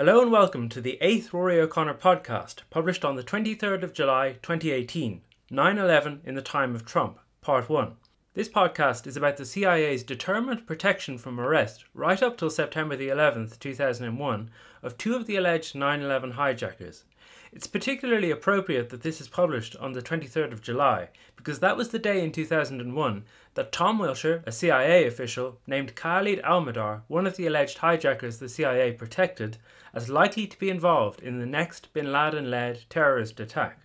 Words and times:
Hello 0.00 0.22
and 0.22 0.32
welcome 0.32 0.70
to 0.70 0.80
the 0.80 0.96
8th 1.02 1.34
Rory 1.34 1.60
O'Connor 1.60 1.92
podcast, 1.92 2.60
published 2.70 3.04
on 3.04 3.16
the 3.16 3.22
23rd 3.22 3.82
of 3.82 3.92
July 3.92 4.38
2018, 4.40 5.20
9 5.50 5.78
11 5.78 6.22
in 6.24 6.34
the 6.34 6.40
time 6.40 6.74
of 6.74 6.86
Trump, 6.86 7.18
part 7.42 7.68
1. 7.68 7.96
This 8.32 8.48
podcast 8.48 9.06
is 9.06 9.18
about 9.18 9.36
the 9.36 9.44
CIA's 9.44 10.02
determined 10.02 10.66
protection 10.66 11.18
from 11.18 11.38
arrest 11.38 11.84
right 11.92 12.22
up 12.22 12.38
till 12.38 12.48
September 12.48 12.96
the 12.96 13.08
11th, 13.08 13.58
2001, 13.58 14.50
of 14.82 14.96
two 14.96 15.14
of 15.14 15.26
the 15.26 15.36
alleged 15.36 15.74
9 15.74 16.00
11 16.00 16.30
hijackers. 16.30 17.04
It's 17.52 17.66
particularly 17.66 18.30
appropriate 18.30 18.90
that 18.90 19.02
this 19.02 19.20
is 19.20 19.26
published 19.26 19.74
on 19.76 19.92
the 19.92 20.02
23rd 20.02 20.52
of 20.52 20.62
July 20.62 21.08
because 21.34 21.58
that 21.58 21.76
was 21.76 21.88
the 21.88 21.98
day 21.98 22.22
in 22.22 22.30
2001 22.30 23.24
that 23.54 23.72
Tom 23.72 23.98
Wilshire, 23.98 24.44
a 24.46 24.52
CIA 24.52 25.04
official, 25.04 25.58
named 25.66 25.96
Khalid 25.96 26.40
Almihdhar, 26.42 27.02
one 27.08 27.26
of 27.26 27.36
the 27.36 27.48
alleged 27.48 27.78
hijackers 27.78 28.38
the 28.38 28.48
CIA 28.48 28.92
protected, 28.92 29.58
as 29.92 30.08
likely 30.08 30.46
to 30.46 30.58
be 30.60 30.70
involved 30.70 31.20
in 31.20 31.40
the 31.40 31.46
next 31.46 31.92
bin 31.92 32.12
Laden 32.12 32.50
led 32.50 32.84
terrorist 32.88 33.40
attack. 33.40 33.80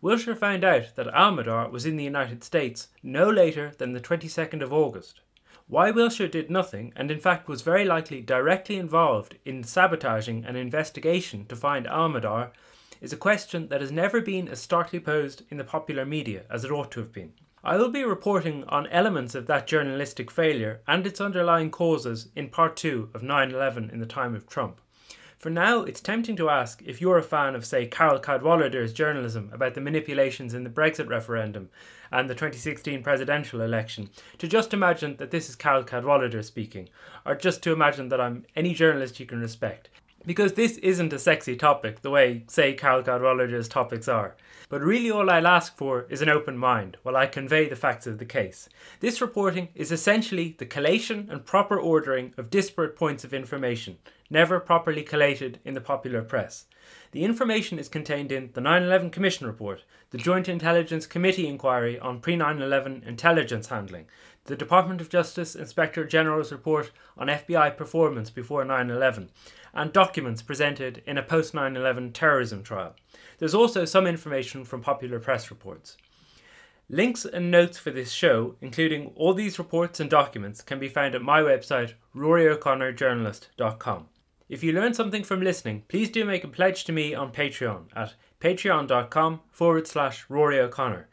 Wilshire 0.00 0.36
found 0.36 0.62
out 0.62 0.94
that 0.94 1.08
Almihdhar 1.08 1.72
was 1.72 1.84
in 1.84 1.96
the 1.96 2.04
United 2.04 2.44
States 2.44 2.86
no 3.02 3.28
later 3.28 3.72
than 3.78 3.94
the 3.94 4.00
22nd 4.00 4.62
of 4.62 4.72
August. 4.72 5.22
Why 5.66 5.90
Wilshire 5.90 6.28
did 6.28 6.50
nothing, 6.50 6.92
and 6.94 7.10
in 7.10 7.18
fact 7.18 7.48
was 7.48 7.62
very 7.62 7.84
likely 7.84 8.20
directly 8.20 8.76
involved 8.76 9.38
in 9.44 9.64
sabotaging 9.64 10.44
an 10.44 10.54
investigation 10.54 11.46
to 11.46 11.56
find 11.56 11.86
Almihdhar, 11.86 12.52
is 13.00 13.12
a 13.12 13.16
question 13.16 13.68
that 13.68 13.80
has 13.80 13.92
never 13.92 14.20
been 14.20 14.48
as 14.48 14.60
starkly 14.60 15.00
posed 15.00 15.42
in 15.50 15.56
the 15.56 15.64
popular 15.64 16.04
media 16.04 16.44
as 16.50 16.64
it 16.64 16.70
ought 16.70 16.90
to 16.90 17.00
have 17.00 17.12
been. 17.12 17.32
I 17.64 17.76
will 17.76 17.90
be 17.90 18.04
reporting 18.04 18.64
on 18.64 18.86
elements 18.86 19.34
of 19.34 19.46
that 19.46 19.66
journalistic 19.66 20.30
failure 20.30 20.80
and 20.86 21.06
its 21.06 21.20
underlying 21.20 21.70
causes 21.70 22.28
in 22.36 22.48
part 22.48 22.76
2 22.76 23.10
of 23.14 23.22
9 23.22 23.50
11 23.50 23.90
in 23.90 23.98
the 23.98 24.06
time 24.06 24.34
of 24.34 24.48
Trump. 24.48 24.80
For 25.38 25.50
now, 25.50 25.82
it's 25.82 26.00
tempting 26.00 26.34
to 26.36 26.50
ask 26.50 26.82
if 26.84 27.00
you're 27.00 27.18
a 27.18 27.22
fan 27.22 27.54
of, 27.54 27.64
say, 27.64 27.86
Carol 27.86 28.18
Cadwalladr's 28.18 28.92
journalism 28.92 29.50
about 29.52 29.74
the 29.74 29.80
manipulations 29.80 30.52
in 30.52 30.64
the 30.64 30.70
Brexit 30.70 31.08
referendum 31.08 31.70
and 32.10 32.28
the 32.28 32.34
2016 32.34 33.04
presidential 33.04 33.60
election, 33.60 34.10
to 34.38 34.48
just 34.48 34.74
imagine 34.74 35.16
that 35.18 35.30
this 35.30 35.48
is 35.48 35.54
Carol 35.54 35.84
Cadwalladr 35.84 36.44
speaking, 36.44 36.88
or 37.24 37.36
just 37.36 37.62
to 37.62 37.72
imagine 37.72 38.08
that 38.08 38.20
I'm 38.20 38.46
any 38.56 38.74
journalist 38.74 39.20
you 39.20 39.26
can 39.26 39.38
respect. 39.38 39.90
Because 40.26 40.54
this 40.54 40.76
isn't 40.78 41.12
a 41.12 41.18
sexy 41.18 41.56
topic 41.56 42.02
the 42.02 42.10
way, 42.10 42.44
say, 42.48 42.74
Cadwalladr's 42.74 43.68
topics 43.68 44.08
are. 44.08 44.36
But 44.68 44.82
really, 44.82 45.10
all 45.10 45.30
I'll 45.30 45.46
ask 45.46 45.76
for 45.76 46.06
is 46.10 46.20
an 46.20 46.28
open 46.28 46.58
mind 46.58 46.98
while 47.02 47.16
I 47.16 47.26
convey 47.26 47.68
the 47.68 47.76
facts 47.76 48.06
of 48.06 48.18
the 48.18 48.26
case. 48.26 48.68
This 49.00 49.20
reporting 49.20 49.68
is 49.74 49.90
essentially 49.90 50.56
the 50.58 50.66
collation 50.66 51.28
and 51.30 51.46
proper 51.46 51.78
ordering 51.78 52.34
of 52.36 52.50
disparate 52.50 52.94
points 52.94 53.24
of 53.24 53.32
information, 53.32 53.96
never 54.28 54.60
properly 54.60 55.02
collated 55.02 55.60
in 55.64 55.72
the 55.72 55.80
popular 55.80 56.20
press. 56.22 56.66
The 57.12 57.24
information 57.24 57.78
is 57.78 57.88
contained 57.88 58.30
in 58.30 58.50
the 58.52 58.60
9 58.60 58.82
11 58.82 59.10
Commission 59.10 59.46
Report, 59.46 59.84
the 60.10 60.18
Joint 60.18 60.48
Intelligence 60.48 61.06
Committee 61.06 61.48
inquiry 61.48 61.98
on 61.98 62.20
pre 62.20 62.36
9 62.36 62.60
11 62.60 63.04
intelligence 63.06 63.68
handling, 63.68 64.06
the 64.44 64.56
Department 64.56 65.00
of 65.00 65.08
Justice 65.08 65.54
Inspector 65.54 66.02
General's 66.06 66.52
report 66.52 66.90
on 67.16 67.28
FBI 67.28 67.76
performance 67.76 68.28
before 68.30 68.64
9 68.64 68.90
11, 68.90 69.30
and 69.78 69.92
documents 69.92 70.42
presented 70.42 71.02
in 71.06 71.16
a 71.16 71.22
post 71.22 71.54
9 71.54 71.76
11 71.76 72.12
terrorism 72.12 72.64
trial. 72.64 72.96
There's 73.38 73.54
also 73.54 73.84
some 73.84 74.08
information 74.08 74.64
from 74.64 74.82
popular 74.82 75.20
press 75.20 75.50
reports. 75.50 75.96
Links 76.90 77.24
and 77.24 77.50
notes 77.50 77.78
for 77.78 77.92
this 77.92 78.10
show, 78.10 78.56
including 78.60 79.12
all 79.14 79.34
these 79.34 79.58
reports 79.58 80.00
and 80.00 80.10
documents, 80.10 80.62
can 80.62 80.80
be 80.80 80.88
found 80.88 81.14
at 81.14 81.22
my 81.22 81.40
website, 81.40 81.92
roryoconnorjournalist.com. 82.16 84.06
If 84.48 84.64
you 84.64 84.72
learned 84.72 84.96
something 84.96 85.22
from 85.22 85.42
listening, 85.42 85.84
please 85.86 86.10
do 86.10 86.24
make 86.24 86.42
a 86.42 86.48
pledge 86.48 86.84
to 86.84 86.92
me 86.92 87.14
on 87.14 87.30
Patreon 87.30 87.84
at 87.94 88.14
patreon.com 88.40 89.40
forward 89.50 89.86
slash 89.86 90.24
Rory 90.28 90.58
O'Connor. 90.58 91.08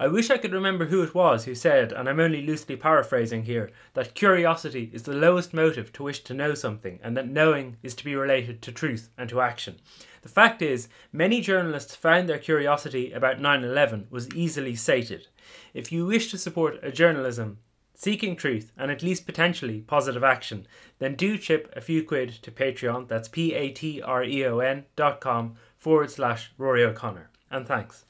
I 0.00 0.06
wish 0.06 0.30
I 0.30 0.38
could 0.38 0.52
remember 0.52 0.86
who 0.86 1.02
it 1.02 1.12
was 1.12 1.44
who 1.44 1.56
said, 1.56 1.90
and 1.90 2.08
I'm 2.08 2.20
only 2.20 2.46
loosely 2.46 2.76
paraphrasing 2.76 3.42
here, 3.42 3.70
that 3.94 4.14
curiosity 4.14 4.90
is 4.92 5.02
the 5.02 5.12
lowest 5.12 5.52
motive 5.52 5.92
to 5.94 6.04
wish 6.04 6.20
to 6.20 6.34
know 6.34 6.54
something, 6.54 7.00
and 7.02 7.16
that 7.16 7.28
knowing 7.28 7.78
is 7.82 7.96
to 7.96 8.04
be 8.04 8.14
related 8.14 8.62
to 8.62 8.70
truth 8.70 9.10
and 9.18 9.28
to 9.30 9.40
action. 9.40 9.80
The 10.22 10.28
fact 10.28 10.62
is, 10.62 10.88
many 11.12 11.40
journalists 11.40 11.96
found 11.96 12.28
their 12.28 12.38
curiosity 12.38 13.10
about 13.10 13.40
9 13.40 13.64
11 13.64 14.06
was 14.08 14.32
easily 14.36 14.76
sated. 14.76 15.26
If 15.74 15.90
you 15.90 16.06
wish 16.06 16.30
to 16.30 16.38
support 16.38 16.78
a 16.80 16.92
journalism 16.92 17.58
seeking 17.94 18.36
truth 18.36 18.70
and 18.78 18.92
at 18.92 19.02
least 19.02 19.26
potentially 19.26 19.80
positive 19.80 20.22
action, 20.22 20.68
then 21.00 21.16
do 21.16 21.36
chip 21.36 21.72
a 21.74 21.80
few 21.80 22.04
quid 22.04 22.30
to 22.42 22.52
Patreon, 22.52 23.08
that's 23.08 23.28
P 23.28 23.52
A 23.52 23.70
T 23.70 24.00
R 24.00 24.22
E 24.22 24.46
O 24.46 24.60
N 24.60 24.84
dot 24.94 25.20
com 25.20 25.56
forward 25.76 26.12
slash 26.12 26.52
Rory 26.56 26.84
O'Connor. 26.84 27.30
And 27.50 27.66
thanks. 27.66 28.04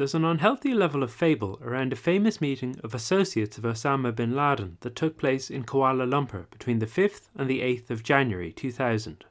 There's 0.00 0.14
an 0.14 0.24
unhealthy 0.24 0.72
level 0.72 1.02
of 1.02 1.12
fable 1.12 1.58
around 1.62 1.92
a 1.92 1.94
famous 1.94 2.40
meeting 2.40 2.80
of 2.82 2.94
associates 2.94 3.58
of 3.58 3.64
Osama 3.64 4.16
bin 4.16 4.34
Laden 4.34 4.78
that 4.80 4.96
took 4.96 5.18
place 5.18 5.50
in 5.50 5.64
Kuala 5.64 6.08
Lumpur 6.08 6.48
between 6.50 6.78
the 6.78 6.86
5th 6.86 7.28
and 7.36 7.50
the 7.50 7.60
8th 7.60 7.90
of 7.90 8.02
January 8.02 8.50
2000. 8.50 9.26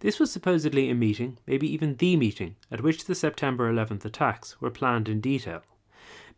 This 0.00 0.18
was 0.18 0.32
supposedly 0.32 0.88
a 0.88 0.94
meeting, 0.94 1.36
maybe 1.46 1.70
even 1.70 1.96
the 1.96 2.16
meeting, 2.16 2.56
at 2.70 2.80
which 2.80 3.04
the 3.04 3.14
September 3.14 3.70
11th 3.70 4.06
attacks 4.06 4.58
were 4.62 4.70
planned 4.70 5.10
in 5.10 5.20
detail. 5.20 5.60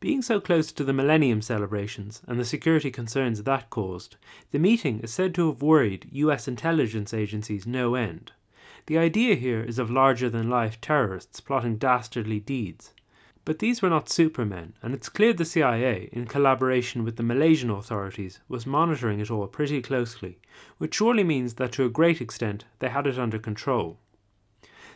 Being 0.01 0.21
so 0.21 0.41
close 0.41 0.73
to 0.73 0.83
the 0.83 0.93
Millennium 0.93 1.41
celebrations 1.41 2.23
and 2.27 2.41
the 2.41 2.45
security 2.45 2.91
concerns 2.91 3.45
that 3.45 3.71
caused, 3.71 4.17
the 4.51 4.59
meeting 4.59 4.99
is 4.99 5.13
said 5.13 5.33
to 5.37 5.47
have 5.47 5.63
worried 5.63 6.09
US 6.11 6.49
intelligence 6.49 7.15
agencies 7.15 7.69
no 7.69 7.95
end. 7.95 8.33
The 8.87 8.99
idea 8.99 9.37
here 9.37 9.63
is 9.63 9.79
of 9.79 9.93
larger 9.93 10.29
than 10.29 10.51
life 10.51 10.81
terrorists 10.81 11.41
plotting 11.41 11.77
dastardly 11.77 12.41
deeds. 12.41 12.93
But 13.47 13.61
these 13.61 13.81
were 13.81 13.89
not 13.89 14.09
supermen, 14.09 14.75
and 14.83 14.93
it's 14.93 15.09
clear 15.09 15.33
the 15.33 15.45
CIA, 15.45 16.09
in 16.11 16.27
collaboration 16.27 17.05
with 17.05 17.15
the 17.15 17.23
Malaysian 17.23 17.71
authorities, 17.71 18.41
was 18.49 18.67
monitoring 18.67 19.21
it 19.21 19.31
all 19.31 19.47
pretty 19.47 19.81
closely, 19.81 20.41
which 20.79 20.97
surely 20.97 21.23
means 21.23 21.55
that 21.55 21.71
to 21.73 21.85
a 21.85 21.89
great 21.89 22.21
extent 22.21 22.65
they 22.81 22.89
had 22.89 23.06
it 23.06 23.21
under 23.21 23.39
control. 23.39 24.01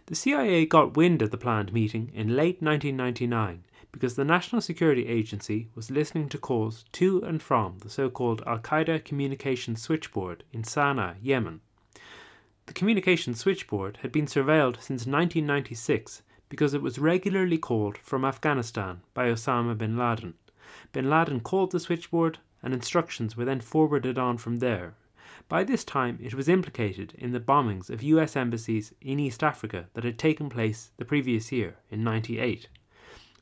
The 0.06 0.16
CIA 0.16 0.66
got 0.66 0.96
wind 0.96 1.22
of 1.22 1.30
the 1.30 1.38
planned 1.38 1.72
meeting 1.72 2.10
in 2.12 2.34
late 2.34 2.60
1999 2.60 3.66
because 3.92 4.16
the 4.16 4.24
National 4.24 4.60
Security 4.60 5.06
Agency 5.06 5.68
was 5.76 5.92
listening 5.92 6.28
to 6.30 6.38
calls 6.38 6.84
to 6.90 7.22
and 7.22 7.40
from 7.40 7.78
the 7.78 7.88
so 7.88 8.10
called 8.10 8.42
Al 8.48 8.58
Qaeda 8.58 9.04
Communications 9.04 9.80
Switchboard 9.80 10.42
in 10.52 10.64
Sana'a, 10.64 11.14
Yemen. 11.22 11.60
The 12.66 12.72
communications 12.72 13.38
switchboard 13.38 13.98
had 14.02 14.10
been 14.10 14.26
surveilled 14.26 14.76
since 14.76 15.06
1996 15.06 16.22
because 16.50 16.74
it 16.74 16.82
was 16.82 16.98
regularly 16.98 17.56
called 17.56 17.96
from 17.96 18.26
Afghanistan 18.26 19.00
by 19.14 19.28
Osama 19.28 19.78
bin 19.78 19.96
Laden. 19.96 20.34
Bin 20.92 21.08
Laden 21.08 21.40
called 21.40 21.72
the 21.72 21.80
switchboard, 21.80 22.38
and 22.62 22.74
instructions 22.74 23.36
were 23.36 23.46
then 23.46 23.60
forwarded 23.60 24.18
on 24.18 24.36
from 24.36 24.58
there. 24.58 24.92
By 25.48 25.64
this 25.64 25.84
time, 25.84 26.18
it 26.22 26.34
was 26.34 26.48
implicated 26.48 27.14
in 27.16 27.32
the 27.32 27.40
bombings 27.40 27.88
of 27.88 28.02
US 28.02 28.36
embassies 28.36 28.92
in 29.00 29.18
East 29.18 29.42
Africa 29.42 29.86
that 29.94 30.04
had 30.04 30.18
taken 30.18 30.50
place 30.50 30.90
the 30.98 31.04
previous 31.04 31.50
year, 31.50 31.76
in 31.90 32.04
98. 32.04 32.68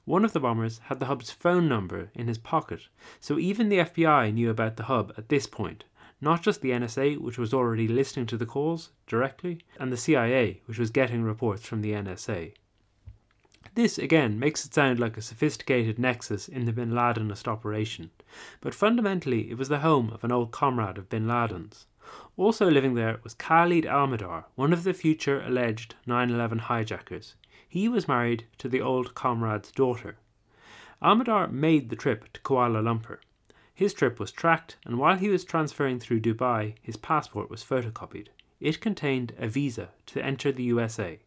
One 0.05 0.25
of 0.25 0.33
the 0.33 0.41
bombers 0.41 0.79
had 0.85 1.01
the 1.01 1.07
hub's 1.07 1.31
phone 1.31 1.69
number 1.69 2.11
in 2.15 2.29
his 2.29 2.39
pocket, 2.39 2.89
so 3.21 3.39
even 3.39 3.69
the 3.69 3.81
FBI 3.81 4.33
knew 4.33 4.49
about 4.49 4.77
the 4.77 4.85
hub 4.85 5.13
at 5.19 5.29
this 5.29 5.47
point, 5.47 5.85
not 6.21 6.43
just 6.43 6.61
the 6.61 6.71
NSA, 6.71 7.19
which 7.19 7.37
was 7.37 7.53
already 7.53 7.89
listening 7.89 8.27
to 8.27 8.37
the 8.37 8.47
calls 8.47 8.91
directly, 9.07 9.61
and 9.79 9.93
the 9.93 9.97
CIA, 9.97 10.63
which 10.67 10.79
was 10.79 10.91
getting 10.91 11.23
reports 11.23 11.67
from 11.67 11.83
the 11.83 11.93
NSA. 11.93 12.55
This, 13.79 13.97
again, 13.97 14.41
makes 14.41 14.67
it 14.67 14.75
sound 14.75 14.99
like 14.99 15.17
a 15.17 15.23
sophisticated 15.23 16.01
nexus 16.01 16.49
in 16.49 16.65
the 16.65 16.73
bin 16.73 16.93
Ladenist 16.97 17.47
operation, 17.47 18.11
but 18.61 18.75
fundamentally 18.75 19.53
it 19.53 19.57
was 19.57 19.69
the 19.69 19.79
home 19.79 20.11
of 20.11 20.25
an 20.25 20.33
old 20.33 20.51
comrade 20.51 20.99
of 20.99 21.09
bin 21.09 21.29
Laden's. 21.29 21.87
Also 22.37 22.69
living 22.69 22.95
there 22.95 23.21
was 23.23 23.35
Khalid 23.35 23.85
Almihdhar, 23.85 24.47
one 24.57 24.73
of 24.73 24.83
the 24.83 24.93
future 24.93 25.41
alleged 25.43 25.95
9 26.07 26.29
11 26.29 26.59
hijackers. 26.59 27.37
He 27.69 27.89
was 27.89 28.09
married 28.09 28.47
to 28.59 28.69
the 28.69 28.81
old 28.81 29.15
comrade's 29.15 29.71
daughter. 29.71 30.17
Almihdhar 31.01 31.49
made 31.49 31.89
the 31.89 31.95
trip 31.95 32.33
to 32.33 32.41
Kuala 32.41 32.83
Lumpur. 32.83 33.19
His 33.73 33.95
trip 33.95 34.19
was 34.19 34.33
tracked, 34.33 34.77
and 34.85 34.99
while 34.99 35.19
he 35.19 35.29
was 35.29 35.45
transferring 35.45 36.01
through 36.01 36.23
Dubai, 36.23 36.75
his 36.83 36.97
passport 36.97 37.49
was 37.49 37.63
photocopied. 37.63 38.27
It 38.59 38.81
contained 38.81 39.35
a 39.39 39.47
visa 39.47 39.91
to 40.07 40.21
enter 40.21 40.51
the 40.51 40.65
USA. 40.65 41.21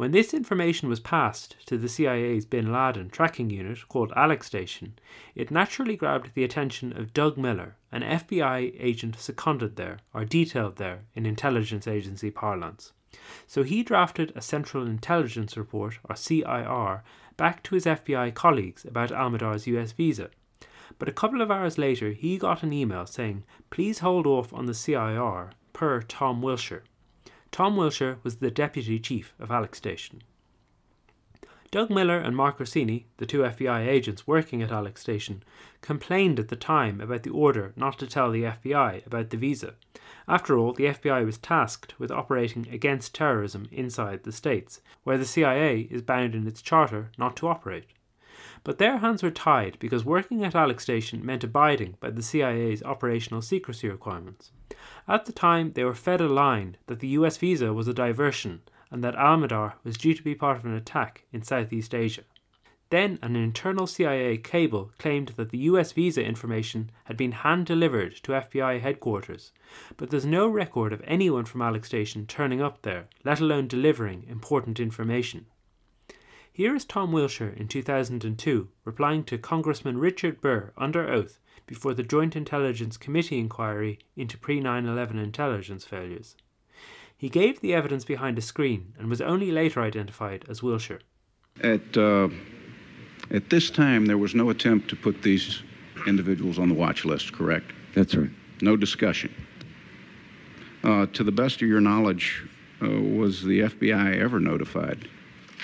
When 0.00 0.12
this 0.12 0.32
information 0.32 0.88
was 0.88 0.98
passed 0.98 1.56
to 1.66 1.76
the 1.76 1.86
CIA's 1.86 2.46
bin 2.46 2.72
Laden 2.72 3.10
tracking 3.10 3.50
unit 3.50 3.86
called 3.86 4.14
Alec 4.16 4.42
Station, 4.42 4.94
it 5.34 5.50
naturally 5.50 5.94
grabbed 5.94 6.32
the 6.32 6.42
attention 6.42 6.96
of 6.96 7.12
Doug 7.12 7.36
Miller, 7.36 7.76
an 7.92 8.00
FBI 8.00 8.76
agent 8.80 9.16
seconded 9.18 9.76
there, 9.76 9.98
or 10.14 10.24
detailed 10.24 10.76
there 10.76 11.00
in 11.14 11.26
intelligence 11.26 11.86
agency 11.86 12.30
parlance. 12.30 12.94
So 13.46 13.62
he 13.62 13.82
drafted 13.82 14.32
a 14.34 14.40
Central 14.40 14.86
Intelligence 14.86 15.54
Report, 15.58 15.98
or 16.08 16.16
CIR, 16.16 17.04
back 17.36 17.62
to 17.64 17.74
his 17.74 17.84
FBI 17.84 18.32
colleagues 18.32 18.86
about 18.86 19.10
Almihdhar's 19.10 19.66
US 19.66 19.92
visa. 19.92 20.30
But 20.98 21.10
a 21.10 21.12
couple 21.12 21.42
of 21.42 21.50
hours 21.50 21.76
later, 21.76 22.12
he 22.12 22.38
got 22.38 22.62
an 22.62 22.72
email 22.72 23.04
saying, 23.04 23.44
Please 23.68 23.98
hold 23.98 24.26
off 24.26 24.50
on 24.54 24.64
the 24.64 24.72
CIR, 24.72 25.50
per 25.74 26.00
Tom 26.00 26.40
Wilshire. 26.40 26.84
Tom 27.52 27.76
Wilshire 27.76 28.18
was 28.22 28.36
the 28.36 28.50
deputy 28.50 28.98
chief 28.98 29.34
of 29.38 29.50
Alec 29.50 29.74
Station. 29.74 30.22
Doug 31.70 31.88
Miller 31.88 32.18
and 32.18 32.36
Mark 32.36 32.58
Rossini, 32.58 33.06
the 33.18 33.26
two 33.26 33.42
FBI 33.42 33.86
agents 33.86 34.26
working 34.26 34.60
at 34.60 34.72
Alec 34.72 34.98
Station, 34.98 35.44
complained 35.82 36.40
at 36.40 36.48
the 36.48 36.56
time 36.56 37.00
about 37.00 37.22
the 37.22 37.30
order 37.30 37.72
not 37.76 37.96
to 38.00 38.08
tell 38.08 38.32
the 38.32 38.42
FBI 38.42 39.06
about 39.06 39.30
the 39.30 39.36
visa. 39.36 39.74
After 40.26 40.58
all, 40.58 40.72
the 40.72 40.86
FBI 40.86 41.24
was 41.24 41.38
tasked 41.38 41.98
with 41.98 42.10
operating 42.10 42.68
against 42.72 43.14
terrorism 43.14 43.68
inside 43.70 44.24
the 44.24 44.32
States, 44.32 44.80
where 45.04 45.18
the 45.18 45.24
CIA 45.24 45.82
is 45.90 46.02
bound 46.02 46.34
in 46.34 46.46
its 46.46 46.62
charter 46.62 47.10
not 47.16 47.36
to 47.36 47.48
operate. 47.48 47.86
But 48.62 48.78
their 48.78 48.98
hands 48.98 49.22
were 49.22 49.30
tied 49.30 49.78
because 49.78 50.04
working 50.04 50.44
at 50.44 50.54
Alec 50.54 50.80
Station 50.80 51.24
meant 51.24 51.44
abiding 51.44 51.96
by 52.00 52.10
the 52.10 52.22
CIA's 52.22 52.82
operational 52.82 53.42
secrecy 53.42 53.88
requirements. 53.88 54.52
At 55.08 55.24
the 55.24 55.32
time, 55.32 55.72
they 55.72 55.84
were 55.84 55.94
fed 55.94 56.20
a 56.20 56.28
line 56.28 56.76
that 56.86 57.00
the 57.00 57.08
US 57.08 57.36
visa 57.36 57.72
was 57.72 57.88
a 57.88 57.94
diversion 57.94 58.62
and 58.90 59.02
that 59.02 59.16
Almihdhar 59.16 59.74
was 59.84 59.96
due 59.96 60.14
to 60.14 60.22
be 60.22 60.34
part 60.34 60.56
of 60.56 60.64
an 60.64 60.74
attack 60.74 61.24
in 61.32 61.42
Southeast 61.42 61.94
Asia. 61.94 62.24
Then, 62.90 63.20
an 63.22 63.36
internal 63.36 63.86
CIA 63.86 64.36
cable 64.36 64.90
claimed 64.98 65.28
that 65.36 65.50
the 65.50 65.58
US 65.58 65.92
visa 65.92 66.24
information 66.24 66.90
had 67.04 67.16
been 67.16 67.32
hand 67.32 67.66
delivered 67.66 68.16
to 68.24 68.32
FBI 68.32 68.80
headquarters, 68.80 69.52
but 69.96 70.10
there's 70.10 70.26
no 70.26 70.48
record 70.48 70.92
of 70.92 71.00
anyone 71.06 71.44
from 71.44 71.62
Alec 71.62 71.84
Station 71.84 72.26
turning 72.26 72.60
up 72.60 72.82
there, 72.82 73.06
let 73.24 73.38
alone 73.38 73.68
delivering 73.68 74.24
important 74.28 74.80
information. 74.80 75.46
Here 76.52 76.74
is 76.74 76.84
Tom 76.84 77.12
Wilshire 77.12 77.54
in 77.56 77.68
2002 77.68 78.68
replying 78.84 79.24
to 79.24 79.38
Congressman 79.38 79.98
Richard 79.98 80.40
Burr 80.40 80.72
under 80.76 81.08
oath 81.08 81.38
before 81.66 81.94
the 81.94 82.02
Joint 82.02 82.34
Intelligence 82.34 82.96
Committee 82.96 83.38
inquiry 83.38 84.00
into 84.16 84.36
pre 84.36 84.58
9 84.58 84.84
11 84.84 85.18
intelligence 85.18 85.84
failures. 85.84 86.36
He 87.16 87.28
gave 87.28 87.60
the 87.60 87.72
evidence 87.72 88.04
behind 88.04 88.36
a 88.36 88.42
screen 88.42 88.94
and 88.98 89.08
was 89.08 89.20
only 89.20 89.52
later 89.52 89.80
identified 89.80 90.44
as 90.48 90.62
Wilshire. 90.62 91.00
At, 91.62 91.96
uh, 91.96 92.28
at 93.30 93.50
this 93.50 93.70
time, 93.70 94.06
there 94.06 94.18
was 94.18 94.34
no 94.34 94.50
attempt 94.50 94.88
to 94.88 94.96
put 94.96 95.22
these 95.22 95.62
individuals 96.06 96.58
on 96.58 96.68
the 96.68 96.74
watch 96.74 97.04
list, 97.04 97.32
correct? 97.32 97.72
That's 97.94 98.14
right. 98.16 98.30
No 98.60 98.76
discussion. 98.76 99.32
Uh, 100.82 101.06
to 101.12 101.22
the 101.22 101.32
best 101.32 101.62
of 101.62 101.68
your 101.68 101.80
knowledge, 101.80 102.42
uh, 102.82 102.88
was 102.88 103.44
the 103.44 103.60
FBI 103.60 104.18
ever 104.18 104.40
notified? 104.40 105.08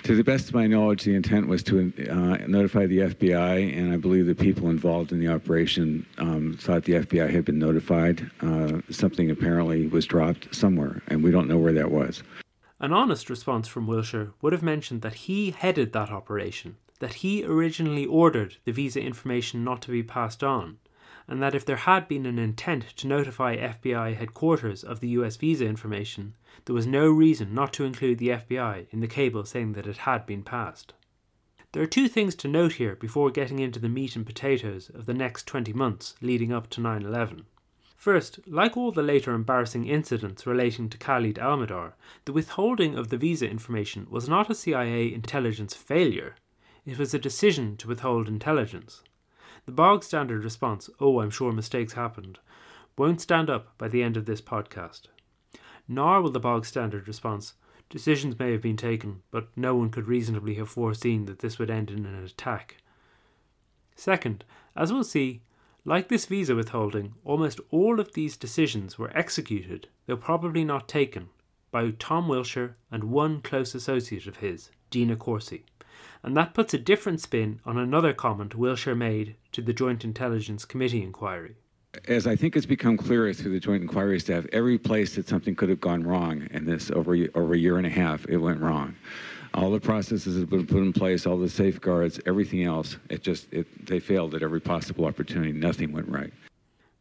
To 0.06 0.14
the 0.14 0.23
best 0.23 0.47
of 0.47 0.55
my 0.55 0.69
knowledge, 0.69 1.03
the 1.03 1.17
intent 1.17 1.49
was 1.49 1.64
to 1.64 1.93
uh, 2.08 2.47
notify 2.47 2.87
the 2.87 2.99
FBI, 2.99 3.76
and 3.76 3.93
I 3.93 3.97
believe 3.97 4.26
the 4.26 4.37
people 4.37 4.69
involved 4.69 5.11
in 5.11 5.19
the 5.19 5.26
operation 5.26 6.06
um, 6.19 6.56
thought 6.61 6.85
the 6.85 6.93
FBI 6.93 7.29
had 7.29 7.44
been 7.44 7.58
notified. 7.58 8.31
Uh, 8.41 8.82
something 8.88 9.32
apparently 9.32 9.88
was 9.88 10.06
dropped 10.06 10.55
somewhere, 10.55 11.03
and 11.08 11.25
we 11.25 11.32
don't 11.32 11.49
know 11.49 11.58
where 11.58 11.73
that 11.73 11.91
was. 11.91 12.23
An 12.79 12.93
honest 12.93 13.29
response 13.29 13.67
from 13.67 13.88
Wilshire 13.88 14.32
would 14.41 14.53
have 14.53 14.62
mentioned 14.62 15.03
that 15.03 15.14
he 15.14 15.50
headed 15.50 15.93
that 15.93 16.12
operation, 16.12 16.76
that 17.00 17.14
he 17.14 17.44
originally 17.44 18.06
ordered 18.06 18.59
the 18.64 18.70
visa 18.70 19.00
information 19.00 19.64
not 19.64 19.82
to 19.82 19.91
be 19.91 20.05
passed 20.05 20.44
on, 20.44 20.79
and 21.28 21.43
that 21.43 21.55
if 21.55 21.64
there 21.64 21.76
had 21.76 22.06
been 22.08 22.26
an 22.26 22.38
intent 22.38 22.84
to 22.96 23.06
notify 23.06 23.56
FBI 23.56 24.17
headquarters 24.17 24.84
of 24.84 25.00
the 25.00 25.08
US 25.08 25.37
visa 25.37 25.67
information, 25.67 26.34
there 26.64 26.75
was 26.75 26.87
no 26.87 27.11
reason 27.11 27.55
not 27.55 27.73
to 27.75 27.84
include 27.84 28.19
the 28.19 28.28
FBI 28.28 28.87
in 28.90 29.00
the 29.00 29.08
cable 29.08 29.44
saying 29.44 29.73
that 29.73 29.87
it 29.87 29.99
had 29.99 30.26
been 30.26 30.43
passed. 30.43 30.94
There 31.73 31.82
are 31.82 31.87
two 31.87 32.08
things 32.08 32.34
to 32.37 32.49
note 32.49 32.75
here 32.75 32.96
before 32.96 33.31
getting 33.31 33.58
into 33.58 33.78
the 33.78 33.88
meat 33.88 34.17
and 34.17 34.25
potatoes 34.25 34.90
of 34.94 35.06
the 35.06 35.14
next 35.14 35.46
20 35.46 35.73
months 35.73 36.14
leading 36.20 36.52
up 36.52 36.70
to 36.70 36.81
9 36.81 37.02
11. 37.02 37.46
First, 37.96 38.38
like 38.46 38.76
all 38.76 38.93
the 38.93 39.02
later 39.02 39.34
embarrassing 39.34 39.87
incidents 39.87 40.46
relating 40.46 40.88
to 40.90 40.99
Khalid 40.99 41.37
Almihdhar, 41.37 41.94
the 42.25 42.32
withholding 42.32 42.96
of 42.96 43.08
the 43.08 43.17
visa 43.17 43.50
information 43.50 44.06
was 44.08 44.28
not 44.28 44.49
a 44.49 44.55
CIA 44.55 45.12
intelligence 45.12 45.75
failure, 45.75 46.37
it 46.87 46.99
was 46.99 47.12
a 47.12 47.19
decision 47.19 47.76
to 47.78 47.88
withhold 47.88 48.28
intelligence. 48.28 49.02
The 49.66 49.72
bog 49.72 50.04
standard 50.04 50.44
response, 50.44 50.88
oh, 51.00 51.20
I'm 51.20 51.30
sure 51.30 51.52
mistakes 51.52 51.94
happened, 51.94 52.38
won't 52.96 53.20
stand 53.20 53.50
up 53.50 53.76
by 53.78 53.88
the 53.88 54.00
end 54.00 54.16
of 54.16 54.24
this 54.24 54.40
podcast. 54.40 55.08
Nor 55.88 56.22
will 56.22 56.30
the 56.30 56.38
bog 56.38 56.64
standard 56.64 57.08
response, 57.08 57.54
decisions 57.90 58.38
may 58.38 58.52
have 58.52 58.62
been 58.62 58.76
taken, 58.76 59.22
but 59.32 59.48
no 59.56 59.74
one 59.74 59.90
could 59.90 60.06
reasonably 60.06 60.54
have 60.54 60.68
foreseen 60.68 61.24
that 61.24 61.40
this 61.40 61.58
would 61.58 61.68
end 61.68 61.90
in 61.90 62.06
an 62.06 62.24
attack. 62.24 62.76
Second, 63.96 64.44
as 64.76 64.92
we'll 64.92 65.02
see, 65.02 65.42
like 65.84 66.08
this 66.08 66.26
visa 66.26 66.54
withholding, 66.54 67.14
almost 67.24 67.60
all 67.70 67.98
of 67.98 68.12
these 68.12 68.36
decisions 68.36 68.98
were 68.98 69.16
executed, 69.16 69.88
though 70.06 70.16
probably 70.16 70.64
not 70.64 70.86
taken, 70.86 71.28
by 71.72 71.90
Tom 71.90 72.28
Wilshire 72.28 72.76
and 72.90 73.04
one 73.04 73.40
close 73.40 73.74
associate 73.74 74.28
of 74.28 74.36
his, 74.36 74.70
Dina 74.90 75.16
Corsi 75.16 75.64
and 76.26 76.37
that 76.37 76.55
puts 76.55 76.75
a 76.75 76.78
different 76.78 77.20
spin 77.20 77.61
on 77.64 77.78
another 77.78 78.12
comment 78.12 78.56
Wilshire 78.56 78.96
made 78.96 79.37
to 79.52 79.62
the 79.62 79.73
Joint 79.73 80.05
Intelligence 80.05 80.64
Committee 80.64 81.00
inquiry. 81.00 81.55
As 82.08 82.26
I 82.26 82.34
think 82.34 82.56
it's 82.56 82.67
become 82.67 82.96
clearer 82.96 83.32
through 83.32 83.52
the 83.52 83.61
Joint 83.61 83.82
Inquiry 83.82 84.19
staff, 84.19 84.44
every 84.52 84.76
place 84.76 85.14
that 85.14 85.28
something 85.28 85.55
could 85.55 85.69
have 85.69 85.81
gone 85.81 86.02
wrong 86.02 86.49
in 86.50 86.67
this 86.67 86.90
over, 86.90 87.17
over 87.37 87.55
a 87.55 87.58
year 87.58 87.78
and 87.78 87.87
a 87.87 87.90
half, 87.90 88.26
it 88.26 88.38
went 88.38 88.61
wrong. 88.61 88.96
All 89.55 89.70
the 89.70 89.78
processes 89.78 90.37
have 90.37 90.50
been 90.50 90.67
put 90.67 90.78
in 90.78 90.93
place, 90.93 91.26
all 91.26 91.38
the 91.38 91.49
safeguards, 91.49 92.19
everything 92.26 92.64
else, 92.64 92.96
it 93.08 93.23
just, 93.23 93.46
it, 93.52 93.87
they 93.87 94.00
failed 94.00 94.34
at 94.34 94.43
every 94.43 94.61
possible 94.61 95.05
opportunity. 95.05 95.52
Nothing 95.52 95.93
went 95.93 96.08
right. 96.08 96.32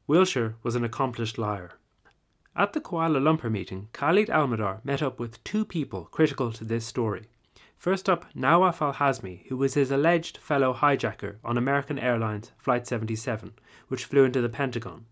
Wilshire 0.06 0.54
was 0.62 0.76
an 0.76 0.84
accomplished 0.84 1.40
liar. 1.40 1.72
At 2.56 2.74
the 2.74 2.80
Kuala 2.80 3.18
Lumpur 3.18 3.52
meeting, 3.52 3.90
Khalid 3.92 4.28
Almihdhar 4.28 4.86
met 4.86 5.02
up 5.02 5.20
with 5.20 5.44
two 5.44 5.66
people 5.66 6.06
critical 6.12 6.54
to 6.54 6.64
this 6.64 6.86
story. 6.86 7.24
First 7.78 8.10
up, 8.10 8.26
Nawaf 8.34 8.82
al 8.82 8.94
Hazmi, 8.94 9.46
who 9.48 9.58
was 9.58 9.76
his 9.76 9.92
alleged 9.92 10.38
fellow 10.38 10.74
hijacker 10.74 11.38
on 11.44 11.58
American 11.58 12.00
Airlines 12.00 12.52
Flight 12.58 12.88
77, 12.88 13.54
which 13.88 14.06
flew 14.06 14.24
into 14.24 14.42
the 14.42 14.50
Pentagon. 14.50 15.06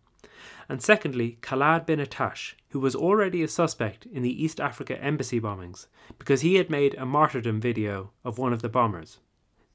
And 0.67 0.81
secondly, 0.81 1.37
Khallad 1.41 1.85
bin 1.85 1.99
Attash, 1.99 2.53
who 2.69 2.79
was 2.79 2.95
already 2.95 3.43
a 3.43 3.47
suspect 3.47 4.05
in 4.07 4.23
the 4.23 4.43
East 4.43 4.59
Africa 4.59 4.99
embassy 5.01 5.39
bombings 5.39 5.87
because 6.17 6.41
he 6.41 6.55
had 6.55 6.69
made 6.69 6.95
a 6.95 7.05
martyrdom 7.05 7.59
video 7.59 8.11
of 8.23 8.37
one 8.37 8.53
of 8.53 8.61
the 8.61 8.69
bombers. 8.69 9.19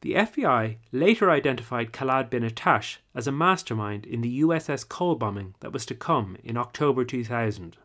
The 0.00 0.14
FBI 0.14 0.76
later 0.92 1.30
identified 1.30 1.92
Khallad 1.92 2.30
bin 2.30 2.44
Attash 2.44 2.98
as 3.14 3.26
a 3.26 3.32
mastermind 3.32 4.06
in 4.06 4.20
the 4.20 4.42
USS 4.42 4.88
Cole 4.88 5.16
bombing 5.16 5.54
that 5.60 5.72
was 5.72 5.84
to 5.86 5.94
come 5.94 6.36
in 6.42 6.56
October 6.56 7.04
2000. 7.04 7.76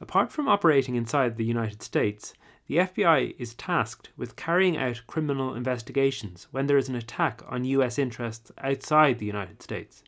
Apart 0.00 0.32
from 0.32 0.48
operating 0.48 0.94
inside 0.94 1.36
the 1.36 1.44
United 1.44 1.82
States, 1.82 2.32
the 2.72 2.78
FBI 2.78 3.34
is 3.38 3.52
tasked 3.52 4.08
with 4.16 4.34
carrying 4.34 4.78
out 4.78 5.02
criminal 5.06 5.52
investigations 5.54 6.46
when 6.52 6.68
there 6.68 6.78
is 6.78 6.88
an 6.88 6.94
attack 6.94 7.42
on 7.46 7.66
US 7.66 7.98
interests 7.98 8.50
outside 8.56 9.18
the 9.18 9.26
United 9.26 9.62
States. 9.62 10.02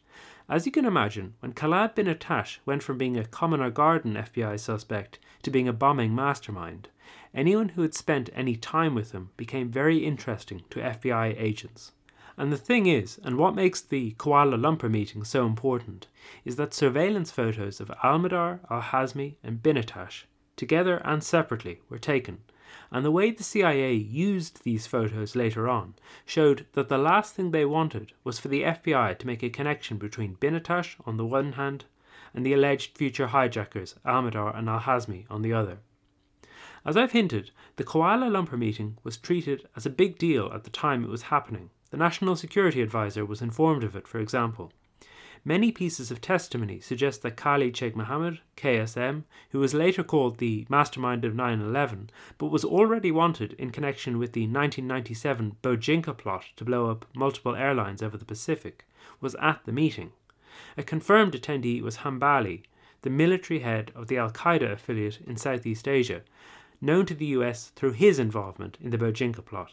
As 0.49 0.64
you 0.64 0.73
can 0.73 0.87
imagine, 0.87 1.35
when 1.40 1.52
Khallad 1.52 1.94
bin 1.94 2.06
Attash 2.06 2.61
went 2.64 2.83
from 2.83 2.97
being 2.97 3.18
a 3.18 3.26
commoner 3.26 3.68
garden 3.68 4.14
FBI 4.14 4.59
suspect 4.59 5.18
to 5.42 5.50
being 5.50 5.68
a 5.68 5.75
bombing 5.75 6.14
mastermind, 6.14 6.88
anyone 7.35 7.68
who 7.68 7.83
had 7.83 7.92
spent 7.92 8.30
any 8.33 8.56
time 8.56 8.94
with 8.94 9.12
him 9.12 9.28
became 9.37 9.68
very 9.68 9.99
interesting 9.99 10.62
to 10.71 10.80
FBI 10.80 11.38
agents. 11.38 11.92
And 12.38 12.50
the 12.50 12.56
thing 12.56 12.87
is, 12.87 13.21
and 13.23 13.37
what 13.37 13.54
makes 13.54 13.83
the 13.83 14.12
Kuala 14.12 14.59
Lumpur 14.59 14.90
meeting 14.90 15.23
so 15.23 15.44
important, 15.44 16.06
is 16.47 16.56
that 16.56 16.73
surveillance 16.73 17.30
photos 17.30 17.78
of 17.78 17.88
Almihdhar, 18.02 18.61
Al 18.71 18.80
Hazmi, 18.80 19.35
and 19.44 19.62
Bin 19.62 19.76
Attash, 19.76 20.23
together 20.56 21.02
and 21.04 21.23
separately, 21.23 21.83
were 21.90 21.99
taken 21.99 22.38
and 22.90 23.04
the 23.04 23.11
way 23.11 23.31
the 23.31 23.43
CIA 23.43 23.93
used 23.95 24.62
these 24.64 24.87
photos 24.87 25.35
later 25.35 25.69
on 25.69 25.95
showed 26.25 26.66
that 26.73 26.88
the 26.88 26.99
last 26.99 27.35
thing 27.35 27.50
they 27.50 27.64
wanted 27.64 28.12
was 28.23 28.38
for 28.38 28.49
the 28.49 28.62
FBI 28.62 29.19
to 29.19 29.26
make 29.26 29.43
a 29.43 29.50
connection 29.50 29.99
between 29.99 30.35
bin 30.35 30.54
Attash 30.54 30.97
on 31.07 31.16
the 31.16 31.26
one 31.26 31.52
hand 31.52 31.85
and 32.35 32.45
the 32.45 32.52
alleged 32.52 32.97
future 32.97 33.28
hijackers 33.28 33.95
Almihdhar 34.04 34.57
and 34.57 34.69
Al 34.69 34.81
Hazmi 34.81 35.25
on 35.31 35.43
the 35.43 35.52
other. 35.52 35.78
As 36.87 36.97
I've 36.97 37.12
hinted, 37.12 37.50
the 37.76 37.85
Kuala 37.85 38.31
Lumpur 38.31 38.59
meeting 38.59 38.99
was 39.02 39.16
treated 39.16 39.66
as 39.75 39.87
a 39.87 39.90
big 39.90 40.19
deal 40.19 40.50
at 40.52 40.64
the 40.64 40.71
time 40.71 41.02
it 41.02 41.11
was 41.11 41.23
happening. 41.23 41.71
The 41.90 41.97
National 41.97 42.37
Security 42.37 42.83
Advisor 42.83 43.25
was 43.25 43.40
informed 43.40 43.85
of 43.85 43.97
it, 43.97 44.07
for 44.07 44.19
example. 44.19 44.73
Many 45.47 45.73
pieces 45.73 46.11
of 46.11 46.23
testimony 46.23 46.81
suggest 46.81 47.21
that 47.21 47.37
Khalid 47.37 47.77
Sheikh 47.77 47.95
Mohammed, 47.95 48.41
KSM, 48.57 49.25
who 49.51 49.59
was 49.59 49.75
later 49.75 50.03
called 50.03 50.39
the 50.39 50.65
mastermind 50.71 51.23
of 51.23 51.35
9 51.35 51.61
11, 51.61 52.09
but 52.39 52.47
was 52.47 52.65
already 52.65 53.11
wanted 53.11 53.53
in 53.55 53.69
connection 53.71 54.17
with 54.17 54.33
the 54.33 54.47
1997 54.47 55.57
Bojinka 55.63 56.17
plot 56.17 56.47
to 56.57 56.65
blow 56.65 56.91
up 56.91 57.05
multiple 57.15 57.55
airlines 57.55 58.03
over 58.03 58.17
the 58.17 58.25
Pacific, 58.25 58.87
was 59.21 59.35
at 59.35 59.61
the 59.67 59.73
meeting. 59.73 60.13
A 60.79 60.83
confirmed 60.83 61.35
attendee 61.35 61.83
was 61.83 61.99
Hambali, 61.99 62.63
the 63.03 63.11
military 63.11 63.61
head 63.61 63.93
of 63.95 64.07
the 64.07 64.17
Al 64.17 64.31
Qaeda 64.31 64.73
affiliate 64.73 65.21
in 65.27 65.37
Southeast 65.37 65.87
Asia, 65.87 66.23
known 66.81 67.05
to 67.05 67.15
the 67.15 67.27
US 67.27 67.69
through 67.77 67.93
his 67.93 68.19
involvement 68.19 68.79
in 68.81 68.89
the 68.89 68.99
Bojinka 68.99 69.45
plot. 69.45 69.73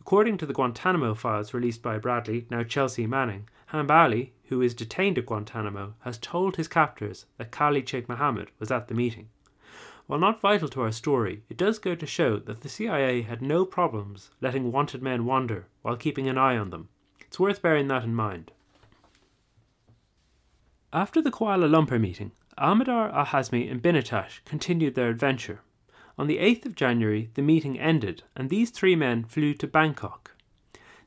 According 0.00 0.38
to 0.38 0.46
the 0.46 0.54
Guantanamo 0.54 1.12
files 1.14 1.52
released 1.52 1.82
by 1.82 1.98
Bradley, 1.98 2.46
now 2.50 2.62
Chelsea 2.62 3.06
Manning, 3.06 3.46
Hambali, 3.72 4.30
who 4.46 4.60
is 4.60 4.74
detained 4.74 5.16
at 5.18 5.26
Guantanamo, 5.26 5.94
has 6.00 6.18
told 6.18 6.56
his 6.56 6.66
captors 6.66 7.26
that 7.38 7.52
Khalid 7.52 7.88
Sheikh 7.88 8.08
Mohammed 8.08 8.50
was 8.58 8.70
at 8.70 8.88
the 8.88 8.94
meeting. 8.94 9.28
While 10.06 10.18
not 10.18 10.40
vital 10.40 10.68
to 10.70 10.82
our 10.82 10.90
story, 10.90 11.42
it 11.48 11.56
does 11.56 11.78
go 11.78 11.94
to 11.94 12.06
show 12.06 12.36
that 12.38 12.62
the 12.62 12.68
CIA 12.68 13.22
had 13.22 13.40
no 13.40 13.64
problems 13.64 14.30
letting 14.40 14.72
wanted 14.72 15.02
men 15.02 15.24
wander 15.24 15.66
while 15.82 15.96
keeping 15.96 16.28
an 16.28 16.36
eye 16.36 16.56
on 16.56 16.70
them. 16.70 16.88
It's 17.20 17.38
worth 17.38 17.62
bearing 17.62 17.86
that 17.88 18.02
in 18.02 18.12
mind. 18.12 18.50
After 20.92 21.22
the 21.22 21.30
Kuala 21.30 21.70
Lumpur 21.70 22.00
meeting, 22.00 22.32
Almihdhar 22.58 23.14
Al 23.14 23.26
Hazmi 23.26 23.70
and 23.70 23.80
bin 23.80 23.94
Attash 23.94 24.40
continued 24.44 24.96
their 24.96 25.10
adventure. 25.10 25.60
On 26.18 26.26
the 26.26 26.38
8th 26.38 26.66
of 26.66 26.74
January, 26.74 27.30
the 27.34 27.42
meeting 27.42 27.78
ended, 27.78 28.24
and 28.34 28.50
these 28.50 28.70
three 28.70 28.96
men 28.96 29.22
flew 29.22 29.54
to 29.54 29.68
Bangkok. 29.68 30.19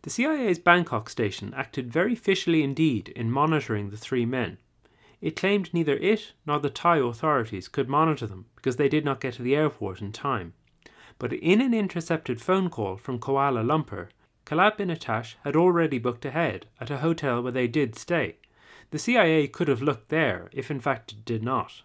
The 0.03 0.10
CIA's 0.10 0.60
Bangkok 0.60 1.10
station 1.10 1.53
acted 1.55 1.89
very 1.89 2.12
officially 2.12 2.62
indeed 2.62 3.07
in 3.15 3.31
monitoring 3.31 3.89
the 3.89 3.95
three 3.95 4.25
men. 4.25 4.57
It 5.22 5.38
claimed 5.38 5.74
neither 5.74 5.95
it 5.95 6.33
nor 6.45 6.60
the 6.60 6.69
Thai 6.69 6.98
authorities 6.98 7.69
could 7.69 7.88
monitor 7.88 8.27
them 8.27 8.48
because 8.57 8.75
they 8.75 8.89
did 8.89 9.05
not 9.05 9.22
get 9.22 9.36
to 9.36 9.41
the 9.41 9.55
airport 9.55 10.01
in 10.01 10.12
time. 10.12 10.55
But 11.19 11.31
in 11.31 11.62
an 11.62 11.74
intercepted 11.74 12.41
phone 12.41 12.69
call 12.69 12.98
from 12.98 13.17
Kuala 13.17 13.63
Lumpur, 13.63 14.10
Khaled 14.43 14.75
bin 14.75 14.89
Attash 14.89 15.36
had 15.45 15.55
already 15.55 16.00
booked 16.00 16.25
ahead 16.25 16.65
at 16.81 16.91
a 16.91 16.98
hotel 16.98 17.41
where 17.41 17.53
they 17.53 17.69
did 17.69 17.95
stay. 17.95 18.36
The 18.91 19.00
CIA 19.00 19.48
could 19.48 19.69
have 19.69 19.81
looked 19.81 20.10
there 20.10 20.50
if 20.51 20.69
in 20.69 20.81
fact 20.81 21.13
it 21.13 21.24
did 21.24 21.43
not. 21.43 21.81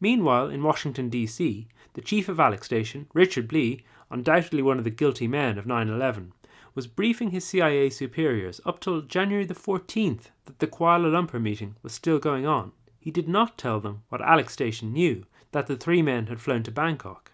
Meanwhile, 0.00 0.48
in 0.48 0.62
Washington, 0.62 1.10
D.C., 1.10 1.68
the 1.92 2.00
chief 2.00 2.30
of 2.30 2.40
Alec 2.40 2.64
Station, 2.64 3.08
Richard 3.12 3.46
Blee, 3.46 3.84
undoubtedly 4.10 4.62
one 4.62 4.78
of 4.78 4.84
the 4.84 4.90
guilty 4.90 5.28
men 5.28 5.58
of 5.58 5.66
9 5.66 5.90
11, 5.90 6.32
was 6.74 6.86
briefing 6.86 7.30
his 7.30 7.44
CIA 7.44 7.90
superiors 7.90 8.60
up 8.64 8.80
till 8.80 9.02
January 9.02 9.44
the 9.44 9.54
14th 9.54 10.30
that 10.46 10.58
the 10.58 10.66
Kuala 10.66 11.10
Lumpur 11.10 11.40
meeting 11.40 11.76
was 11.82 11.92
still 11.92 12.18
going 12.18 12.46
on. 12.46 12.72
He 12.98 13.10
did 13.10 13.28
not 13.28 13.58
tell 13.58 13.80
them 13.80 14.02
what 14.08 14.20
Alec 14.20 14.50
Station 14.50 14.92
knew 14.92 15.24
that 15.52 15.66
the 15.66 15.76
three 15.76 16.02
men 16.02 16.26
had 16.26 16.40
flown 16.40 16.62
to 16.64 16.70
Bangkok. 16.70 17.32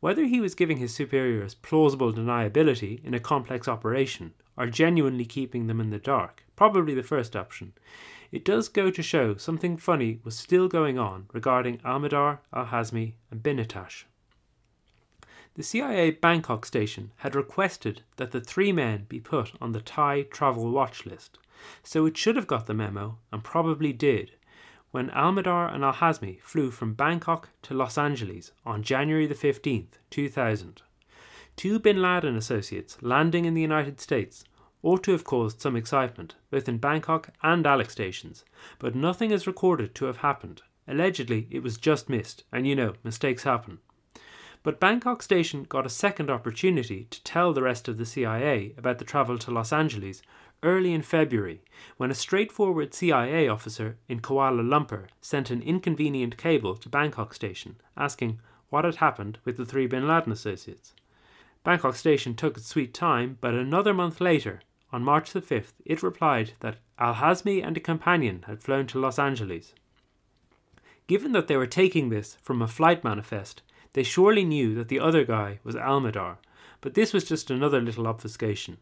Whether 0.00 0.24
he 0.24 0.40
was 0.40 0.54
giving 0.54 0.78
his 0.78 0.94
superiors 0.94 1.54
plausible 1.54 2.12
deniability 2.12 3.04
in 3.04 3.12
a 3.12 3.20
complex 3.20 3.68
operation 3.68 4.32
or 4.56 4.66
genuinely 4.66 5.24
keeping 5.24 5.66
them 5.66 5.80
in 5.80 5.90
the 5.90 5.98
dark, 5.98 6.44
probably 6.56 6.94
the 6.94 7.02
first 7.02 7.36
option, 7.36 7.72
it 8.32 8.44
does 8.44 8.68
go 8.68 8.90
to 8.90 9.02
show 9.02 9.36
something 9.36 9.76
funny 9.76 10.20
was 10.24 10.38
still 10.38 10.68
going 10.68 10.98
on 10.98 11.26
regarding 11.32 11.78
Almihdhar, 11.78 12.38
Al 12.52 12.66
Hazmi, 12.66 13.14
and 13.30 13.42
bin 13.42 13.58
Attash. 13.58 14.04
The 15.54 15.62
CIA 15.64 16.12
Bangkok 16.12 16.64
station 16.64 17.12
had 17.18 17.34
requested 17.34 18.02
that 18.16 18.30
the 18.30 18.40
three 18.40 18.70
men 18.72 19.06
be 19.08 19.18
put 19.18 19.52
on 19.60 19.72
the 19.72 19.80
Thai 19.80 20.22
travel 20.22 20.70
watch 20.70 21.04
list, 21.04 21.38
so 21.82 22.06
it 22.06 22.16
should 22.16 22.36
have 22.36 22.46
got 22.46 22.66
the 22.66 22.74
memo, 22.74 23.18
and 23.32 23.42
probably 23.42 23.92
did, 23.92 24.32
when 24.92 25.10
Almihdhar 25.10 25.74
and 25.74 25.84
Al 25.84 25.94
Hazmi 25.94 26.40
flew 26.40 26.70
from 26.70 26.94
Bangkok 26.94 27.50
to 27.62 27.74
Los 27.74 27.98
Angeles 27.98 28.52
on 28.64 28.82
January 28.82 29.26
the 29.26 29.34
15th, 29.34 29.98
2000. 30.10 30.82
Two 31.56 31.78
bin 31.78 32.00
Laden 32.00 32.36
associates 32.36 32.96
landing 33.02 33.44
in 33.44 33.54
the 33.54 33.60
United 33.60 34.00
States 34.00 34.44
ought 34.82 35.02
to 35.02 35.12
have 35.12 35.24
caused 35.24 35.60
some 35.60 35.76
excitement, 35.76 36.36
both 36.50 36.68
in 36.68 36.78
Bangkok 36.78 37.30
and 37.42 37.66
Alec 37.66 37.90
stations, 37.90 38.44
but 38.78 38.94
nothing 38.94 39.30
is 39.30 39.46
recorded 39.46 39.94
to 39.96 40.06
have 40.06 40.18
happened. 40.18 40.62
Allegedly, 40.88 41.48
it 41.50 41.62
was 41.62 41.76
just 41.76 42.08
missed, 42.08 42.44
and 42.50 42.66
you 42.66 42.74
know, 42.74 42.94
mistakes 43.04 43.42
happen. 43.42 43.78
But 44.62 44.78
Bangkok 44.78 45.22
Station 45.22 45.64
got 45.64 45.86
a 45.86 45.90
second 45.90 46.30
opportunity 46.30 47.06
to 47.10 47.24
tell 47.24 47.52
the 47.52 47.62
rest 47.62 47.88
of 47.88 47.96
the 47.96 48.04
CIA 48.04 48.74
about 48.76 48.98
the 48.98 49.06
travel 49.06 49.38
to 49.38 49.50
Los 49.50 49.72
Angeles 49.72 50.20
early 50.62 50.92
in 50.92 51.00
February, 51.00 51.62
when 51.96 52.10
a 52.10 52.14
straightforward 52.14 52.92
CIA 52.92 53.48
officer 53.48 53.96
in 54.06 54.20
Kuala 54.20 54.62
Lumpur 54.62 55.06
sent 55.22 55.50
an 55.50 55.62
inconvenient 55.62 56.36
cable 56.36 56.76
to 56.76 56.90
Bangkok 56.90 57.32
Station 57.32 57.76
asking 57.96 58.38
what 58.68 58.84
had 58.84 58.96
happened 58.96 59.38
with 59.44 59.56
the 59.56 59.64
three 59.64 59.86
bin 59.86 60.06
Laden 60.06 60.32
associates. 60.32 60.92
Bangkok 61.64 61.96
Station 61.96 62.34
took 62.34 62.58
its 62.58 62.66
sweet 62.66 62.92
time, 62.92 63.38
but 63.40 63.54
another 63.54 63.94
month 63.94 64.20
later, 64.20 64.60
on 64.92 65.02
March 65.02 65.32
the 65.32 65.40
5th, 65.40 65.72
it 65.84 66.02
replied 66.02 66.52
that 66.60 66.78
Al 66.98 67.14
Hazmi 67.14 67.64
and 67.64 67.76
a 67.76 67.80
companion 67.80 68.44
had 68.46 68.62
flown 68.62 68.86
to 68.88 69.00
Los 69.00 69.18
Angeles. 69.18 69.74
Given 71.06 71.32
that 71.32 71.48
they 71.48 71.56
were 71.56 71.66
taking 71.66 72.08
this 72.08 72.36
from 72.42 72.60
a 72.60 72.68
flight 72.68 73.02
manifest, 73.02 73.62
they 73.92 74.02
surely 74.02 74.44
knew 74.44 74.74
that 74.74 74.88
the 74.88 75.00
other 75.00 75.24
guy 75.24 75.58
was 75.64 75.74
Almihdhar, 75.74 76.36
but 76.80 76.94
this 76.94 77.12
was 77.12 77.24
just 77.24 77.50
another 77.50 77.80
little 77.80 78.06
obfuscation. 78.06 78.78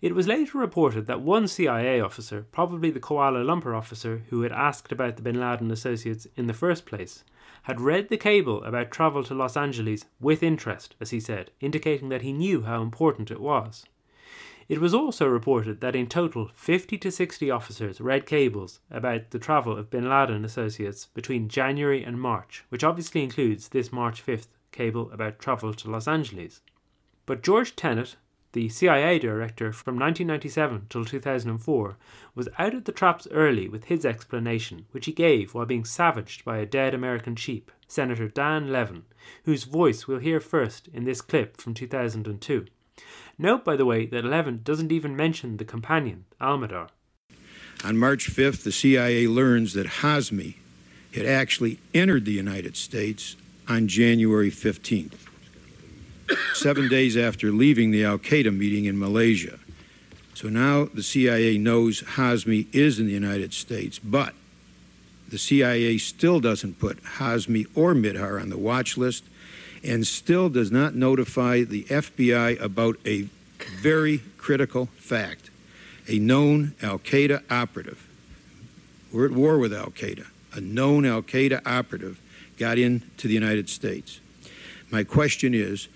It 0.00 0.14
was 0.14 0.26
later 0.26 0.58
reported 0.58 1.06
that 1.06 1.22
one 1.22 1.48
CIA 1.48 2.00
officer, 2.00 2.46
probably 2.52 2.90
the 2.90 3.00
Kuala 3.00 3.44
Lumpur 3.44 3.76
officer 3.76 4.24
who 4.28 4.42
had 4.42 4.52
asked 4.52 4.92
about 4.92 5.16
the 5.16 5.22
bin 5.22 5.40
Laden 5.40 5.70
associates 5.70 6.26
in 6.36 6.46
the 6.46 6.52
first 6.52 6.84
place, 6.84 7.24
had 7.62 7.80
read 7.80 8.08
the 8.08 8.18
cable 8.18 8.62
about 8.64 8.90
travel 8.90 9.24
to 9.24 9.34
Los 9.34 9.56
Angeles 9.56 10.04
with 10.20 10.42
interest, 10.42 10.94
as 11.00 11.10
he 11.10 11.20
said, 11.20 11.50
indicating 11.60 12.10
that 12.10 12.22
he 12.22 12.32
knew 12.32 12.62
how 12.62 12.82
important 12.82 13.30
it 13.30 13.40
was. 13.40 13.86
It 14.66 14.80
was 14.80 14.94
also 14.94 15.26
reported 15.26 15.80
that 15.80 15.94
in 15.94 16.06
total 16.06 16.50
50 16.54 16.96
to 16.96 17.10
60 17.10 17.50
officers 17.50 18.00
read 18.00 18.24
cables 18.24 18.80
about 18.90 19.30
the 19.30 19.38
travel 19.38 19.76
of 19.76 19.90
bin 19.90 20.08
Laden 20.08 20.42
associates 20.44 21.06
between 21.12 21.50
January 21.50 22.02
and 22.02 22.18
March, 22.18 22.64
which 22.70 22.82
obviously 22.82 23.22
includes 23.22 23.68
this 23.68 23.92
March 23.92 24.24
5th 24.24 24.46
cable 24.72 25.10
about 25.12 25.38
travel 25.38 25.74
to 25.74 25.90
Los 25.90 26.08
Angeles. 26.08 26.62
But 27.26 27.42
George 27.42 27.76
Tenet, 27.76 28.16
the 28.52 28.70
CIA 28.70 29.18
director 29.18 29.70
from 29.70 29.98
1997 29.98 30.86
till 30.88 31.04
2004, 31.04 31.96
was 32.34 32.48
out 32.58 32.72
of 32.74 32.84
the 32.84 32.92
traps 32.92 33.28
early 33.30 33.68
with 33.68 33.84
his 33.84 34.06
explanation, 34.06 34.86
which 34.92 35.06
he 35.06 35.12
gave 35.12 35.52
while 35.52 35.66
being 35.66 35.84
savaged 35.84 36.42
by 36.42 36.56
a 36.56 36.66
dead 36.66 36.94
American 36.94 37.36
sheep, 37.36 37.70
Senator 37.86 38.28
Dan 38.28 38.72
Levin, 38.72 39.02
whose 39.44 39.64
voice 39.64 40.08
we'll 40.08 40.18
hear 40.18 40.40
first 40.40 40.88
in 40.88 41.04
this 41.04 41.20
clip 41.20 41.58
from 41.58 41.74
2002. 41.74 42.66
Note, 43.38 43.64
by 43.64 43.76
the 43.76 43.84
way, 43.84 44.06
that 44.06 44.24
Levin 44.24 44.60
doesn't 44.62 44.92
even 44.92 45.16
mention 45.16 45.56
the 45.56 45.64
companion, 45.64 46.24
Almihdhar. 46.40 46.88
On 47.84 47.98
March 47.98 48.30
5th, 48.30 48.62
the 48.62 48.72
CIA 48.72 49.26
learns 49.26 49.72
that 49.74 49.86
Hazmi 49.86 50.54
had 51.14 51.26
actually 51.26 51.78
entered 51.92 52.24
the 52.24 52.32
United 52.32 52.76
States 52.76 53.36
on 53.68 53.88
January 53.88 54.50
15th, 54.50 55.14
seven 56.54 56.88
days 56.88 57.16
after 57.16 57.50
leaving 57.50 57.90
the 57.90 58.04
Al 58.04 58.18
Qaeda 58.18 58.56
meeting 58.56 58.84
in 58.84 58.98
Malaysia. 58.98 59.58
So 60.34 60.48
now 60.48 60.86
the 60.86 61.02
CIA 61.02 61.58
knows 61.58 62.02
Hazmi 62.02 62.66
is 62.74 62.98
in 62.98 63.06
the 63.06 63.12
United 63.12 63.52
States, 63.52 63.98
but 63.98 64.34
the 65.28 65.38
CIA 65.38 65.98
still 65.98 66.40
doesn't 66.40 66.78
put 66.78 67.02
Hazmi 67.02 67.66
or 67.74 67.94
Midhar 67.94 68.40
on 68.40 68.50
the 68.50 68.58
watch 68.58 68.96
list 68.96 69.24
and 69.84 70.06
still 70.06 70.48
does 70.48 70.72
not 70.72 70.94
notify 70.94 71.62
the 71.62 71.84
FBI 71.84 72.60
about 72.60 72.96
a 73.06 73.28
very 73.80 74.22
critical 74.38 74.86
fact. 74.96 75.50
A 76.08 76.18
known 76.18 76.74
Al 76.82 76.98
Qaeda 76.98 77.42
operative, 77.50 78.06
we're 79.12 79.26
at 79.26 79.32
war 79.32 79.58
with 79.58 79.72
Al 79.72 79.90
Qaeda, 79.90 80.26
a 80.52 80.60
known 80.60 81.06
Al 81.06 81.22
Qaeda 81.22 81.62
operative 81.66 82.20
got 82.58 82.78
into 82.78 83.26
the 83.28 83.34
United 83.34 83.68
States. 83.68 84.20
My 84.90 85.02
question 85.02 85.54
is 85.54 85.88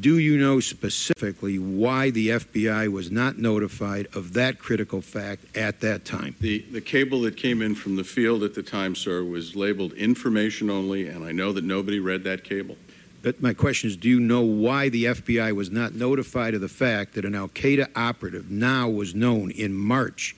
do 0.00 0.18
you 0.18 0.36
know 0.36 0.60
specifically 0.60 1.58
why 1.58 2.10
the 2.10 2.28
FBI 2.28 2.90
was 2.90 3.10
not 3.10 3.38
notified 3.38 4.08
of 4.14 4.32
that 4.32 4.58
critical 4.58 5.00
fact 5.00 5.56
at 5.56 5.80
that 5.80 6.04
time? 6.04 6.34
The, 6.40 6.58
the 6.72 6.80
cable 6.80 7.20
that 7.22 7.36
came 7.36 7.62
in 7.62 7.74
from 7.74 7.96
the 7.96 8.04
field 8.04 8.42
at 8.42 8.54
the 8.54 8.62
time, 8.62 8.94
sir, 8.94 9.22
was 9.22 9.54
labeled 9.54 9.92
information 9.92 10.70
only, 10.70 11.06
and 11.08 11.24
I 11.24 11.32
know 11.32 11.52
that 11.52 11.64
nobody 11.64 12.00
read 12.00 12.24
that 12.24 12.42
cable. 12.44 12.76
But 13.22 13.42
my 13.42 13.54
question 13.54 13.88
is 13.90 13.96
do 13.96 14.08
you 14.08 14.20
know 14.20 14.42
why 14.42 14.88
the 14.88 15.04
FBI 15.04 15.52
was 15.52 15.70
not 15.70 15.94
notified 15.94 16.54
of 16.54 16.60
the 16.60 16.68
fact 16.68 17.14
that 17.14 17.24
an 17.24 17.34
Al 17.34 17.48
Qaeda 17.48 17.88
operative 17.96 18.50
now 18.50 18.88
was 18.88 19.14
known 19.14 19.50
in 19.50 19.74
March 19.74 20.36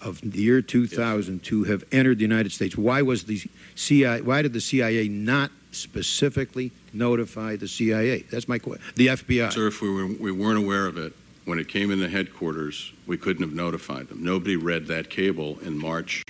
of 0.00 0.20
the 0.22 0.40
year 0.40 0.62
2000 0.62 1.34
yes. 1.34 1.44
to 1.44 1.64
have 1.64 1.84
entered 1.92 2.18
the 2.18 2.22
United 2.22 2.52
States? 2.52 2.76
Why 2.76 3.02
was 3.02 3.24
the 3.24 3.42
CIA, 3.74 4.22
why 4.22 4.42
did 4.42 4.52
the 4.52 4.60
CIA 4.60 5.08
not 5.08 5.50
specifically 5.72 6.72
notify 6.92 7.56
the 7.56 7.68
CIA? 7.68 8.22
That's 8.30 8.48
my 8.48 8.58
question. 8.58 8.84
The 8.96 9.08
FBI. 9.08 9.52
Sir, 9.52 9.68
if 9.68 9.80
we, 9.82 9.90
were, 9.90 10.06
we 10.06 10.32
weren't 10.32 10.58
aware 10.58 10.86
of 10.86 10.96
it, 10.96 11.12
when 11.44 11.58
it 11.58 11.68
came 11.68 11.90
in 11.90 12.00
the 12.00 12.08
headquarters, 12.08 12.92
we 13.06 13.16
couldn't 13.16 13.42
have 13.42 13.54
notified 13.54 14.08
them. 14.08 14.22
Nobody 14.22 14.56
read 14.56 14.86
that 14.86 15.10
cable 15.10 15.58
in 15.60 15.78
March, 15.78 16.22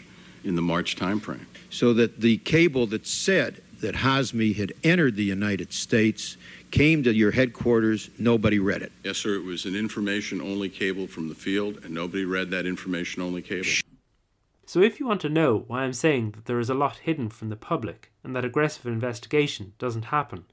in 0.44 0.56
the 0.56 0.62
March 0.62 0.96
timeframe. 0.96 1.46
So 1.68 1.92
that 1.94 2.20
the 2.20 2.38
cable 2.38 2.86
that 2.86 3.06
said 3.06 3.62
that 3.80 3.96
Hazmi 3.96 4.56
had 4.56 4.72
entered 4.84 5.16
the 5.16 5.24
United 5.24 5.72
States 5.72 6.36
came 6.70 7.02
to 7.02 7.12
your 7.12 7.32
headquarters, 7.32 8.10
nobody 8.18 8.58
read 8.58 8.82
it. 8.82 8.92
Yes, 9.02 9.18
sir. 9.18 9.34
It 9.34 9.44
was 9.44 9.64
an 9.64 9.74
information 9.74 10.40
only 10.40 10.68
cable 10.68 11.06
from 11.06 11.28
the 11.28 11.34
field, 11.34 11.84
and 11.84 11.92
nobody 11.92 12.24
read 12.24 12.50
that 12.50 12.66
information 12.66 13.22
only 13.22 13.42
cable. 13.42 13.68
So 14.70 14.80
if 14.80 15.00
you 15.00 15.06
want 15.06 15.20
to 15.22 15.28
know 15.28 15.64
why 15.66 15.82
I'm 15.82 15.92
saying 15.92 16.30
that 16.30 16.44
there 16.44 16.60
is 16.60 16.70
a 16.70 16.74
lot 16.74 16.98
hidden 16.98 17.28
from 17.28 17.48
the 17.48 17.56
public 17.56 18.12
and 18.22 18.36
that 18.36 18.44
aggressive 18.44 18.86
investigation 18.86 19.72
doesn't 19.80 20.14
happen, 20.14 20.44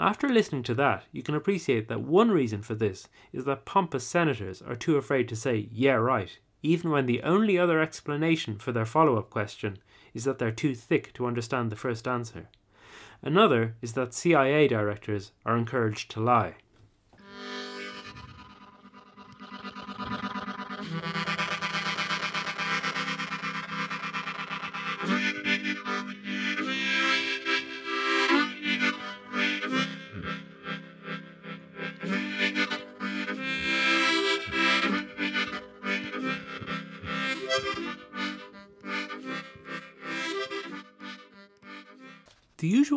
after 0.00 0.28
listening 0.28 0.64
to 0.64 0.74
that, 0.74 1.04
you 1.12 1.22
can 1.22 1.36
appreciate 1.36 1.86
that 1.86 2.00
one 2.00 2.32
reason 2.32 2.62
for 2.62 2.74
this 2.74 3.06
is 3.32 3.44
that 3.44 3.64
pompous 3.64 4.04
senators 4.04 4.62
are 4.62 4.74
too 4.74 4.96
afraid 4.96 5.28
to 5.28 5.36
say, 5.36 5.68
yeah, 5.70 5.92
right, 5.92 6.40
even 6.64 6.90
when 6.90 7.06
the 7.06 7.22
only 7.22 7.56
other 7.56 7.80
explanation 7.80 8.58
for 8.58 8.72
their 8.72 8.84
follow 8.84 9.16
up 9.16 9.30
question 9.30 9.76
is 10.12 10.24
that 10.24 10.40
they're 10.40 10.50
too 10.50 10.74
thick 10.74 11.12
to 11.12 11.26
understand 11.28 11.70
the 11.70 11.76
first 11.76 12.08
answer. 12.08 12.48
Another 13.22 13.76
is 13.80 13.92
that 13.92 14.12
CIA 14.12 14.66
directors 14.66 15.30
are 15.46 15.56
encouraged 15.56 16.10
to 16.10 16.20
lie. 16.20 16.56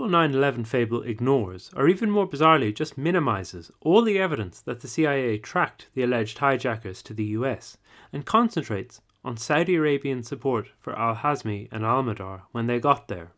The 0.05 0.11
9 0.11 0.35
11 0.35 0.65
fable 0.65 1.01
ignores, 1.01 1.71
or 1.75 1.87
even 1.87 2.11
more 2.11 2.29
bizarrely, 2.29 2.71
just 2.71 2.95
minimizes, 2.95 3.71
all 3.81 4.03
the 4.03 4.19
evidence 4.19 4.61
that 4.61 4.81
the 4.81 4.87
CIA 4.87 5.39
tracked 5.39 5.87
the 5.95 6.03
alleged 6.03 6.37
hijackers 6.37 7.01
to 7.01 7.13
the 7.15 7.23
US 7.39 7.77
and 8.13 8.23
concentrates 8.23 9.01
on 9.23 9.35
Saudi 9.35 9.73
Arabian 9.73 10.21
support 10.21 10.67
for 10.79 10.95
al 10.95 11.15
Hazmi 11.15 11.69
and 11.71 11.83
al 11.83 12.03
Mihdhar 12.03 12.41
when 12.51 12.67
they 12.67 12.79
got 12.79 13.07
there. 13.07 13.31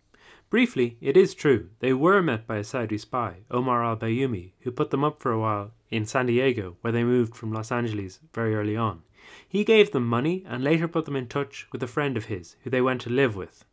Briefly, 0.49 0.97
it 0.99 1.15
is 1.15 1.33
true, 1.33 1.69
they 1.79 1.93
were 1.93 2.21
met 2.21 2.45
by 2.45 2.57
a 2.57 2.65
Saudi 2.65 2.97
spy, 2.97 3.45
Omar 3.49 3.81
al 3.81 3.95
Bayoumi, 3.95 4.51
who 4.59 4.71
put 4.71 4.89
them 4.89 5.05
up 5.05 5.21
for 5.21 5.31
a 5.31 5.39
while 5.39 5.71
in 5.89 6.05
San 6.05 6.25
Diego, 6.25 6.75
where 6.81 6.91
they 6.91 7.05
moved 7.05 7.33
from 7.33 7.53
Los 7.53 7.71
Angeles 7.71 8.19
very 8.33 8.53
early 8.53 8.75
on. 8.75 9.03
He 9.47 9.63
gave 9.63 9.91
them 9.91 10.05
money 10.05 10.43
and 10.45 10.65
later 10.65 10.89
put 10.89 11.05
them 11.05 11.15
in 11.15 11.27
touch 11.27 11.65
with 11.71 11.81
a 11.81 11.87
friend 11.87 12.17
of 12.17 12.25
his, 12.25 12.57
who 12.65 12.69
they 12.69 12.81
went 12.81 12.99
to 13.01 13.09
live 13.09 13.37
with. 13.37 13.63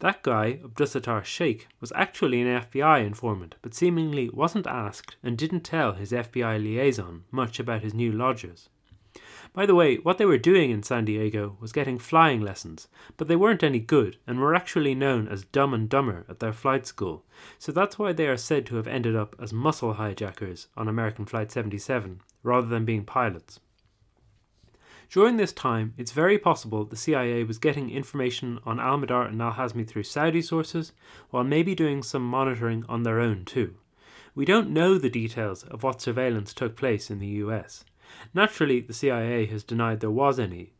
That 0.00 0.22
guy, 0.22 0.58
Abdusattar 0.64 1.24
Sheikh, 1.24 1.68
was 1.80 1.92
actually 1.94 2.40
an 2.40 2.62
FBI 2.62 3.04
informant, 3.04 3.56
but 3.62 3.74
seemingly 3.74 4.30
wasn't 4.30 4.66
asked 4.66 5.16
and 5.22 5.36
didn't 5.36 5.60
tell 5.60 5.92
his 5.92 6.12
FBI 6.12 6.62
liaison 6.62 7.24
much 7.30 7.60
about 7.60 7.82
his 7.82 7.94
new 7.94 8.10
lodgers. 8.10 8.68
By 9.52 9.66
the 9.66 9.74
way, 9.74 9.96
what 9.96 10.18
they 10.18 10.24
were 10.24 10.38
doing 10.38 10.70
in 10.70 10.84
San 10.84 11.04
Diego 11.04 11.56
was 11.60 11.72
getting 11.72 11.98
flying 11.98 12.40
lessons, 12.40 12.86
but 13.16 13.26
they 13.26 13.34
weren't 13.34 13.64
any 13.64 13.80
good 13.80 14.16
and 14.26 14.38
were 14.38 14.54
actually 14.54 14.94
known 14.94 15.26
as 15.26 15.44
Dumb 15.44 15.74
and 15.74 15.88
Dumber 15.88 16.24
at 16.28 16.38
their 16.38 16.52
flight 16.52 16.86
school, 16.86 17.24
so 17.58 17.72
that's 17.72 17.98
why 17.98 18.12
they 18.12 18.28
are 18.28 18.36
said 18.36 18.64
to 18.66 18.76
have 18.76 18.86
ended 18.86 19.16
up 19.16 19.34
as 19.40 19.52
muscle 19.52 19.94
hijackers 19.94 20.68
on 20.76 20.86
American 20.86 21.24
Flight 21.24 21.50
77 21.50 22.20
rather 22.44 22.68
than 22.68 22.84
being 22.84 23.04
pilots. 23.04 23.58
During 25.10 25.38
this 25.38 25.52
time, 25.52 25.92
it's 25.98 26.12
very 26.12 26.38
possible 26.38 26.84
the 26.84 26.94
CIA 26.94 27.42
was 27.42 27.58
getting 27.58 27.90
information 27.90 28.60
on 28.64 28.78
Al 28.78 28.96
Mihdhar 28.96 29.26
and 29.26 29.42
Al 29.42 29.54
Hazmi 29.54 29.84
through 29.84 30.04
Saudi 30.04 30.40
sources, 30.40 30.92
while 31.30 31.42
maybe 31.42 31.74
doing 31.74 32.04
some 32.04 32.22
monitoring 32.22 32.84
on 32.88 33.02
their 33.02 33.18
own 33.18 33.44
too. 33.44 33.74
We 34.36 34.44
don't 34.44 34.70
know 34.70 34.98
the 34.98 35.10
details 35.10 35.64
of 35.64 35.82
what 35.82 36.00
surveillance 36.00 36.54
took 36.54 36.76
place 36.76 37.10
in 37.10 37.18
the 37.18 37.26
US. 37.42 37.84
Naturally, 38.34 38.78
the 38.78 38.92
CIA 38.92 39.46
has 39.46 39.64
denied 39.64 39.98
there 39.98 40.12
was 40.12 40.38
any, 40.38 40.74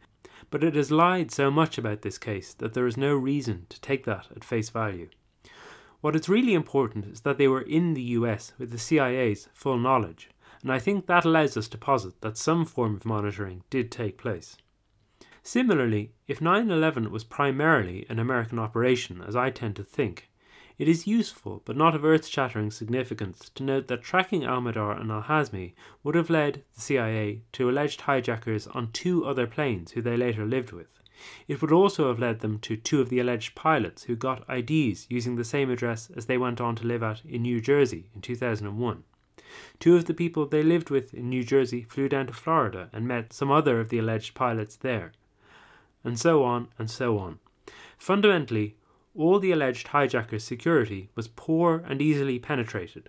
but 0.49 0.63
it 0.63 0.77
has 0.77 0.93
lied 0.93 1.33
so 1.33 1.51
much 1.51 1.77
about 1.77 2.03
this 2.03 2.17
case 2.17 2.55
that 2.55 2.73
there 2.73 2.87
is 2.87 2.97
no 2.97 3.17
reason 3.17 3.67
to 3.69 3.81
take 3.81 4.05
that 4.05 4.29
at 4.31 4.45
face 4.45 4.71
value. 4.71 5.09
What 6.03 6.15
is 6.15 6.29
really 6.29 6.55
important 6.55 7.05
is 7.07 7.23
that 7.23 7.37
they 7.37 7.49
were 7.49 7.63
in 7.63 7.95
the 7.95 8.15
US 8.19 8.53
with 8.59 8.71
the 8.71 8.79
CIA's 8.79 9.49
full 9.55 9.77
knowledge, 9.77 10.31
and 10.63 10.73
I 10.73 10.79
think 10.79 11.07
that 11.07 11.25
allows 11.25 11.57
us 11.57 11.69
to 11.69 11.79
posit 11.79 12.21
that 12.21 12.37
some 12.37 12.65
form 12.65 12.95
of 12.95 13.05
monitoring 13.05 13.65
did 13.71 13.91
take 13.91 14.19
place. 14.19 14.57
Similarly, 15.43 16.13
if 16.29 16.41
9 16.41 16.71
11 16.71 17.11
was 17.11 17.25
primarily 17.25 18.05
an 18.11 18.19
American 18.19 18.59
operation, 18.59 19.23
as 19.27 19.35
I 19.35 19.51
tend 19.51 19.77
to 19.77 19.85
think, 19.85 20.29
it 20.77 20.89
is 20.89 21.07
useful 21.07 21.63
but 21.65 21.77
not 21.77 21.95
of 21.95 22.05
earth 22.05 22.27
shattering 22.27 22.71
significance 22.71 23.51
to 23.55 23.63
note 23.63 23.89
that 23.89 24.03
tracking 24.03 24.45
Al 24.45 24.61
Mihdhar 24.61 25.01
and 25.01 25.11
Al 25.11 25.23
Hazmi 25.23 25.75
would 26.03 26.15
have 26.15 26.31
led 26.31 26.65
the 26.75 26.81
CIA 26.81 27.43
to 27.53 27.69
alleged 27.69 28.03
hijackers 28.03 28.67
on 28.67 28.93
two 28.93 29.25
other 29.27 29.47
planes 29.47 29.93
who 29.93 30.03
they 30.03 30.17
later 30.17 30.47
lived 30.47 30.73
with. 30.73 30.89
It 31.47 31.61
would 31.61 31.73
also 31.73 32.09
have 32.09 32.19
led 32.19 32.41
them 32.41 32.59
to 32.61 32.77
two 32.77 33.01
of 33.01 33.11
the 33.11 33.19
alleged 33.19 33.55
pilots 33.55 34.05
who 34.05 34.17
got 34.17 34.49
IDs 34.49 35.07
using 35.11 35.37
the 35.37 35.45
same 35.45 35.71
address 35.71 36.11
as 36.17 36.27
they 36.27 36.39
went 36.39 36.63
on 36.63 36.77
to 36.77 36.87
live 36.87 37.03
at 37.03 37.25
in 37.27 37.43
New 37.43 37.61
Jersey 37.61 38.09
in 38.15 38.23
2001. 38.23 39.05
Two 39.79 39.97
of 39.97 40.05
the 40.05 40.15
people 40.15 40.47
they 40.47 40.63
lived 40.63 40.91
with 40.91 41.15
in 41.15 41.29
New 41.29 41.45
Jersey 41.45 41.83
flew 41.83 42.09
down 42.09 42.27
to 42.27 42.33
Florida 42.33 42.89
and 42.93 43.09
met 43.09 43.33
some 43.33 43.51
other 43.51 43.81
of 43.81 43.89
the 43.89 43.99
alleged 43.99 44.35
pilots 44.35 44.77
there. 44.77 45.13
And 46.05 46.19
so 46.19 46.43
on 46.45 46.69
and 46.79 46.91
so 46.91 47.19
on. 47.19 47.39
Fundamentally, 47.99 48.77
all 49.15 49.39
the 49.39 49.53
alleged 49.53 49.89
hijackers' 49.89 50.45
security 50.45 51.11
was 51.15 51.29
poor 51.29 51.83
and 51.87 52.01
easily 52.01 52.39
penetrated. 52.39 53.09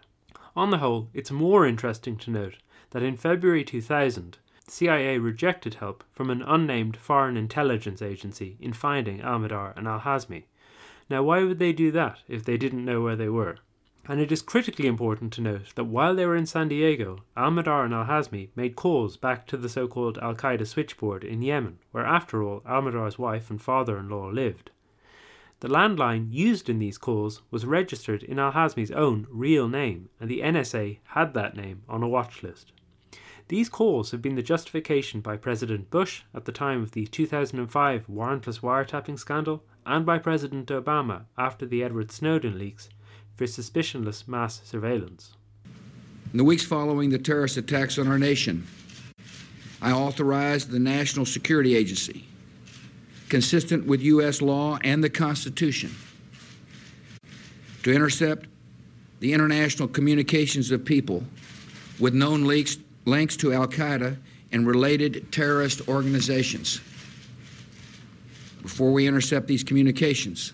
On 0.55 0.69
the 0.69 0.79
whole, 0.79 1.09
it's 1.13 1.31
more 1.31 1.65
interesting 1.65 2.17
to 2.17 2.31
note 2.31 2.57
that 2.89 3.03
in 3.03 3.15
February 3.15 3.63
2000, 3.63 4.37
the 4.65 4.71
CIA 4.71 5.17
rejected 5.17 5.75
help 5.75 6.03
from 6.11 6.29
an 6.29 6.41
unnamed 6.41 6.97
foreign 6.97 7.37
intelligence 7.37 8.01
agency 8.01 8.57
in 8.59 8.73
finding 8.73 9.21
Al 9.21 9.39
Mihdhar 9.39 9.75
and 9.77 9.87
Al 9.87 10.01
Hazmi. 10.01 10.43
Now, 11.09 11.23
why 11.23 11.43
would 11.43 11.59
they 11.59 11.73
do 11.73 11.91
that 11.91 12.19
if 12.27 12.43
they 12.43 12.57
didn't 12.57 12.85
know 12.85 13.01
where 13.01 13.15
they 13.15 13.29
were? 13.29 13.57
And 14.07 14.19
it 14.19 14.31
is 14.31 14.41
critically 14.41 14.87
important 14.87 15.31
to 15.33 15.41
note 15.41 15.75
that 15.75 15.83
while 15.83 16.15
they 16.15 16.25
were 16.25 16.35
in 16.35 16.47
San 16.47 16.69
Diego, 16.69 17.19
Al 17.37 17.51
Mihdhar 17.51 17.85
and 17.85 17.93
Al 17.93 18.05
Hazmi 18.05 18.49
made 18.55 18.75
calls 18.75 19.15
back 19.15 19.45
to 19.47 19.57
the 19.57 19.69
so 19.69 19.87
called 19.87 20.17
Al 20.17 20.35
Qaeda 20.35 20.65
switchboard 20.65 21.23
in 21.23 21.41
Yemen, 21.41 21.77
where, 21.91 22.05
after 22.05 22.41
all, 22.41 22.63
Al 22.65 22.81
Mihdhar's 22.81 23.19
wife 23.19 23.49
and 23.49 23.61
father 23.61 23.97
in 23.97 24.09
law 24.09 24.27
lived. 24.27 24.71
The 25.59 25.67
landline 25.67 26.29
used 26.31 26.67
in 26.67 26.79
these 26.79 26.97
calls 26.97 27.43
was 27.51 27.67
registered 27.67 28.23
in 28.23 28.39
Al 28.39 28.53
Hazmi's 28.53 28.89
own 28.91 29.27
real 29.29 29.67
name, 29.67 30.09
and 30.19 30.27
the 30.27 30.41
NSA 30.41 30.97
had 31.09 31.35
that 31.35 31.55
name 31.55 31.83
on 31.87 32.01
a 32.01 32.09
watch 32.09 32.41
list. 32.41 32.71
These 33.49 33.69
calls 33.69 34.09
have 34.09 34.21
been 34.21 34.35
the 34.35 34.41
justification 34.41 35.21
by 35.21 35.37
President 35.37 35.91
Bush 35.91 36.23
at 36.33 36.45
the 36.45 36.51
time 36.51 36.81
of 36.81 36.91
the 36.91 37.05
2005 37.05 38.07
warrantless 38.07 38.61
wiretapping 38.61 39.19
scandal 39.19 39.63
and 39.85 40.05
by 40.05 40.17
President 40.17 40.69
Obama 40.69 41.25
after 41.37 41.65
the 41.65 41.83
Edward 41.83 42.11
Snowden 42.11 42.57
leaks 42.57 42.89
for 43.41 43.47
suspicionless 43.47 44.27
mass 44.27 44.61
surveillance. 44.63 45.31
In 46.31 46.37
the 46.37 46.43
weeks 46.43 46.63
following 46.63 47.09
the 47.09 47.17
terrorist 47.17 47.57
attacks 47.57 47.97
on 47.97 48.07
our 48.07 48.19
nation, 48.19 48.67
I 49.81 49.93
authorized 49.93 50.69
the 50.69 50.77
National 50.77 51.25
Security 51.25 51.75
Agency, 51.75 52.23
consistent 53.29 53.87
with 53.87 53.99
U.S. 54.01 54.43
law 54.43 54.77
and 54.83 55.03
the 55.03 55.09
Constitution, 55.09 55.89
to 57.81 57.91
intercept 57.91 58.45
the 59.21 59.33
international 59.33 59.87
communications 59.87 60.69
of 60.69 60.85
people 60.85 61.23
with 61.99 62.13
known 62.13 62.43
links, 62.43 62.77
links 63.05 63.35
to 63.37 63.53
Al 63.53 63.65
Qaeda 63.65 64.17
and 64.51 64.67
related 64.67 65.31
terrorist 65.31 65.87
organizations. 65.87 66.79
Before 68.61 68.91
we 68.91 69.07
intercept 69.07 69.47
these 69.47 69.63
communications, 69.63 70.53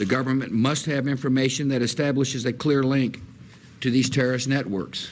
the 0.00 0.06
government 0.06 0.50
must 0.50 0.86
have 0.86 1.06
information 1.06 1.68
that 1.68 1.82
establishes 1.82 2.46
a 2.46 2.52
clear 2.54 2.82
link 2.82 3.20
to 3.82 3.90
these 3.90 4.08
terrorist 4.08 4.48
networks. 4.48 5.10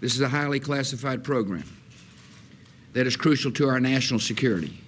This 0.00 0.14
is 0.14 0.20
a 0.20 0.28
highly 0.28 0.60
classified 0.60 1.24
program 1.24 1.64
that 2.92 3.08
is 3.08 3.16
crucial 3.16 3.50
to 3.50 3.68
our 3.68 3.80
national 3.80 4.20
security. 4.20 4.78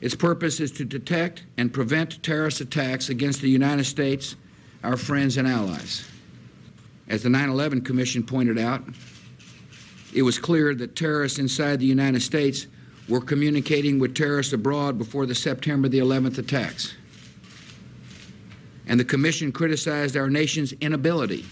Its 0.00 0.14
purpose 0.14 0.60
is 0.60 0.70
to 0.70 0.84
detect 0.84 1.42
and 1.56 1.72
prevent 1.72 2.22
terrorist 2.22 2.60
attacks 2.60 3.08
against 3.08 3.40
the 3.40 3.50
United 3.50 3.82
States, 3.82 4.36
our 4.84 4.96
friends, 4.96 5.38
and 5.38 5.48
allies. 5.48 6.08
As 7.08 7.24
the 7.24 7.30
9 7.30 7.48
11 7.48 7.80
Commission 7.80 8.22
pointed 8.22 8.60
out, 8.60 8.84
it 10.14 10.22
was 10.22 10.38
clear 10.38 10.72
that 10.76 10.94
terrorists 10.94 11.40
inside 11.40 11.80
the 11.80 11.86
United 11.86 12.22
States 12.22 12.68
were 13.08 13.20
communicating 13.20 13.98
with 13.98 14.14
terrorists 14.14 14.52
abroad 14.52 14.98
before 14.98 15.26
the 15.26 15.34
September 15.34 15.88
the 15.88 15.98
11th 15.98 16.38
attacks. 16.38 16.94
And 18.86 18.98
the 18.98 19.04
Commission 19.04 19.52
criticized 19.52 20.16
our 20.16 20.30
nation's 20.30 20.72
inability 20.74 21.44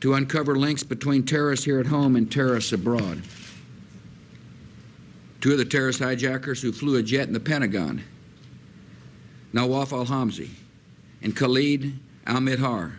to 0.00 0.14
uncover 0.14 0.56
links 0.56 0.82
between 0.82 1.24
terrorists 1.24 1.64
here 1.64 1.80
at 1.80 1.86
home 1.86 2.16
and 2.16 2.30
terrorists 2.30 2.72
abroad. 2.72 3.22
Two 5.40 5.52
of 5.52 5.58
the 5.58 5.64
terrorist 5.64 6.00
hijackers 6.00 6.62
who 6.62 6.72
flew 6.72 6.96
a 6.96 7.02
jet 7.02 7.28
in 7.28 7.32
the 7.32 7.40
Pentagon, 7.40 8.02
Nawaf 9.52 9.92
al 9.92 10.06
Hamzi 10.06 10.50
and 11.22 11.34
Khalid 11.34 11.98
al 12.26 12.38
Midhar, 12.38 12.92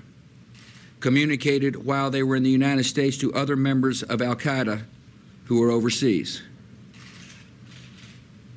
communicated 0.99 1.85
while 1.85 2.09
they 2.09 2.23
were 2.23 2.35
in 2.35 2.43
the 2.43 2.49
United 2.49 2.85
States 2.85 3.17
to 3.17 3.33
other 3.33 3.55
members 3.55 4.03
of 4.03 4.21
Al 4.21 4.35
Qaeda 4.35 4.83
who 5.45 5.59
were 5.59 5.71
overseas. 5.71 6.41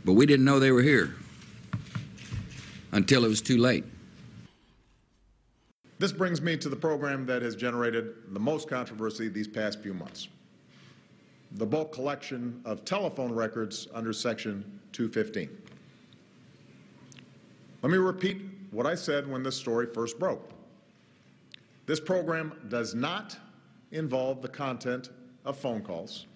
But 0.04 0.12
we 0.14 0.26
didn't 0.26 0.44
know 0.44 0.58
they 0.58 0.72
were 0.72 0.82
here 0.82 1.14
until 2.92 3.24
it 3.24 3.28
was 3.28 3.40
too 3.40 3.58
late. 3.58 3.84
This 5.98 6.12
brings 6.12 6.42
me 6.42 6.56
to 6.56 6.68
the 6.68 6.76
program 6.76 7.26
that 7.26 7.42
has 7.42 7.54
generated 7.54 8.14
the 8.32 8.40
most 8.40 8.68
controversy 8.68 9.28
these 9.28 9.48
past 9.48 9.80
few 9.82 9.94
months 9.94 10.28
the 11.56 11.66
bulk 11.66 11.92
collection 11.92 12.60
of 12.64 12.84
telephone 12.84 13.30
records 13.30 13.86
under 13.92 14.12
Section 14.12 14.80
215. 14.92 15.50
Let 17.82 17.92
me 17.92 17.98
repeat 17.98 18.42
what 18.70 18.86
I 18.86 18.94
said 18.94 19.30
when 19.30 19.42
this 19.42 19.56
story 19.56 19.86
first 19.92 20.18
broke. 20.18 20.50
This 21.86 22.00
program 22.00 22.52
does 22.68 22.94
not 22.94 23.36
involve 23.90 24.40
the 24.40 24.48
content 24.48 25.10
of 25.44 25.58
phone 25.58 25.82
calls 25.82 26.26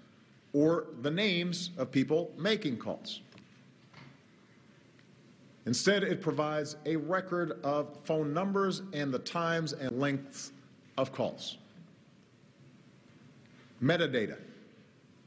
or 0.52 0.88
the 1.02 1.11
names 1.11 1.70
of 1.79 1.90
people 1.90 2.33
making 2.37 2.76
calls. 2.76 3.20
Instead, 5.66 6.05
it 6.05 6.22
provides 6.22 6.76
a 6.87 6.94
record 6.96 7.59
of 7.64 7.98
phone 8.05 8.33
numbers 8.33 8.83
and 8.92 9.12
the 9.12 9.18
times 9.18 9.72
and 9.72 9.98
lengths 9.98 10.52
of 10.96 11.12
calls. 11.12 11.59
Metadata 13.83 14.38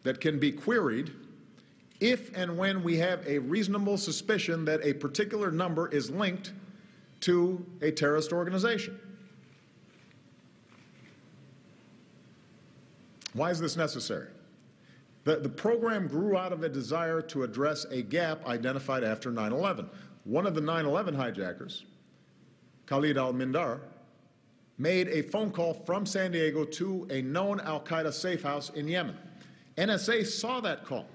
that 0.04 0.22
can 0.22 0.40
be 0.40 0.52
queried 0.52 1.12
if 2.00 2.36
and 2.36 2.58
when 2.58 2.82
we 2.84 2.98
have 2.98 3.26
a 3.28 3.40
reasonable 3.40 3.98
suspicion 3.98 4.64
that 4.64 4.80
a 4.84 4.94
particular 4.94 5.52
number 5.52 5.90
is 5.90 6.10
linked 6.10 6.54
to 7.20 7.64
a 7.82 7.92
terrorist 7.92 8.32
organization. 8.32 8.98
Why 13.34 13.52
is 13.52 13.60
this 13.60 13.76
necessary? 13.76 14.28
The, 15.26 15.36
the 15.36 15.50
program 15.50 16.08
grew 16.08 16.38
out 16.38 16.54
of 16.54 16.64
a 16.64 16.70
desire 16.70 17.22
to 17.24 17.44
address 17.44 17.86
a 17.92 18.02
gap 18.02 18.48
identified 18.48 19.04
after 19.04 19.30
9 19.32 19.52
11. 19.52 19.90
One 20.30 20.46
of 20.46 20.54
the 20.54 20.62
9 20.62 20.86
11 20.86 21.16
hijackers, 21.16 21.86
Khalid 22.86 23.18
al 23.18 23.34
Mindar, 23.34 23.80
made 24.78 25.08
a 25.08 25.24
phone 25.24 25.50
call 25.50 25.74
from 25.74 26.06
San 26.06 26.32
Diego 26.32 26.66
to 26.66 27.08
a 27.10 27.24
known 27.24 27.60
Al 27.62 27.82
Qaeda 27.82 28.14
safe 28.14 28.44
house 28.44 28.70
in 28.70 28.88
Yemen. 28.88 29.18
NSA 29.76 30.24
saw 30.28 30.60
that 30.60 30.86
call, 30.86 31.08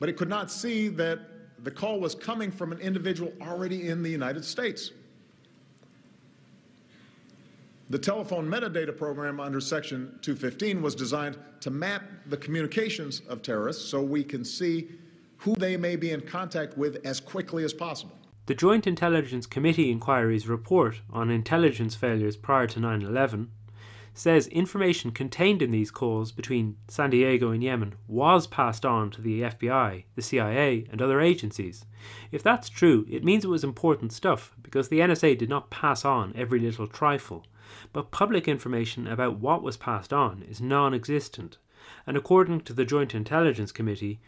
but 0.00 0.08
it 0.08 0.16
could 0.16 0.28
not 0.28 0.50
see 0.50 0.88
that 0.88 1.20
the 1.62 1.70
call 1.70 2.00
was 2.00 2.16
coming 2.16 2.50
from 2.50 2.72
an 2.72 2.80
individual 2.80 3.32
already 3.40 3.86
in 3.86 4.02
the 4.02 4.10
United 4.10 4.44
States. 4.44 4.90
The 7.90 7.98
telephone 7.98 8.48
metadata 8.48 8.96
program 8.96 9.38
under 9.38 9.60
Section 9.60 10.18
215 10.22 10.82
was 10.82 10.96
designed 10.96 11.38
to 11.60 11.70
map 11.70 12.02
the 12.26 12.36
communications 12.36 13.22
of 13.28 13.40
terrorists 13.40 13.84
so 13.84 14.02
we 14.02 14.24
can 14.24 14.44
see 14.44 14.88
who 15.40 15.54
they 15.54 15.76
may 15.76 15.96
be 15.96 16.10
in 16.10 16.20
contact 16.20 16.76
with 16.76 17.04
as 17.04 17.20
quickly 17.20 17.64
as 17.64 17.72
possible. 17.72 18.16
The 18.46 18.54
Joint 18.54 18.86
Intelligence 18.86 19.46
Committee 19.46 19.90
inquiry's 19.90 20.48
report 20.48 21.00
on 21.10 21.30
intelligence 21.30 21.94
failures 21.94 22.36
prior 22.36 22.66
to 22.66 22.80
9 22.80 23.02
11 23.02 23.50
says 24.12 24.48
information 24.48 25.12
contained 25.12 25.62
in 25.62 25.70
these 25.70 25.90
calls 25.90 26.32
between 26.32 26.76
San 26.88 27.10
Diego 27.10 27.52
and 27.52 27.62
Yemen 27.62 27.94
was 28.06 28.46
passed 28.46 28.84
on 28.84 29.10
to 29.12 29.22
the 29.22 29.42
FBI, 29.42 30.04
the 30.14 30.22
CIA, 30.22 30.86
and 30.90 31.00
other 31.00 31.20
agencies. 31.20 31.86
If 32.30 32.42
that's 32.42 32.68
true, 32.68 33.06
it 33.08 33.24
means 33.24 33.44
it 33.44 33.48
was 33.48 33.64
important 33.64 34.12
stuff 34.12 34.54
because 34.60 34.88
the 34.88 35.00
NSA 35.00 35.38
did 35.38 35.48
not 35.48 35.70
pass 35.70 36.04
on 36.04 36.34
every 36.36 36.58
little 36.58 36.86
trifle. 36.86 37.46
But 37.92 38.10
public 38.10 38.48
information 38.48 39.06
about 39.06 39.38
what 39.38 39.62
was 39.62 39.76
passed 39.76 40.12
on 40.12 40.42
is 40.42 40.60
non 40.60 40.92
existent, 40.92 41.56
and 42.06 42.16
according 42.16 42.62
to 42.62 42.72
the 42.72 42.84
Joint 42.84 43.14
Intelligence 43.14 43.72
Committee, 43.72 44.20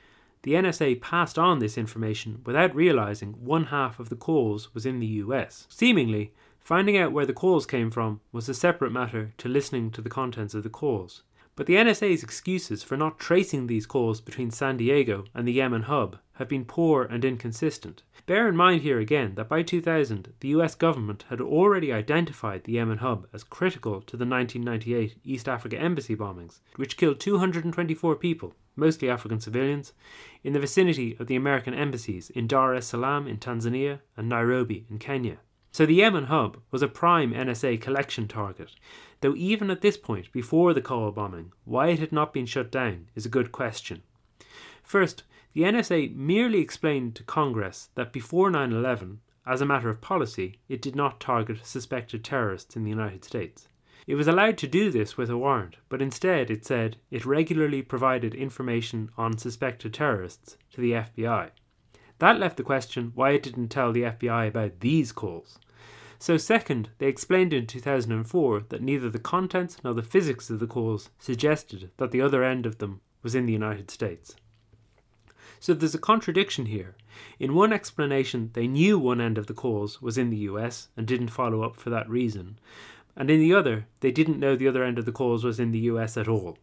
the 0.42 0.54
NSA 0.54 1.00
passed 1.00 1.38
on 1.38 1.60
this 1.60 1.78
information 1.78 2.42
without 2.44 2.74
realizing 2.74 3.32
one 3.34 3.66
half 3.66 4.00
of 4.00 4.08
the 4.08 4.16
calls 4.16 4.74
was 4.74 4.84
in 4.84 4.98
the 4.98 5.06
US. 5.06 5.66
Seemingly, 5.68 6.32
finding 6.58 6.96
out 6.96 7.12
where 7.12 7.26
the 7.26 7.32
calls 7.32 7.64
came 7.64 7.90
from 7.90 8.20
was 8.32 8.48
a 8.48 8.54
separate 8.54 8.92
matter 8.92 9.32
to 9.38 9.48
listening 9.48 9.90
to 9.92 10.00
the 10.00 10.10
contents 10.10 10.54
of 10.54 10.64
the 10.64 10.68
calls. 10.68 11.22
But 11.54 11.66
the 11.66 11.74
NSA's 11.74 12.22
excuses 12.22 12.82
for 12.82 12.96
not 12.96 13.18
tracing 13.18 13.66
these 13.66 13.86
calls 13.86 14.20
between 14.20 14.50
San 14.50 14.78
Diego 14.78 15.24
and 15.34 15.46
the 15.46 15.52
Yemen 15.52 15.82
hub 15.82 16.18
have 16.34 16.48
been 16.48 16.64
poor 16.64 17.04
and 17.04 17.24
inconsistent. 17.24 18.02
Bear 18.32 18.48
in 18.48 18.56
mind 18.56 18.80
here 18.80 18.98
again 18.98 19.34
that 19.34 19.50
by 19.50 19.62
2000, 19.62 20.32
the 20.40 20.48
US 20.56 20.74
government 20.74 21.26
had 21.28 21.38
already 21.38 21.92
identified 21.92 22.64
the 22.64 22.72
Yemen 22.72 22.96
hub 22.96 23.26
as 23.34 23.44
critical 23.44 24.00
to 24.00 24.16
the 24.16 24.24
1998 24.24 25.18
East 25.22 25.50
Africa 25.50 25.78
embassy 25.78 26.16
bombings, 26.16 26.60
which 26.76 26.96
killed 26.96 27.20
224 27.20 28.16
people, 28.16 28.54
mostly 28.74 29.10
African 29.10 29.38
civilians, 29.38 29.92
in 30.42 30.54
the 30.54 30.60
vicinity 30.60 31.14
of 31.20 31.26
the 31.26 31.36
American 31.36 31.74
embassies 31.74 32.30
in 32.30 32.46
Dar 32.46 32.74
es 32.74 32.86
Salaam 32.86 33.26
in 33.26 33.36
Tanzania 33.36 34.00
and 34.16 34.30
Nairobi 34.30 34.86
in 34.88 34.98
Kenya. 34.98 35.36
So 35.70 35.84
the 35.84 35.96
Yemen 35.96 36.28
hub 36.28 36.56
was 36.70 36.80
a 36.80 36.88
prime 36.88 37.34
NSA 37.34 37.82
collection 37.82 38.28
target, 38.28 38.70
though 39.20 39.34
even 39.36 39.70
at 39.70 39.82
this 39.82 39.98
point, 39.98 40.32
before 40.32 40.72
the 40.72 40.80
Cole 40.80 41.12
bombing, 41.12 41.52
why 41.66 41.88
it 41.88 41.98
had 41.98 42.12
not 42.12 42.32
been 42.32 42.46
shut 42.46 42.72
down 42.72 43.08
is 43.14 43.26
a 43.26 43.28
good 43.36 43.52
question. 43.52 44.00
First, 44.82 45.22
the 45.54 45.62
NSA 45.62 46.14
merely 46.14 46.60
explained 46.60 47.14
to 47.16 47.24
Congress 47.24 47.90
that 47.94 48.12
before 48.12 48.50
9 48.50 48.72
11, 48.72 49.20
as 49.46 49.60
a 49.60 49.66
matter 49.66 49.88
of 49.88 50.00
policy, 50.00 50.58
it 50.68 50.80
did 50.80 50.96
not 50.96 51.20
target 51.20 51.66
suspected 51.66 52.24
terrorists 52.24 52.76
in 52.76 52.84
the 52.84 52.90
United 52.90 53.24
States. 53.24 53.68
It 54.06 54.14
was 54.16 54.26
allowed 54.26 54.58
to 54.58 54.66
do 54.66 54.90
this 54.90 55.16
with 55.16 55.30
a 55.30 55.36
warrant, 55.36 55.76
but 55.88 56.02
instead 56.02 56.50
it 56.50 56.64
said 56.64 56.96
it 57.10 57.26
regularly 57.26 57.82
provided 57.82 58.34
information 58.34 59.10
on 59.16 59.38
suspected 59.38 59.94
terrorists 59.94 60.56
to 60.72 60.80
the 60.80 60.92
FBI. 60.92 61.50
That 62.18 62.38
left 62.38 62.56
the 62.56 62.62
question 62.62 63.12
why 63.14 63.30
it 63.30 63.42
didn't 63.42 63.68
tell 63.68 63.92
the 63.92 64.02
FBI 64.02 64.48
about 64.48 64.80
these 64.80 65.12
calls. 65.12 65.58
So, 66.18 66.36
second, 66.36 66.90
they 66.98 67.08
explained 67.08 67.52
in 67.52 67.66
2004 67.66 68.60
that 68.68 68.82
neither 68.82 69.10
the 69.10 69.18
contents 69.18 69.78
nor 69.82 69.92
the 69.92 70.04
physics 70.04 70.50
of 70.50 70.60
the 70.60 70.68
calls 70.68 71.10
suggested 71.18 71.90
that 71.96 72.12
the 72.12 72.20
other 72.20 72.44
end 72.44 72.64
of 72.64 72.78
them 72.78 73.00
was 73.22 73.34
in 73.34 73.46
the 73.46 73.52
United 73.52 73.90
States. 73.90 74.36
So 75.62 75.74
there's 75.74 75.94
a 75.94 75.98
contradiction 75.98 76.66
here. 76.66 76.96
In 77.38 77.54
one 77.54 77.72
explanation, 77.72 78.50
they 78.54 78.66
knew 78.66 78.98
one 78.98 79.20
end 79.20 79.38
of 79.38 79.46
the 79.46 79.54
cause 79.54 80.02
was 80.02 80.18
in 80.18 80.28
the 80.28 80.48
US 80.48 80.88
and 80.96 81.06
didn't 81.06 81.28
follow 81.28 81.62
up 81.62 81.76
for 81.76 81.88
that 81.88 82.10
reason, 82.10 82.58
and 83.14 83.30
in 83.30 83.38
the 83.38 83.54
other, 83.54 83.86
they 84.00 84.10
didn't 84.10 84.40
know 84.40 84.56
the 84.56 84.66
other 84.66 84.82
end 84.82 84.98
of 84.98 85.04
the 85.04 85.12
cause 85.12 85.44
was 85.44 85.60
in 85.60 85.70
the 85.70 85.86
US 85.92 86.16
at 86.16 86.26
all. 86.26 86.58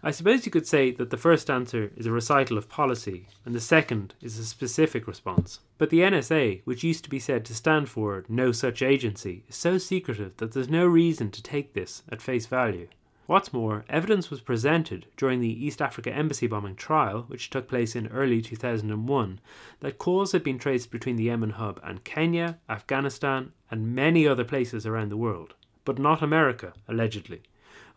I 0.00 0.12
suppose 0.12 0.46
you 0.46 0.52
could 0.52 0.68
say 0.68 0.92
that 0.92 1.10
the 1.10 1.16
first 1.16 1.50
answer 1.50 1.90
is 1.96 2.06
a 2.06 2.12
recital 2.12 2.56
of 2.56 2.68
policy, 2.68 3.26
and 3.44 3.52
the 3.52 3.60
second 3.60 4.14
is 4.20 4.38
a 4.38 4.44
specific 4.44 5.08
response. 5.08 5.58
But 5.76 5.90
the 5.90 6.02
NSA, 6.02 6.60
which 6.64 6.84
used 6.84 7.02
to 7.02 7.10
be 7.10 7.18
said 7.18 7.44
to 7.46 7.54
stand 7.54 7.88
for 7.88 8.24
no 8.28 8.52
such 8.52 8.80
agency, 8.80 9.42
is 9.48 9.56
so 9.56 9.76
secretive 9.76 10.36
that 10.36 10.52
there's 10.52 10.68
no 10.68 10.86
reason 10.86 11.32
to 11.32 11.42
take 11.42 11.72
this 11.72 12.04
at 12.12 12.22
face 12.22 12.46
value. 12.46 12.86
What's 13.26 13.52
more, 13.52 13.84
evidence 13.88 14.30
was 14.30 14.40
presented 14.40 15.06
during 15.16 15.40
the 15.40 15.66
East 15.66 15.82
Africa 15.82 16.12
Embassy 16.12 16.46
bombing 16.46 16.76
trial, 16.76 17.24
which 17.26 17.50
took 17.50 17.66
place 17.66 17.96
in 17.96 18.06
early 18.06 18.40
2001, 18.40 19.40
that 19.80 19.98
calls 19.98 20.30
had 20.30 20.44
been 20.44 20.60
traced 20.60 20.92
between 20.92 21.16
the 21.16 21.24
Yemen 21.24 21.50
hub 21.50 21.80
and 21.82 22.04
Kenya, 22.04 22.60
Afghanistan, 22.68 23.52
and 23.68 23.96
many 23.96 24.28
other 24.28 24.44
places 24.44 24.86
around 24.86 25.08
the 25.08 25.16
world, 25.16 25.54
but 25.84 25.98
not 25.98 26.22
America, 26.22 26.72
allegedly. 26.86 27.42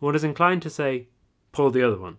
One 0.00 0.16
is 0.16 0.24
inclined 0.24 0.62
to 0.62 0.70
say 0.70 1.06
pull 1.52 1.70
the 1.70 1.86
other 1.86 2.00
one. 2.00 2.18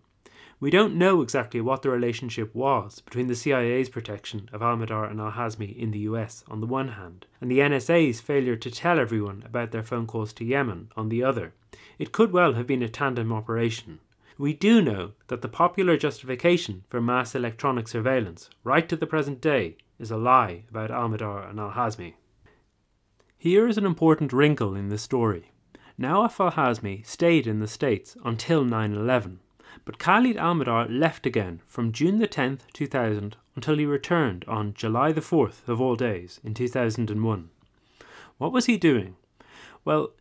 We 0.62 0.70
don't 0.70 0.94
know 0.94 1.24
exactly 1.24 1.60
what 1.60 1.82
the 1.82 1.90
relationship 1.90 2.54
was 2.54 3.02
between 3.02 3.26
the 3.26 3.36
CIA's 3.36 3.90
protection 3.90 4.48
of 4.54 4.62
Al 4.62 4.78
Mihdhar 4.78 5.10
and 5.10 5.20
Al 5.20 5.32
Hazmi 5.32 5.76
in 5.76 5.90
the 5.90 6.06
US 6.12 6.44
on 6.48 6.62
the 6.62 6.68
one 6.68 6.90
hand, 6.90 7.26
and 7.42 7.50
the 7.50 7.58
NSA's 7.58 8.22
failure 8.22 8.56
to 8.56 8.70
tell 8.70 9.00
everyone 9.00 9.42
about 9.44 9.72
their 9.72 9.82
phone 9.82 10.06
calls 10.06 10.32
to 10.34 10.46
Yemen 10.46 10.92
on 10.96 11.10
the 11.10 11.24
other. 11.24 11.56
It 11.98 12.12
could 12.12 12.32
well 12.32 12.54
have 12.54 12.68
been 12.68 12.84
a 12.84 12.90
tandem 12.90 13.34
operation. 13.34 14.02
We 14.38 14.54
do 14.54 14.84
know 14.84 15.14
that 15.30 15.42
the 15.42 15.48
popular 15.48 15.98
justification 15.98 16.84
for 16.90 17.02
mass 17.02 17.34
electronic 17.34 17.88
surveillance, 17.88 18.48
right 18.64 18.88
to 18.88 18.96
the 18.96 19.08
present 19.08 19.42
day, 19.42 19.78
is 19.98 20.12
a 20.12 20.18
lie 20.18 20.66
about 20.70 20.92
Al 20.92 21.10
Mihdhar 21.10 21.50
and 21.50 21.60
Al 21.60 21.72
Hazmi. 21.72 22.14
Here 23.36 23.68
is 23.68 23.80
an 23.80 23.88
important 23.88 24.32
wrinkle 24.32 24.76
in 24.76 24.90
the 24.90 25.00
story. 25.00 25.50
Nawaf 25.98 26.40
al 26.40 26.52
Hazmi 26.52 27.04
stayed 27.04 27.48
in 27.48 27.62
the 27.62 27.68
States 27.68 28.16
until 28.24 28.64
9 28.64 28.94
11, 28.94 29.40
but 29.84 29.98
Khalid 29.98 30.38
al 30.38 30.56
Mihdhar 30.56 30.88
left 30.90 31.26
again 31.26 31.62
from 31.66 31.92
June 31.92 32.20
the 32.20 32.28
10th, 32.28 32.62
2000 32.74 33.36
until 33.56 33.78
he 33.78 33.86
returned 33.86 34.46
on 34.48 34.74
July 34.74 35.12
the 35.12 35.22
4th 35.22 35.68
of 35.68 35.82
all 35.82 35.96
days 35.96 36.40
in 36.44 36.54
2001. 36.54 37.50
What 38.38 38.52
was 38.52 38.66
he 38.68 38.78
doing? 38.78 39.16
Well, 39.84 40.12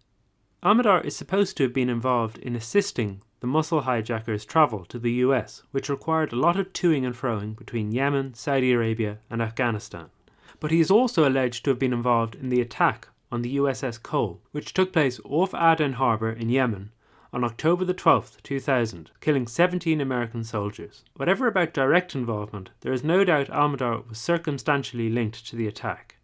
al 0.62 0.74
Mihdhar 0.74 1.04
is 1.04 1.14
supposed 1.14 1.56
to 1.56 1.64
have 1.64 1.74
been 1.74 1.90
involved 1.90 2.38
in 2.38 2.56
assisting 2.56 3.22
the 3.40 3.46
muscle 3.46 3.82
hijackers' 3.82 4.44
travel 4.44 4.84
to 4.86 4.98
the 4.98 5.12
US, 5.24 5.62
which 5.70 5.88
required 5.88 6.32
a 6.32 6.36
lot 6.36 6.58
of 6.58 6.72
toing 6.72 7.04
and 7.04 7.14
froing 7.14 7.56
between 7.56 7.92
Yemen, 7.92 8.34
Saudi 8.34 8.72
Arabia, 8.72 9.18
and 9.28 9.40
Afghanistan. 9.40 10.10
But 10.58 10.70
he 10.70 10.80
is 10.80 10.90
also 10.90 11.28
alleged 11.28 11.64
to 11.64 11.70
have 11.70 11.78
been 11.78 11.92
involved 11.92 12.34
in 12.34 12.50
the 12.50 12.60
attack 12.60 13.08
on 13.32 13.42
the 13.42 13.56
USS 13.56 14.02
Cole, 14.02 14.40
which 14.52 14.74
took 14.74 14.92
place 14.92 15.20
off 15.24 15.54
Aden 15.54 15.94
harbour 15.94 16.30
in 16.30 16.50
Yemen 16.50 16.90
on 17.32 17.44
October 17.44 17.84
the 17.84 17.94
12th, 17.94 18.42
2000, 18.42 19.10
killing 19.20 19.46
17 19.46 20.00
American 20.00 20.42
soldiers. 20.42 21.04
Whatever 21.16 21.46
about 21.46 21.72
direct 21.72 22.14
involvement, 22.14 22.70
there 22.80 22.92
is 22.92 23.04
no 23.04 23.24
doubt 23.24 23.48
Almihdhar 23.48 24.08
was 24.08 24.18
circumstantially 24.18 25.08
linked 25.08 25.46
to 25.46 25.56
the 25.56 25.66
attack. 25.66 26.16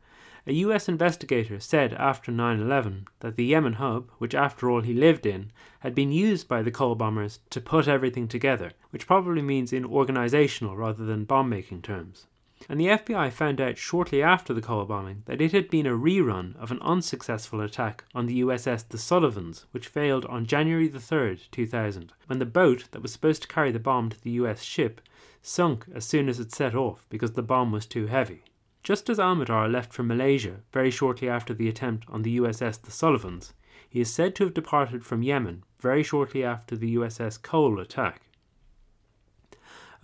A 0.48 0.52
US 0.52 0.88
investigator 0.88 1.58
said 1.58 1.92
after 1.94 2.30
9 2.30 2.60
11 2.60 3.08
that 3.18 3.34
the 3.34 3.44
Yemen 3.44 3.74
hub, 3.74 4.10
which 4.18 4.34
after 4.34 4.70
all 4.70 4.80
he 4.80 4.94
lived 4.94 5.26
in, 5.26 5.50
had 5.80 5.94
been 5.94 6.12
used 6.12 6.46
by 6.46 6.62
the 6.62 6.70
Cole 6.70 6.94
bombers 6.94 7.40
to 7.50 7.60
put 7.60 7.88
everything 7.88 8.28
together, 8.28 8.70
which 8.90 9.08
probably 9.08 9.42
means 9.42 9.72
in 9.72 9.84
organizational 9.84 10.76
rather 10.76 11.04
than 11.04 11.24
bomb 11.24 11.48
making 11.48 11.82
terms. 11.82 12.26
And 12.68 12.80
the 12.80 12.86
FBI 12.86 13.32
found 13.32 13.60
out 13.60 13.78
shortly 13.78 14.22
after 14.22 14.52
the 14.52 14.62
Cole 14.62 14.84
bombing 14.86 15.22
that 15.26 15.40
it 15.40 15.52
had 15.52 15.70
been 15.70 15.86
a 15.86 15.90
rerun 15.90 16.56
of 16.56 16.70
an 16.70 16.80
unsuccessful 16.80 17.60
attack 17.60 18.04
on 18.14 18.26
the 18.26 18.40
USS 18.40 18.88
the 18.88 18.98
Sullivans, 18.98 19.66
which 19.70 19.88
failed 19.88 20.24
on 20.26 20.46
January 20.46 20.88
the 20.88 20.98
3rd, 20.98 21.50
2000, 21.50 22.12
when 22.26 22.38
the 22.38 22.46
boat 22.46 22.84
that 22.90 23.02
was 23.02 23.12
supposed 23.12 23.42
to 23.42 23.48
carry 23.48 23.70
the 23.70 23.78
bomb 23.78 24.10
to 24.10 24.20
the 24.20 24.32
US 24.32 24.62
ship 24.62 25.00
sunk 25.42 25.86
as 25.94 26.04
soon 26.04 26.28
as 26.28 26.40
it 26.40 26.52
set 26.52 26.74
off 26.74 27.06
because 27.08 27.32
the 27.32 27.42
bomb 27.42 27.70
was 27.70 27.86
too 27.86 28.06
heavy. 28.06 28.42
Just 28.82 29.08
as 29.08 29.18
Almihdhar 29.18 29.70
left 29.70 29.92
for 29.92 30.02
Malaysia 30.02 30.60
very 30.72 30.90
shortly 30.90 31.28
after 31.28 31.54
the 31.54 31.68
attempt 31.68 32.04
on 32.08 32.22
the 32.22 32.38
USS 32.38 32.82
the 32.82 32.90
Sullivans, 32.90 33.52
he 33.88 34.00
is 34.00 34.12
said 34.12 34.34
to 34.36 34.44
have 34.44 34.54
departed 34.54 35.04
from 35.04 35.22
Yemen 35.22 35.62
very 35.78 36.02
shortly 36.02 36.42
after 36.42 36.76
the 36.76 36.96
USS 36.96 37.40
Cole 37.40 37.78
attack. 37.80 38.22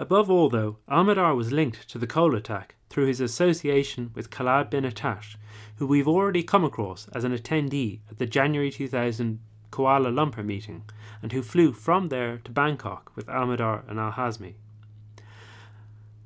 Above 0.03 0.29
all, 0.29 0.49
though, 0.49 0.79
Almihdhar 0.91 1.37
was 1.37 1.53
linked 1.53 1.89
to 1.89 1.97
the 1.97 2.09
Cole 2.09 2.35
attack 2.35 2.75
through 2.91 3.07
his 3.07 3.21
association 3.21 4.11
with 4.17 4.31
Khallad 4.31 4.69
bin 4.69 4.83
Attash, 4.83 5.37
who 5.77 5.87
we've 5.87 6.09
already 6.09 6.43
come 6.43 6.65
across 6.65 7.07
as 7.13 7.23
an 7.23 7.33
attendee 7.33 8.01
at 8.11 8.19
the 8.19 8.27
January 8.27 8.73
2000 8.73 9.39
Kuala 9.71 10.13
Lumpur 10.13 10.45
meeting, 10.45 10.83
and 11.23 11.31
who 11.31 11.41
flew 11.41 11.73
from 11.73 12.09
there 12.09 12.39
to 12.39 12.51
Bangkok 12.51 13.13
with 13.15 13.27
Almihdhar 13.29 13.89
and 13.89 14.01
Al 14.01 14.11
Hazmi. 14.11 14.55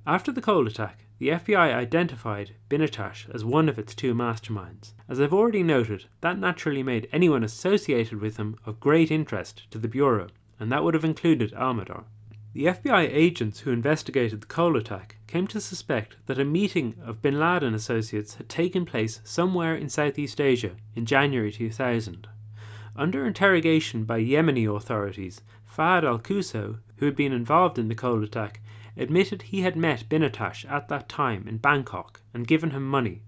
After 0.07 0.33
the 0.33 0.41
Cole 0.41 0.67
attack, 0.67 1.05
the 1.19 1.29
FBI 1.29 1.75
identified 1.75 2.55
bin 2.71 2.81
Attash 2.81 3.29
as 3.35 3.45
one 3.45 3.69
of 3.69 3.79
its 3.79 3.95
two 3.95 4.15
masterminds. 4.15 4.95
As 5.07 5.21
I've 5.21 5.35
already 5.35 5.63
noted, 5.63 6.07
that 6.23 6.39
naturally 6.39 6.83
made 6.83 7.11
anyone 7.13 7.45
associated 7.45 8.23
with 8.23 8.39
him 8.39 8.57
of 8.65 8.81
great 8.81 9.11
interest 9.11 9.71
to 9.71 9.77
the 9.77 9.87
Bureau, 9.87 10.29
and 10.59 10.73
that 10.73 10.83
would 10.83 10.95
have 10.95 11.05
included 11.05 11.53
Almihdhar. 11.53 12.05
The 12.57 12.69
FBI 12.69 13.11
agents 13.13 13.61
who 13.61 13.71
investigated 13.71 14.41
the 14.41 14.47
Cole 14.47 14.79
attack 14.79 15.17
came 15.27 15.47
to 15.49 15.61
suspect 15.61 16.17
that 16.25 16.39
a 16.39 16.45
meeting 16.47 16.95
of 17.05 17.21
bin 17.21 17.39
Laden 17.39 17.75
associates 17.75 18.37
had 18.37 18.49
taken 18.49 18.87
place 18.87 19.21
somewhere 19.25 19.77
in 19.77 19.91
Southeast 19.91 20.41
Asia 20.41 20.71
in 20.95 21.05
January 21.05 21.53
2000. 21.53 22.27
Under 22.97 23.27
interrogation 23.27 24.05
by 24.05 24.23
Yemeni 24.23 24.75
authorities, 24.75 25.43
Fahd 25.71 26.03
al 26.03 26.19
Quso, 26.19 26.79
who 26.97 27.05
had 27.05 27.15
been 27.15 27.35
involved 27.35 27.79
in 27.79 27.89
the 27.89 27.95
Cole 27.95 28.25
attack, 28.25 28.63
admitted 28.97 29.43
he 29.43 29.61
had 29.61 29.77
met 29.77 30.09
bin 30.09 30.23
Attash 30.23 30.65
at 30.65 30.89
that 30.89 31.11
time 31.11 31.47
in 31.47 31.59
Bangkok 31.59 32.23
and 32.33 32.49
given 32.49 32.71
him 32.71 32.89
money. 32.89 33.21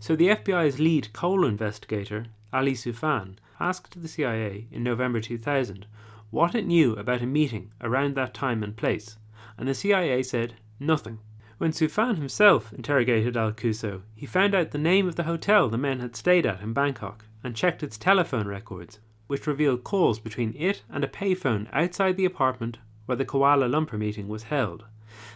So 0.00 0.14
the 0.14 0.28
FBI's 0.28 0.78
lead 0.78 1.14
Cole 1.14 1.46
investigator, 1.46 2.26
Ali 2.52 2.74
Soufan, 2.74 3.36
asked 3.58 4.02
the 4.02 4.06
CIA 4.06 4.66
in 4.70 4.82
November 4.82 5.22
2000 5.22 5.86
what 6.30 6.54
it 6.54 6.66
knew 6.66 6.94
about 6.94 7.22
a 7.22 7.26
meeting 7.26 7.72
around 7.80 8.14
that 8.14 8.34
time 8.34 8.62
and 8.62 8.76
place, 8.76 9.16
and 9.58 9.68
the 9.68 9.74
CIA 9.74 10.22
said 10.22 10.54
nothing. 10.78 11.18
When 11.58 11.72
Soufan 11.72 12.16
himself 12.16 12.72
interrogated 12.72 13.36
Al 13.36 13.52
Quso, 13.52 14.02
he 14.14 14.24
found 14.24 14.54
out 14.54 14.70
the 14.70 14.78
name 14.78 15.06
of 15.06 15.16
the 15.16 15.24
hotel 15.24 15.68
the 15.68 15.76
men 15.76 16.00
had 16.00 16.16
stayed 16.16 16.46
at 16.46 16.62
in 16.62 16.72
Bangkok 16.72 17.26
and 17.44 17.54
checked 17.54 17.82
its 17.82 17.98
telephone 17.98 18.46
records, 18.46 18.98
which 19.26 19.46
revealed 19.46 19.84
calls 19.84 20.18
between 20.18 20.54
it 20.56 20.82
and 20.88 21.04
a 21.04 21.08
payphone 21.08 21.68
outside 21.72 22.16
the 22.16 22.24
apartment 22.24 22.78
where 23.04 23.16
the 23.16 23.26
Kuala 23.26 23.68
Lumpur 23.68 23.98
meeting 23.98 24.28
was 24.28 24.44
held. 24.44 24.84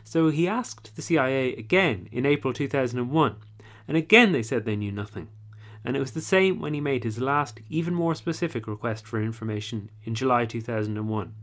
So 0.02 0.30
he 0.30 0.48
asked 0.48 0.96
the 0.96 1.02
CIA 1.02 1.54
again 1.57 2.09
in 2.11 2.24
April 2.24 2.54
2001, 2.54 3.37
and 3.87 3.96
again 3.96 4.33
they 4.33 4.42
said 4.42 4.64
they 4.64 4.76
knew 4.76 4.92
nothing. 4.92 5.28
And 5.85 5.97
it 5.97 6.01
was 6.01 6.12
the 6.12 6.20
same 6.20 6.61
when 6.61 6.73
he 6.73 6.81
made 6.81 7.05
his 7.05 7.20
last, 7.20 7.61
even 7.68 7.94
more 7.94 8.14
specific 8.14 8.66
request 8.66 9.07
for 9.07 9.23
information 9.23 9.90
in 10.05 10.14
July 10.14 10.47
2001. 10.47 11.35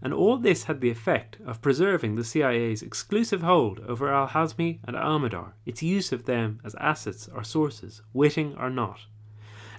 And 0.00 0.14
all 0.14 0.36
this 0.36 0.64
had 0.64 0.80
the 0.80 0.90
effect 0.90 1.38
of 1.44 1.62
preserving 1.62 2.14
the 2.14 2.24
CIA's 2.24 2.82
exclusive 2.82 3.42
hold 3.42 3.80
over 3.80 4.12
Al 4.12 4.28
Hazmi 4.28 4.78
and 4.84 4.94
Almihdhar, 4.94 5.52
its 5.66 5.82
use 5.82 6.12
of 6.12 6.26
them 6.26 6.60
as 6.64 6.76
assets 6.76 7.28
or 7.34 7.42
sources, 7.42 8.02
witting 8.12 8.54
or 8.56 8.70
not. 8.70 9.00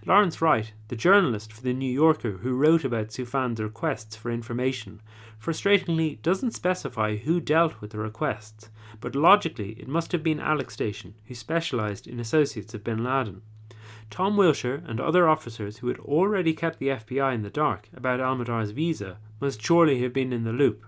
Lawrence 0.05 0.41
Wright, 0.41 0.71
the 0.87 0.95
journalist 0.95 1.51
for 1.51 1.61
The 1.61 1.73
New 1.73 1.91
Yorker 1.91 2.31
who 2.37 2.55
wrote 2.55 2.83
about 2.83 3.11
Soufan's 3.11 3.59
requests 3.59 4.15
for 4.15 4.31
information, 4.31 5.01
frustratingly 5.41 6.21
doesn't 6.21 6.55
specify 6.55 7.17
who 7.17 7.39
dealt 7.39 7.79
with 7.81 7.91
the 7.91 7.99
requests, 7.99 8.69
but 9.01 9.15
logically 9.15 9.71
it 9.73 9.87
must 9.87 10.11
have 10.11 10.23
been 10.23 10.39
Alec 10.39 10.71
Station, 10.71 11.15
who 11.25 11.35
specialised 11.35 12.07
in 12.07 12.19
associates 12.19 12.73
of 12.73 12.83
bin 12.83 13.03
Laden. 13.03 13.41
Tom 14.09 14.37
Wilshire 14.37 14.83
and 14.87 14.99
other 14.99 15.29
officers 15.29 15.77
who 15.77 15.87
had 15.87 15.99
already 15.99 16.53
kept 16.53 16.79
the 16.79 16.87
FBI 16.87 17.33
in 17.33 17.43
the 17.43 17.49
dark 17.49 17.89
about 17.95 18.19
Almihdhar's 18.19 18.71
visa 18.71 19.17
must 19.39 19.61
surely 19.61 20.01
have 20.01 20.13
been 20.13 20.33
in 20.33 20.43
the 20.43 20.51
loop. 20.51 20.85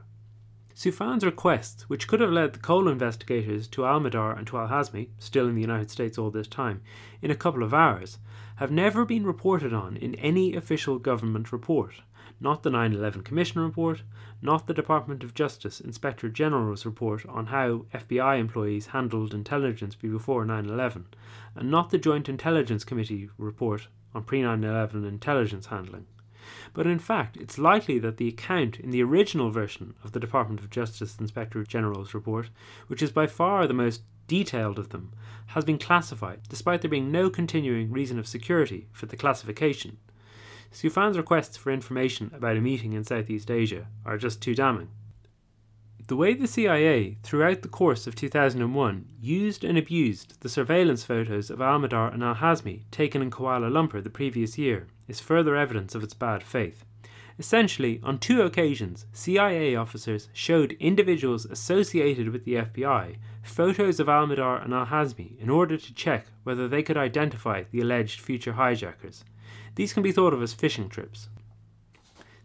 Soufan's 0.74 1.24
requests, 1.24 1.84
which 1.84 2.08
could 2.08 2.22
have 2.22 2.32
led 2.32 2.54
the 2.54 2.60
Cole 2.60 2.88
investigators 2.88 3.68
to 3.68 3.84
Almihdhar 3.84 4.36
and 4.36 4.48
to 4.48 4.58
Al 4.58 4.70
Hazmi, 4.70 5.10
still 5.20 5.48
in 5.48 5.56
the 5.56 5.62
United 5.62 5.92
States 5.92 6.18
all 6.18 6.32
this 6.32 6.48
time, 6.48 6.82
in 7.22 7.30
a 7.30 7.36
couple 7.36 7.62
of 7.62 7.74
hours, 7.74 8.18
have 8.56 8.72
never 8.72 9.06
been 9.06 9.26
reported 9.26 9.74
on 9.74 9.98
in 9.98 10.16
any 10.16 10.56
official 10.56 10.98
government 10.98 11.52
report. 11.52 12.02
Not 12.44 12.64
the 12.64 12.72
9 12.72 12.94
11 12.94 13.22
Commission 13.22 13.62
report, 13.62 14.02
not 14.42 14.66
the 14.66 14.74
Department 14.74 15.24
of 15.24 15.36
Justice 15.36 15.80
Inspector 15.80 16.28
General's 16.30 16.88
report 16.88 17.24
on 17.28 17.46
how 17.46 17.86
FBI 17.94 18.40
employees 18.40 18.88
handled 18.88 19.36
intelligence 19.36 19.94
before 19.94 20.44
9 20.44 20.66
11, 20.66 21.06
and 21.56 21.70
not 21.70 21.92
the 21.92 22.00
Joint 22.00 22.28
Intelligence 22.28 22.84
Committee 22.84 23.30
report 23.38 23.90
on 24.16 24.24
pre 24.24 24.42
9 24.42 24.64
11 24.64 25.06
intelligence 25.06 25.68
handling. 25.68 26.08
But 26.74 26.88
in 26.88 26.98
fact, 26.98 27.38
it's 27.38 27.60
likely 27.60 28.00
that 28.00 28.18
the 28.18 28.30
account 28.30 28.80
in 28.80 28.90
the 28.90 29.04
original 29.04 29.52
version 29.52 29.94
of 30.04 30.12
the 30.12 30.20
Department 30.20 30.62
of 30.62 30.72
Justice 30.72 31.20
Inspector 31.20 31.64
General's 31.66 32.16
report, 32.16 32.50
which 32.88 33.04
is 33.04 33.12
by 33.12 33.28
far 33.28 33.68
the 33.68 33.76
most 33.76 34.02
detailed 34.28 34.80
of 34.80 34.90
them, 34.90 35.14
has 35.48 35.64
been 35.64 35.78
classified, 35.78 36.40
despite 36.50 36.82
there 36.82 36.90
being 36.90 37.12
no 37.12 37.30
continuing 37.30 37.92
reason 37.92 38.18
of 38.18 38.26
security 38.26 38.88
for 38.92 39.06
the 39.06 39.16
classification. 39.16 39.98
Soufan's 40.72 41.18
requests 41.18 41.58
for 41.58 41.72
information 41.72 42.32
about 42.34 42.58
a 42.58 42.62
meeting 42.62 42.94
in 42.94 43.04
Southeast 43.04 43.52
Asia 43.52 43.88
are 44.06 44.18
just 44.18 44.42
too 44.42 44.56
damning. 44.56 44.90
The 46.08 46.16
way 46.16 46.34
the 46.34 46.48
CIA, 46.48 47.18
throughout 47.24 47.62
the 47.62 47.68
course 47.68 48.08
of 48.08 48.16
2001, 48.16 49.06
used 49.20 49.64
and 49.64 49.78
abused 49.78 50.42
the 50.42 50.50
surveillance 50.50 51.04
photos 51.04 51.50
of 51.50 51.60
Almihdhar 51.60 52.14
and 52.14 52.24
Al 52.24 52.36
Hazmi 52.36 52.84
taken 52.92 53.22
in 53.22 53.32
Kuala 53.32 53.70
Lumpur 53.70 54.04
the 54.04 54.10
previous 54.10 54.58
year 54.58 54.88
is 55.08 55.20
further 55.20 55.56
evidence 55.56 55.94
of 55.94 56.04
its 56.04 56.14
bad 56.14 56.42
faith. 56.42 56.84
Essentially, 57.40 58.00
on 58.04 58.20
two 58.20 58.42
occasions, 58.42 59.06
CIA 59.14 59.76
officers 59.76 60.30
showed 60.34 60.78
individuals 60.80 61.46
associated 61.46 62.30
with 62.30 62.46
the 62.46 62.56
FBI 62.56 63.18
photos 63.44 64.00
of 64.00 64.08
Almihdhar 64.08 64.64
and 64.64 64.74
Al 64.74 64.88
Hazmi 64.88 65.40
in 65.40 65.50
order 65.50 65.78
to 65.78 65.94
check 65.94 66.28
whether 66.44 66.68
they 66.68 66.84
could 66.84 66.98
identify 66.98 67.64
the 67.72 67.82
alleged 67.82 68.20
future 68.20 68.54
hijackers. 68.54 69.24
These 69.76 69.94
can 69.94 70.04
be 70.04 70.12
thought 70.12 70.34
of 70.34 70.42
as 70.42 70.54
fishing 70.54 70.90
trips. 70.90 71.30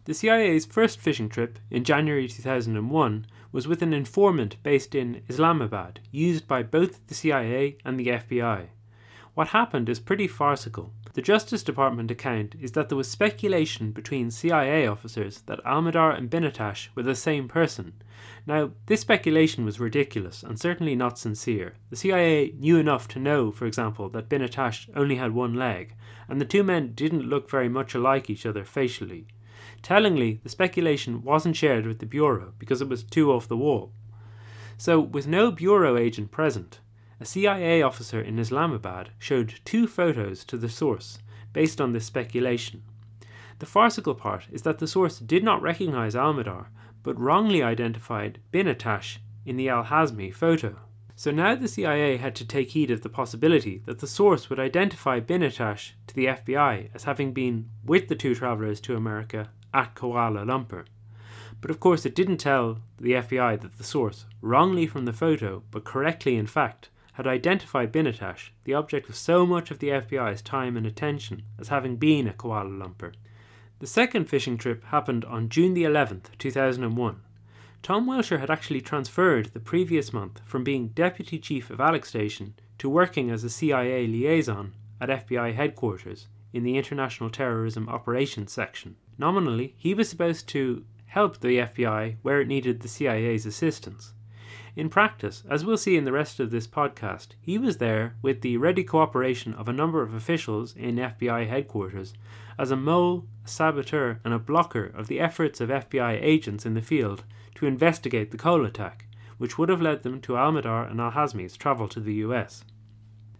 The 0.05 0.13
CIA's 0.13 0.65
first 0.65 0.99
fishing 0.99 1.27
trip, 1.27 1.59
in 1.69 1.83
January 1.83 2.27
2001, 2.27 3.27
was 3.51 3.67
with 3.67 3.81
an 3.81 3.93
informant 3.93 4.55
based 4.63 4.95
in 4.95 5.21
Islamabad, 5.27 5.99
used 6.11 6.47
by 6.47 6.63
both 6.63 7.05
the 7.07 7.13
CIA 7.13 7.77
and 7.83 7.99
the 7.99 8.07
FBI. 8.07 8.67
What 9.37 9.49
happened 9.49 9.87
is 9.87 9.99
pretty 9.99 10.27
farcical. 10.27 10.93
The 11.13 11.21
Justice 11.21 11.61
Department 11.61 12.09
account 12.09 12.55
is 12.59 12.71
that 12.71 12.89
there 12.89 12.97
was 12.97 13.07
speculation 13.07 13.91
between 13.91 14.31
CIA 14.31 14.87
officers 14.87 15.41
that 15.41 15.63
Almihdhar 15.63 16.17
and 16.17 16.27
bin 16.27 16.43
Attash 16.43 16.89
were 16.95 17.03
the 17.03 17.13
same 17.13 17.47
person. 17.47 17.93
Now, 18.47 18.71
this 18.87 19.01
speculation 19.01 19.63
was 19.63 19.79
ridiculous 19.79 20.41
and 20.41 20.59
certainly 20.59 20.95
not 20.95 21.19
sincere. 21.19 21.75
The 21.91 21.95
CIA 21.97 22.55
knew 22.57 22.77
enough 22.79 23.07
to 23.09 23.19
know, 23.19 23.51
for 23.51 23.67
example, 23.67 24.09
that 24.09 24.27
bin 24.27 24.41
Attash 24.41 24.89
only 24.95 25.17
had 25.17 25.35
one 25.35 25.53
leg, 25.53 25.93
and 26.27 26.41
the 26.41 26.43
two 26.43 26.63
men 26.63 26.93
didn't 26.95 27.29
look 27.29 27.47
very 27.47 27.69
much 27.69 27.93
alike 27.93 28.31
each 28.31 28.47
other 28.47 28.65
facially. 28.65 29.27
Tellingly, 29.83 30.39
the 30.41 30.49
speculation 30.49 31.21
wasn't 31.21 31.55
shared 31.55 31.85
with 31.85 31.99
the 31.99 32.07
Bureau 32.07 32.53
because 32.57 32.81
it 32.81 32.89
was 32.89 33.03
too 33.03 33.31
off 33.31 33.47
the 33.47 33.55
wall. 33.55 33.91
So, 34.79 34.99
with 34.99 35.27
no 35.27 35.51
Bureau 35.51 35.95
agent 35.95 36.31
present, 36.31 36.79
a 37.19 37.25
CIA 37.25 37.81
officer 37.81 38.21
in 38.21 38.37
Islamabad 38.37 39.09
showed 39.17 39.59
two 39.65 39.87
photos 39.87 40.45
to 40.45 40.57
the 40.57 40.69
source 40.69 41.19
based 41.51 41.81
on 41.81 41.91
this 41.91 42.05
speculation. 42.05 42.83
The 43.59 43.65
farcical 43.65 44.13
part 44.13 44.47
is 44.51 44.61
that 44.61 44.77
the 44.77 44.87
source 44.87 45.17
did 45.17 45.43
not 45.43 45.61
recognize 45.61 46.13
Almihdhar, 46.13 46.67
but 47.01 47.19
wrongly 47.19 47.63
identified 47.63 48.39
bin 48.51 48.67
Attash 48.67 49.17
in 49.45 49.57
the 49.57 49.69
Al 49.69 49.85
Hazmi 49.85 50.31
photo. 50.31 50.77
So 51.15 51.31
now 51.31 51.55
the 51.55 51.67
CIA 51.67 52.17
had 52.17 52.35
to 52.35 52.45
take 52.45 52.71
heed 52.71 52.91
of 52.91 53.01
the 53.01 53.09
possibility 53.09 53.81
that 53.85 53.97
the 53.99 54.05
source 54.05 54.49
would 54.49 54.59
identify 54.59 55.19
bin 55.19 55.41
Attash 55.41 55.93
to 56.05 56.13
the 56.13 56.27
FBI 56.27 56.89
as 56.93 57.05
having 57.05 57.33
been 57.33 57.69
with 57.83 58.07
the 58.07 58.15
two 58.15 58.35
travellers 58.35 58.79
to 58.81 58.95
America 58.95 59.49
at 59.73 59.95
Kuala 59.95 60.45
Lumpur. 60.45 60.85
But 61.59 61.71
of 61.71 61.79
course, 61.79 62.05
it 62.05 62.13
didn't 62.13 62.37
tell 62.37 62.81
the 62.99 63.13
FBI 63.13 63.59
that 63.61 63.79
the 63.79 63.83
source, 63.83 64.25
wrongly 64.41 64.85
from 64.85 65.05
the 65.05 65.13
photo, 65.13 65.63
but 65.71 65.83
correctly 65.83 66.35
in 66.35 66.45
fact, 66.45 66.89
had 67.17 67.25
identified 67.25 67.91
bin 67.91 68.05
Attash, 68.05 68.51
the 68.63 68.75
object 68.75 69.09
of 69.09 69.15
so 69.15 69.43
much 69.43 69.71
of 69.71 69.79
the 69.79 69.89
FBI's 69.89 70.39
time 70.39 70.77
and 70.77 70.85
attention, 70.85 71.41
as 71.57 71.69
having 71.69 71.95
been 71.95 72.27
a 72.27 72.31
Kuala 72.31 72.69
Lumpur. 72.69 73.11
The 73.79 73.87
second 73.87 74.25
fishing 74.25 74.55
trip 74.55 74.83
happened 74.85 75.25
on 75.25 75.49
June 75.49 75.73
the 75.73 75.83
11th, 75.83 76.25
2001. 76.37 77.19
Tom 77.81 78.05
Wilshire 78.05 78.37
had 78.37 78.51
actually 78.51 78.81
transferred 78.81 79.47
the 79.47 79.59
previous 79.59 80.13
month 80.13 80.41
from 80.45 80.63
being 80.63 80.89
Deputy 80.89 81.39
Chief 81.39 81.71
of 81.71 81.81
Alec 81.81 82.05
Station 82.05 82.53
to 82.77 82.87
working 82.87 83.31
as 83.31 83.43
a 83.43 83.49
CIA 83.49 84.05
liaison 84.05 84.75
at 85.01 85.09
FBI 85.09 85.55
headquarters 85.55 86.27
in 86.53 86.61
the 86.61 86.77
International 86.77 87.31
Terrorism 87.31 87.89
Operations 87.89 88.51
Section. 88.51 88.95
Nominally, 89.17 89.73
he 89.75 89.95
was 89.95 90.07
supposed 90.07 90.47
to 90.49 90.85
help 91.07 91.39
the 91.39 91.57
FBI 91.57 92.17
where 92.21 92.41
it 92.41 92.47
needed 92.47 92.81
the 92.81 92.87
CIA's 92.87 93.47
assistance. 93.47 94.13
In 94.77 94.89
practice, 94.89 95.41
as 95.49 95.65
we'll 95.65 95.75
see 95.75 95.97
in 95.97 96.05
the 96.05 96.11
rest 96.11 96.39
of 96.39 96.51
this 96.51 96.67
podcast, 96.67 97.29
he 97.41 97.57
was 97.57 97.79
there 97.79 98.13
with 98.21 98.41
the 98.41 98.57
ready 98.57 98.83
cooperation 98.83 99.55
of 99.55 99.67
a 99.67 99.73
number 99.73 100.03
of 100.03 100.13
officials 100.13 100.75
in 100.75 100.97
FBI 100.97 101.47
headquarters 101.47 102.13
as 102.59 102.69
a 102.69 102.75
mole, 102.75 103.25
a 103.43 103.47
saboteur, 103.47 104.19
and 104.23 104.35
a 104.35 104.39
blocker 104.39 104.85
of 104.85 105.07
the 105.07 105.19
efforts 105.19 105.59
of 105.59 105.69
FBI 105.69 106.19
agents 106.21 106.63
in 106.63 106.75
the 106.75 106.83
field 106.83 107.23
to 107.55 107.65
investigate 107.65 108.29
the 108.29 108.37
Cole 108.37 108.67
attack, 108.67 109.07
which 109.39 109.57
would 109.57 109.69
have 109.69 109.81
led 109.81 110.03
them 110.03 110.21
to 110.21 110.33
Almihdhar 110.33 110.87
and 110.91 111.01
Al 111.01 111.13
Hazmi's 111.13 111.57
travel 111.57 111.87
to 111.87 111.99
the 111.99 112.13
US. 112.25 112.63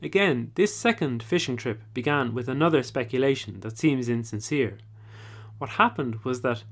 Again, 0.02 0.52
this 0.56 0.76
second 0.76 1.21
fishing 1.21 1.56
trip 1.56 1.84
began 1.93 2.34
with 2.34 2.50
another 2.50 2.82
speculation 2.82 3.60
that 3.60 3.78
seems 3.78 4.10
insincere. 4.10 4.80
What 5.60 5.69
happened 5.69 6.23
was 6.23 6.41
that 6.41 6.63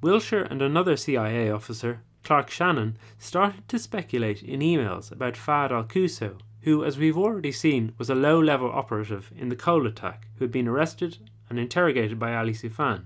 Wilshire 0.00 0.44
and 0.44 0.62
another 0.62 0.96
CIA 0.96 1.50
officer, 1.50 2.00
Clark 2.24 2.48
Shannon 2.48 2.96
started 3.18 3.68
to 3.68 3.78
speculate 3.78 4.42
in 4.42 4.60
emails 4.60 5.12
about 5.12 5.34
Fahd 5.34 5.70
al 5.70 5.84
Quso, 5.84 6.40
who, 6.62 6.82
as 6.82 6.96
we've 6.96 7.18
already 7.18 7.52
seen, 7.52 7.92
was 7.98 8.08
a 8.08 8.14
low 8.14 8.40
level 8.40 8.72
operative 8.72 9.30
in 9.36 9.50
the 9.50 9.56
Cole 9.56 9.86
attack 9.86 10.28
who 10.36 10.44
had 10.44 10.50
been 10.50 10.66
arrested 10.66 11.18
and 11.50 11.58
interrogated 11.58 12.18
by 12.18 12.34
Ali 12.34 12.54
Soufan 12.54 13.04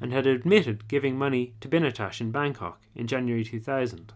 and 0.00 0.12
had 0.12 0.24
admitted 0.24 0.86
giving 0.86 1.18
money 1.18 1.54
to 1.60 1.66
bin 1.66 1.82
Attash 1.82 2.20
in 2.20 2.30
Bangkok 2.30 2.80
in 2.94 3.08
January 3.08 3.44
2000. 3.44 4.12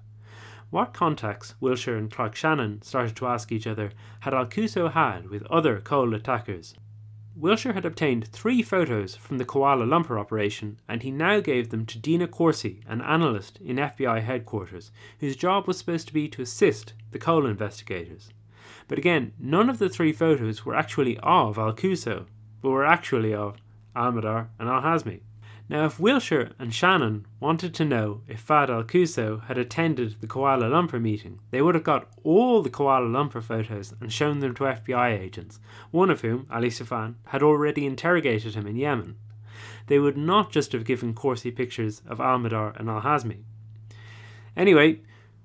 What 0.71 0.95
contacts 0.95 1.57
Wilshire 1.61 1.97
and 1.97 2.11
Clark 2.11 2.37
Shannon 2.37 2.81
started 2.83 3.17
to 3.17 3.27
ask 3.27 3.51
each 3.51 3.67
other 3.67 3.91
had 4.21 4.35
Al 4.35 4.47
Quso 4.47 4.93
had 4.93 5.29
with 5.29 5.43
other 5.47 5.81
Cole 5.81 6.15
attackers 6.15 6.75
Wilshire 7.37 7.73
had 7.73 7.85
obtained 7.85 8.29
three 8.29 8.63
photos 8.63 9.17
from 9.17 9.39
the 9.39 9.45
Kuala 9.45 9.85
Lumpur 9.85 10.21
operation, 10.21 10.79
and 10.89 11.03
he 11.03 11.11
now 11.11 11.41
gave 11.41 11.71
them 11.71 11.85
to 11.87 11.99
Dina 11.99 12.29
Corsi, 12.29 12.81
an 12.87 13.01
analyst 13.01 13.59
in 13.61 13.77
FBI 13.77 14.23
headquarters, 14.23 14.93
whose 15.19 15.35
job 15.35 15.67
was 15.67 15.77
supposed 15.77 16.07
to 16.07 16.15
be 16.15 16.29
to 16.29 16.43
assist 16.43 16.93
the 17.11 17.19
Cole 17.19 17.47
investigators. 17.47 18.31
But 18.87 18.99
again, 18.99 19.33
none 19.39 19.69
of 19.69 19.79
the 19.79 19.89
three 19.89 20.13
photos 20.13 20.65
were 20.65 20.77
actually 20.77 21.19
of 21.19 21.59
Al 21.59 21.73
Quso, 21.73 22.27
but 22.63 22.71
were 22.71 22.87
actually 22.87 23.35
of 23.35 23.57
Almihdhar 23.97 24.49
and 24.61 24.69
Al 24.69 24.83
Hazmi. 24.83 25.21
Now, 25.67 25.87
if 25.87 25.99
Wilshire 25.99 26.51
and 26.59 26.75
Shannon 26.75 27.27
wanted 27.41 27.73
to 27.75 27.87
know 27.87 28.21
if 28.29 28.47
Fahd 28.47 28.69
al 28.69 28.85
Quso 28.85 29.45
had 29.47 29.57
attended 29.57 30.21
the 30.21 30.27
Kuala 30.27 30.65
Lumpur 30.71 31.01
meeting, 31.01 31.41
they 31.53 31.63
would 31.63 31.75
have 31.75 31.85
got 31.85 32.11
all 32.23 32.61
the 32.61 32.69
Kuala 32.69 33.11
Lumpur 33.11 33.43
photos 33.43 33.95
and 33.99 34.13
shown 34.13 34.41
them 34.41 34.55
to 34.57 34.65
FBI 34.65 35.19
agents, 35.19 35.61
one 35.91 36.11
of 36.11 36.21
whom, 36.21 36.47
Ali 36.51 36.69
Soufan, 36.69 37.15
had 37.29 37.43
already 37.43 37.87
interrogated 37.87 38.55
him 38.55 38.67
in 38.67 38.77
Yemen. 38.77 39.17
They 39.87 39.99
would 39.99 40.19
not 40.19 40.53
just 40.53 40.73
have 40.73 40.85
given 40.85 41.15
Corsi 41.15 41.51
pictures 41.51 42.03
of 42.07 42.19
Almihdhar 42.19 42.79
and 42.79 42.91
Al 42.91 43.01
Hazmi. 43.01 43.45
Anyway, 44.55 45.01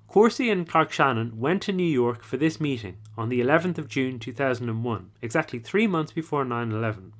Corsi 0.06 0.50
and 0.50 0.68
Clark 0.68 0.92
Shannon 0.92 1.38
went 1.40 1.62
to 1.62 1.72
New 1.72 1.82
York 1.82 2.24
for 2.24 2.36
this 2.36 2.60
meeting 2.60 2.98
on 3.16 3.30
the 3.30 3.40
11th 3.40 3.78
of 3.78 3.88
June 3.88 4.18
2001, 4.18 5.10
exactly 5.22 5.58
three 5.58 5.86
months 5.86 6.12
before 6.12 6.44
9 6.44 6.72
11. 6.72 7.12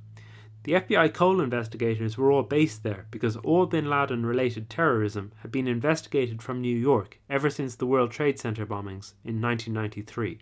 The 0.64 0.73
FBI 0.73 1.14
Cole 1.14 1.40
investigators 1.40 2.18
were 2.18 2.31
all 2.31 2.42
based 2.42 2.83
there 2.83 3.07
because 3.11 3.37
all 3.37 3.64
bin 3.64 3.88
Laden 3.88 4.27
related 4.27 4.68
terrorism 4.68 5.33
had 5.40 5.51
been 5.51 5.66
investigated 5.66 6.42
from 6.42 6.61
New 6.61 6.77
York 6.77 7.18
ever 7.31 7.49
since 7.49 7.75
the 7.75 7.87
World 7.87 8.11
Trade 8.11 8.38
Center 8.38 8.66
bombings 8.66 9.14
in 9.25 9.40
1993. 9.40 10.40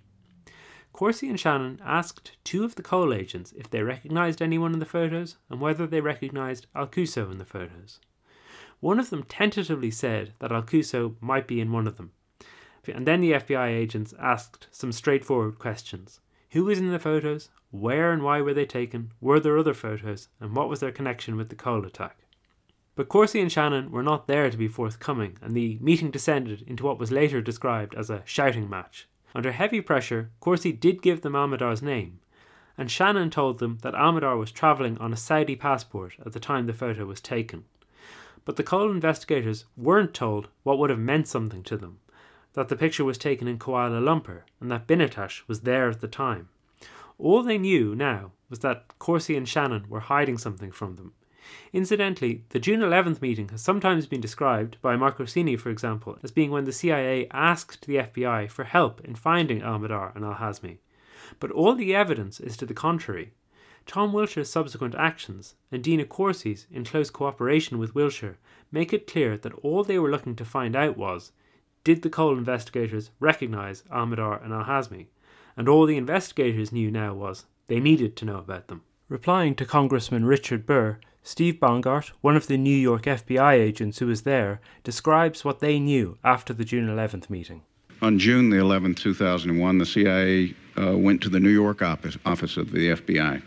Corsi 0.92 1.28
and 1.28 1.38
Shannon 1.38 1.80
asked 1.84 2.32
two 2.42 2.64
of 2.64 2.74
the 2.74 2.82
Cole 2.82 3.14
agents 3.14 3.52
if 3.56 3.70
they 3.70 3.82
recognized 3.82 4.42
anyone 4.42 4.72
in 4.72 4.80
the 4.80 4.84
photos 4.86 5.36
and 5.48 5.60
whether 5.60 5.86
they 5.86 6.00
recognized 6.00 6.66
Al 6.74 6.88
Quso 6.88 7.30
in 7.30 7.38
the 7.38 7.44
photos. 7.44 8.00
One 8.80 8.98
of 8.98 9.10
them 9.10 9.22
tentatively 9.22 9.92
said 9.92 10.34
that 10.40 10.50
Al 10.50 10.62
Quso 10.62 11.14
might 11.20 11.46
be 11.46 11.60
in 11.60 11.70
one 11.70 11.86
of 11.86 11.96
them. 11.96 12.10
And 12.92 13.06
then 13.06 13.20
the 13.20 13.32
FBI 13.32 13.68
agents 13.68 14.14
asked 14.18 14.66
some 14.72 14.90
straightforward 14.90 15.60
questions. 15.60 16.20
Who 16.50 16.64
was 16.64 16.80
in 16.80 16.90
the 16.90 16.98
photos? 16.98 17.50
Where 17.70 18.12
and 18.12 18.22
why 18.22 18.40
were 18.40 18.54
they 18.54 18.64
taken? 18.64 19.12
Were 19.20 19.40
there 19.40 19.58
other 19.58 19.74
photos? 19.74 20.28
And 20.40 20.56
what 20.56 20.68
was 20.68 20.80
their 20.80 20.92
connection 20.92 21.36
with 21.36 21.50
the 21.50 21.54
Cole 21.54 21.84
attack? 21.84 22.18
But 22.94 23.08
Corsi 23.08 23.40
and 23.40 23.52
Shannon 23.52 23.90
were 23.90 24.02
not 24.02 24.26
there 24.26 24.50
to 24.50 24.56
be 24.56 24.68
forthcoming, 24.68 25.36
and 25.40 25.54
the 25.54 25.78
meeting 25.80 26.10
descended 26.10 26.62
into 26.66 26.84
what 26.84 26.98
was 26.98 27.12
later 27.12 27.40
described 27.40 27.94
as 27.94 28.10
a 28.10 28.22
shouting 28.24 28.68
match. 28.68 29.08
Under 29.34 29.52
heavy 29.52 29.80
pressure, 29.80 30.30
Corsi 30.40 30.72
did 30.72 31.02
give 31.02 31.20
them 31.20 31.34
Almihdhar's 31.34 31.82
name, 31.82 32.20
and 32.76 32.90
Shannon 32.90 33.30
told 33.30 33.58
them 33.58 33.78
that 33.82 33.94
Almihdhar 33.94 34.38
was 34.38 34.50
travelling 34.50 34.98
on 34.98 35.12
a 35.12 35.16
Saudi 35.16 35.54
passport 35.54 36.14
at 36.24 36.32
the 36.32 36.40
time 36.40 36.66
the 36.66 36.72
photo 36.72 37.04
was 37.04 37.20
taken. 37.20 37.64
But 38.44 38.56
the 38.56 38.64
Cole 38.64 38.90
investigators 38.90 39.66
weren't 39.76 40.14
told 40.14 40.48
what 40.62 40.78
would 40.78 40.90
have 40.90 40.98
meant 40.98 41.28
something 41.28 41.62
to 41.64 41.76
them 41.76 42.00
that 42.54 42.68
the 42.68 42.76
picture 42.76 43.04
was 43.04 43.18
taken 43.18 43.46
in 43.46 43.58
Kuala 43.58 44.00
Lumpur 44.00 44.42
and 44.60 44.70
that 44.70 44.86
bin 44.88 45.00
Attash 45.00 45.46
was 45.46 45.60
there 45.60 45.90
at 45.90 46.00
the 46.00 46.08
time. 46.08 46.48
All 47.18 47.42
they 47.42 47.58
knew 47.58 47.94
now 47.94 48.32
was 48.48 48.60
that 48.60 48.86
Corsi 48.98 49.36
and 49.36 49.48
Shannon 49.48 49.86
were 49.88 50.00
hiding 50.00 50.38
something 50.38 50.70
from 50.70 50.94
them. 50.94 51.12
Incidentally, 51.72 52.44
the 52.50 52.60
June 52.60 52.80
11th 52.80 53.20
meeting 53.20 53.48
has 53.48 53.60
sometimes 53.60 54.06
been 54.06 54.20
described, 54.20 54.76
by 54.80 54.96
Mark 54.96 55.18
Rossini 55.18 55.56
for 55.56 55.70
example, 55.70 56.18
as 56.22 56.30
being 56.30 56.50
when 56.50 56.64
the 56.64 56.72
CIA 56.72 57.26
asked 57.30 57.86
the 57.86 57.96
FBI 57.96 58.50
for 58.50 58.64
help 58.64 59.00
in 59.04 59.14
finding 59.14 59.60
Almihdhar 59.60 60.14
and 60.14 60.24
Al 60.24 60.34
Hazmi. 60.34 60.78
But 61.40 61.50
all 61.50 61.74
the 61.74 61.94
evidence 61.94 62.38
is 62.38 62.56
to 62.58 62.66
the 62.66 62.74
contrary. 62.74 63.32
Tom 63.86 64.12
Wilshire's 64.12 64.50
subsequent 64.50 64.94
actions, 64.94 65.54
and 65.72 65.82
Dina 65.82 66.04
Corsi's 66.04 66.66
in 66.70 66.84
close 66.84 67.10
cooperation 67.10 67.78
with 67.78 67.94
Wilshire, 67.94 68.38
make 68.70 68.92
it 68.92 69.06
clear 69.06 69.36
that 69.38 69.54
all 69.64 69.82
they 69.82 69.98
were 69.98 70.10
looking 70.10 70.36
to 70.36 70.44
find 70.44 70.76
out 70.76 70.96
was 70.96 71.32
did 71.84 72.02
the 72.02 72.10
Cole 72.10 72.36
investigators 72.36 73.10
recognize 73.18 73.82
Almihdhar 73.90 74.44
and 74.44 74.52
Al 74.52 74.64
Hazmi? 74.64 75.06
And 75.58 75.68
all 75.68 75.86
the 75.86 75.96
investigators 75.96 76.70
knew 76.70 76.88
now 76.88 77.14
was 77.14 77.44
they 77.66 77.80
needed 77.80 78.14
to 78.16 78.24
know 78.24 78.36
about 78.36 78.68
them. 78.68 78.82
Replying 79.08 79.56
to 79.56 79.64
Congressman 79.64 80.24
Richard 80.24 80.64
Burr, 80.64 81.00
Steve 81.24 81.54
Bongardt, 81.54 82.12
one 82.20 82.36
of 82.36 82.46
the 82.46 82.56
New 82.56 82.70
York 82.70 83.02
FBI 83.02 83.54
agents 83.54 83.98
who 83.98 84.06
was 84.06 84.22
there, 84.22 84.60
describes 84.84 85.44
what 85.44 85.58
they 85.58 85.80
knew 85.80 86.16
after 86.22 86.54
the 86.54 86.64
June 86.64 86.86
11th 86.86 87.28
meeting. 87.28 87.62
On 88.00 88.20
June 88.20 88.50
the 88.50 88.58
11th, 88.58 88.98
2001, 88.98 89.78
the 89.78 89.84
CIA 89.84 90.54
uh, 90.80 90.96
went 90.96 91.20
to 91.22 91.28
the 91.28 91.40
New 91.40 91.50
York 91.50 91.82
office, 91.82 92.16
office 92.24 92.56
of 92.56 92.70
the 92.70 92.90
FBI 92.90 93.42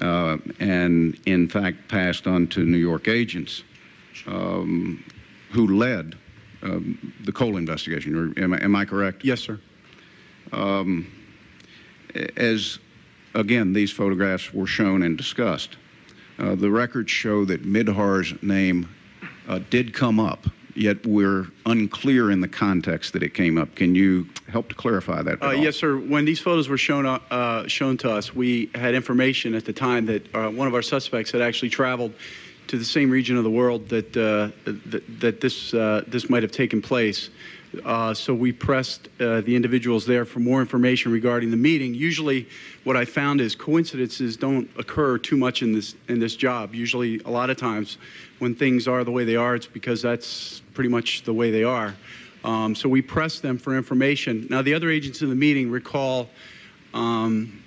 uh, 0.00 0.36
and, 0.60 1.18
in 1.26 1.48
fact, 1.48 1.88
passed 1.88 2.28
on 2.28 2.46
to 2.46 2.60
New 2.60 2.78
York 2.78 3.08
agents 3.08 3.64
um, 4.28 5.02
who 5.50 5.66
led 5.66 6.14
um, 6.62 7.12
the 7.24 7.32
Cole 7.32 7.56
investigation. 7.56 8.34
Am 8.36 8.54
I, 8.54 8.62
am 8.62 8.76
I 8.76 8.84
correct? 8.84 9.24
Yes, 9.24 9.40
sir. 9.40 9.58
Um, 10.52 11.10
as 12.36 12.78
again, 13.34 13.72
these 13.72 13.92
photographs 13.92 14.52
were 14.52 14.66
shown 14.66 15.02
and 15.02 15.16
discussed. 15.16 15.76
Uh, 16.38 16.54
the 16.54 16.70
records 16.70 17.10
show 17.10 17.44
that 17.44 17.64
Mihdhar's 17.64 18.42
name 18.42 18.88
uh, 19.46 19.60
did 19.68 19.92
come 19.92 20.18
up, 20.18 20.46
yet 20.74 21.04
we're 21.06 21.48
unclear 21.66 22.30
in 22.30 22.40
the 22.40 22.48
context 22.48 23.12
that 23.12 23.22
it 23.22 23.34
came 23.34 23.58
up. 23.58 23.74
Can 23.74 23.94
you 23.94 24.26
help 24.48 24.68
to 24.70 24.74
clarify 24.74 25.22
that? 25.22 25.42
Uh, 25.42 25.50
yes, 25.50 25.76
sir. 25.76 25.96
When 25.98 26.24
these 26.24 26.40
photos 26.40 26.68
were 26.68 26.78
shown 26.78 27.04
uh, 27.06 27.68
shown 27.68 27.96
to 27.98 28.10
us, 28.10 28.34
we 28.34 28.70
had 28.74 28.94
information 28.94 29.54
at 29.54 29.64
the 29.64 29.72
time 29.72 30.06
that 30.06 30.34
uh, 30.34 30.50
one 30.50 30.66
of 30.66 30.74
our 30.74 30.82
suspects 30.82 31.30
had 31.30 31.42
actually 31.42 31.70
traveled 31.70 32.14
to 32.68 32.78
the 32.78 32.84
same 32.84 33.10
region 33.10 33.36
of 33.36 33.44
the 33.44 33.50
world 33.50 33.88
that 33.88 34.16
uh, 34.16 34.50
that, 34.64 35.20
that, 35.20 35.40
this 35.40 35.72
this 35.72 36.30
might 36.30 36.42
have 36.42 36.52
taken 36.52 36.80
place. 36.80 37.28
Uh, 37.84 38.12
so 38.12 38.34
we 38.34 38.52
pressed 38.52 39.08
uh, 39.20 39.40
the 39.42 39.54
individuals 39.54 40.04
there 40.04 40.24
for 40.24 40.40
more 40.40 40.60
information 40.60 41.12
regarding 41.12 41.50
the 41.50 41.56
meeting. 41.56 41.94
Usually, 41.94 42.48
what 42.84 42.96
I 42.96 43.04
found 43.04 43.40
is 43.40 43.54
coincidences 43.54 44.36
don't 44.36 44.68
occur 44.76 45.18
too 45.18 45.36
much 45.36 45.62
in 45.62 45.72
this 45.72 45.94
in 46.08 46.18
this 46.18 46.34
job. 46.34 46.74
Usually, 46.74 47.20
a 47.20 47.30
lot 47.30 47.48
of 47.48 47.56
times, 47.56 47.98
when 48.40 48.54
things 48.54 48.88
are 48.88 49.04
the 49.04 49.12
way 49.12 49.24
they 49.24 49.36
are, 49.36 49.54
it's 49.54 49.66
because 49.66 50.02
that's 50.02 50.62
pretty 50.74 50.90
much 50.90 51.22
the 51.22 51.32
way 51.32 51.50
they 51.50 51.64
are. 51.64 51.94
Um, 52.42 52.74
so 52.74 52.88
we 52.88 53.02
pressed 53.02 53.42
them 53.42 53.56
for 53.58 53.76
information. 53.76 54.46
Now, 54.50 54.62
the 54.62 54.74
other 54.74 54.90
agents 54.90 55.22
in 55.22 55.28
the 55.28 55.34
meeting 55.34 55.70
recall. 55.70 56.28
Um, 56.92 57.62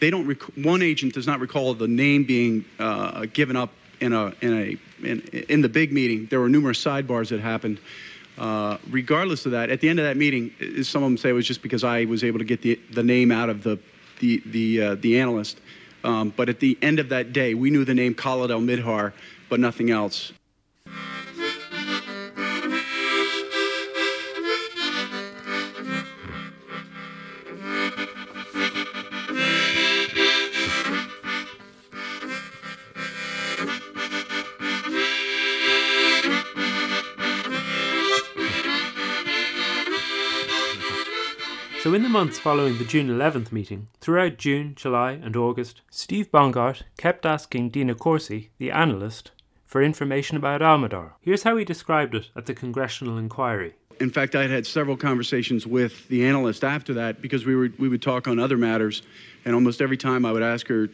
they 0.00 0.10
don't. 0.10 0.30
One 0.56 0.82
agent 0.82 1.14
does 1.14 1.26
not 1.26 1.40
recall 1.40 1.74
the 1.74 1.88
name 1.88 2.24
being 2.24 2.64
uh, 2.78 3.26
given 3.32 3.56
up 3.56 3.70
in 4.00 4.12
a 4.12 4.32
in 4.40 4.54
a 4.54 4.78
in, 5.06 5.20
in 5.48 5.60
the 5.60 5.68
big 5.68 5.92
meeting, 5.92 6.26
there 6.26 6.40
were 6.40 6.48
numerous 6.48 6.82
sidebars 6.82 7.28
that 7.28 7.40
happened. 7.40 7.80
Uh, 8.38 8.78
regardless 8.90 9.46
of 9.46 9.52
that, 9.52 9.68
at 9.68 9.80
the 9.80 9.88
end 9.88 9.98
of 9.98 10.04
that 10.04 10.16
meeting, 10.16 10.52
some 10.82 11.02
of 11.02 11.10
them 11.10 11.16
say 11.16 11.30
it 11.30 11.32
was 11.32 11.46
just 11.46 11.62
because 11.62 11.82
I 11.82 12.04
was 12.04 12.22
able 12.22 12.38
to 12.38 12.44
get 12.44 12.62
the 12.62 12.78
the 12.92 13.02
name 13.02 13.32
out 13.32 13.50
of 13.50 13.62
the 13.62 13.78
the 14.20 14.42
the 14.46 14.82
uh, 14.82 14.94
the 14.96 15.18
analyst. 15.18 15.60
Um, 16.04 16.32
but 16.36 16.48
at 16.48 16.60
the 16.60 16.78
end 16.80 17.00
of 17.00 17.08
that 17.08 17.32
day, 17.32 17.54
we 17.54 17.70
knew 17.70 17.84
the 17.84 17.94
name 17.94 18.14
Khalid 18.14 18.52
Al 18.52 18.60
Mihdhar, 18.60 19.12
but 19.48 19.58
nothing 19.58 19.90
else. 19.90 20.32
Months 42.18 42.40
following 42.40 42.78
the 42.78 42.84
June 42.84 43.06
11th 43.06 43.52
meeting, 43.52 43.86
throughout 44.00 44.38
June, 44.38 44.74
July, 44.74 45.12
and 45.12 45.36
August, 45.36 45.82
Steve 45.88 46.32
Bongardt 46.32 46.82
kept 46.96 47.24
asking 47.24 47.70
Dina 47.70 47.94
Corsi, 47.94 48.50
the 48.58 48.72
analyst, 48.72 49.30
for 49.64 49.80
information 49.80 50.36
about 50.36 50.60
Almihdhar. 50.60 51.12
Here's 51.20 51.44
how 51.44 51.56
he 51.56 51.64
described 51.64 52.16
it 52.16 52.26
at 52.34 52.46
the 52.46 52.54
congressional 52.54 53.18
inquiry. 53.18 53.76
In 54.00 54.10
fact, 54.10 54.34
I 54.34 54.42
had 54.42 54.50
had 54.50 54.66
several 54.66 54.96
conversations 54.96 55.64
with 55.64 56.08
the 56.08 56.26
analyst 56.26 56.64
after 56.64 56.92
that 56.94 57.22
because 57.22 57.46
we, 57.46 57.54
were, 57.54 57.68
we 57.78 57.88
would 57.88 58.02
talk 58.02 58.26
on 58.26 58.40
other 58.40 58.56
matters. 58.56 59.02
And 59.44 59.54
almost 59.54 59.80
every 59.80 59.96
time 59.96 60.26
I 60.26 60.32
would 60.32 60.42
ask 60.42 60.66
her, 60.66 60.88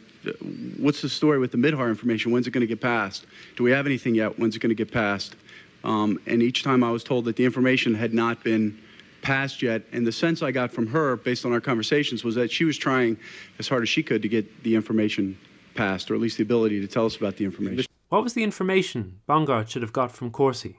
What's 0.76 1.00
the 1.00 1.08
story 1.08 1.38
with 1.38 1.52
the 1.52 1.58
Mihdhar 1.58 1.88
information? 1.88 2.32
When's 2.32 2.46
it 2.46 2.50
going 2.50 2.60
to 2.60 2.66
get 2.66 2.82
passed? 2.82 3.24
Do 3.56 3.62
we 3.62 3.70
have 3.70 3.86
anything 3.86 4.14
yet? 4.14 4.38
When's 4.38 4.56
it 4.56 4.58
going 4.58 4.68
to 4.68 4.74
get 4.74 4.92
passed? 4.92 5.36
Um, 5.84 6.20
and 6.26 6.42
each 6.42 6.62
time 6.62 6.84
I 6.84 6.90
was 6.90 7.02
told 7.02 7.24
that 7.24 7.36
the 7.36 7.46
information 7.46 7.94
had 7.94 8.12
not 8.12 8.44
been 8.44 8.78
passed 9.24 9.62
yet. 9.62 9.82
And 9.90 10.06
the 10.06 10.12
sense 10.12 10.42
I 10.42 10.52
got 10.52 10.70
from 10.70 10.86
her, 10.88 11.16
based 11.16 11.44
on 11.44 11.52
our 11.52 11.60
conversations, 11.60 12.22
was 12.22 12.36
that 12.36 12.52
she 12.52 12.64
was 12.64 12.78
trying 12.78 13.16
as 13.58 13.66
hard 13.66 13.82
as 13.82 13.88
she 13.88 14.02
could 14.02 14.22
to 14.22 14.28
get 14.28 14.62
the 14.62 14.76
information 14.76 15.36
passed, 15.74 16.10
or 16.10 16.14
at 16.14 16.20
least 16.20 16.36
the 16.36 16.44
ability 16.44 16.80
to 16.80 16.86
tell 16.86 17.06
us 17.06 17.16
about 17.16 17.36
the 17.36 17.44
information. 17.44 17.86
What 18.10 18.22
was 18.22 18.34
the 18.34 18.44
information 18.44 19.20
Bongardt 19.28 19.68
should 19.68 19.82
have 19.82 19.92
got 19.92 20.12
from 20.12 20.30
Corsi? 20.30 20.78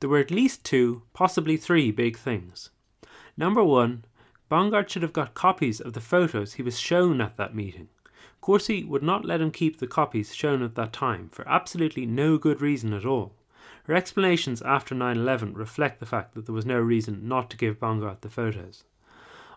There 0.00 0.10
were 0.10 0.18
at 0.18 0.30
least 0.30 0.62
two, 0.62 1.02
possibly 1.14 1.56
three 1.56 1.90
big 1.90 2.18
things. 2.18 2.68
Number 3.38 3.64
one, 3.64 4.04
Bongardt 4.50 4.90
should 4.90 5.02
have 5.02 5.14
got 5.14 5.32
copies 5.32 5.80
of 5.80 5.94
the 5.94 6.00
photos 6.00 6.54
he 6.54 6.62
was 6.62 6.78
shown 6.78 7.22
at 7.22 7.36
that 7.38 7.54
meeting. 7.54 7.88
Corsi 8.42 8.84
would 8.84 9.02
not 9.02 9.24
let 9.24 9.40
him 9.40 9.50
keep 9.50 9.78
the 9.78 9.86
copies 9.86 10.34
shown 10.34 10.62
at 10.62 10.74
that 10.74 10.92
time 10.92 11.28
for 11.30 11.48
absolutely 11.48 12.04
no 12.04 12.36
good 12.36 12.60
reason 12.60 12.92
at 12.92 13.06
all. 13.06 13.32
Her 13.86 13.94
explanations 13.94 14.62
after 14.62 14.96
9 14.96 15.16
11 15.16 15.54
reflect 15.54 16.00
the 16.00 16.06
fact 16.06 16.34
that 16.34 16.46
there 16.46 16.54
was 16.54 16.66
no 16.66 16.80
reason 16.80 17.28
not 17.28 17.48
to 17.50 17.56
give 17.56 17.78
Bongardt 17.78 18.22
the 18.22 18.28
photos. 18.28 18.82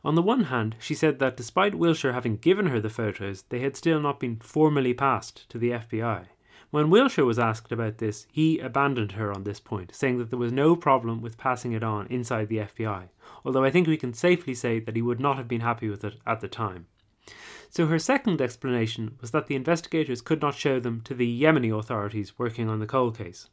On 0.05 0.13
the 0.13 0.21
one 0.21 0.43
hand, 0.43 0.75
she 0.80 0.93
said 0.93 1.17
that 1.17 1.36
despite 1.36 1.73
Wilshire 1.73 2.13
having 2.13 2.38
given 2.38 2.67
her 2.67 2.80
the 2.80 2.91
photos, 2.91 3.41
they 3.49 3.59
had 3.59 3.75
still 3.75 3.99
not 3.99 4.19
been 4.19 4.38
formally 4.38 4.93
passed 4.93 5.49
to 5.49 5.57
the 5.57 5.71
FBI. 5.71 6.27
When 6.69 6.91
Wilshire 6.91 7.25
was 7.25 7.39
asked 7.39 7.71
about 7.71 7.97
this, 7.97 8.27
he 8.32 8.59
abandoned 8.59 9.13
her 9.13 9.34
on 9.34 9.45
this 9.45 9.59
point, 9.59 9.95
saying 9.95 10.19
that 10.19 10.30
there 10.30 10.38
was 10.38 10.51
no 10.51 10.75
problem 10.75 11.21
with 11.21 11.39
passing 11.39 11.71
it 11.71 11.84
on 11.84 12.05
inside 12.07 12.49
the 12.49 12.59
FBI, 12.59 13.09
although 13.43 13.63
I 13.63 13.71
think 13.71 13.88
we 13.88 13.97
can 13.97 14.13
safely 14.13 14.53
say 14.53 14.80
that 14.80 14.95
he 14.95 15.01
would 15.01 15.19
not 15.19 15.38
have 15.38 15.47
been 15.47 15.61
happy 15.61 15.89
with 15.89 16.05
it 16.05 16.17
at 16.27 16.39
the 16.39 16.47
time. 16.47 16.86
So 17.71 17.88
her 17.88 17.97
second 17.97 18.41
explanation 18.41 19.17
was 19.21 19.32
that 19.32 19.47
the 19.47 19.55
investigators 19.55 20.21
could 20.21 20.41
not 20.41 20.53
show 20.53 20.80
them 20.80 21.01
to 21.05 21.15
the 21.15 21.41
Yemeni 21.41 21.75
authorities 21.75 22.38
working 22.38 22.69
on 22.69 22.80
the 22.80 22.86
Cole 22.86 23.11
case. 23.11 23.49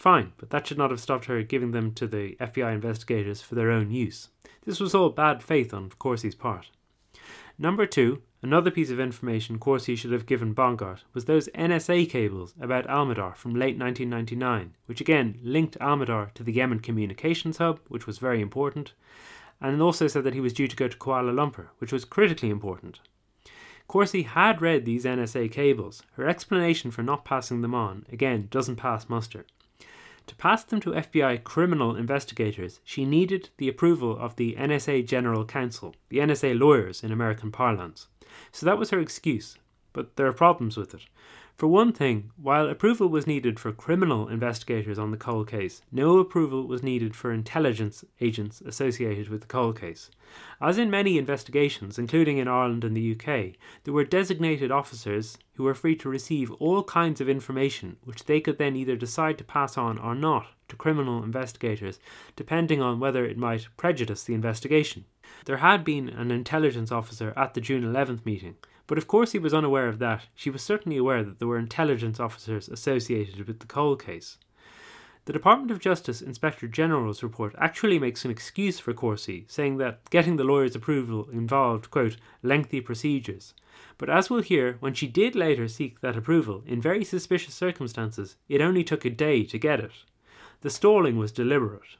Fine, 0.00 0.32
but 0.38 0.48
that 0.48 0.66
should 0.66 0.78
not 0.78 0.90
have 0.90 0.98
stopped 0.98 1.26
her 1.26 1.42
giving 1.42 1.72
them 1.72 1.92
to 1.92 2.06
the 2.06 2.34
FBI 2.40 2.72
investigators 2.72 3.42
for 3.42 3.54
their 3.54 3.70
own 3.70 3.90
use. 3.90 4.30
This 4.64 4.80
was 4.80 4.94
all 4.94 5.10
bad 5.10 5.42
faith 5.42 5.74
on 5.74 5.90
Corsi's 5.90 6.34
part. 6.34 6.70
Number 7.58 7.84
two, 7.84 8.22
another 8.42 8.70
piece 8.70 8.88
of 8.88 8.98
information 8.98 9.58
Corsi 9.58 9.96
should 9.96 10.12
have 10.12 10.24
given 10.24 10.54
Bongardt 10.54 11.00
was 11.12 11.26
those 11.26 11.50
NSA 11.50 12.08
cables 12.08 12.54
about 12.58 12.86
Almihdhar 12.86 13.36
from 13.36 13.52
late 13.52 13.78
1999, 13.78 14.74
which 14.86 15.02
again 15.02 15.38
linked 15.42 15.78
Almihdhar 15.80 16.32
to 16.32 16.42
the 16.42 16.54
Yemen 16.54 16.80
communications 16.80 17.58
hub, 17.58 17.78
which 17.88 18.06
was 18.06 18.16
very 18.16 18.40
important, 18.40 18.94
and 19.60 19.82
also 19.82 20.06
said 20.06 20.24
that 20.24 20.32
he 20.32 20.40
was 20.40 20.54
due 20.54 20.66
to 20.66 20.76
go 20.76 20.88
to 20.88 20.96
Kuala 20.96 21.34
Lumpur, 21.34 21.66
which 21.76 21.92
was 21.92 22.06
critically 22.06 22.48
important. 22.48 23.00
Corsi 23.86 24.22
had 24.22 24.62
read 24.62 24.86
these 24.86 25.04
NSA 25.04 25.52
cables. 25.52 26.02
Her 26.12 26.26
explanation 26.26 26.90
for 26.90 27.02
not 27.02 27.26
passing 27.26 27.60
them 27.60 27.74
on, 27.74 28.06
again, 28.10 28.48
doesn't 28.50 28.76
pass 28.76 29.06
muster. 29.06 29.44
To 30.30 30.36
pass 30.36 30.62
them 30.62 30.78
to 30.82 30.92
FBI 30.92 31.42
criminal 31.42 31.96
investigators, 31.96 32.78
she 32.84 33.04
needed 33.04 33.50
the 33.56 33.68
approval 33.68 34.16
of 34.16 34.36
the 34.36 34.54
NSA 34.54 35.04
General 35.04 35.44
Counsel, 35.44 35.96
the 36.08 36.18
NSA 36.18 36.56
lawyers 36.56 37.02
in 37.02 37.10
American 37.10 37.50
parlance. 37.50 38.06
So 38.52 38.64
that 38.64 38.78
was 38.78 38.90
her 38.90 39.00
excuse, 39.00 39.58
but 39.92 40.14
there 40.14 40.28
are 40.28 40.32
problems 40.32 40.76
with 40.76 40.94
it. 40.94 41.06
For 41.60 41.66
one 41.66 41.92
thing, 41.92 42.30
while 42.38 42.70
approval 42.70 43.10
was 43.10 43.26
needed 43.26 43.60
for 43.60 43.70
criminal 43.70 44.28
investigators 44.28 44.98
on 44.98 45.10
the 45.10 45.18
Cole 45.18 45.44
case, 45.44 45.82
no 45.92 46.16
approval 46.16 46.66
was 46.66 46.82
needed 46.82 47.14
for 47.14 47.30
intelligence 47.30 48.02
agents 48.18 48.62
associated 48.62 49.28
with 49.28 49.42
the 49.42 49.46
Cole 49.46 49.74
case. 49.74 50.10
As 50.58 50.78
in 50.78 50.88
many 50.88 51.18
investigations, 51.18 51.98
including 51.98 52.38
in 52.38 52.48
Ireland 52.48 52.82
and 52.82 52.96
the 52.96 53.12
UK, 53.12 53.56
there 53.84 53.92
were 53.92 54.04
designated 54.04 54.70
officers 54.70 55.36
who 55.56 55.64
were 55.64 55.74
free 55.74 55.96
to 55.96 56.08
receive 56.08 56.50
all 56.52 56.82
kinds 56.82 57.20
of 57.20 57.28
information 57.28 57.98
which 58.04 58.24
they 58.24 58.40
could 58.40 58.56
then 58.56 58.74
either 58.74 58.96
decide 58.96 59.36
to 59.36 59.44
pass 59.44 59.76
on 59.76 59.98
or 59.98 60.14
not 60.14 60.46
to 60.68 60.76
criminal 60.76 61.22
investigators, 61.22 61.98
depending 62.36 62.80
on 62.80 63.00
whether 63.00 63.26
it 63.26 63.36
might 63.36 63.68
prejudice 63.76 64.24
the 64.24 64.32
investigation. 64.32 65.04
There 65.44 65.58
had 65.58 65.84
been 65.84 66.08
an 66.08 66.30
intelligence 66.30 66.90
officer 66.90 67.34
at 67.36 67.52
the 67.52 67.60
June 67.60 67.84
11th 67.84 68.24
meeting, 68.24 68.56
but 68.90 68.98
of 68.98 69.06
course 69.06 69.30
he 69.30 69.38
was 69.38 69.54
unaware 69.54 69.86
of 69.86 70.00
that. 70.00 70.26
She 70.34 70.50
was 70.50 70.62
certainly 70.62 70.98
aware 70.98 71.22
that 71.22 71.38
there 71.38 71.46
were 71.46 71.60
intelligence 71.60 72.18
officers 72.18 72.68
associated 72.68 73.46
with 73.46 73.60
the 73.60 73.66
Cole 73.66 73.94
case. 73.94 74.36
The 75.26 75.32
Department 75.32 75.70
of 75.70 75.78
Justice 75.78 76.20
Inspector 76.20 76.66
General's 76.66 77.22
report 77.22 77.54
actually 77.56 78.00
makes 78.00 78.24
an 78.24 78.32
excuse 78.32 78.80
for 78.80 78.92
Corsi, 78.92 79.44
saying 79.46 79.76
that 79.76 80.10
getting 80.10 80.38
the 80.38 80.42
lawyer's 80.42 80.74
approval 80.74 81.28
involved, 81.30 81.92
quote, 81.92 82.16
lengthy 82.42 82.80
procedures. 82.80 83.54
But 83.96 84.10
as 84.10 84.28
we'll 84.28 84.42
hear, 84.42 84.76
when 84.80 84.94
she 84.94 85.06
did 85.06 85.36
later 85.36 85.68
seek 85.68 86.00
that 86.00 86.16
approval, 86.16 86.64
in 86.66 86.82
very 86.82 87.04
suspicious 87.04 87.54
circumstances, 87.54 88.34
it 88.48 88.60
only 88.60 88.82
took 88.82 89.04
a 89.04 89.10
day 89.10 89.44
to 89.44 89.56
get 89.56 89.78
it. 89.78 89.92
The 90.62 90.70
stalling 90.70 91.16
was 91.16 91.30
deliberate. 91.30 91.96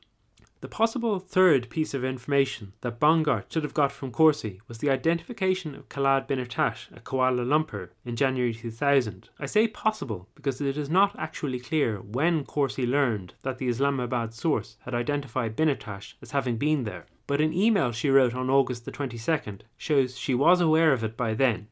The 0.60 0.68
possible 0.68 1.18
third 1.18 1.70
piece 1.70 1.94
of 1.94 2.04
information 2.04 2.74
that 2.82 3.00
Bongardt 3.00 3.50
should 3.50 3.64
have 3.64 3.72
got 3.72 3.90
from 3.90 4.10
Corsi 4.10 4.60
was 4.68 4.76
the 4.76 4.90
identification 4.90 5.74
of 5.74 5.88
Khallad 5.88 6.26
bin 6.26 6.38
Attash 6.38 6.92
at 6.94 7.04
Kuala 7.04 7.46
Lumpur 7.46 7.88
in 8.04 8.14
January 8.14 8.52
2000. 8.52 9.30
I 9.38 9.46
say 9.46 9.68
possible 9.68 10.28
because 10.34 10.60
it 10.60 10.76
is 10.76 10.90
not 10.90 11.18
actually 11.18 11.60
clear 11.60 12.02
when 12.02 12.44
Corsi 12.44 12.84
learned 12.84 13.32
that 13.42 13.56
the 13.56 13.68
Islamabad 13.68 14.34
source 14.34 14.76
had 14.80 14.94
identified 14.94 15.56
bin 15.56 15.70
Attash 15.70 16.16
as 16.20 16.32
having 16.32 16.58
been 16.58 16.84
there, 16.84 17.06
but 17.26 17.40
an 17.40 17.54
email 17.54 17.90
she 17.90 18.10
wrote 18.10 18.34
on 18.34 18.50
August 18.50 18.84
the 18.84 18.92
22nd 18.92 19.62
shows 19.78 20.18
she 20.18 20.34
was 20.34 20.60
aware 20.60 20.92
of 20.92 21.02
it 21.02 21.16
by 21.16 21.32
then. 21.32 21.68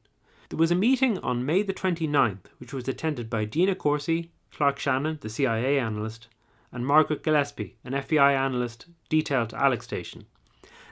There 0.48 0.58
was 0.58 0.70
a 0.70 0.74
meeting 0.74 1.18
on 1.18 1.44
May 1.44 1.62
the 1.62 1.74
29th 1.74 2.46
which 2.56 2.72
was 2.72 2.88
attended 2.88 3.28
by 3.28 3.44
Dina 3.44 3.74
Corsi, 3.74 4.30
Clark 4.50 4.78
Shannon, 4.78 5.18
the 5.20 5.28
CIA 5.28 5.78
analyst, 5.78 6.28
and 6.72 6.86
Margaret 6.86 7.22
Gillespie, 7.22 7.76
an 7.84 7.92
FBI 7.92 8.32
analyst 8.34 8.86
detailed 9.08 9.50
to 9.50 9.62
Alec 9.62 9.82
Station. 9.82 10.26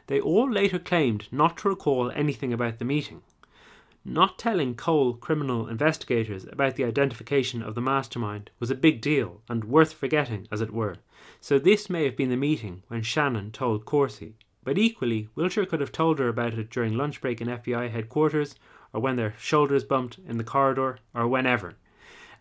They 0.07 0.21
all 0.21 0.51
later 0.51 0.79
claimed 0.79 1.29
not 1.33 1.59
to 1.59 1.69
recall 1.69 2.11
anything 2.11 2.53
about 2.53 2.79
the 2.79 2.85
meeting. 2.85 3.23
Not 4.05 4.39
telling 4.39 4.77
Cole 4.77 5.15
criminal 5.15 5.67
investigators 5.67 6.45
about 6.45 6.77
the 6.77 6.85
identification 6.85 7.61
of 7.61 7.75
the 7.75 7.81
mastermind 7.81 8.51
was 8.61 8.71
a 8.71 8.77
big 8.77 9.01
deal 9.01 9.43
and 9.49 9.65
worth 9.65 9.93
forgetting, 9.93 10.47
as 10.53 10.61
it 10.61 10.73
were, 10.73 10.97
so 11.41 11.59
this 11.59 11.91
may 11.91 12.05
have 12.05 12.17
been 12.17 12.31
the 12.31 12.37
meeting 12.37 12.85
when 12.87 13.03
Shannon 13.03 13.51
told 13.51 13.85
Corsi. 13.85 14.35
But 14.63 14.79
equally, 14.79 15.29
Wilshire 15.35 15.67
could 15.67 15.81
have 15.81 15.93
told 15.93 16.19
her 16.19 16.29
about 16.29 16.55
it 16.55 16.71
during 16.71 16.97
lunch 16.97 17.21
break 17.21 17.41
in 17.41 17.49
FBI 17.49 17.91
headquarters, 17.91 18.55
or 18.93 19.01
when 19.01 19.17
their 19.17 19.35
shoulders 19.39 19.85
bumped 19.85 20.19
in 20.27 20.39
the 20.39 20.45
corridor, 20.45 20.99
or 21.13 21.27
whenever. 21.27 21.75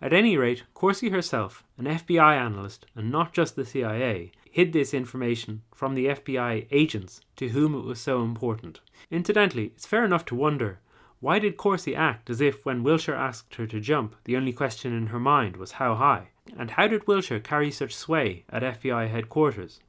At 0.02 0.14
any 0.14 0.38
rate, 0.38 0.64
Corsi 0.74 1.10
herself, 1.10 1.64
an 1.78 1.86
FBI 1.86 2.38
analyst 2.38 2.86
and 2.96 3.12
not 3.12 3.34
just 3.34 3.56
the 3.56 3.66
CIA, 3.66 4.32
hid 4.52 4.74
this 4.74 4.94
information 4.94 5.62
from 5.74 5.96
the 5.96 6.08
FBI 6.08 6.68
agents 6.72 7.22
to 7.36 7.50
whom 7.50 7.76
it 7.76 7.84
was 7.84 8.00
so 8.00 8.24
important. 8.24 8.80
Incidentally, 9.12 9.66
it's 9.76 9.86
fair 9.86 10.06
enough 10.06 10.26
to 10.26 10.36
wonder 10.36 10.80
why 11.20 11.40
did 11.40 11.58
Corsi 11.58 11.96
act 11.96 12.30
as 12.30 12.42
if 12.42 12.66
when 12.66 12.84
Wilshire 12.84 13.16
asked 13.16 13.56
her 13.56 13.66
to 13.68 13.80
jump, 13.80 14.16
the 14.26 14.38
only 14.38 14.54
question 14.54 14.94
in 14.94 15.08
her 15.08 15.20
mind 15.20 15.58
was 15.58 15.74
how 15.74 15.96
high? 15.96 16.30
And 16.58 16.72
how 16.72 16.88
did 16.88 17.08
Wilshire 17.08 17.40
carry 17.40 17.72
such 17.72 17.96
sway 17.96 18.46
at 18.50 18.62
FBI 18.62 19.10
headquarters? 19.10 19.80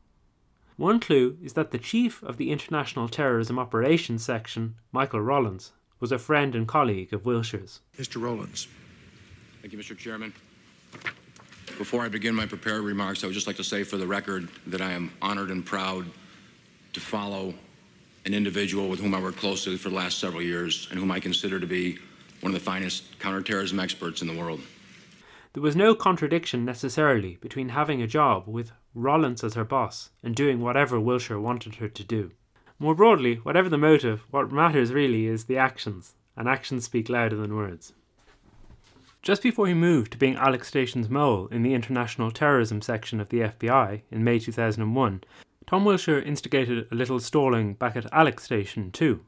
One 0.77 1.01
clue 1.01 1.37
is 1.43 1.53
that 1.55 1.71
the 1.71 1.79
chief 1.79 2.23
of 2.23 2.37
the 2.37 2.51
International 2.51 3.09
Terrorism 3.09 3.59
Operations 3.59 4.25
Section, 4.25 4.77
Michael 4.93 5.21
Rolince, 5.21 5.73
was 6.01 6.13
a 6.13 6.19
friend 6.19 6.55
and 6.55 6.69
colleague 6.69 7.13
of 7.13 7.25
Wilshire's. 7.25 7.81
Mr. 7.99 8.21
Rolince. 8.21 8.67
Thank 9.67 9.85
you, 9.85 9.95
Mr. 9.95 9.99
Chairman. 9.99 10.33
Before 11.77 12.05
I 12.05 12.09
begin 12.09 12.37
my 12.37 12.47
prepared 12.47 12.83
remarks, 12.83 13.25
I 13.25 13.27
would 13.27 13.35
just 13.35 13.49
like 13.49 13.57
to 13.57 13.65
say 13.65 13.83
for 13.83 13.97
the 13.97 14.07
record 14.07 14.49
that 14.69 14.81
I 14.81 14.93
am 14.93 15.11
honored 15.21 15.51
and 15.51 15.67
proud 15.67 16.07
to 16.93 17.01
follow 17.01 17.53
an 18.25 18.33
individual 18.33 18.89
with 18.89 19.01
whom 19.01 19.13
I 19.13 19.21
worked 19.21 19.39
closely 19.39 19.77
for 19.77 19.89
the 19.89 19.97
last 19.97 20.21
several 20.21 20.41
years 20.41 20.87
and 20.93 21.01
whom 21.01 21.11
I 21.11 21.19
consider 21.19 21.59
to 21.59 21.67
be 21.67 21.99
one 22.43 22.55
of 22.55 22.61
the 22.61 22.65
finest 22.65 23.19
counterterrorism 23.19 23.81
experts 23.81 24.23
in 24.23 24.29
the 24.29 24.39
world. 24.39 24.61
There 25.53 25.65
was 25.65 25.75
no 25.75 25.97
contradiction 25.97 26.65
necessarily 26.65 27.37
between 27.41 27.71
having 27.71 28.01
a 28.01 28.07
job 28.07 28.45
with 28.47 28.71
Rolince 28.95 29.43
as 29.43 29.55
her 29.55 29.65
boss 29.65 30.11
and 30.23 30.37
doing 30.37 30.61
whatever 30.61 31.01
Wilshire 31.01 31.41
wanted 31.41 31.75
her 31.77 31.89
to 31.89 32.05
do. 32.05 32.31
More 32.79 32.95
broadly, 32.95 33.41
whatever 33.43 33.69
the 33.69 33.79
motive, 33.79 34.27
what 34.31 34.53
matters 34.53 34.93
really 34.93 35.27
is 35.27 35.47
the 35.47 35.59
actions, 35.59 36.15
and 36.37 36.49
actions 36.49 36.85
speak 36.85 37.09
louder 37.09 37.35
than 37.35 37.57
words. 37.57 37.95
Just 39.27 39.43
before 39.43 39.67
he 39.67 39.75
moved 39.75 40.13
to 40.13 40.19
being 40.19 40.37
Alec 40.37 40.63
Station's 40.63 41.11
mole 41.11 41.49
in 41.49 41.65
the 41.65 41.75
International 41.75 42.31
Terrorism 42.31 42.81
section 42.81 43.21
of 43.21 43.29
the 43.29 43.41
FBI 43.41 44.03
in 44.09 44.23
May 44.23 44.39
2001, 44.39 45.25
Tom 45.67 45.85
Wilshire 45.85 46.21
instigated 46.21 46.87
a 46.93 46.95
little 46.95 47.19
stalling 47.19 47.75
back 47.75 47.97
at 47.97 48.07
Alec 48.13 48.39
Station 48.39 48.93
too. 48.93 49.25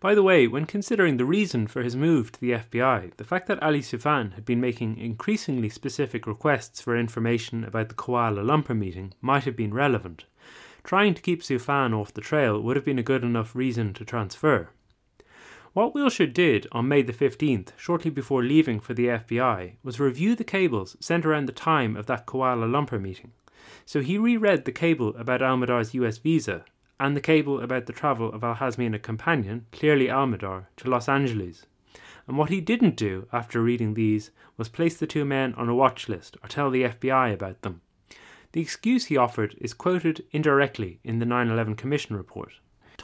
By 0.00 0.14
the 0.14 0.22
way, 0.22 0.46
when 0.46 0.66
considering 0.66 1.16
the 1.16 1.24
reason 1.24 1.66
for 1.66 1.82
his 1.82 1.96
move 1.96 2.30
to 2.32 2.40
the 2.42 2.50
FBI, 2.50 3.16
the 3.16 3.24
fact 3.24 3.46
that 3.46 3.62
Ali 3.62 3.80
Soufan 3.80 4.34
had 4.34 4.44
been 4.44 4.60
making 4.60 4.98
increasingly 4.98 5.70
specific 5.70 6.26
requests 6.26 6.82
for 6.82 6.94
information 6.94 7.64
about 7.64 7.88
the 7.88 7.94
Kuala 7.94 8.44
Lumpur 8.44 8.76
meeting 8.76 9.14
might 9.22 9.44
have 9.44 9.56
been 9.56 9.72
relevant. 9.72 10.26
Trying 10.84 11.14
to 11.14 11.22
keep 11.22 11.40
Soufan 11.40 11.98
off 11.98 12.12
the 12.12 12.20
trail 12.20 12.60
would 12.60 12.76
have 12.76 12.84
been 12.84 12.98
a 12.98 13.02
good 13.02 13.24
enough 13.24 13.56
reason 13.56 13.94
to 13.94 14.04
transfer. 14.04 14.68
What 15.74 15.94
Wilshire 15.94 16.26
did 16.26 16.66
on 16.70 16.88
May 16.88 17.00
the 17.00 17.14
15th, 17.14 17.68
shortly 17.78 18.10
before 18.10 18.42
leaving 18.42 18.78
for 18.78 18.92
the 18.92 19.06
FBI, 19.06 19.76
was 19.82 19.98
review 19.98 20.34
the 20.34 20.44
cables 20.44 20.98
sent 21.00 21.24
around 21.24 21.46
the 21.46 21.52
time 21.52 21.96
of 21.96 22.04
that 22.06 22.26
Kuala 22.26 22.70
Lumpur 22.70 23.00
meeting. 23.00 23.32
So 23.86 24.02
he 24.02 24.18
reread 24.18 24.66
the 24.66 24.72
cable 24.72 25.16
about 25.16 25.40
Almihdhar's 25.40 25.94
US 25.94 26.18
visa 26.18 26.66
and 27.00 27.16
the 27.16 27.22
cable 27.22 27.58
about 27.58 27.86
the 27.86 27.94
travel 27.94 28.30
of 28.30 28.44
Al 28.44 28.56
Hazmi 28.56 28.84
and 28.84 28.94
a 28.94 28.98
companion, 28.98 29.64
clearly 29.72 30.08
Almihdhar, 30.08 30.66
to 30.76 30.90
Los 30.90 31.08
Angeles. 31.08 31.64
And 32.28 32.36
what 32.36 32.50
he 32.50 32.60
didn't 32.60 32.96
do 32.96 33.26
after 33.32 33.62
reading 33.62 33.94
these 33.94 34.30
was 34.58 34.68
place 34.68 34.98
the 34.98 35.06
two 35.06 35.24
men 35.24 35.54
on 35.54 35.70
a 35.70 35.74
watch 35.74 36.06
list 36.06 36.36
or 36.42 36.50
tell 36.50 36.70
the 36.70 36.84
FBI 36.84 37.32
about 37.32 37.62
them. 37.62 37.80
The 38.52 38.60
excuse 38.60 39.06
he 39.06 39.16
offered 39.16 39.56
is 39.58 39.72
quoted 39.72 40.22
indirectly 40.32 41.00
in 41.02 41.18
the 41.18 41.24
9 41.24 41.48
11 41.48 41.76
Commission 41.76 42.14
report. 42.14 42.52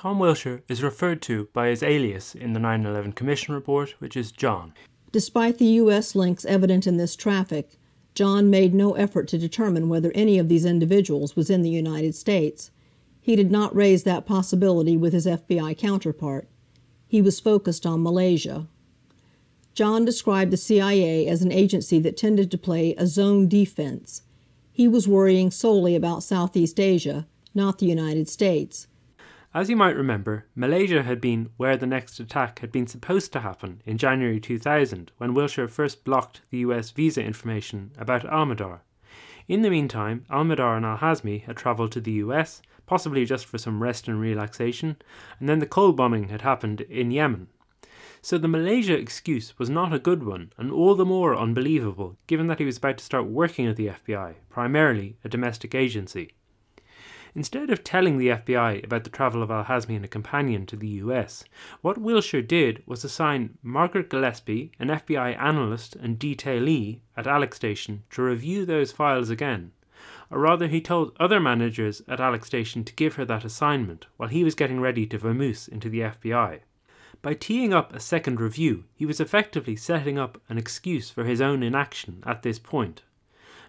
Tom 0.01 0.21
Wilshire 0.21 0.63
is 0.69 0.81
referred 0.81 1.21
to 1.23 1.49
by 1.53 1.71
his 1.71 1.83
alias 1.83 2.33
in 2.33 2.53
the 2.53 2.61
9 2.61 2.87
11 2.87 3.15
Commission 3.15 3.53
report, 3.53 3.97
which 3.99 4.17
is 4.17 4.31
John. 4.31 4.73
Despite 5.11 5.59
the 5.59 5.65
U.S. 5.83 6.15
links 6.15 6.45
evident 6.45 6.87
in 6.87 6.99
this 6.99 7.17
traffic, 7.17 7.81
John 8.15 8.49
made 8.49 8.75
no 8.75 8.93
effort 8.93 9.27
to 9.27 9.39
determine 9.39 9.89
whether 9.89 10.13
any 10.15 10.39
of 10.39 10.49
these 10.49 10.65
individuals 10.65 11.35
was 11.35 11.51
in 11.51 11.63
the 11.63 11.71
United 11.71 12.15
States. 12.15 12.71
He 13.21 13.35
did 13.35 13.51
not 13.51 13.75
raise 13.75 14.05
that 14.05 14.25
possibility 14.25 14.97
with 14.97 15.13
his 15.13 15.27
FBI 15.27 15.77
counterpart. 15.77 16.49
He 17.09 17.21
was 17.21 17.41
focused 17.41 17.85
on 17.85 18.05
Malaysia. 18.05 18.69
John 19.75 20.05
described 20.05 20.53
the 20.53 20.57
CIA 20.57 21.27
as 21.27 21.43
an 21.43 21.51
agency 21.51 21.99
that 21.99 22.17
tended 22.17 22.53
to 22.53 22.57
play 22.57 22.95
a 22.95 23.09
zone 23.09 23.49
defense. 23.49 24.23
He 24.71 24.87
was 24.87 25.09
worrying 25.09 25.51
solely 25.51 25.97
about 25.97 26.23
Southeast 26.23 26.79
Asia, 26.79 27.27
not 27.53 27.81
the 27.81 27.87
United 27.87 28.29
States. 28.29 28.87
As 29.55 29.71
you 29.71 29.77
might 29.77 29.97
remember, 29.97 30.45
Malaysia 30.55 31.03
had 31.03 31.23
been 31.23 31.49
where 31.57 31.79
the 31.79 31.87
next 31.87 32.21
attack 32.21 32.59
had 32.59 32.71
been 32.71 32.87
supposed 32.87 33.33
to 33.33 33.41
happen 33.41 33.81
in 33.87 33.97
January 33.97 34.39
2000 34.41 35.11
when 35.17 35.33
Wilshire 35.33 35.69
first 35.69 36.05
blocked 36.05 36.43
the 36.51 36.59
US 36.59 36.91
visa 36.91 37.23
information 37.25 37.91
about 37.97 38.25
Almihdhar. 38.25 38.81
In 39.49 39.63
the 39.63 39.71
meantime, 39.71 40.27
Almihdhar 40.31 40.77
and 40.77 40.85
Al 40.85 40.99
Hazmi 40.99 41.45
had 41.45 41.57
travelled 41.57 41.93
to 41.93 42.01
the 42.01 42.13
US, 42.25 42.61
possibly 42.85 43.25
just 43.25 43.47
for 43.47 43.57
some 43.57 43.83
rest 43.83 44.07
and 44.07 44.21
relaxation, 44.21 44.97
and 45.41 45.49
then 45.49 45.61
the 45.61 45.67
Cole 45.67 45.93
bombing 45.93 46.29
had 46.29 46.43
happened 46.43 46.83
in 46.83 47.11
Yemen. 47.11 47.49
So 48.21 48.37
the 48.37 48.49
Malaysia 48.49 48.99
excuse 48.99 49.59
was 49.59 49.71
not 49.71 49.95
a 49.95 49.99
good 49.99 50.25
one, 50.25 50.53
and 50.59 50.71
all 50.71 50.95
the 50.95 51.07
more 51.07 51.35
unbelievable 51.35 52.19
given 52.27 52.49
that 52.49 52.59
he 52.59 52.67
was 52.67 52.77
about 52.77 52.99
to 52.99 53.05
start 53.05 53.25
working 53.25 53.67
at 53.67 53.77
the 53.77 53.89
FBI, 53.89 54.35
primarily 54.51 55.17
a 55.25 55.29
domestic 55.31 55.75
agency. 55.75 56.33
Instead 57.35 57.71
of 57.71 57.85
telling 57.85 58.19
the 58.19 58.29
FBI 58.29 58.85
about 58.85 59.05
the 59.05 59.11
travel 59.11 59.43
of 59.43 59.51
Al 59.51 59.65
Hazmi 59.65 59.97
and 59.97 60.05
a 60.05 60.09
companion 60.09 60.67
to 60.67 60.77
the 60.77 60.89
US, 60.89 61.45
what 61.83 61.99
Wilshire 61.99 62.43
did 62.43 62.83
was 62.87 63.05
assign 63.05 63.59
Margaret 63.63 64.09
Gillespie, 64.09 64.73
an 64.79 64.89
FBI 64.89 65.41
analyst 65.41 65.97
and 65.97 66.19
detailee 66.19 67.01
at 67.17 67.27
Alec 67.27 67.55
Station, 67.55 68.03
to 68.11 68.23
review 68.23 68.65
those 68.65 68.93
files 68.93 69.31
again. 69.31 69.73
Or 70.31 70.41
rather, 70.41 70.69
he 70.69 70.81
told 70.81 71.17
other 71.19 71.41
managers 71.41 72.03
at 72.07 72.21
Alec 72.21 72.45
Station 72.45 72.85
to 72.85 72.95
give 72.95 73.17
her 73.17 73.25
that 73.25 73.45
assignment 73.45 74.07
while 74.17 74.29
he 74.29 74.45
was 74.45 74.55
getting 74.55 74.81
ready 74.81 75.07
to 75.07 75.19
vamoose 75.19 75.69
into 75.69 75.89
the 75.89 76.01
FBI. 76.01 76.61
By 77.21 77.35
teeing 77.35 77.73
up 77.73 77.93
a 77.93 78.01
second 78.01 78.41
review, 78.41 78.85
he 78.95 79.05
was 79.05 79.21
effectively 79.21 79.75
setting 79.75 80.19
up 80.19 80.41
an 80.49 80.57
excuse 80.57 81.11
for 81.11 81.25
his 81.25 81.41
own 81.41 81.63
inaction 81.63 82.23
at 82.25 82.43
this 82.43 82.59
point. 82.59 83.03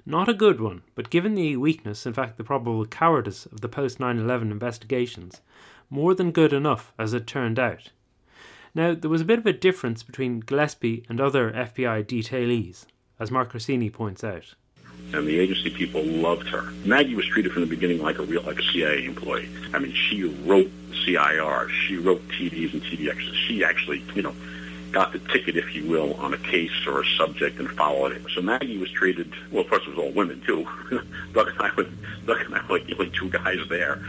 Not 0.06 0.30
a 0.30 0.34
good 0.34 0.60
one, 0.60 0.82
but 0.96 1.10
given 1.10 1.36
the 1.36 1.58
weakness, 1.58 2.06
in 2.06 2.14
fact 2.14 2.38
the 2.38 2.44
probable 2.44 2.86
cowardice 2.86 3.46
of 3.46 3.62
the 3.62 3.70
post 3.70 4.00
9 4.00 4.18
11 4.18 4.52
investigations, 4.52 5.42
more 5.90 6.14
than 6.14 6.32
good 6.32 6.54
enough 6.54 6.94
as 6.98 7.14
it 7.14 7.28
turned 7.28 7.60
out. 7.60 7.92
Now, 8.76 8.94
there 8.94 9.10
was 9.10 9.22
a 9.22 9.26
bit 9.26 9.40
of 9.40 9.46
a 9.46 9.54
difference 9.54 10.04
between 10.04 10.42
Gillespie 10.42 11.04
and 11.10 11.20
other 11.20 11.52
FBI 11.52 12.06
detailees, 12.06 12.86
as 13.20 13.32
Mark 13.32 13.54
Rossini 13.54 13.90
points 13.90 14.24
out. 14.24 14.56
And 15.14 15.28
the 15.28 15.40
agency 15.40 15.72
people 15.72 16.04
loved 16.04 16.48
her. 16.50 16.72
Maggie 16.86 17.16
was 17.16 17.26
treated 17.26 17.52
from 17.52 17.62
the 17.62 17.68
beginning 17.68 18.02
like 18.02 18.20
a 18.20 18.24
real, 18.24 18.44
like 18.44 18.60
a 18.60 18.64
CIA 18.64 19.06
employee. 19.06 19.50
I 19.74 19.80
mean, 19.80 19.94
she 19.94 20.24
wrote 20.24 20.70
CIR, 21.04 21.70
she 21.70 21.98
wrote 21.98 22.22
TDs 22.28 22.74
and 22.74 22.84
TDXs. 22.84 23.34
She 23.48 23.64
actually, 23.64 24.04
you 24.14 24.22
know, 24.22 24.36
got 24.92 25.14
the 25.14 25.20
ticket, 25.20 25.58
if 25.58 25.76
you 25.76 25.88
will, 25.88 26.14
on 26.16 26.34
a 26.34 26.38
case 26.38 26.86
or 26.88 27.02
a 27.02 27.06
subject 27.18 27.60
and 27.60 27.70
followed 27.72 28.12
it. 28.12 28.22
So 28.34 28.42
Maggie 28.42 28.78
was 28.78 28.92
treated, 28.92 29.32
well, 29.52 29.64
of 29.64 29.70
course 29.70 29.84
it 29.84 29.90
was 29.90 29.98
all 29.98 30.12
women 30.12 30.42
too. 30.42 30.68
Doug 31.34 31.48
and 31.48 31.62
I 31.62 31.72
were, 31.76 31.88
Doug 32.26 32.42
and 32.42 32.56
I 32.56 32.66
were 32.70 32.80
the 32.80 32.94
only 32.94 33.12
two 33.12 33.30
guys 33.30 33.60
there, 33.70 34.02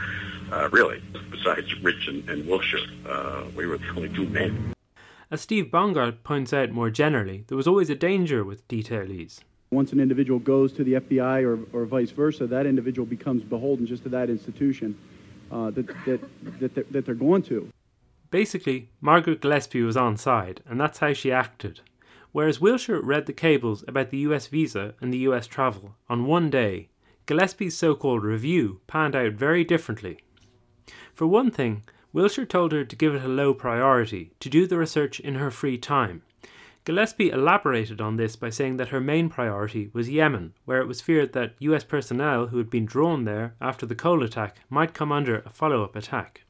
uh, 0.53 0.69
really, 0.71 1.03
besides 1.31 1.73
Rich 1.83 2.09
and, 2.09 2.29
and 2.29 2.47
Wilshire. 2.47 2.79
Uh, 3.09 3.45
we 3.55 3.67
were 3.67 3.79
the 3.79 3.89
only 3.91 4.09
two 4.09 4.27
men. 4.29 4.75
As 5.31 5.41
Steve 5.41 5.67
Bongardt 5.67 6.25
points 6.25 6.53
out 6.53 6.71
more 6.71 6.91
generally, 6.91 7.45
there 7.47 7.57
was 7.57 7.69
always 7.69 7.89
a 7.89 7.95
danger 7.95 8.45
with 8.45 8.67
detailees. 8.67 9.41
Once 9.71 9.93
an 9.93 10.01
individual 10.01 10.41
goes 10.41 10.73
to 10.73 10.83
the 10.83 10.95
FBI 10.95 11.45
or, 11.45 11.61
or 11.73 11.85
vice 11.85 12.11
versa, 12.11 12.49
that 12.49 12.67
individual 12.67 13.07
becomes 13.07 13.45
beholden 13.45 13.87
just 13.87 14.03
to 14.03 14.09
that 14.09 14.29
institution 14.29 14.99
uh, 15.53 15.71
that, 15.71 15.87
that, 16.05 16.21
that, 16.59 16.75
they're, 16.75 16.85
that 16.91 17.07
they're 17.07 17.15
going 17.15 17.43
to. 17.43 17.69
Basically, 18.31 18.91
Margaret 19.01 19.41
Gillespie 19.41 19.83
was 19.83 19.97
on 19.97 20.17
side, 20.17 20.63
and 20.67 20.81
that's 20.81 20.99
how 20.99 21.13
she 21.13 21.33
acted. 21.33 21.81
Whereas 22.33 22.61
Wilshire 22.61 23.01
read 23.01 23.27
the 23.27 23.33
cables 23.33 23.85
about 23.89 24.11
the 24.11 24.19
US 24.19 24.47
visa 24.47 24.95
and 25.01 25.13
the 25.13 25.19
US 25.19 25.47
travel 25.47 25.97
on 26.09 26.27
one 26.27 26.49
day, 26.49 26.89
Gillespie's 27.27 27.77
so 27.77 27.95
called 27.95 28.23
review 28.23 28.81
panned 28.87 29.17
out 29.17 29.33
very 29.33 29.65
differently. 29.65 30.21
For 31.15 31.27
one 31.27 31.51
thing, 31.51 31.83
Wilshire 32.13 32.47
told 32.47 32.73
her 32.73 32.85
to 32.85 32.97
give 32.97 33.15
it 33.15 33.25
a 33.25 33.29
low 33.29 33.55
priority, 33.55 34.33
to 34.41 34.49
do 34.49 34.67
the 34.67 34.79
research 34.79 35.21
in 35.21 35.37
her 35.37 35.51
free 35.51 35.79
time. 35.79 36.23
Gillespie 36.85 37.31
elaborated 37.31 38.01
on 38.01 38.17
this 38.17 38.37
by 38.37 38.51
saying 38.51 38.79
that 38.79 38.89
her 38.89 39.01
main 39.01 39.29
priority 39.29 39.91
was 39.93 40.09
Yemen, 40.09 40.55
where 40.65 40.81
it 40.81 40.89
was 40.89 41.01
feared 41.01 41.33
that 41.35 41.55
US 41.59 41.85
personnel 41.85 42.47
who 42.47 42.59
had 42.59 42.71
been 42.71 42.87
drawn 42.87 43.25
there 43.25 43.55
after 43.61 43.87
the 43.87 43.95
Cole 43.95 44.23
attack 44.23 44.57
might 44.69 44.95
come 44.95 45.13
under 45.13 45.41
a 45.41 45.51
follow 45.51 45.85
up 45.85 45.95
attack. 45.95 46.43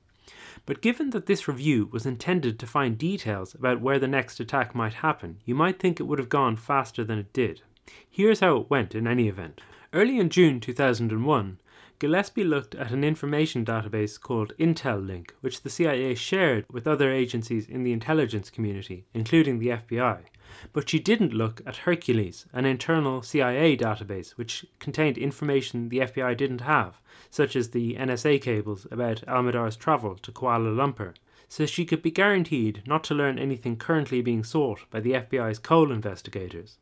But 0.70 0.82
given 0.82 1.10
that 1.10 1.26
this 1.26 1.48
review 1.48 1.88
was 1.90 2.06
intended 2.06 2.56
to 2.60 2.64
find 2.64 2.96
details 2.96 3.56
about 3.56 3.80
where 3.80 3.98
the 3.98 4.06
next 4.06 4.38
attack 4.38 4.72
might 4.72 4.94
happen, 4.94 5.40
you 5.44 5.52
might 5.52 5.80
think 5.80 5.98
it 5.98 6.04
would 6.04 6.20
have 6.20 6.28
gone 6.28 6.54
faster 6.54 7.02
than 7.02 7.18
it 7.18 7.32
did. 7.32 7.62
Here's 8.08 8.38
how 8.38 8.56
it 8.58 8.70
went 8.70 8.94
in 8.94 9.08
any 9.08 9.26
event. 9.26 9.62
Early 9.92 10.20
in 10.20 10.30
June 10.30 10.60
2001, 10.60 11.58
Gillespie 11.98 12.44
looked 12.44 12.76
at 12.76 12.92
an 12.92 13.02
information 13.02 13.64
database 13.64 14.20
called 14.20 14.52
Intelink, 14.60 15.30
which 15.40 15.62
the 15.62 15.70
CIA 15.70 16.14
shared 16.14 16.64
with 16.70 16.86
other 16.86 17.10
agencies 17.10 17.66
in 17.66 17.82
the 17.82 17.92
intelligence 17.92 18.48
community, 18.48 19.06
including 19.12 19.58
the 19.58 19.70
FBI. 19.70 20.20
But 20.72 20.88
she 20.88 21.00
didn't 21.00 21.34
look 21.34 21.62
at 21.66 21.78
Hercules, 21.78 22.46
an 22.52 22.64
internal 22.64 23.22
CIA 23.22 23.76
database 23.76 24.36
which 24.36 24.64
contained 24.78 25.18
information 25.18 25.88
the 25.88 25.98
FBI 25.98 26.36
didn't 26.36 26.60
have, 26.60 27.00
such 27.30 27.56
as 27.56 27.70
the 27.70 27.94
NSA 27.94 28.42
cables 28.42 28.86
about 28.90 29.24
Almihdhar's 29.26 29.76
travel 29.76 30.16
to 30.16 30.32
Kuala 30.32 30.74
Lumpur, 30.74 31.14
so 31.48 31.66
she 31.66 31.84
could 31.84 32.02
be 32.02 32.10
guaranteed 32.10 32.82
not 32.86 33.02
to 33.04 33.14
learn 33.14 33.38
anything 33.38 33.76
currently 33.76 34.20
being 34.20 34.44
sought 34.44 34.80
by 34.90 35.00
the 35.00 35.12
FBI's 35.12 35.58
Cole 35.58 35.90
investigators. 35.90 36.76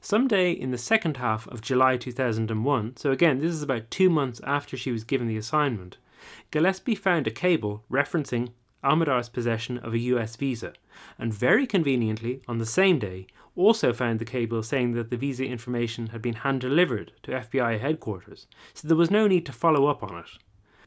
Someday 0.00 0.52
in 0.52 0.70
the 0.70 0.78
second 0.78 1.16
half 1.16 1.48
of 1.48 1.60
July 1.60 1.96
2001, 1.96 2.96
so 2.96 3.10
again, 3.10 3.38
this 3.38 3.52
is 3.52 3.62
about 3.62 3.90
two 3.90 4.08
months 4.08 4.40
after 4.44 4.76
she 4.76 4.92
was 4.92 5.04
given 5.04 5.26
the 5.26 5.36
assignment, 5.36 5.98
Gillespie 6.50 6.94
found 6.94 7.26
a 7.26 7.30
cable 7.30 7.84
referencing 7.90 8.50
Almihdhar's 8.84 9.28
possession 9.28 9.78
of 9.78 9.94
a 9.94 9.98
US 9.98 10.36
visa, 10.36 10.72
and 11.18 11.34
very 11.34 11.66
conveniently, 11.66 12.42
on 12.46 12.58
the 12.58 12.66
same 12.66 12.98
day, 12.98 13.26
also 13.56 13.92
found 13.92 14.18
the 14.18 14.24
cable 14.24 14.62
saying 14.62 14.92
that 14.92 15.10
the 15.10 15.16
visa 15.16 15.44
information 15.44 16.08
had 16.08 16.22
been 16.22 16.34
hand 16.34 16.60
delivered 16.60 17.12
to 17.22 17.32
FBI 17.32 17.80
headquarters, 17.80 18.46
so 18.74 18.86
there 18.86 18.96
was 18.96 19.10
no 19.10 19.26
need 19.26 19.46
to 19.46 19.52
follow 19.52 19.86
up 19.86 20.02
on 20.02 20.18
it. 20.18 20.30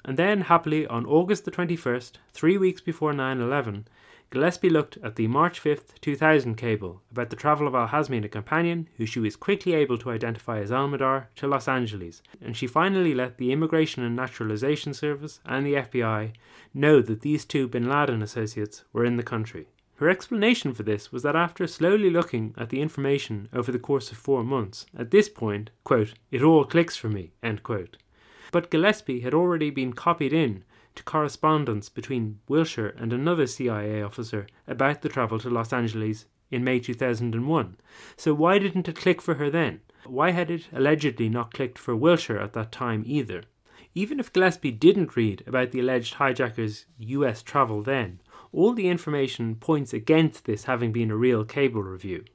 And 0.05 0.15
then, 0.15 0.41
happily, 0.41 0.87
on 0.87 1.05
August 1.05 1.45
the 1.45 1.51
21st, 1.51 2.13
three 2.31 2.57
weeks 2.57 2.79
before 2.79 3.11
9 3.11 3.41
11, 3.41 3.87
Gillespie 4.31 4.69
looked 4.69 4.97
at 4.97 5.15
the 5.15 5.27
March 5.27 5.59
5th, 5.61 5.99
2000 6.01 6.53
cable 6.55 7.01
about 7.11 7.31
the 7.31 7.35
travel 7.35 7.67
of 7.67 7.73
Al 7.73 7.87
Hazmi 7.87 8.17
and 8.17 8.25
a 8.25 8.29
companion, 8.29 8.87
who 8.97 9.05
she 9.07 9.19
was 9.19 9.35
quickly 9.35 9.73
able 9.73 9.97
to 9.97 10.11
identify 10.11 10.59
as 10.59 10.69
Almihdhar, 10.69 11.25
to 11.35 11.47
Los 11.47 11.67
Angeles, 11.67 12.21
and 12.39 12.55
she 12.55 12.67
finally 12.67 13.15
let 13.15 13.39
the 13.39 13.51
Immigration 13.51 14.03
and 14.03 14.15
Naturalization 14.15 14.93
Service 14.93 15.39
and 15.45 15.65
the 15.65 15.73
FBI 15.73 16.33
know 16.75 17.01
that 17.01 17.21
these 17.21 17.43
two 17.43 17.67
bin 17.67 17.89
Laden 17.89 18.21
associates 18.21 18.83
were 18.93 19.03
in 19.03 19.17
the 19.17 19.23
country. 19.23 19.67
Her 19.99 20.07
explanation 20.07 20.73
for 20.73 20.83
this 20.83 21.11
was 21.11 21.23
that 21.23 21.35
after 21.35 21.67
slowly 21.67 22.09
looking 22.09 22.55
at 22.57 22.69
the 22.69 22.79
information 22.79 23.49
over 23.51 23.69
the 23.69 23.77
course 23.77 24.13
of 24.13 24.17
four 24.17 24.45
months, 24.45 24.85
at 24.97 25.11
this 25.11 25.27
point, 25.27 25.71
quote, 25.83 26.13
it 26.31 26.41
all 26.41 26.63
clicks 26.63 26.95
for 26.95 27.09
me, 27.09 27.33
end 27.43 27.63
quote. 27.63 27.97
But 28.53 28.71
Gillespie 28.71 29.19
had 29.19 29.33
already 29.33 29.69
been 29.69 29.91
copied 29.91 30.31
in 30.31 30.63
to 30.95 31.03
correspondence 31.03 31.89
between 31.89 32.39
Wilshire 32.47 32.95
and 32.97 33.11
another 33.11 33.45
CIA 33.45 34.01
officer 34.01 34.47
about 34.65 35.01
the 35.01 35.09
travel 35.09 35.37
to 35.39 35.49
Los 35.49 35.73
Angeles 35.73 36.27
in 36.49 36.63
May 36.63 36.79
2001. 36.79 37.75
So 38.15 38.33
why 38.33 38.57
didn't 38.57 38.87
it 38.87 38.95
click 38.95 39.21
for 39.21 39.33
her 39.33 39.49
then? 39.49 39.81
Why 40.05 40.31
had 40.31 40.49
it 40.49 40.69
allegedly 40.71 41.27
not 41.27 41.53
clicked 41.53 41.77
for 41.77 41.93
Wilshire 41.93 42.39
at 42.39 42.53
that 42.53 42.71
time 42.71 43.03
either? 43.05 43.43
Even 43.93 44.21
if 44.21 44.31
Gillespie 44.31 44.71
didn't 44.71 45.17
read 45.17 45.43
about 45.45 45.71
the 45.71 45.81
alleged 45.81 46.13
hijackers' 46.13 46.85
US 46.99 47.43
travel 47.43 47.81
then, 47.81 48.21
all 48.51 48.73
the 48.73 48.87
information 48.87 49.55
points 49.55 49.93
against 49.93 50.45
this 50.45 50.63
having 50.65 50.91
been 50.91 51.11
a 51.11 51.15
real 51.15 51.43
cable 51.43 51.83
review. 51.83 52.25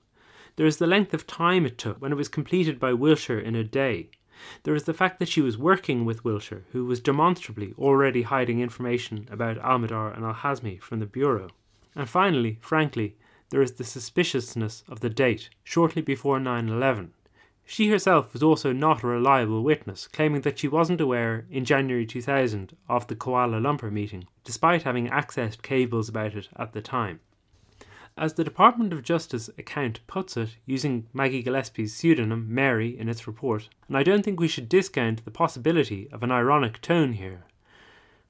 There 0.56 0.66
is 0.66 0.76
the 0.76 0.86
length 0.86 1.12
of 1.14 1.26
time 1.26 1.66
it 1.66 1.78
took 1.78 2.00
when 2.00 2.12
it 2.12 2.16
was 2.16 2.28
completed 2.28 2.78
by 2.78 2.92
Wilshire 2.92 3.40
in 3.40 3.54
a 3.54 3.64
day. 3.64 4.10
There 4.64 4.74
is 4.74 4.84
the 4.84 4.94
fact 4.94 5.18
that 5.18 5.28
she 5.28 5.40
was 5.40 5.58
working 5.58 6.04
with 6.04 6.24
Wilshire, 6.24 6.64
who 6.72 6.84
was 6.84 7.00
demonstrably 7.00 7.74
already 7.78 8.22
hiding 8.22 8.60
information 8.60 9.26
about 9.30 9.58
Almihdhar 9.58 10.14
and 10.14 10.24
Al 10.24 10.34
Hazmi 10.34 10.80
from 10.80 11.00
the 11.00 11.06
Bureau. 11.06 11.48
And 11.94 12.08
finally, 12.08 12.58
frankly, 12.60 13.16
there 13.50 13.62
is 13.62 13.72
the 13.72 13.84
suspiciousness 13.84 14.82
of 14.88 15.00
the 15.00 15.10
date, 15.10 15.50
shortly 15.62 16.02
before 16.02 16.40
9 16.40 16.68
11. 16.68 17.12
She 17.66 17.88
herself 17.88 18.32
was 18.32 18.42
also 18.42 18.72
not 18.72 19.02
a 19.02 19.06
reliable 19.06 19.62
witness, 19.62 20.06
claiming 20.06 20.42
that 20.42 20.58
she 20.58 20.68
wasn't 20.68 21.00
aware 21.00 21.46
in 21.50 21.64
January 21.64 22.04
2000 22.04 22.76
of 22.88 23.06
the 23.06 23.16
Kuala 23.16 23.60
Lumpur 23.60 23.90
meeting, 23.90 24.26
despite 24.44 24.82
having 24.82 25.08
accessed 25.08 25.62
cables 25.62 26.08
about 26.08 26.34
it 26.34 26.48
at 26.56 26.74
the 26.74 26.82
time. 26.82 27.20
As 28.16 28.34
the 28.34 28.44
Department 28.44 28.92
of 28.92 29.02
Justice 29.02 29.50
account 29.58 30.06
puts 30.06 30.36
it, 30.36 30.56
using 30.66 31.08
Maggie 31.12 31.42
Gillespie's 31.42 31.94
pseudonym 31.94 32.46
Mary 32.54 32.96
in 32.96 33.08
its 33.08 33.26
report, 33.26 33.68
and 33.88 33.96
I 33.96 34.04
don't 34.04 34.22
think 34.22 34.38
we 34.38 34.46
should 34.46 34.68
discount 34.68 35.24
the 35.24 35.32
possibility 35.32 36.08
of 36.12 36.22
an 36.22 36.30
ironic 36.30 36.80
tone 36.80 37.14
here. 37.14 37.44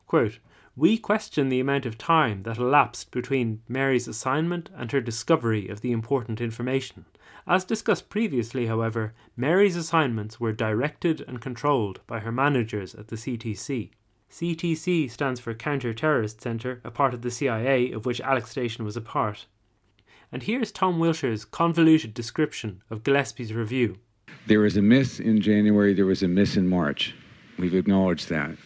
Quote, 0.06 0.38
we 0.76 0.96
question 0.96 1.50
the 1.50 1.60
amount 1.60 1.86
of 1.86 1.98
time 1.98 2.42
that 2.42 2.56
elapsed 2.56 3.10
between 3.10 3.62
Mary's 3.68 4.08
assignment 4.08 4.70
and 4.74 4.90
her 4.90 5.00
discovery 5.00 5.68
of 5.68 5.82
the 5.82 5.92
important 5.92 6.40
information. 6.40 7.04
As 7.46 7.64
discussed 7.64 8.08
previously, 8.08 8.66
however, 8.66 9.12
Mary's 9.36 9.76
assignments 9.76 10.40
were 10.40 10.52
directed 10.52 11.22
and 11.28 11.42
controlled 11.42 12.00
by 12.06 12.20
her 12.20 12.32
managers 12.32 12.94
at 12.94 13.08
the 13.08 13.16
CTC. 13.16 13.90
CTC 14.30 15.10
stands 15.10 15.40
for 15.40 15.54
Counter 15.54 15.92
Terrorist 15.92 16.40
Center, 16.40 16.80
a 16.84 16.90
part 16.90 17.12
of 17.12 17.22
the 17.22 17.30
CIA 17.30 17.92
of 17.92 18.06
which 18.06 18.20
Alec 18.22 18.46
Station 18.46 18.84
was 18.84 18.96
a 18.96 19.02
part. 19.02 19.46
And 20.32 20.42
here's 20.42 20.72
Tom 20.72 20.98
Wilshire's 20.98 21.44
convoluted 21.44 22.14
description 22.14 22.82
of 22.90 23.04
Gillespie's 23.04 23.52
review. 23.52 23.98
There 24.46 24.60
was 24.60 24.76
a 24.76 24.82
miss 24.82 25.20
in 25.20 25.40
January, 25.40 25.94
there 25.94 26.06
was 26.06 26.22
a 26.22 26.28
miss 26.28 26.56
in 26.56 26.66
March. 26.66 27.14
We've 27.58 27.74
acknowledged 27.74 28.30
that. 28.30 28.56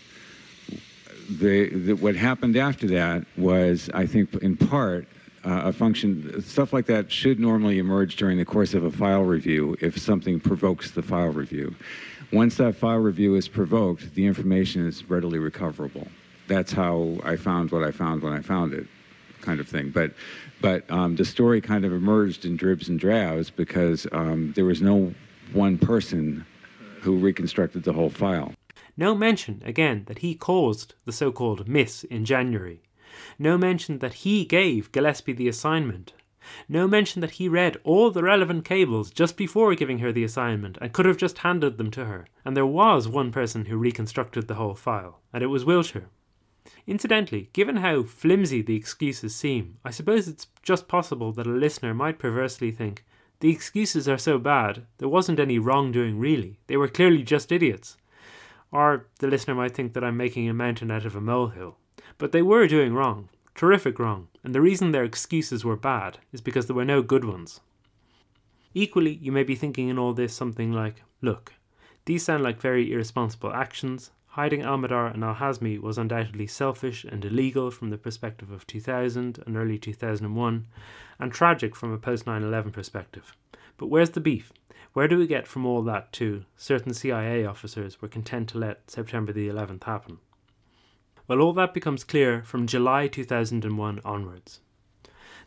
The, 1.28 1.68
the, 1.68 1.92
what 1.94 2.16
happened 2.16 2.56
after 2.56 2.86
that 2.86 3.26
was, 3.36 3.90
I 3.92 4.06
think, 4.06 4.34
in 4.36 4.56
part, 4.56 5.06
uh, 5.48 5.62
a 5.64 5.72
function, 5.72 6.42
stuff 6.42 6.74
like 6.74 6.86
that 6.86 7.10
should 7.10 7.40
normally 7.40 7.78
emerge 7.78 8.16
during 8.16 8.36
the 8.36 8.44
course 8.44 8.74
of 8.74 8.84
a 8.84 8.90
file 8.90 9.22
review 9.22 9.76
if 9.80 9.98
something 9.98 10.38
provokes 10.38 10.90
the 10.90 11.02
file 11.02 11.30
review. 11.30 11.74
Once 12.32 12.56
that 12.56 12.76
file 12.76 12.98
review 12.98 13.34
is 13.34 13.48
provoked, 13.48 14.14
the 14.14 14.26
information 14.26 14.86
is 14.86 15.08
readily 15.08 15.38
recoverable. 15.38 16.06
That's 16.48 16.72
how 16.72 17.18
I 17.24 17.36
found 17.36 17.70
what 17.70 17.82
I 17.82 17.92
found 17.92 18.22
when 18.22 18.34
I 18.34 18.42
found 18.42 18.74
it, 18.74 18.86
kind 19.40 19.58
of 19.58 19.66
thing. 19.66 19.88
But 19.88 20.12
but 20.60 20.90
um, 20.90 21.16
the 21.16 21.24
story 21.24 21.60
kind 21.62 21.84
of 21.86 21.92
emerged 21.92 22.44
in 22.44 22.56
dribs 22.56 22.88
and 22.88 23.00
drabs 23.00 23.48
because 23.48 24.06
um, 24.12 24.52
there 24.54 24.64
was 24.66 24.82
no 24.82 25.14
one 25.52 25.78
person 25.78 26.44
who 27.00 27.16
reconstructed 27.16 27.84
the 27.84 27.92
whole 27.92 28.10
file. 28.10 28.52
No 28.96 29.14
mention, 29.14 29.62
again, 29.64 30.04
that 30.08 30.18
he 30.18 30.34
caused 30.34 30.94
the 31.04 31.12
so 31.12 31.30
called 31.32 31.68
miss 31.68 32.04
in 32.04 32.24
January. 32.24 32.82
No 33.38 33.58
mention 33.58 33.98
that 33.98 34.14
he 34.14 34.44
gave 34.44 34.92
Gillespie 34.92 35.32
the 35.32 35.48
assignment. 35.48 36.12
No 36.68 36.88
mention 36.88 37.20
that 37.20 37.32
he 37.32 37.48
read 37.48 37.76
all 37.84 38.10
the 38.10 38.22
relevant 38.22 38.64
cables 38.64 39.10
just 39.10 39.36
before 39.36 39.74
giving 39.74 39.98
her 39.98 40.12
the 40.12 40.24
assignment 40.24 40.78
and 40.80 40.92
could 40.92 41.06
have 41.06 41.18
just 41.18 41.38
handed 41.38 41.76
them 41.76 41.90
to 41.90 42.06
her. 42.06 42.26
And 42.44 42.56
there 42.56 42.66
was 42.66 43.06
one 43.06 43.32
person 43.32 43.66
who 43.66 43.76
reconstructed 43.76 44.48
the 44.48 44.54
whole 44.54 44.74
file, 44.74 45.20
and 45.32 45.42
it 45.42 45.48
was 45.48 45.64
Wilshire. 45.64 46.08
Incidentally, 46.86 47.50
given 47.52 47.76
how 47.76 48.02
flimsy 48.02 48.62
the 48.62 48.76
excuses 48.76 49.34
seem, 49.34 49.76
I 49.84 49.90
suppose 49.90 50.26
it's 50.26 50.46
just 50.62 50.88
possible 50.88 51.32
that 51.32 51.46
a 51.46 51.50
listener 51.50 51.92
might 51.92 52.18
perversely 52.18 52.70
think 52.70 53.04
the 53.40 53.50
excuses 53.50 54.08
are 54.08 54.18
so 54.18 54.38
bad, 54.38 54.86
there 54.98 55.08
wasn't 55.08 55.38
any 55.38 55.58
wrongdoing 55.58 56.18
really, 56.18 56.58
they 56.66 56.76
were 56.76 56.88
clearly 56.88 57.22
just 57.22 57.52
idiots. 57.52 57.96
Or 58.72 59.06
the 59.20 59.28
listener 59.28 59.54
might 59.54 59.74
think 59.74 59.92
that 59.92 60.02
I'm 60.02 60.16
making 60.16 60.48
a 60.48 60.54
mountain 60.54 60.90
out 60.90 61.04
of 61.04 61.14
a 61.14 61.20
molehill. 61.20 61.76
But 62.18 62.32
they 62.32 62.42
were 62.42 62.66
doing 62.66 62.94
wrong, 62.94 63.28
terrific 63.54 63.98
wrong, 63.98 64.28
and 64.44 64.54
the 64.54 64.60
reason 64.60 64.92
their 64.92 65.04
excuses 65.04 65.64
were 65.64 65.76
bad 65.76 66.18
is 66.32 66.40
because 66.40 66.66
there 66.66 66.76
were 66.76 66.84
no 66.84 67.00
good 67.02 67.24
ones. 67.24 67.60
Equally, 68.74 69.14
you 69.14 69.32
may 69.32 69.44
be 69.44 69.54
thinking 69.54 69.88
in 69.88 69.98
all 69.98 70.12
this 70.12 70.34
something 70.34 70.72
like, 70.72 71.02
look, 71.22 71.54
these 72.04 72.24
sound 72.24 72.42
like 72.42 72.60
very 72.60 72.92
irresponsible 72.92 73.52
actions, 73.52 74.10
Hiding 74.38 74.62
Almihdhar 74.62 75.12
and 75.12 75.24
Al 75.24 75.34
Hazmi 75.34 75.80
was 75.80 75.98
undoubtedly 75.98 76.46
selfish 76.46 77.02
and 77.02 77.24
illegal 77.24 77.72
from 77.72 77.90
the 77.90 77.98
perspective 77.98 78.52
of 78.52 78.68
2000 78.68 79.42
and 79.44 79.56
early 79.56 79.78
2001, 79.78 80.66
and 81.18 81.32
tragic 81.32 81.74
from 81.74 81.92
a 81.92 81.98
post 81.98 82.24
9 82.24 82.44
11 82.44 82.70
perspective. 82.70 83.34
But 83.76 83.88
where's 83.88 84.10
the 84.10 84.20
beef? 84.20 84.52
Where 84.92 85.08
do 85.08 85.18
we 85.18 85.26
get 85.26 85.48
from 85.48 85.66
all 85.66 85.82
that 85.82 86.12
to 86.12 86.44
certain 86.56 86.94
CIA 86.94 87.46
officers 87.46 88.00
were 88.00 88.06
content 88.06 88.48
to 88.50 88.58
let 88.58 88.88
September 88.88 89.32
the 89.32 89.48
11th 89.48 89.82
happen? 89.82 90.18
Well, 91.28 91.40
all 91.40 91.52
that 91.52 91.74
becomes 91.74 92.02
clear 92.02 92.42
from 92.42 92.66
July 92.66 93.06
2001 93.06 94.00
onwards. 94.04 94.60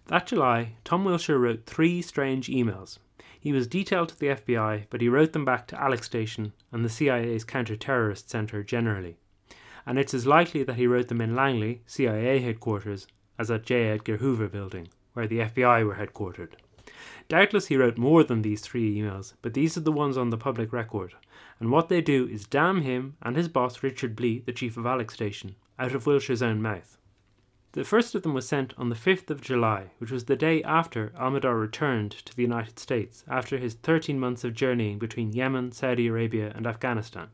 That 0.07 0.27
July, 0.27 0.75
Tom 0.83 1.03
Wilshire 1.03 1.39
wrote 1.39 1.65
three 1.65 2.01
strange 2.01 2.47
emails 2.47 2.99
he 3.41 3.51
was 3.51 3.65
detailed 3.65 4.09
to 4.09 4.19
the 4.19 4.27
FBI, 4.27 4.85
but 4.91 5.01
he 5.01 5.09
wrote 5.09 5.33
them 5.33 5.43
back 5.43 5.65
to 5.67 5.81
Alec 5.81 6.03
Station 6.03 6.53
and 6.71 6.85
the 6.85 6.89
CIA's 6.89 7.43
Counter 7.43 7.75
Terrorist 7.75 8.29
Center 8.29 8.61
generally. 8.61 9.17
And 9.83 9.97
it's 9.97 10.13
as 10.13 10.27
likely 10.27 10.63
that 10.63 10.75
he 10.75 10.85
wrote 10.85 11.07
them 11.07 11.21
in 11.21 11.35
Langley, 11.35 11.81
CIA 11.87 12.39
headquarters, 12.39 13.07
as 13.39 13.49
at 13.49 13.65
J. 13.65 13.89
Edgar 13.89 14.17
Hoover 14.17 14.47
Building, 14.47 14.89
where 15.13 15.25
the 15.25 15.39
FBI 15.39 15.83
were 15.83 15.95
headquartered. 15.95 16.51
Doubtless 17.29 17.67
he 17.67 17.77
wrote 17.77 17.97
more 17.97 18.23
than 18.23 18.43
these 18.43 18.61
three 18.61 18.95
emails, 18.95 19.33
but 19.41 19.55
these 19.55 19.75
are 19.75 19.81
the 19.81 19.91
ones 19.91 20.17
on 20.17 20.29
the 20.29 20.37
public 20.37 20.71
record, 20.71 21.15
and 21.59 21.71
what 21.71 21.89
they 21.89 22.01
do 22.01 22.27
is 22.27 22.45
damn 22.45 22.81
him 22.81 23.15
and 23.23 23.35
his 23.35 23.47
boss 23.47 23.81
Richard 23.81 24.15
Blee, 24.15 24.43
the 24.45 24.53
chief 24.53 24.77
of 24.77 24.85
Alec 24.85 25.09
Station, 25.09 25.55
out 25.81 25.95
of 25.95 26.05
Wilshire's 26.05 26.43
own 26.43 26.61
mouth. 26.61 26.99
The 27.71 27.83
first 27.83 28.13
of 28.13 28.21
them 28.21 28.35
was 28.35 28.47
sent 28.47 28.73
on 28.77 28.89
the 28.89 28.95
5th 28.95 29.31
of 29.31 29.41
July, 29.41 29.91
which 29.97 30.11
was 30.11 30.25
the 30.25 30.35
day 30.35 30.61
after 30.61 31.11
Almihdhar 31.17 31.59
returned 31.59 32.11
to 32.11 32.35
the 32.35 32.43
United 32.43 32.77
States 32.77 33.23
after 33.27 33.57
his 33.57 33.73
13 33.73 34.19
months 34.19 34.43
of 34.43 34.53
journeying 34.53 34.99
between 34.99 35.33
Yemen, 35.33 35.71
Saudi 35.71 36.05
Arabia, 36.07 36.51
and 36.53 36.67
Afghanistan. 36.67 37.29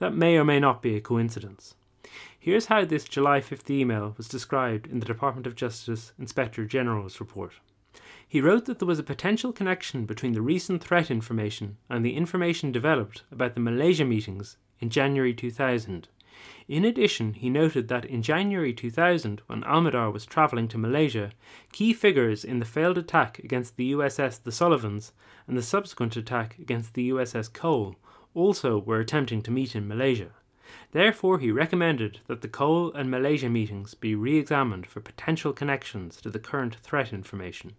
That 0.00 0.14
may 0.14 0.36
or 0.36 0.44
may 0.44 0.58
not 0.58 0.82
be 0.82 0.96
a 0.96 1.00
coincidence. 1.00 1.76
Here's 2.36 2.66
how 2.66 2.84
this 2.84 3.04
July 3.04 3.40
5th 3.40 3.70
email 3.70 4.14
was 4.16 4.28
described 4.28 4.88
in 4.88 4.98
the 4.98 5.06
Department 5.06 5.46
of 5.46 5.54
Justice 5.54 6.12
Inspector 6.18 6.64
General's 6.64 7.20
report. 7.20 7.52
He 8.26 8.40
wrote 8.40 8.64
that 8.64 8.80
there 8.80 8.88
was 8.88 8.98
a 8.98 9.04
potential 9.04 9.52
connection 9.52 10.06
between 10.06 10.32
the 10.32 10.42
recent 10.42 10.82
threat 10.82 11.08
information 11.08 11.76
and 11.88 12.04
the 12.04 12.16
information 12.16 12.72
developed 12.72 13.22
about 13.30 13.54
the 13.54 13.60
Malaysia 13.60 14.04
meetings 14.04 14.56
in 14.80 14.90
January 14.90 15.32
2000 15.32 16.08
in 16.68 16.84
addition, 16.84 17.34
he 17.34 17.48
noted 17.48 17.86
that 17.88 18.04
in 18.04 18.22
January 18.22 18.72
2000, 18.72 19.40
when 19.46 19.62
Almihdhar 19.62 20.12
was 20.12 20.26
travelling 20.26 20.66
to 20.68 20.78
Malaysia, 20.78 21.30
key 21.70 21.92
figures 21.92 22.44
in 22.44 22.58
the 22.58 22.64
failed 22.64 22.98
attack 22.98 23.38
against 23.38 23.76
the 23.76 23.92
USS 23.92 24.42
The 24.42 24.50
Sullivans 24.50 25.12
and 25.46 25.56
the 25.56 25.62
subsequent 25.62 26.16
attack 26.16 26.58
against 26.58 26.94
the 26.94 27.10
USS 27.10 27.52
Cole 27.52 27.94
also 28.34 28.78
were 28.78 28.98
attempting 28.98 29.42
to 29.42 29.52
meet 29.52 29.76
in 29.76 29.86
Malaysia. 29.86 30.30
Therefore, 30.90 31.38
he 31.38 31.52
recommended 31.52 32.18
that 32.26 32.40
the 32.40 32.48
Cole 32.48 32.92
and 32.94 33.10
Malaysia 33.10 33.48
meetings 33.48 33.94
be 33.94 34.16
re 34.16 34.36
examined 34.36 34.88
for 34.88 35.00
potential 35.00 35.52
connections 35.52 36.20
to 36.22 36.30
the 36.30 36.40
current 36.40 36.74
threat 36.76 37.12
information. 37.12 37.74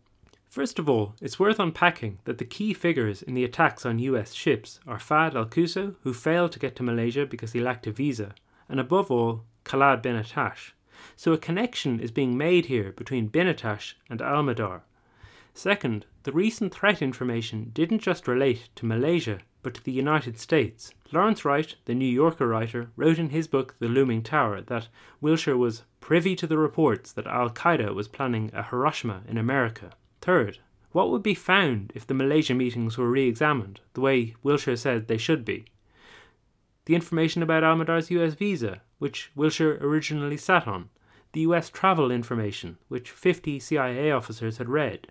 First 0.49 0.79
of 0.79 0.87
all, 0.87 1.13
it's 1.21 1.39
worth 1.39 1.59
unpacking 1.59 2.19
that 2.23 2.37
the 2.37 2.45
key 2.45 2.73
figures 2.73 3.21
in 3.21 3.33
the 3.33 3.43
attacks 3.43 3.85
on 3.85 3.99
US 3.99 4.31
ships 4.33 4.79
are 4.87 4.97
Fahd 4.97 5.35
al 5.35 5.45
Quso, 5.45 5.95
who 6.03 6.13
failed 6.13 6.53
to 6.53 6.59
get 6.59 6.75
to 6.77 6.83
Malaysia 6.83 7.25
because 7.25 7.51
he 7.51 7.59
lacked 7.59 7.85
a 7.85 7.91
visa, 7.91 8.33
and 8.69 8.79
above 8.79 9.09
all, 9.11 9.43
Khallad 9.65 10.01
bin 10.01 10.15
Attash. 10.15 10.71
So 11.15 11.33
a 11.33 11.37
connection 11.37 11.99
is 11.99 12.11
being 12.11 12.37
made 12.37 12.65
here 12.65 12.91
between 12.91 13.27
bin 13.27 13.47
Attash 13.47 13.93
and 14.09 14.21
Al-Mihdhar. 14.21 14.81
Second, 15.53 16.05
the 16.23 16.31
recent 16.31 16.73
threat 16.73 17.01
information 17.01 17.71
didn't 17.73 17.99
just 17.99 18.27
relate 18.27 18.69
to 18.75 18.85
Malaysia, 18.85 19.39
but 19.63 19.73
to 19.73 19.83
the 19.83 19.91
United 19.91 20.39
States. 20.39 20.93
Lawrence 21.11 21.43
Wright, 21.43 21.75
the 21.85 21.95
New 21.95 22.05
Yorker 22.05 22.47
writer, 22.47 22.91
wrote 22.95 23.17
in 23.17 23.29
his 23.29 23.47
book 23.47 23.75
The 23.79 23.87
Looming 23.87 24.21
Tower 24.21 24.61
that 24.61 24.87
Wilshire 25.19 25.57
was 25.57 25.83
privy 25.99 26.35
to 26.35 26.47
the 26.47 26.57
reports 26.57 27.11
that 27.11 27.27
Al 27.27 27.49
Qaeda 27.49 27.93
was 27.93 28.07
planning 28.07 28.51
a 28.53 28.63
Hiroshima 28.63 29.23
in 29.27 29.37
America. 29.37 29.91
Third, 30.21 30.59
what 30.91 31.09
would 31.09 31.23
be 31.23 31.33
found 31.33 31.91
if 31.95 32.07
the 32.07 32.13
Malaysia 32.13 32.53
meetings 32.53 32.97
were 32.97 33.09
re 33.09 33.27
examined, 33.27 33.81
the 33.93 34.01
way 34.01 34.35
Wilshire 34.43 34.77
said 34.77 35.07
they 35.07 35.17
should 35.17 35.43
be? 35.43 35.65
The 36.87 36.95
information 36.95 37.43
about 37.43 37.65
Al-Mihdhar's 37.65 38.09
US 38.11 38.33
visa, 38.33 38.81
which 38.97 39.29
Wilshire 39.35 39.77
originally 39.81 40.37
sat 40.37 40.65
on, 40.69 40.87
the 41.33 41.41
US 41.41 41.69
travel 41.69 42.11
information, 42.11 42.77
which 42.87 43.11
50 43.11 43.59
CIA 43.59 44.09
officers 44.09 44.57
had 44.57 44.69
read, 44.69 45.07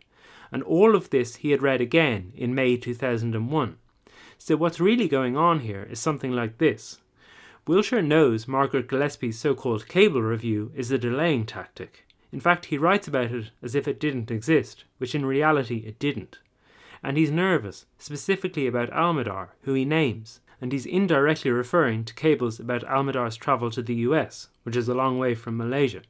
and 0.50 0.62
all 0.62 0.96
of 0.96 1.10
this 1.10 1.36
he 1.36 1.50
had 1.50 1.60
read 1.60 1.82
again 1.82 2.32
in 2.34 2.54
May 2.54 2.78
2001. 2.78 3.76
So, 4.38 4.56
what's 4.56 4.80
really 4.80 5.06
going 5.06 5.36
on 5.36 5.60
here 5.60 5.82
is 5.82 6.00
something 6.00 6.32
like 6.32 6.56
this 6.56 6.96
Wilshire 7.66 8.00
knows 8.00 8.48
Margaret 8.48 8.88
Gillespie's 8.88 9.38
so 9.38 9.54
called 9.54 9.86
cable 9.86 10.22
review 10.22 10.72
is 10.74 10.90
a 10.90 10.96
delaying 10.96 11.44
tactic. 11.44 12.06
In 12.32 12.40
fact, 12.40 12.66
he 12.66 12.78
writes 12.78 13.06
about 13.06 13.32
it 13.32 13.50
as 13.62 13.74
if 13.74 13.86
it 13.86 14.00
didn't 14.00 14.30
exist, 14.30 14.84
which 14.96 15.14
in 15.14 15.26
reality 15.26 15.84
it 15.86 15.98
didn't. 15.98 16.38
And 17.02 17.18
he's 17.18 17.30
nervous, 17.30 17.84
specifically 17.98 18.66
about 18.66 18.88
Al-Mihdhar, 18.94 19.48
who 19.64 19.74
he 19.74 19.84
names, 19.84 20.40
and 20.60 20.72
he's 20.72 20.86
indirectly 20.86 21.50
referring 21.50 22.04
to 22.04 22.14
cables 22.14 22.58
about 22.58 22.84
Al-Mihdhar's 22.84 23.36
travel 23.36 23.70
to 23.70 23.82
the 23.82 23.94
US, 24.06 24.48
which 24.62 24.76
is 24.76 24.88
a 24.88 24.94
long 24.94 25.18
way 25.18 25.34
from 25.34 25.56
Malaysia. 25.56 26.02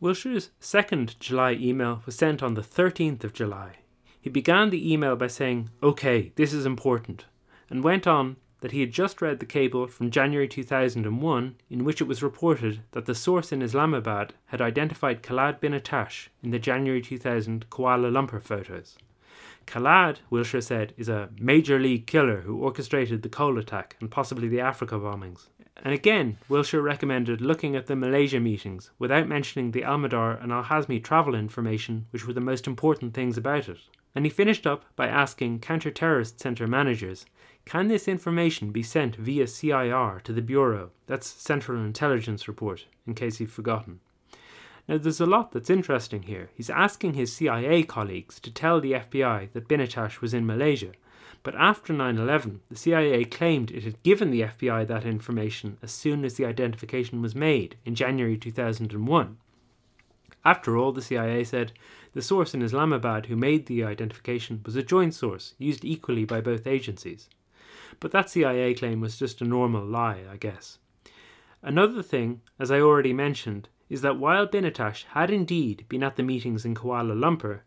Wilshire's 0.00 0.50
second 0.60 1.18
July 1.18 1.52
email 1.52 2.02
was 2.04 2.14
sent 2.14 2.42
on 2.42 2.54
the 2.54 2.62
13th 2.62 3.24
of 3.24 3.32
July. 3.32 3.76
He 4.20 4.30
began 4.30 4.70
the 4.70 4.92
email 4.92 5.16
by 5.16 5.28
saying, 5.28 5.70
OK, 5.82 6.32
this 6.36 6.52
is 6.52 6.66
important, 6.66 7.26
and 7.70 7.84
went 7.84 8.06
on 8.06 8.36
that 8.60 8.72
he 8.72 8.80
had 8.80 8.92
just 8.92 9.20
read 9.20 9.40
the 9.40 9.46
cable 9.46 9.86
from 9.86 10.10
January 10.10 10.48
2001 10.48 11.56
in 11.68 11.84
which 11.84 12.00
it 12.00 12.08
was 12.08 12.22
reported 12.22 12.80
that 12.92 13.04
the 13.04 13.14
source 13.14 13.52
in 13.52 13.60
Islamabad 13.60 14.32
had 14.46 14.62
identified 14.62 15.22
Khallad 15.22 15.60
bin 15.60 15.74
Attash 15.74 16.28
in 16.42 16.50
the 16.50 16.58
January 16.58 17.02
2000 17.02 17.68
Kuala 17.68 18.10
Lumpur 18.10 18.40
photos. 18.40 18.96
Khallad, 19.66 20.18
Wilshire 20.30 20.60
said, 20.60 20.94
is 20.96 21.08
a 21.08 21.30
major 21.38 21.78
league 21.78 22.06
killer 22.06 22.42
who 22.42 22.58
orchestrated 22.58 23.22
the 23.22 23.28
Cole 23.28 23.58
attack 23.58 23.96
and 24.00 24.10
possibly 24.10 24.48
the 24.48 24.60
Africa 24.60 24.96
bombings. 24.96 25.48
And 25.76 25.92
again, 25.92 26.38
Wilshire 26.48 26.82
recommended 26.82 27.40
looking 27.40 27.74
at 27.76 27.86
the 27.86 27.96
Malaysia 27.96 28.40
meetings 28.40 28.90
without 28.98 29.28
mentioning 29.28 29.70
the 29.70 29.84
Al-Mihdhar 29.84 30.42
and 30.42 30.52
Al 30.52 30.64
Hazmi 30.64 31.02
travel 31.02 31.34
information, 31.34 32.06
which 32.10 32.26
were 32.26 32.32
the 32.32 32.40
most 32.40 32.66
important 32.66 33.14
things 33.14 33.36
about 33.36 33.68
it. 33.68 33.78
And 34.14 34.24
he 34.24 34.30
finished 34.30 34.66
up 34.66 34.84
by 34.94 35.08
asking 35.08 35.60
counter 35.60 35.90
terrorist 35.90 36.40
centre 36.40 36.68
managers 36.68 37.26
can 37.64 37.88
this 37.88 38.06
information 38.06 38.72
be 38.72 38.82
sent 38.82 39.16
via 39.16 39.46
CIR 39.46 40.20
to 40.24 40.32
the 40.32 40.42
Bureau? 40.42 40.90
That's 41.06 41.26
Central 41.26 41.82
Intelligence 41.82 42.46
Report, 42.46 42.84
in 43.06 43.14
case 43.14 43.40
you've 43.40 43.50
forgotten. 43.50 44.00
Now, 44.86 44.98
there's 44.98 45.20
a 45.20 45.26
lot 45.26 45.52
that's 45.52 45.70
interesting 45.70 46.24
here. 46.24 46.50
He's 46.54 46.68
asking 46.68 47.14
his 47.14 47.32
CIA 47.32 47.84
colleagues 47.84 48.38
to 48.40 48.50
tell 48.50 48.80
the 48.80 48.92
FBI 48.92 49.52
that 49.52 49.68
bin 49.68 49.80
Attash 49.80 50.20
was 50.20 50.34
in 50.34 50.46
Malaysia, 50.46 50.92
but 51.42 51.54
after 51.54 51.92
9 51.92 52.18
11, 52.18 52.60
the 52.70 52.76
CIA 52.76 53.24
claimed 53.24 53.70
it 53.70 53.84
had 53.84 54.02
given 54.02 54.30
the 54.30 54.42
FBI 54.42 54.86
that 54.86 55.04
information 55.04 55.78
as 55.82 55.92
soon 55.92 56.24
as 56.24 56.34
the 56.34 56.44
identification 56.44 57.22
was 57.22 57.34
made 57.34 57.76
in 57.84 57.94
January 57.94 58.36
2001. 58.36 59.36
After 60.44 60.76
all, 60.76 60.92
the 60.92 61.02
CIA 61.02 61.44
said 61.44 61.72
the 62.12 62.22
source 62.22 62.52
in 62.54 62.62
Islamabad 62.62 63.26
who 63.26 63.36
made 63.36 63.66
the 63.66 63.84
identification 63.84 64.60
was 64.64 64.76
a 64.76 64.82
joint 64.82 65.14
source 65.14 65.54
used 65.58 65.84
equally 65.84 66.24
by 66.24 66.40
both 66.40 66.66
agencies. 66.66 67.28
But 68.00 68.10
that 68.12 68.30
CIA 68.30 68.74
claim 68.74 69.00
was 69.00 69.18
just 69.18 69.40
a 69.40 69.44
normal 69.44 69.84
lie, 69.84 70.20
I 70.30 70.36
guess. 70.36 70.78
Another 71.62 72.02
thing, 72.02 72.42
as 72.58 72.70
I 72.70 72.80
already 72.80 73.14
mentioned, 73.14 73.68
is 73.88 74.00
that 74.00 74.18
while 74.18 74.46
bin 74.46 74.64
Attash 74.64 75.04
had 75.10 75.30
indeed 75.30 75.84
been 75.88 76.02
at 76.02 76.16
the 76.16 76.22
meetings 76.22 76.64
in 76.64 76.74
Kuala 76.74 77.14
Lumpur, 77.14 77.60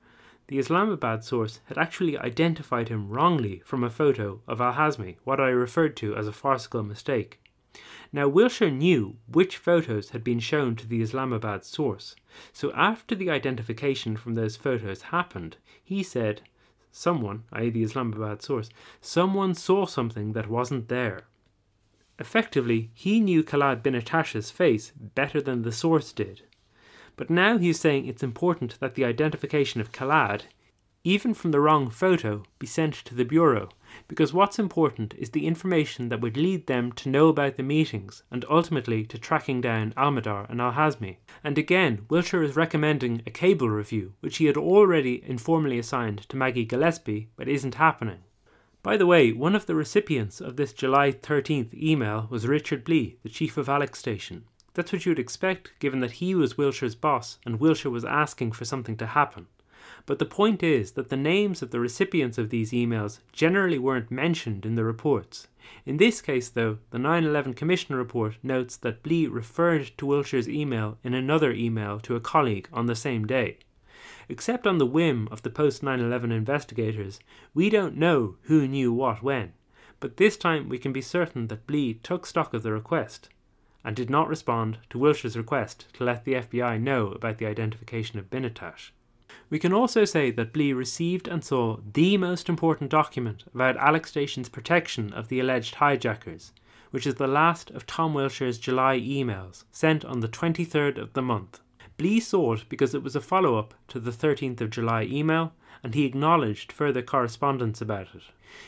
the 0.48 0.60
Islamabad 0.60 1.24
source 1.24 1.60
had 1.66 1.78
actually 1.78 2.18
identified 2.18 2.90
him 2.90 3.10
wrongly 3.10 3.62
from 3.66 3.84
a 3.84 3.90
photo 3.90 4.42
of 4.48 4.62
Al 4.62 4.74
Hazmi, 4.74 5.18
what 5.24 5.40
I 5.40 5.50
referred 5.50 5.98
to 5.98 6.16
as 6.16 6.28
a 6.28 6.32
farcical 6.32 6.84
mistake. 6.84 7.42
Now, 8.14 8.28
Wilshire 8.28 8.72
knew 8.72 9.18
which 9.28 9.58
photos 9.58 10.12
had 10.12 10.24
been 10.24 10.40
shown 10.40 10.76
to 10.78 10.88
the 10.88 11.02
Islamabad 11.02 11.66
source, 11.66 12.16
so 12.54 12.72
after 12.74 13.14
the 13.14 13.30
identification 13.30 14.16
from 14.16 14.36
those 14.36 14.56
photos 14.56 15.04
happened, 15.04 15.58
he 15.84 16.02
said, 16.02 16.42
someone, 16.92 17.44
i.e., 17.52 17.70
the 17.70 17.84
Islamabad 17.84 18.42
source, 18.42 18.70
someone 19.02 19.54
saw 19.54 19.86
something 19.86 20.34
that 20.34 20.50
wasn't 20.50 20.88
there. 20.88 21.26
Effectively, 22.20 22.90
he 22.94 23.20
knew 23.20 23.44
Khallad 23.44 23.84
bin 23.84 23.94
Attash's 23.94 24.50
face 24.50 24.92
better 24.96 25.42
than 25.42 25.62
the 25.62 25.72
source 25.72 26.12
did. 26.12 26.42
But 27.16 27.30
now 27.30 27.58
he's 27.58 27.80
saying 27.80 28.06
it's 28.06 28.24
important 28.24 28.80
that 28.80 28.96
the 28.96 29.06
identification 29.06 29.82
of 29.82 29.92
Khallad, 29.92 30.44
even 31.04 31.34
from 31.34 31.52
the 31.52 31.60
wrong 31.60 31.90
photo, 31.90 32.44
be 32.60 32.68
sent 32.68 32.94
to 32.94 33.16
the 33.16 33.24
Bureau, 33.24 33.70
because 34.08 34.34
what's 34.34 34.60
important 34.60 35.14
is 35.18 35.30
the 35.30 35.48
information 35.48 36.10
that 36.10 36.22
would 36.22 36.36
lead 36.36 36.68
them 36.68 36.92
to 36.92 37.10
know 37.10 37.30
about 37.30 37.56
the 37.56 37.64
meetings 37.64 38.24
and 38.30 38.44
ultimately 38.50 39.06
to 39.06 39.18
tracking 39.18 39.62
down 39.62 39.94
Al-Mihdhar 39.96 40.50
and 40.50 40.60
Al 40.60 40.74
Hazmi. 40.74 41.18
And 41.44 41.58
again, 41.58 42.06
Wilshire 42.10 42.44
is 42.44 42.56
recommending 42.56 43.22
a 43.26 43.32
cable 43.32 43.70
review, 43.70 44.14
which 44.20 44.38
he 44.38 44.46
had 44.46 44.58
already 44.58 45.24
informally 45.26 45.80
assigned 45.80 46.28
to 46.30 46.38
Maggie 46.38 46.66
Gillespie, 46.66 47.30
but 47.36 47.48
isn't 47.48 47.76
happening. 47.76 48.20
By 48.84 48.96
the 48.96 49.06
way, 49.06 49.32
one 49.32 49.56
of 49.56 49.66
the 49.66 49.76
recipients 49.76 50.40
of 50.40 50.56
this 50.56 50.72
July 50.72 51.12
13th 51.12 51.74
email 51.74 52.28
was 52.30 52.48
Richard 52.48 52.84
Blee, 52.84 53.18
the 53.24 53.30
chief 53.30 53.58
of 53.58 53.68
Alec 53.68 53.96
Station. 53.96 54.46
That's 54.76 54.94
what 54.94 55.06
you'd 55.06 55.20
expect, 55.20 55.72
given 55.80 56.00
that 56.02 56.22
he 56.22 56.36
was 56.36 56.58
Wilshire's 56.58 56.96
boss 56.96 57.40
and 57.46 57.60
Wilshire 57.60 57.92
was 57.92 58.06
asking 58.06 58.52
for 58.52 58.64
something 58.64 58.96
to 58.98 59.08
happen. 59.08 59.48
But 60.06 60.20
the 60.20 60.26
point 60.26 60.64
is 60.64 60.92
that 60.92 61.10
the 61.10 61.18
names 61.18 61.62
of 61.62 61.72
the 61.72 61.80
recipients 61.80 62.38
of 62.38 62.50
these 62.50 62.72
emails 62.72 63.20
generally 63.34 63.80
weren't 63.80 64.12
mentioned 64.12 64.66
in 64.66 64.76
the 64.76 64.84
reports. 64.84 65.48
In 65.86 65.98
this 65.98 66.22
case, 66.22 66.50
though, 66.50 66.78
the 66.92 67.00
9 67.00 67.26
11 67.26 67.56
Commission 67.56 67.96
report 67.96 68.38
notes 68.44 68.78
that 68.78 69.04
Blee 69.04 69.28
referred 69.28 69.92
to 69.98 70.06
Wilshire's 70.06 70.48
email 70.48 70.98
in 71.04 71.14
another 71.14 71.52
email 71.52 72.00
to 72.02 72.16
a 72.16 72.22
colleague 72.22 72.70
on 72.72 72.86
the 72.86 72.96
same 72.96 73.26
day. 73.26 73.58
Except 74.30 74.68
on 74.68 74.78
the 74.78 74.86
whim 74.86 75.28
of 75.32 75.42
the 75.42 75.50
post 75.50 75.82
9 75.82 76.00
11 76.00 76.32
investigators, 76.32 77.20
we 77.54 77.70
don't 77.70 77.96
know 77.96 78.36
who 78.44 78.68
knew 78.68 78.92
what 78.92 79.24
when, 79.24 79.54
but 80.00 80.18
this 80.18 80.38
time 80.38 80.68
we 80.68 80.78
can 80.78 80.92
be 80.92 81.02
certain 81.02 81.48
that 81.48 81.66
Blee 81.66 81.96
took 81.96 82.26
stock 82.26 82.54
of 82.54 82.64
the 82.64 82.72
request 82.72 83.30
and 83.86 83.96
did 83.96 84.10
not 84.10 84.28
respond 84.28 84.80
to 84.90 85.00
Wilshire's 85.00 85.38
request 85.38 85.86
to 85.94 86.04
let 86.04 86.26
the 86.26 86.34
FBI 86.34 86.82
know 86.82 87.08
about 87.08 87.38
the 87.38 87.46
identification 87.46 88.20
of 88.20 88.30
bin 88.30 88.44
Attash. 88.44 88.92
We 89.50 89.60
can 89.60 89.72
also 89.72 90.04
say 90.04 90.30
that 90.32 90.52
Blee 90.52 90.74
received 90.74 91.28
and 91.30 91.42
saw 91.44 91.78
the 91.94 92.18
most 92.18 92.50
important 92.50 92.90
document 92.90 93.46
about 93.54 93.78
Alec 93.78 94.06
Station's 94.06 94.50
protection 94.50 95.14
of 95.14 95.30
the 95.30 95.40
alleged 95.40 95.76
hijackers, 95.76 96.52
which 96.92 97.08
is 97.08 97.16
the 97.16 97.28
last 97.28 97.72
of 97.72 97.86
Tom 97.86 98.14
Wilshire's 98.14 98.58
July 98.58 99.00
emails, 99.00 99.64
sent 99.72 100.04
on 100.04 100.20
the 100.20 100.28
23rd 100.28 100.98
of 100.98 101.14
the 101.14 101.22
month. 101.22 101.62
Blee 101.98 102.20
saw 102.20 102.54
it 102.54 102.66
because 102.70 102.94
it 102.94 103.04
was 103.04 103.16
a 103.16 103.22
follow 103.22 103.58
up 103.58 103.74
to 103.90 104.00
the 104.00 104.12
13th 104.12 104.62
of 104.62 104.70
July 104.70 105.04
email, 105.04 105.54
and 105.84 105.94
he 105.94 106.06
acknowledged 106.06 106.72
further 106.72 107.02
correspondence 107.02 107.82
about 107.82 108.14
it. 108.14 108.24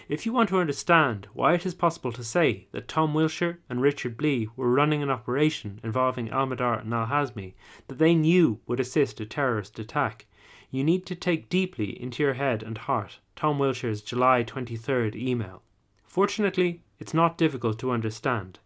If 0.08 0.26
you 0.26 0.34
want 0.34 0.50
to 0.50 0.60
understand 0.60 1.28
why 1.34 1.54
it 1.54 1.66
is 1.66 1.74
possible 1.74 2.12
to 2.12 2.24
say 2.24 2.68
that 2.72 2.88
Tom 2.88 3.14
Wilshire 3.14 3.60
and 3.70 3.82
Richard 3.82 4.18
Blee 4.18 4.50
were 4.56 4.72
running 4.72 5.02
an 5.02 5.10
operation 5.10 5.80
involving 5.84 6.30
Al-Mihdhar 6.30 6.82
and 6.82 6.94
Al 6.94 7.08
Hazmi 7.08 7.54
that 7.88 7.98
they 7.98 8.14
knew 8.14 8.60
would 8.68 8.80
assist 8.80 9.20
a 9.20 9.26
terrorist 9.26 9.80
attack, 9.80 10.26
you 10.72 10.84
need 10.84 11.06
to 11.06 11.16
take 11.16 11.50
deeply 11.50 12.00
into 12.02 12.22
your 12.22 12.34
head 12.34 12.62
and 12.62 12.78
heart 12.78 13.20
Tom 13.36 13.58
Wilshire's 13.58 14.02
July 14.02 14.44
23rd 14.44 15.16
email. 15.16 15.62
Fortunately, 16.04 16.82
it's 17.00 17.14
not 17.14 17.38
difficult 17.38 17.80
to 17.80 17.92
understand. 17.92 18.60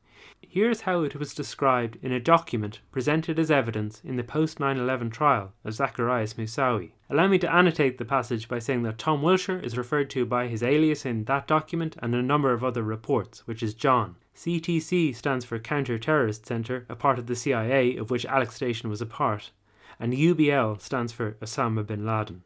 Here's 0.50 0.82
how 0.82 1.04
it 1.04 1.16
was 1.16 1.34
described 1.34 1.98
in 2.02 2.12
a 2.12 2.20
document 2.20 2.82
presented 2.92 3.40
as 3.40 3.50
evidence 3.50 4.02
in 4.04 4.16
the 4.16 4.24
post 4.24 4.60
9 4.60 4.78
11 4.78 5.10
trial 5.10 5.54
of 5.64 5.74
Zacarias 5.74 6.36
Moussaoui. 6.36 6.92
Allow 7.10 7.28
me 7.28 7.40
to 7.40 7.54
annotate 7.54 7.98
the 7.98 8.06
passage 8.06 8.48
by 8.48 8.60
saying 8.60 8.84
that 8.84 8.98
Tom 8.98 9.22
Wilshire 9.22 9.60
is 9.60 9.78
referred 9.78 10.10
to 10.12 10.26
by 10.26 10.48
his 10.48 10.62
alias 10.62 11.06
in 11.06 11.26
that 11.26 11.48
document 11.48 11.96
and 12.00 12.14
a 12.14 12.22
number 12.22 12.54
of 12.54 12.64
other 12.64 12.84
reports, 12.84 13.48
which 13.48 13.64
is 13.64 13.74
John. 13.74 14.16
CTC 14.36 15.16
stands 15.16 15.46
for 15.46 15.60
Counter 15.60 15.98
Terrorist 15.98 16.46
Center, 16.46 16.86
a 16.90 16.96
part 16.96 17.20
of 17.20 17.28
the 17.28 17.36
CIA 17.36 17.98
of 17.98 18.12
which 18.12 18.26
Alec 18.26 18.52
Station 18.52 18.90
was 18.90 19.02
a 19.02 19.06
part 19.06 19.52
and 20.00 20.14
UBL 20.14 20.82
stands 20.82 21.12
for 21.12 21.34
Osama 21.34 21.86
bin 21.86 22.06
Laden. 22.06 22.44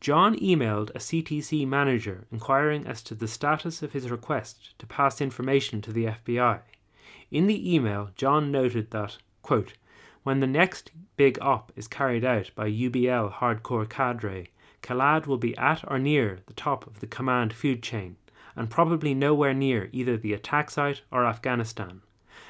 John 0.00 0.34
emailed 0.36 0.90
a 0.90 0.98
CTC 0.98 1.66
manager 1.66 2.26
inquiring 2.32 2.86
as 2.86 3.02
to 3.02 3.14
the 3.14 3.28
status 3.28 3.82
of 3.82 3.92
his 3.92 4.10
request 4.10 4.78
to 4.78 4.86
pass 4.86 5.20
information 5.20 5.82
to 5.82 5.92
the 5.92 6.06
FBI. 6.06 6.60
In 7.30 7.46
the 7.46 7.74
email, 7.74 8.10
John 8.16 8.50
noted 8.50 8.90
that, 8.90 9.18
quote, 9.42 9.74
when 10.24 10.40
the 10.40 10.46
next 10.46 10.90
big 11.16 11.38
op 11.40 11.72
is 11.76 11.86
carried 11.86 12.24
out 12.24 12.50
by 12.54 12.68
UBL 12.68 13.34
hardcore 13.34 13.88
cadre, 13.88 14.50
Khallad 14.82 15.26
will 15.26 15.38
be 15.38 15.56
at 15.56 15.84
or 15.88 15.98
near 15.98 16.40
the 16.46 16.54
top 16.54 16.86
of 16.86 17.00
the 17.00 17.06
command 17.06 17.52
food 17.52 17.82
chain, 17.82 18.16
and 18.56 18.68
probably 18.68 19.14
nowhere 19.14 19.54
near 19.54 19.88
either 19.92 20.16
the 20.16 20.32
attack 20.32 20.70
site 20.70 21.02
or 21.10 21.24
Afghanistan. 21.24 22.02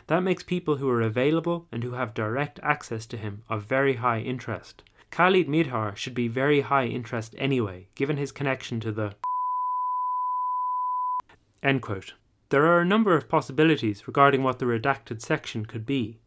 That 0.07 0.21
makes 0.21 0.43
people 0.43 0.77
who 0.77 0.89
are 0.89 1.03
available 1.03 1.67
and 1.71 1.85
who 1.85 1.93
have 1.93 2.15
direct 2.15 2.59
access 2.63 3.05
to 3.07 3.17
him 3.17 3.43
of 3.49 3.65
very 3.65 3.97
high 3.97 4.21
interest. 4.21 4.83
Khalid 5.11 5.47
Mihdhar 5.47 5.97
should 5.97 6.15
be 6.15 6.29
very 6.29 6.63
high 6.63 6.87
interest 6.87 7.35
anyway, 7.37 7.89
given 7.95 8.17
his 8.17 8.33
connection 8.33 8.81
to 8.81 8.93
the. 8.93 9.15
End 11.63 11.83
quote. 11.83 12.15
There 12.51 12.67
are 12.67 12.81
a 12.81 12.85
number 12.85 13.15
of 13.15 13.29
possibilities 13.29 14.09
regarding 14.09 14.43
what 14.43 14.59
the 14.59 14.65
redacted 14.65 15.23
section 15.23 15.67
could 15.67 15.87
be. 15.87 16.19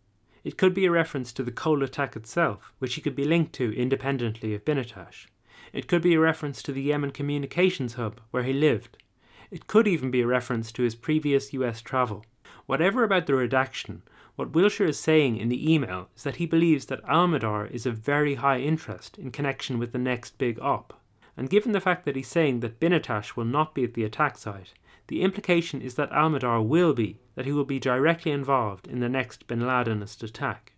It 0.45 0.57
could 0.57 0.73
be 0.73 0.85
a 0.85 0.91
reference 0.91 1.33
to 1.33 1.43
the 1.43 1.51
Cole 1.51 1.83
attack 1.83 2.15
itself, 2.15 2.71
which 2.79 2.95
he 2.95 3.01
could 3.01 3.15
be 3.15 3.25
linked 3.25 3.51
to 3.55 3.77
independently 3.77 4.55
of 4.55 4.63
bin 4.63 4.77
Attash. 4.77 5.27
It 5.73 5.89
could 5.89 6.01
be 6.01 6.13
a 6.13 6.21
reference 6.21 6.63
to 6.63 6.71
the 6.71 6.81
Yemen 6.81 7.11
communications 7.11 7.95
hub 7.95 8.21
where 8.31 8.43
he 8.43 8.53
lived. 8.53 9.03
It 9.51 9.67
could 9.67 9.85
even 9.85 10.11
be 10.11 10.21
a 10.21 10.25
reference 10.25 10.71
to 10.71 10.83
his 10.83 10.95
previous 10.95 11.51
US 11.51 11.81
travel. 11.81 12.25
Whatever 12.67 13.03
about 13.03 13.25
the 13.25 13.35
redaction, 13.35 14.01
what 14.37 14.53
Wilshire 14.53 14.87
is 14.87 14.97
saying 14.97 15.35
in 15.35 15.49
the 15.49 15.73
email 15.73 16.07
is 16.15 16.23
that 16.23 16.37
he 16.37 16.45
believes 16.45 16.85
that 16.85 17.03
Al-Mihdhar 17.05 17.69
is 17.69 17.85
of 17.85 17.97
very 17.97 18.35
high 18.35 18.59
interest 18.59 19.17
in 19.17 19.29
connection 19.29 19.77
with 19.77 19.91
the 19.91 19.97
next 19.97 20.37
big 20.37 20.57
op. 20.61 21.01
And 21.35 21.49
given 21.49 21.73
the 21.73 21.81
fact 21.81 22.05
that 22.05 22.15
he's 22.15 22.29
saying 22.29 22.61
that 22.61 22.79
bin 22.79 22.93
Attash 22.93 23.35
will 23.35 23.43
not 23.43 23.75
be 23.75 23.83
at 23.83 23.93
the 23.93 24.05
attack 24.05 24.37
site, 24.37 24.73
the 25.07 25.21
implication 25.21 25.81
is 25.81 25.95
that 25.95 26.11
Al-Mihdhar 26.11 26.65
will 26.65 26.93
be, 26.93 27.19
that 27.35 27.45
he 27.45 27.51
will 27.51 27.65
be 27.65 27.79
directly 27.79 28.31
involved 28.31 28.87
in 28.87 28.99
the 28.99 29.09
next 29.09 29.47
bin 29.47 29.65
Ladenist 29.65 30.23
attack. 30.23 30.73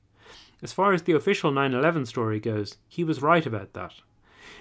As 0.62 0.74
far 0.74 0.94
as 0.94 1.04
the 1.04 1.14
official 1.14 1.52
9 1.52 1.74
11 1.74 2.06
story 2.06 2.40
goes, 2.40 2.78
he 2.88 3.04
was 3.04 3.22
right 3.22 3.46
about 3.46 3.74
that. 3.74 3.94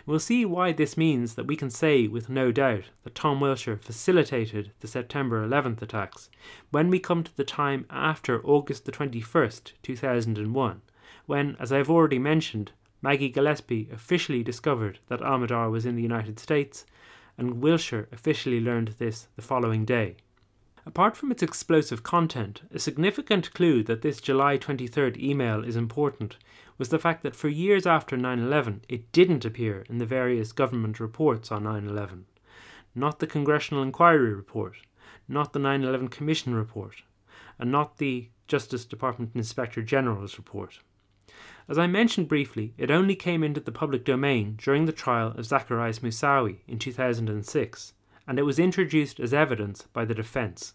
We'll 0.06 0.18
see 0.18 0.44
why 0.44 0.72
this 0.72 0.98
means 0.98 1.34
that 1.34 1.46
we 1.46 1.56
can 1.56 1.70
say 1.70 2.06
with 2.08 2.28
no 2.28 2.52
doubt 2.52 2.84
that 3.04 3.14
Tom 3.14 3.40
Wilshire 3.40 3.78
facilitated 3.78 4.72
the 4.80 4.88
September 4.88 5.46
11th 5.46 5.80
attacks 5.80 6.28
when 6.70 6.90
we 6.90 6.98
come 6.98 7.22
to 7.22 7.34
the 7.36 7.44
time 7.44 7.86
after 7.88 8.44
August 8.44 8.84
the 8.84 8.92
21st, 8.92 9.72
2001, 9.82 10.82
when, 11.26 11.56
as 11.58 11.72
I've 11.72 11.88
already 11.88 12.18
mentioned, 12.18 12.72
Maggie 13.00 13.30
Gillespie 13.30 13.88
officially 13.92 14.42
discovered 14.42 14.98
that 15.08 15.22
Al-Mihdhar 15.22 15.70
was 15.70 15.86
in 15.86 15.96
the 15.96 16.02
United 16.02 16.38
States, 16.38 16.84
and 17.36 17.60
Wilshire 17.62 18.08
officially 18.12 18.60
learned 18.60 18.94
this 18.98 19.28
the 19.36 19.42
following 19.42 19.84
day. 19.84 20.16
Apart 20.86 21.16
from 21.16 21.30
its 21.30 21.42
explosive 21.42 22.02
content, 22.02 22.62
a 22.70 22.78
significant 22.78 23.52
clue 23.54 23.82
that 23.84 24.02
this 24.02 24.20
July 24.20 24.58
23rd 24.58 25.16
email 25.16 25.64
is 25.64 25.76
important 25.76 26.36
was 26.76 26.90
the 26.90 26.98
fact 26.98 27.22
that 27.22 27.36
for 27.36 27.48
years 27.48 27.86
after 27.86 28.16
9 28.16 28.38
11, 28.38 28.82
it 28.88 29.10
didn't 29.10 29.44
appear 29.44 29.86
in 29.88 29.98
the 29.98 30.04
various 30.04 30.52
government 30.52 31.00
reports 31.00 31.50
on 31.50 31.64
9 31.64 31.88
11. 31.88 32.26
Not 32.94 33.18
the 33.18 33.26
Congressional 33.26 33.82
Inquiry 33.82 34.34
Report, 34.34 34.76
not 35.26 35.52
the 35.52 35.58
9 35.58 35.84
11 35.84 36.08
Commission 36.08 36.54
Report, 36.54 37.02
and 37.58 37.72
not 37.72 37.96
the 37.96 38.28
Justice 38.46 38.84
Department 38.84 39.30
Inspector 39.34 39.80
General's 39.82 40.36
report. 40.36 40.80
As 41.66 41.78
I 41.78 41.86
mentioned 41.86 42.28
briefly, 42.28 42.74
it 42.76 42.90
only 42.90 43.16
came 43.16 43.42
into 43.42 43.60
the 43.60 43.72
public 43.72 44.04
domain 44.04 44.56
during 44.62 44.84
the 44.84 44.92
trial 44.92 45.28
of 45.28 45.46
Zacarias 45.46 46.00
Moussaoui 46.00 46.58
in 46.68 46.78
2006, 46.78 47.94
and 48.26 48.38
it 48.38 48.42
was 48.42 48.58
introduced 48.58 49.18
as 49.18 49.32
evidence 49.32 49.82
by 49.92 50.04
the 50.04 50.14
defence. 50.14 50.74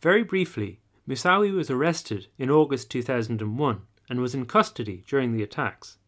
Very 0.00 0.22
briefly, 0.22 0.80
Moussaoui 1.06 1.52
was 1.54 1.70
arrested 1.70 2.28
in 2.38 2.50
August 2.50 2.90
2001 2.90 3.82
and 4.08 4.20
was 4.20 4.34
in 4.34 4.46
custody 4.46 5.04
during 5.06 5.32
the 5.32 5.42
attacks. 5.42 5.98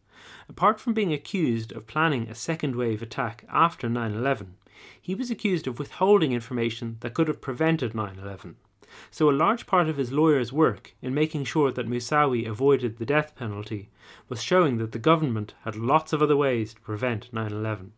Apart 0.49 0.79
from 0.79 0.93
being 0.93 1.13
accused 1.13 1.71
of 1.71 1.87
planning 1.87 2.27
a 2.27 2.35
second 2.35 2.75
wave 2.75 3.01
attack 3.01 3.45
after 3.51 3.87
9 3.87 4.13
11, 4.13 4.55
he 4.99 5.13
was 5.13 5.29
accused 5.29 5.67
of 5.67 5.77
withholding 5.77 6.31
information 6.31 6.97
that 7.01 7.13
could 7.13 7.27
have 7.27 7.41
prevented 7.41 7.93
9 7.93 8.17
11. 8.19 8.55
So, 9.09 9.29
a 9.29 9.31
large 9.31 9.67
part 9.67 9.89
of 9.89 9.97
his 9.97 10.11
lawyer's 10.11 10.51
work 10.51 10.93
in 11.01 11.13
making 11.13 11.45
sure 11.45 11.71
that 11.71 11.87
Moussaoui 11.87 12.47
avoided 12.47 12.97
the 12.97 13.05
death 13.05 13.35
penalty 13.35 13.89
was 14.27 14.43
showing 14.43 14.77
that 14.77 14.91
the 14.91 14.99
government 14.99 15.53
had 15.63 15.75
lots 15.75 16.13
of 16.13 16.21
other 16.21 16.35
ways 16.35 16.73
to 16.73 16.81
prevent 16.81 17.31
9 17.31 17.51
11. 17.51 17.93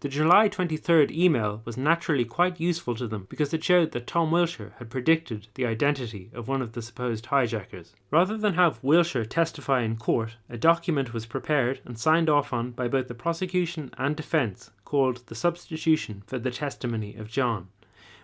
The 0.00 0.08
July 0.10 0.48
23rd 0.48 1.10
email 1.12 1.62
was 1.64 1.76
naturally 1.76 2.24
quite 2.24 2.60
useful 2.60 2.94
to 2.96 3.06
them 3.08 3.26
because 3.30 3.54
it 3.54 3.64
showed 3.64 3.92
that 3.92 4.06
Tom 4.06 4.30
Wilshire 4.30 4.74
had 4.78 4.90
predicted 4.90 5.48
the 5.54 5.64
identity 5.64 6.30
of 6.34 6.46
one 6.46 6.60
of 6.60 6.72
the 6.72 6.82
supposed 6.82 7.26
hijackers. 7.26 7.94
Rather 8.10 8.36
than 8.36 8.52
have 8.52 8.82
Wilshire 8.82 9.24
testify 9.24 9.80
in 9.80 9.96
court, 9.96 10.36
a 10.50 10.58
document 10.58 11.14
was 11.14 11.24
prepared 11.24 11.80
and 11.84 11.98
signed 11.98 12.28
off 12.28 12.52
on 12.52 12.72
by 12.72 12.86
both 12.86 13.08
the 13.08 13.14
prosecution 13.14 13.90
and 13.96 14.14
defence 14.14 14.70
called 14.84 15.26
the 15.26 15.34
Substitution 15.34 16.22
for 16.26 16.38
the 16.38 16.50
Testimony 16.50 17.16
of 17.16 17.28
John, 17.28 17.68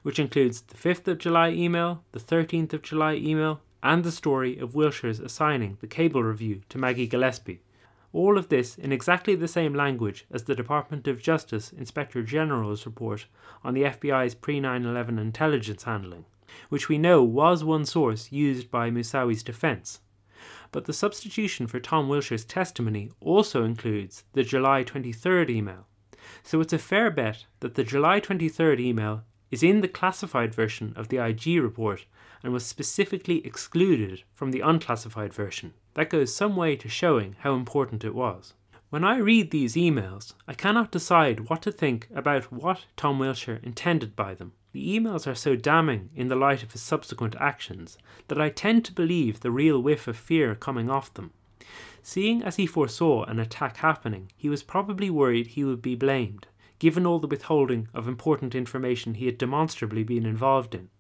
which 0.03 0.19
includes 0.19 0.63
the 0.63 0.77
5th 0.77 1.07
of 1.09 1.19
July 1.19 1.51
email, 1.51 2.03
the 2.13 2.21
13th 2.21 2.73
of 2.73 2.83
July 2.83 3.15
email, 3.15 3.61
and 3.83 4.05
the 4.05 4.13
story 4.13 4.59
of 4.59 4.75
Wilshire's 4.75 5.21
assigning 5.21 5.79
the 5.81 5.87
cable 5.87 6.23
review 6.23 6.63
to 6.69 6.79
Maggie 6.79 7.07
Gillespie 7.07 7.63
all 8.13 8.37
of 8.37 8.49
this 8.49 8.77
in 8.77 8.93
exactly 8.93 9.35
the 9.35 9.49
same 9.49 9.75
language 9.75 10.27
as 10.31 10.45
the 10.45 10.55
Department 10.55 11.07
of 11.07 11.23
Justice 11.23 11.73
Inspector 11.73 12.21
General's 12.25 12.85
report 12.85 13.27
on 13.63 13.75
the 13.75 13.85
FBI's 13.85 14.35
pre 14.35 14.59
9 14.59 14.85
11 14.85 15.19
intelligence 15.19 15.85
handling, 15.85 16.25
which 16.69 16.89
we 16.89 16.99
know 16.99 17.23
was 17.23 17.63
one 17.63 17.85
source 17.85 18.33
used 18.33 18.71
by 18.71 18.91
Moussaoui's 18.91 19.43
defense. 19.43 20.01
But 20.73 20.87
the 20.87 20.93
substitution 20.93 21.67
for 21.67 21.81
Tom 21.81 22.09
Wilshire's 22.09 22.45
testimony 22.45 23.11
also 23.21 23.65
includes 23.65 24.25
the 24.33 24.43
July 24.43 24.85
23rd 24.85 25.51
email. 25.51 25.87
So 26.43 26.61
it's 26.61 26.73
a 26.73 26.79
fair 26.79 27.11
bet 27.11 27.47
that 27.61 27.75
the 27.75 27.85
July 27.85 28.21
23rd 28.21 28.81
email 28.81 29.23
is 29.51 29.63
in 29.63 29.81
the 29.81 29.89
classified 29.89 30.55
version 30.55 30.93
of 30.97 31.09
the 31.09 31.19
IG 31.19 31.61
report 31.61 32.07
and 32.43 32.53
was 32.53 32.65
specifically 32.65 33.45
excluded 33.47 34.23
from 34.35 34.51
the 34.51 34.61
unclassified 34.61 35.35
version. 35.35 35.75
That 35.95 36.11
goes 36.11 36.35
some 36.35 36.57
way 36.57 36.77
to 36.77 36.89
showing 36.89 37.37
how 37.41 37.55
important 37.55 38.05
it 38.05 38.15
was. 38.15 38.55
When 38.91 39.05
I 39.05 39.19
read 39.19 39.51
these 39.51 39.77
emails, 39.77 40.35
I 40.49 40.55
cannot 40.55 40.91
decide 40.91 41.49
what 41.49 41.63
to 41.63 41.73
think 41.73 42.09
about 42.15 42.51
what 42.51 42.87
Tom 42.97 43.19
Wilshire 43.19 43.61
intended 43.63 44.17
by 44.17 44.35
them. 44.35 44.53
The 44.73 44.99
emails 44.99 45.27
are 45.27 45.35
so 45.35 45.57
damning 45.57 46.11
in 46.15 46.29
the 46.29 46.37
light 46.37 46.63
of 46.63 46.73
his 46.73 46.83
subsequent 46.83 47.37
actions 47.39 47.99
that 48.29 48.41
I 48.41 48.51
tend 48.51 48.85
to 48.85 48.93
believe 48.93 49.41
the 49.41 49.51
real 49.51 49.81
whiff 49.81 50.09
of 50.09 50.17
fear 50.17 50.55
coming 50.55 50.89
off 50.89 51.13
them. 51.15 51.33
Seeing 52.03 52.43
as 52.43 52.57
he 52.57 52.67
foresaw 52.67 53.25
an 53.25 53.39
attack 53.39 53.77
happening, 53.79 54.33
he 54.37 54.49
was 54.49 54.63
probably 54.63 55.11
worried 55.11 55.49
he 55.49 55.65
would 55.65 55.83
be 55.83 55.95
blamed, 55.95 56.47
given 56.81 57.07
all 57.07 57.21
the 57.21 57.29
withholding 57.29 57.87
of 57.95 58.09
important 58.09 58.57
information 58.57 59.15
he 59.15 59.27
had 59.27 59.39
demonstrably 59.39 60.03
been 60.03 60.27
involved 60.27 60.75
in 60.75 60.91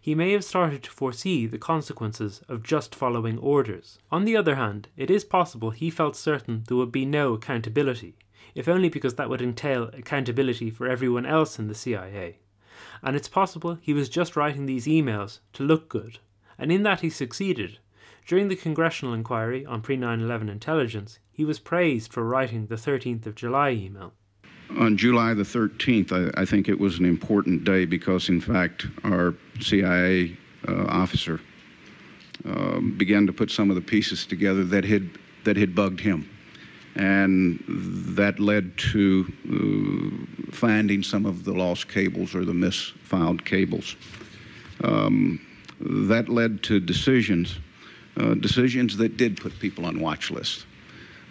he 0.00 0.14
may 0.14 0.32
have 0.32 0.44
started 0.44 0.82
to 0.82 0.90
foresee 0.90 1.46
the 1.46 1.58
consequences 1.58 2.40
of 2.48 2.62
just 2.62 2.94
following 2.94 3.38
orders. 3.38 3.98
On 4.10 4.24
the 4.24 4.36
other 4.36 4.54
hand, 4.54 4.88
it 4.96 5.10
is 5.10 5.24
possible 5.24 5.70
he 5.70 5.90
felt 5.90 6.16
certain 6.16 6.64
there 6.66 6.76
would 6.76 6.92
be 6.92 7.04
no 7.04 7.34
accountability, 7.34 8.16
if 8.54 8.68
only 8.68 8.88
because 8.88 9.14
that 9.14 9.28
would 9.28 9.42
entail 9.42 9.90
accountability 9.92 10.70
for 10.70 10.88
everyone 10.88 11.26
else 11.26 11.58
in 11.58 11.68
the 11.68 11.74
CIA. 11.74 12.38
And 13.02 13.16
it's 13.16 13.28
possible 13.28 13.78
he 13.80 13.92
was 13.92 14.08
just 14.08 14.36
writing 14.36 14.66
these 14.66 14.86
emails 14.86 15.40
to 15.54 15.64
look 15.64 15.88
good, 15.88 16.20
and 16.56 16.70
in 16.70 16.84
that 16.84 17.00
he 17.00 17.10
succeeded. 17.10 17.78
During 18.26 18.48
the 18.48 18.56
congressional 18.56 19.14
inquiry 19.14 19.66
on 19.66 19.82
pre 19.82 19.96
9 19.96 20.20
11 20.20 20.48
intelligence, 20.48 21.18
he 21.32 21.44
was 21.44 21.58
praised 21.58 22.12
for 22.12 22.24
writing 22.24 22.66
the 22.66 22.76
13th 22.76 23.26
of 23.26 23.34
July 23.34 23.70
email 23.70 24.12
on 24.76 24.96
July 24.96 25.34
the 25.34 25.42
13th, 25.42 26.12
I, 26.12 26.42
I, 26.42 26.44
think 26.44 26.68
it 26.68 26.78
was 26.78 26.98
an 26.98 27.04
important 27.04 27.64
day 27.64 27.84
because, 27.84 28.28
in 28.28 28.40
fact, 28.40 28.86
our 29.04 29.34
CIA 29.60 30.36
uh, 30.66 30.84
officer 30.88 31.40
uh, 32.46 32.80
began 32.96 33.26
to 33.26 33.32
put 33.32 33.50
some 33.50 33.70
of 33.70 33.76
the 33.76 33.82
pieces 33.82 34.26
together 34.26 34.64
that 34.64 34.84
had 34.84 35.08
that 35.44 35.56
had 35.56 35.74
bugged 35.74 36.00
him, 36.00 36.28
and 36.96 37.62
that 37.68 38.38
led 38.38 38.76
to 38.76 39.26
uh, 39.48 40.52
finding 40.52 41.02
some 41.02 41.24
of 41.24 41.44
the 41.44 41.52
lost 41.52 41.88
cables 41.88 42.34
or 42.34 42.44
the 42.44 42.52
misfiled 42.52 43.44
cables. 43.44 43.96
Um, 44.84 45.40
that 45.80 46.28
led 46.28 46.62
to 46.64 46.80
decisions, 46.80 47.58
uh, 48.16 48.34
decisions 48.34 48.96
that 48.96 49.16
did 49.16 49.40
put 49.40 49.58
people 49.58 49.86
on 49.86 50.00
watch 50.00 50.30
lists, 50.30 50.66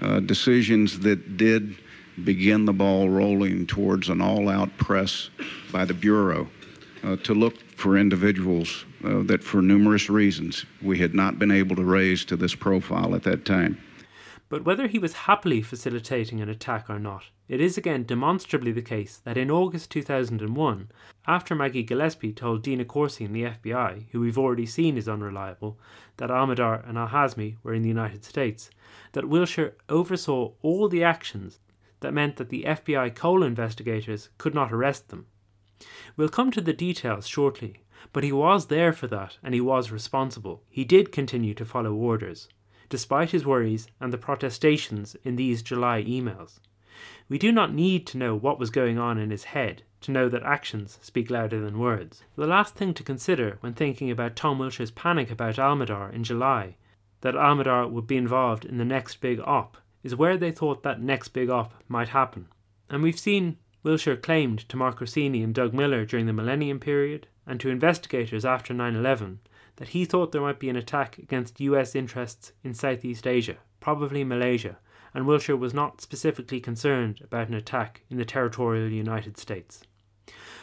uh, 0.02 0.20
decisions 0.22 1.00
that 1.00 1.38
did 1.38 1.76
begin 2.24 2.66
the 2.66 2.74
ball 2.74 3.10
rolling 3.10 3.68
towards 3.68 4.10
an 4.10 4.22
all 4.22 4.50
out 4.50 4.76
press 4.78 5.30
by 5.72 5.86
the 5.86 5.94
Bureau 5.94 6.48
uh, 7.04 7.16
to 7.18 7.34
look 7.34 7.56
for 7.76 7.98
individuals 7.98 8.86
uh, 9.04 9.22
that, 9.24 9.44
for 9.44 9.62
numerous 9.62 10.10
reasons, 10.10 10.66
we 10.82 10.98
had 10.98 11.14
not 11.14 11.38
been 11.38 11.52
able 11.52 11.76
to 11.76 11.84
raise 11.84 12.26
to 12.26 12.36
this 12.36 12.56
profile 12.56 13.14
at 13.14 13.24
that 13.24 13.46
time. 13.46 13.78
But 14.50 14.64
whether 14.64 14.88
he 14.88 14.98
was 14.98 15.14
happily 15.14 15.62
facilitating 15.62 16.42
an 16.42 16.50
attack 16.50 16.90
or 16.90 17.00
not, 17.00 17.26
it 17.50 17.60
is 17.60 17.78
again 17.78 18.06
demonstrably 18.06 18.72
the 18.72 18.82
case 18.82 19.22
that 19.26 19.38
in 19.38 19.52
August 19.52 19.92
2001, 19.92 20.90
after 21.28 21.54
Maggie 21.54 21.84
Gillespie 21.84 22.32
told 22.32 22.64
Dina 22.64 22.86
Corsi 22.86 23.26
in 23.26 23.34
the 23.34 23.44
FBI, 23.44 24.06
who 24.12 24.22
we've 24.22 24.38
already 24.38 24.66
seen 24.66 24.98
is 24.98 25.10
unreliable, 25.10 25.78
that 26.16 26.30
Almihdhar 26.30 26.88
and 26.88 26.98
Al 26.98 27.10
Hazmi 27.10 27.58
were 27.62 27.74
in 27.74 27.82
the 27.82 27.90
United 27.90 28.24
States, 28.24 28.70
that 29.12 29.28
Wilshire 29.28 29.76
oversaw 29.90 30.54
all 30.62 30.88
the 30.88 31.04
actions 31.04 31.60
that 32.00 32.14
meant 32.14 32.38
that 32.38 32.50
the 32.50 32.64
FBI 32.64 33.16
Cole 33.16 33.44
investigators 33.44 34.30
could 34.38 34.54
not 34.54 34.72
arrest 34.72 35.10
them. 35.10 35.28
We'll 36.16 36.30
come 36.30 36.52
to 36.52 36.62
the 36.62 36.74
details 36.74 37.28
shortly, 37.28 37.84
but 38.14 38.24
he 38.24 38.32
was 38.32 38.68
there 38.68 38.94
for 38.94 39.08
that 39.08 39.38
and 39.44 39.54
he 39.54 39.62
was 39.62 39.92
responsible. 39.92 40.64
He 40.70 40.86
did 40.86 41.12
continue 41.12 41.54
to 41.56 41.66
follow 41.66 41.94
orders, 41.94 42.48
despite 42.90 43.32
his 43.32 43.46
worries 43.46 43.88
and 44.00 44.12
the 44.12 44.18
protestations 44.18 45.16
in 45.24 45.36
these 45.36 45.62
July 45.62 46.04
emails. 46.04 46.60
We 47.30 47.38
do 47.38 47.52
not 47.52 47.74
need 47.74 48.08
to 48.08 48.18
know 48.18 48.36
what 48.36 48.60
was 48.60 48.70
going 48.70 48.98
on 48.98 49.18
in 49.18 49.30
his 49.30 49.46
head 49.46 49.84
to 50.02 50.12
know 50.12 50.30
that 50.30 50.44
actions 50.44 50.98
speak 51.02 51.30
louder 51.30 51.60
than 51.60 51.80
words. 51.80 52.24
The 52.36 52.48
last 52.48 52.76
thing 52.76 52.94
to 52.96 53.04
consider 53.04 53.58
when 53.62 53.74
thinking 53.74 54.10
about 54.10 54.36
Tom 54.36 54.60
Wilshire's 54.60 54.92
panic 54.92 55.30
about 55.30 55.56
Almihdhar 55.56 56.14
in 56.14 56.24
July, 56.24 56.76
that 57.22 57.36
Almihdhar 57.36 57.90
would 57.90 58.08
be 58.08 58.18
involved 58.18 58.66
in 58.66 58.78
the 58.78 58.86
next 58.86 59.22
big 59.22 59.40
op, 59.42 59.78
is 60.08 60.16
where 60.16 60.38
they 60.38 60.52
thought 60.52 60.84
that 60.84 61.02
next 61.02 61.30
big 61.30 61.50
op 61.50 61.74
might 61.90 62.08
happen. 62.10 62.48
And 62.90 63.04
we've 63.04 63.20
seen 63.20 63.58
Wilshire 63.84 64.16
claimed 64.16 64.60
to 64.70 64.78
Mark 64.78 65.02
Rossini 65.02 65.44
and 65.44 65.54
Doug 65.54 65.74
Miller 65.74 66.06
during 66.06 66.28
the 66.28 66.32
Millennium 66.32 66.80
period, 66.80 67.28
and 67.46 67.60
to 67.60 67.70
investigators 67.70 68.46
after 68.46 68.74
9 68.74 68.96
11, 68.96 69.42
that 69.76 69.90
he 69.90 70.06
thought 70.06 70.32
there 70.32 70.42
might 70.42 70.62
be 70.62 70.70
an 70.70 70.78
attack 70.78 71.18
against 71.18 71.60
US 71.60 71.94
interests 71.94 72.54
in 72.64 72.74
Southeast 72.74 73.28
Asia, 73.28 73.58
probably 73.82 74.24
Malaysia, 74.24 74.78
and 75.14 75.28
Wilshire 75.28 75.58
was 75.58 75.74
not 75.74 76.00
specifically 76.00 76.62
concerned 76.62 77.20
about 77.22 77.50
an 77.50 77.54
attack 77.54 78.04
in 78.10 78.16
the 78.16 78.24
territorial 78.24 78.90
United 78.90 79.38
States. 79.38 79.84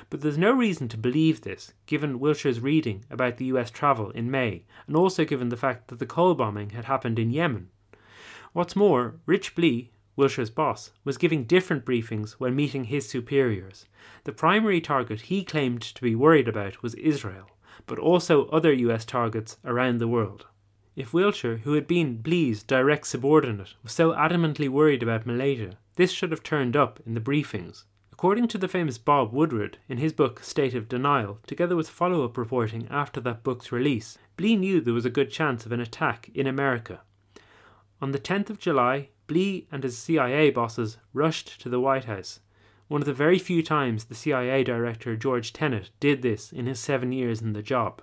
But 0.08 0.22
there's 0.22 0.38
no 0.38 0.52
reason 0.52 0.88
to 0.88 0.96
believe 0.96 1.42
this, 1.42 1.74
given 1.84 2.18
Wilshire's 2.18 2.60
reading 2.60 3.04
about 3.10 3.36
the 3.36 3.46
US 3.46 3.70
travel 3.70 4.10
in 4.10 4.30
May, 4.30 4.64
and 4.86 4.96
also 4.96 5.26
given 5.26 5.50
the 5.50 5.56
fact 5.58 5.88
that 5.88 5.98
the 5.98 6.06
Cole 6.06 6.34
bombing 6.34 6.70
had 6.70 6.86
happened 6.86 7.18
in 7.18 7.30
Yemen. 7.30 7.68
What's 8.54 8.76
more, 8.76 9.16
Rich 9.26 9.56
Blee, 9.56 9.90
Wilshire's 10.14 10.48
boss, 10.48 10.92
was 11.02 11.18
giving 11.18 11.42
different 11.42 11.84
briefings 11.84 12.34
when 12.34 12.54
meeting 12.54 12.84
his 12.84 13.08
superiors. 13.08 13.86
The 14.22 14.32
primary 14.32 14.80
target 14.80 15.22
he 15.22 15.42
claimed 15.42 15.82
to 15.82 16.00
be 16.00 16.14
worried 16.14 16.46
about 16.46 16.80
was 16.80 16.94
Israel, 16.94 17.50
but 17.84 17.98
also 17.98 18.46
other 18.46 18.72
US 18.72 19.04
targets 19.04 19.56
around 19.64 19.98
the 19.98 20.06
world. 20.06 20.46
If 20.94 21.12
Wilshire, 21.12 21.56
who 21.64 21.72
had 21.72 21.88
been 21.88 22.18
Blee's 22.18 22.62
direct 22.62 23.08
subordinate, 23.08 23.74
was 23.82 23.90
so 23.90 24.12
adamantly 24.12 24.68
worried 24.68 25.02
about 25.02 25.26
Malaysia, 25.26 25.76
this 25.96 26.12
should 26.12 26.30
have 26.30 26.44
turned 26.44 26.76
up 26.76 27.00
in 27.04 27.14
the 27.14 27.20
briefings. 27.20 27.82
According 28.12 28.46
to 28.48 28.58
the 28.58 28.68
famous 28.68 28.98
Bob 28.98 29.32
Woodward, 29.32 29.78
in 29.88 29.98
his 29.98 30.12
book 30.12 30.44
State 30.44 30.74
of 30.74 30.88
Denial, 30.88 31.40
together 31.48 31.74
with 31.74 31.90
follow 31.90 32.24
up 32.24 32.38
reporting 32.38 32.86
after 32.88 33.20
that 33.22 33.42
book's 33.42 33.72
release, 33.72 34.16
Blee 34.36 34.54
knew 34.54 34.80
there 34.80 34.94
was 34.94 35.04
a 35.04 35.10
good 35.10 35.32
chance 35.32 35.66
of 35.66 35.72
an 35.72 35.80
attack 35.80 36.30
in 36.36 36.46
America. 36.46 37.00
On 38.00 38.12
the 38.12 38.18
10th 38.18 38.50
of 38.50 38.58
July, 38.58 39.10
Blee 39.26 39.66
and 39.70 39.82
his 39.82 39.96
CIA 39.96 40.50
bosses 40.50 40.98
rushed 41.12 41.60
to 41.60 41.68
the 41.68 41.80
White 41.80 42.04
House. 42.04 42.40
One 42.88 43.00
of 43.00 43.06
the 43.06 43.14
very 43.14 43.38
few 43.38 43.62
times 43.62 44.04
the 44.04 44.14
CIA 44.14 44.62
director 44.64 45.16
George 45.16 45.52
Tenet 45.52 45.90
did 46.00 46.20
this 46.20 46.52
in 46.52 46.66
his 46.66 46.78
seven 46.80 47.12
years 47.12 47.40
in 47.40 47.54
the 47.54 47.62
job. 47.62 48.02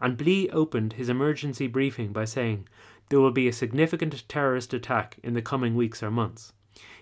And 0.00 0.16
Blee 0.16 0.48
opened 0.50 0.94
his 0.94 1.08
emergency 1.08 1.66
briefing 1.66 2.12
by 2.12 2.24
saying, 2.24 2.68
There 3.08 3.20
will 3.20 3.32
be 3.32 3.48
a 3.48 3.52
significant 3.52 4.28
terrorist 4.28 4.72
attack 4.72 5.18
in 5.22 5.34
the 5.34 5.42
coming 5.42 5.74
weeks 5.74 6.02
or 6.02 6.10
months. 6.10 6.52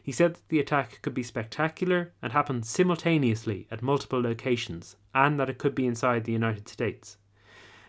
He 0.02 0.12
said 0.12 0.34
that 0.34 0.48
the 0.48 0.60
attack 0.60 1.00
could 1.02 1.14
be 1.14 1.22
spectacular 1.22 2.12
and 2.22 2.32
happen 2.32 2.62
simultaneously 2.62 3.66
at 3.70 3.82
multiple 3.82 4.20
locations, 4.20 4.96
and 5.14 5.38
that 5.38 5.50
it 5.50 5.58
could 5.58 5.74
be 5.74 5.86
inside 5.86 6.24
the 6.24 6.32
United 6.32 6.68
States. 6.68 7.18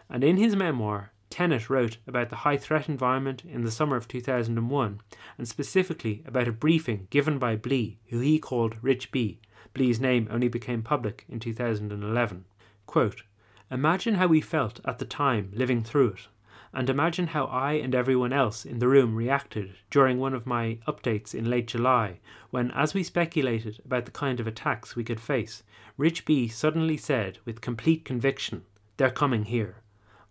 And 0.10 0.24
in 0.24 0.38
his 0.38 0.56
memoir, 0.56 1.14
Tenet 1.32 1.70
wrote 1.70 1.98
about 2.06 2.30
the 2.30 2.36
high 2.38 2.58
threat 2.58 2.90
environment 2.90 3.44
in 3.46 3.64
the 3.64 3.72
summer 3.72 3.96
of 3.96 4.08
2001, 4.08 5.02
and 5.38 5.48
specifically 5.48 6.22
about 6.26 6.48
a 6.48 6.52
briefing 6.52 7.08
given 7.10 7.40
by 7.40 7.56
Blee, 7.56 7.98
who 8.10 8.20
he 8.20 8.38
called 8.38 8.76
Rich 8.82 9.12
B. 9.12 9.40
Blee's 9.74 10.00
name 10.00 10.28
only 10.30 10.50
became 10.50 10.84
public 10.84 11.26
in 11.30 11.40
2011. 11.40 12.46
Quote, 12.86 13.24
Imagine 13.72 14.16
how 14.16 14.28
we 14.28 14.42
felt 14.42 14.82
at 14.84 15.00
the 15.00 15.06
time 15.06 15.50
living 15.54 15.82
through 15.82 16.10
it, 16.10 16.28
and 16.74 16.90
imagine 16.90 17.28
how 17.28 17.46
I 17.46 17.74
and 17.74 17.96
everyone 17.96 18.34
else 18.34 18.66
in 18.66 18.80
the 18.80 18.90
room 18.90 19.16
reacted 19.16 19.76
during 19.90 20.20
one 20.20 20.34
of 20.34 20.46
my 20.46 20.80
updates 20.86 21.34
in 21.34 21.50
late 21.50 21.68
July, 21.68 22.20
when, 22.50 22.72
as 22.72 22.94
we 22.94 23.04
speculated 23.04 23.82
about 23.86 24.04
the 24.04 24.12
kind 24.12 24.42
of 24.42 24.48
attacks 24.48 24.98
we 24.98 25.06
could 25.06 25.22
face, 25.22 25.64
Rich 25.96 26.26
B 26.26 26.50
suddenly 26.50 26.98
said 26.98 27.40
with 27.46 27.62
complete 27.62 28.04
conviction, 28.04 28.66
They're 28.98 29.10
coming 29.10 29.46
here. 29.46 29.78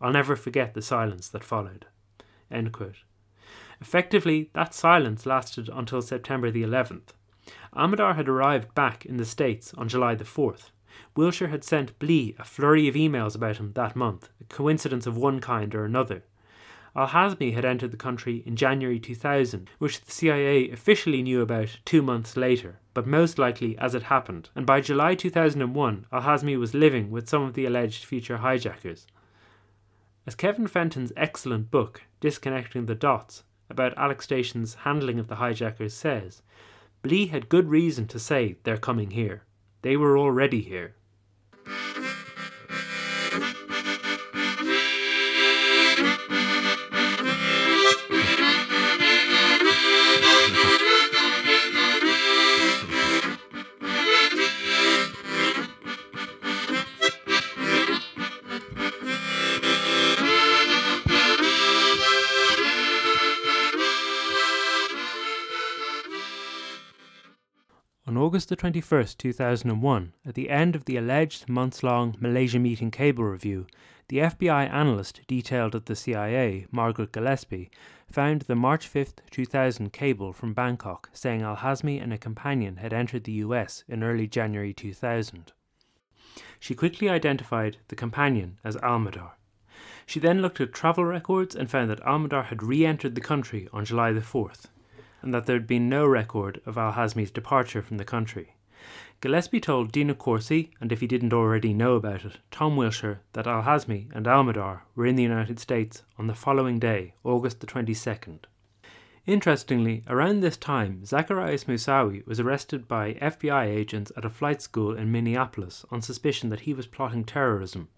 I'll 0.00 0.12
never 0.12 0.36
forget 0.36 0.74
the 0.74 0.82
silence 0.82 1.28
that 1.28 1.44
followed. 1.44 1.86
Effectively, 3.80 4.50
that 4.52 4.74
silence 4.74 5.26
lasted 5.26 5.68
until 5.72 6.02
September 6.02 6.50
the 6.50 6.62
11th. 6.62 7.14
Almihdhar 7.74 8.16
had 8.16 8.28
arrived 8.28 8.74
back 8.74 9.06
in 9.06 9.16
the 9.16 9.24
States 9.24 9.72
on 9.74 9.88
July 9.88 10.14
the 10.14 10.24
4th. 10.24 10.70
Wilshire 11.16 11.48
had 11.48 11.64
sent 11.64 11.98
Blee 11.98 12.34
a 12.38 12.44
flurry 12.44 12.88
of 12.88 12.94
emails 12.94 13.34
about 13.34 13.56
him 13.56 13.72
that 13.72 13.96
month, 13.96 14.28
a 14.40 14.44
coincidence 14.44 15.06
of 15.06 15.16
one 15.16 15.40
kind 15.40 15.74
or 15.74 15.84
another. 15.84 16.24
Al 16.96 17.08
Hazmi 17.08 17.54
had 17.54 17.64
entered 17.64 17.92
the 17.92 17.96
country 17.96 18.42
in 18.44 18.56
January 18.56 18.98
2000, 18.98 19.70
which 19.78 20.00
the 20.00 20.10
CIA 20.10 20.70
officially 20.70 21.22
knew 21.22 21.40
about 21.40 21.78
two 21.84 22.02
months 22.02 22.36
later, 22.36 22.80
but 22.94 23.06
most 23.06 23.38
likely 23.38 23.78
as 23.78 23.94
it 23.94 24.04
happened, 24.04 24.50
and 24.56 24.66
by 24.66 24.80
July 24.80 25.14
2001, 25.14 26.06
Al 26.12 26.22
Hazmi 26.22 26.58
was 26.58 26.74
living 26.74 27.10
with 27.10 27.28
some 27.28 27.42
of 27.42 27.54
the 27.54 27.64
alleged 27.64 28.04
future 28.04 28.38
hijackers. 28.38 29.06
As 30.30 30.36
Kevin 30.36 30.68
Fenton's 30.68 31.12
excellent 31.16 31.72
book, 31.72 32.02
Disconnecting 32.20 32.86
the 32.86 32.94
Dots, 32.94 33.42
about 33.68 33.98
Alec 33.98 34.22
Station's 34.22 34.74
handling 34.86 35.18
of 35.18 35.26
the 35.26 35.34
hijackers 35.34 35.92
says, 35.92 36.42
Blee 37.02 37.26
had 37.26 37.48
good 37.48 37.68
reason 37.68 38.06
to 38.06 38.20
say 38.20 38.56
they're 38.62 38.76
coming 38.76 39.10
here. 39.10 39.42
They 39.82 39.96
were 39.96 40.16
already 40.16 40.60
here. 40.60 40.94
August 68.30 68.48
the 68.48 68.56
21st, 68.56 69.18
2001, 69.18 70.12
at 70.24 70.34
the 70.34 70.50
end 70.50 70.76
of 70.76 70.84
the 70.84 70.96
alleged 70.96 71.48
months 71.48 71.82
long 71.82 72.14
Malaysia 72.20 72.60
meeting 72.60 72.88
cable 72.88 73.24
review, 73.24 73.66
the 74.06 74.18
FBI 74.18 74.70
analyst 74.72 75.20
detailed 75.26 75.74
at 75.74 75.86
the 75.86 75.96
CIA, 75.96 76.64
Margaret 76.70 77.10
Gillespie, 77.10 77.72
found 78.08 78.42
the 78.42 78.54
March 78.54 78.86
5, 78.86 79.14
2000 79.32 79.92
cable 79.92 80.32
from 80.32 80.54
Bangkok 80.54 81.10
saying 81.12 81.42
Al 81.42 81.56
Hazmi 81.56 82.00
and 82.00 82.12
a 82.12 82.18
companion 82.18 82.76
had 82.76 82.92
entered 82.92 83.24
the 83.24 83.42
US 83.46 83.82
in 83.88 84.04
early 84.04 84.28
January 84.28 84.72
2000. 84.72 85.50
She 86.60 86.76
quickly 86.76 87.08
identified 87.08 87.78
the 87.88 87.96
companion 87.96 88.60
as 88.62 88.76
Almihdhar. 88.76 89.32
She 90.06 90.20
then 90.20 90.40
looked 90.40 90.60
at 90.60 90.72
travel 90.72 91.04
records 91.04 91.56
and 91.56 91.68
found 91.68 91.90
that 91.90 92.04
Almihdhar 92.04 92.44
had 92.44 92.62
re 92.62 92.86
entered 92.86 93.16
the 93.16 93.20
country 93.20 93.68
on 93.72 93.84
July 93.84 94.12
the 94.12 94.20
4th 94.20 94.66
and 95.22 95.32
that 95.34 95.46
there 95.46 95.56
had 95.56 95.66
been 95.66 95.88
no 95.88 96.06
record 96.06 96.60
of 96.66 96.78
Al 96.78 96.92
Hazmi's 96.92 97.30
departure 97.30 97.82
from 97.82 97.98
the 97.98 98.04
country. 98.04 98.54
Gillespie 99.20 99.60
told 99.60 99.92
Dina 99.92 100.14
Corsi, 100.14 100.70
and 100.80 100.90
if 100.90 101.00
he 101.00 101.06
didn't 101.06 101.34
already 101.34 101.74
know 101.74 101.94
about 101.94 102.24
it, 102.24 102.38
Tom 102.50 102.76
Wilshire, 102.76 103.20
that 103.34 103.46
Al 103.46 103.64
Hazmi 103.64 104.08
and 104.14 104.24
Almihdhar 104.24 104.80
were 104.94 105.04
in 105.04 105.16
the 105.16 105.22
United 105.22 105.58
States 105.58 106.02
on 106.18 106.26
the 106.26 106.34
following 106.34 106.78
day, 106.78 107.12
August 107.22 107.60
the 107.60 107.66
22nd. 107.66 108.40
Interestingly, 109.26 110.02
around 110.08 110.40
this 110.40 110.56
time, 110.56 111.02
Zacarias 111.04 111.66
Moussaoui 111.66 112.26
was 112.26 112.40
arrested 112.40 112.88
by 112.88 113.12
FBI 113.14 113.66
agents 113.66 114.10
at 114.16 114.24
a 114.24 114.30
flight 114.30 114.62
school 114.62 114.96
in 114.96 115.12
Minneapolis 115.12 115.84
on 115.90 116.00
suspicion 116.00 116.48
that 116.48 116.60
he 116.60 116.72
was 116.72 116.86
plotting 116.86 117.24
terrorism. 117.24 117.88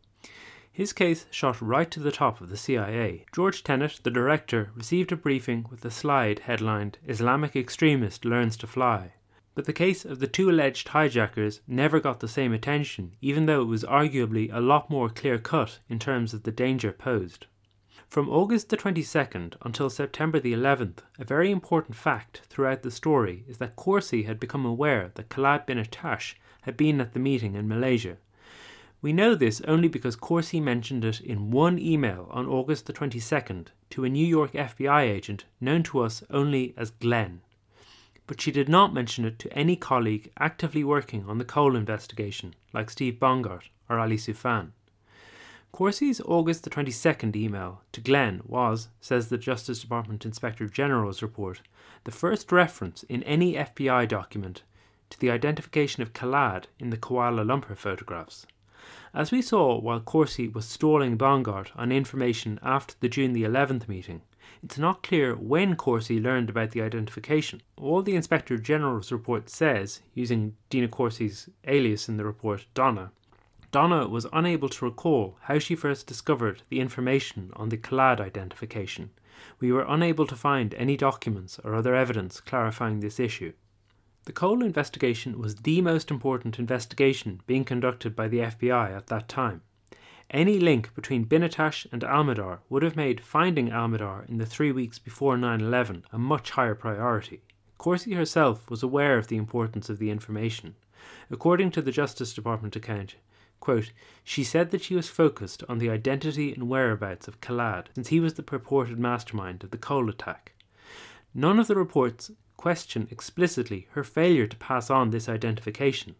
His 0.75 0.95
case 0.95 1.27
shot 1.31 1.61
right 1.61 1.91
to 1.91 2.01
the 2.01 2.11
top 2.11 2.41
of 2.41 2.49
the 2.49 2.57
CIA. 2.57 3.27
George 3.35 3.63
Tenet, 3.63 4.01
the 4.03 4.11
director, 4.11 4.71
received 4.75 5.13
a 5.13 5.17
briefing 5.17 5.67
with 5.71 5.85
a 5.85 5.91
slide 5.91 6.41
headlined 6.41 6.97
Islamic 7.07 7.55
Extremist 7.55 8.25
Learns 8.25 8.57
to 8.57 8.67
Fly. 8.67 9.13
But 9.55 9.67
the 9.67 9.75
case 9.75 10.07
of 10.07 10.19
the 10.19 10.27
two 10.27 10.49
alleged 10.49 10.89
hijackers 10.89 11.61
never 11.67 12.01
got 12.01 12.21
the 12.21 12.29
same 12.29 12.55
attention, 12.55 13.17
even 13.21 13.45
though 13.45 13.61
it 13.61 13.67
was 13.67 13.85
arguably 13.85 14.51
a 14.51 14.61
lot 14.61 14.89
more 14.89 15.11
clear 15.11 15.39
cut 15.39 15.81
in 15.91 15.99
terms 15.99 16.33
of 16.33 16.45
the 16.45 16.51
danger 16.51 16.91
posed. 16.91 17.45
From 18.09 18.31
August 18.31 18.71
the 18.71 18.79
22nd 18.79 19.57
until 19.61 19.91
September 19.91 20.41
the 20.41 20.55
11th, 20.55 21.01
a 21.19 21.25
very 21.25 21.51
important 21.51 21.97
fact 21.97 22.43
throughout 22.49 22.83
the 22.83 22.91
story 22.91 23.45
is 23.47 23.59
that 23.59 23.77
Corsi 23.77 24.23
had 24.23 24.41
become 24.41 24.65
aware 24.65 25.11
that 25.17 25.29
Khalid 25.29 25.67
bin 25.67 25.79
Attash 25.79 26.35
had 26.63 26.79
been 26.79 26.99
at 26.99 27.13
the 27.13 27.21
meeting 27.21 27.55
in 27.55 27.69
Malaysia. 27.69 28.17
We 29.03 29.13
know 29.13 29.35
this 29.35 29.61
only 29.67 29.89
because 29.89 30.15
Corsi 30.15 30.61
mentioned 30.61 31.05
it 31.05 31.21
in 31.21 31.51
one 31.51 31.77
email 31.77 32.29
on 32.31 32.47
August 32.47 32.87
the 32.87 32.93
22nd 32.93 33.67
to 33.91 34.05
a 34.05 34.09
New 34.09 34.25
York 34.25 34.53
FBI 34.53 35.03
agent 35.03 35.45
known 35.61 35.83
to 35.83 36.01
us 36.03 36.23
only 36.31 36.73
as 36.77 36.93
Glenn. 36.93 37.41
But 38.29 38.41
she 38.41 38.53
did 38.53 38.69
not 38.69 38.95
mention 38.95 39.25
it 39.25 39.41
to 39.41 39.53
any 39.53 39.75
colleague 39.75 40.31
actively 40.39 40.85
working 40.85 41.25
on 41.27 41.39
the 41.39 41.45
Cole 41.45 41.75
investigation, 41.75 42.55
like 42.73 42.91
Steve 42.91 43.15
Bongardt 43.15 43.71
or 43.91 43.99
Ali 43.99 44.17
Soufan. 44.17 44.71
Corsi's 45.73 46.21
August 46.21 46.63
the 46.63 46.71
22nd 46.71 47.35
email 47.35 47.81
to 47.91 48.01
Glenn 48.01 48.41
was, 48.47 48.87
says 49.01 49.31
the 49.31 49.37
Justice 49.37 49.81
Department 49.81 50.25
Inspector 50.25 50.65
General's 50.69 51.23
report, 51.23 51.61
the 52.05 52.13
first 52.13 52.53
reference 52.53 53.03
in 53.05 53.25
any 53.25 53.55
FBI 53.55 54.07
document 54.07 54.63
to 55.11 55.19
the 55.19 55.31
identification 55.33 56.05
of 56.05 56.13
Khallad 56.13 56.67
in 56.79 56.91
the 56.91 56.97
Kuala 56.97 57.45
Lumpur 57.45 57.77
photographs. 57.77 58.47
As 59.15 59.31
we 59.31 59.43
saw 59.43 59.79
while 59.79 60.01
Corsi 60.01 60.49
was 60.49 60.65
stalling 60.65 61.19
Bongardt 61.19 61.71
on 61.77 61.93
information 61.93 62.59
after 62.63 62.95
the 63.01 63.11
June 63.11 63.35
the 63.35 63.43
11th 63.43 63.87
meeting, 63.87 64.23
it's 64.63 64.79
not 64.79 65.03
clear 65.03 65.35
when 65.35 65.77
Corsi 65.77 66.19
learned 66.19 66.49
about 66.49 66.71
the 66.71 66.81
identification. 66.81 67.61
All 67.77 68.01
the 68.01 68.17
Inspector 68.17 68.57
General's 68.59 69.13
report 69.13 69.51
says, 69.51 70.01
using 70.15 70.57
Dina 70.71 70.89
Corsi's 70.89 71.51
alias 71.67 72.09
in 72.09 72.17
the 72.17 72.25
report, 72.25 72.65
Donna, 72.73 73.13
Donna 73.71 74.07
was 74.07 74.27
unable 74.33 74.69
to 74.69 74.85
recall 74.85 75.37
how 75.43 75.59
she 75.59 75.75
first 75.75 76.07
discovered 76.07 76.63
the 76.71 76.81
information 76.81 77.51
on 77.55 77.69
the 77.69 77.79
Khallad 77.79 78.21
identification. 78.21 79.11
We 79.61 79.73
were 79.73 79.87
unable 79.89 80.27
to 80.27 80.37
find 80.37 80.75
any 80.75 80.97
documents 80.97 81.59
or 81.65 81.75
other 81.75 81.95
evidence 81.95 82.41
clarifying 82.41 83.01
this 83.01 83.19
issue. 83.19 83.53
The 84.25 84.33
Cole 84.33 84.63
investigation 84.63 85.39
was 85.39 85.57
the 85.57 85.81
most 85.81 86.11
important 86.11 86.59
investigation 86.59 87.41
being 87.47 87.65
conducted 87.65 88.15
by 88.15 88.29
the 88.29 88.39
FBI 88.39 88.97
at 88.97 89.09
that 89.09 89.29
time. 89.29 89.63
Any 90.31 90.61
link 90.61 90.95
between 90.95 91.25
Bin 91.25 91.43
Attash 91.43 91.87
and 91.91 92.03
Almihdhar 92.03 92.61
would 92.69 92.83
have 92.83 92.97
made 92.97 93.21
finding 93.21 93.71
Almihdhar 93.71 94.29
in 94.29 94.39
the 94.39 94.47
three 94.47 94.71
weeks 94.71 94.99
before 94.99 95.37
9 95.37 95.61
11 95.61 96.05
a 96.13 96.19
much 96.19 96.51
higher 96.53 96.75
priority. 96.75 97.43
Corsi 97.79 98.15
herself 98.15 98.71
was 98.71 98.83
aware 98.83 99.19
of 99.19 99.27
the 99.27 99.37
importance 99.37 99.91
of 99.91 99.99
the 99.99 100.11
information. 100.11 100.77
According 101.29 101.73
to 101.73 101.83
the 101.83 101.91
Justice 101.91 102.33
Department 102.33 102.77
account, 102.77 103.17
Quote, 103.63 103.93
she 104.25 104.43
said 104.43 104.73
that 104.73 104.83
she 104.83 104.97
was 104.97 105.09
focused 105.09 105.63
on 105.69 105.79
the 105.79 105.89
identity 105.89 106.53
and 106.53 106.69
whereabouts 106.69 107.29
of 107.29 107.41
Khallad, 107.41 107.87
since 107.95 108.09
he 108.09 108.19
was 108.19 108.35
the 108.35 108.43
purported 108.43 108.99
mastermind 108.99 109.63
of 109.63 109.71
the 109.71 109.79
Cole 109.79 110.09
attack. 110.09 110.53
None 111.33 111.61
of 111.61 111.69
the 111.69 111.77
reports 111.77 112.33
question 112.63 113.09
explicitly 113.11 113.89
her 113.91 114.05
failure 114.05 114.47
to 114.47 114.57
pass 114.57 114.89
on 114.89 115.11
this 115.11 115.29
identification. 115.29 116.15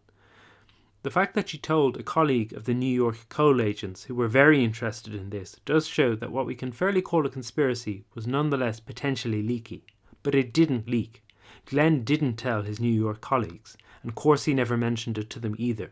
The 1.03 1.09
fact 1.09 1.35
that 1.35 1.47
she 1.47 1.57
told 1.57 1.95
a 1.95 2.03
colleague 2.03 2.51
of 2.51 2.65
the 2.65 2.73
New 2.73 2.93
York 2.93 3.29
Cole 3.29 3.61
agents 3.61 4.03
who 4.03 4.15
were 4.15 4.27
very 4.27 4.61
interested 4.61 5.15
in 5.15 5.29
this 5.29 5.55
does 5.63 5.87
show 5.87 6.15
that 6.15 6.33
what 6.33 6.45
we 6.45 6.53
can 6.53 6.73
fairly 6.73 7.01
call 7.01 7.25
a 7.25 7.29
conspiracy 7.29 8.03
was 8.13 8.27
nonetheless 8.27 8.81
potentially 8.81 9.41
leaky. 9.41 9.85
But 10.21 10.35
it 10.35 10.51
didn't 10.51 10.89
leak. 10.89 11.23
Glenn 11.65 12.03
didn't 12.03 12.35
tell 12.35 12.63
his 12.63 12.77
New 12.77 12.91
York 12.91 13.21
colleagues, 13.21 13.77
and 14.01 14.13
Corsi 14.13 14.53
never 14.53 14.75
mentioned 14.75 15.17
it 15.17 15.29
to 15.29 15.39
them 15.39 15.55
either. 15.57 15.91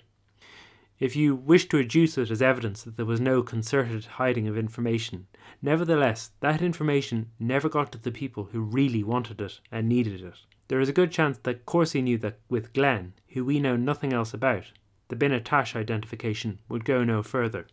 If 1.01 1.15
you 1.15 1.33
wish 1.33 1.67
to 1.69 1.77
adduce 1.77 2.19
it 2.19 2.29
as 2.29 2.43
evidence 2.43 2.83
that 2.83 2.95
there 2.95 3.07
was 3.07 3.19
no 3.19 3.41
concerted 3.41 4.05
hiding 4.05 4.47
of 4.47 4.55
information, 4.55 5.25
nevertheless, 5.59 6.29
that 6.41 6.61
information 6.61 7.31
never 7.39 7.69
got 7.69 7.91
to 7.93 7.97
the 7.97 8.11
people 8.11 8.49
who 8.51 8.61
really 8.61 9.03
wanted 9.03 9.41
it 9.41 9.61
and 9.71 9.89
needed 9.89 10.21
it. 10.21 10.35
There 10.67 10.79
is 10.79 10.89
a 10.89 10.93
good 10.93 11.11
chance 11.11 11.39
that 11.39 11.65
Corsi 11.65 12.03
knew 12.03 12.19
that 12.19 12.37
with 12.49 12.71
Glenn, 12.73 13.13
who 13.29 13.43
we 13.43 13.59
know 13.59 13.75
nothing 13.75 14.13
else 14.13 14.31
about, 14.31 14.65
the 15.07 15.15
Bin 15.15 15.31
Attash 15.31 15.75
identification 15.75 16.59
would 16.69 16.85
go 16.85 17.03
no 17.03 17.23
further. 17.23 17.65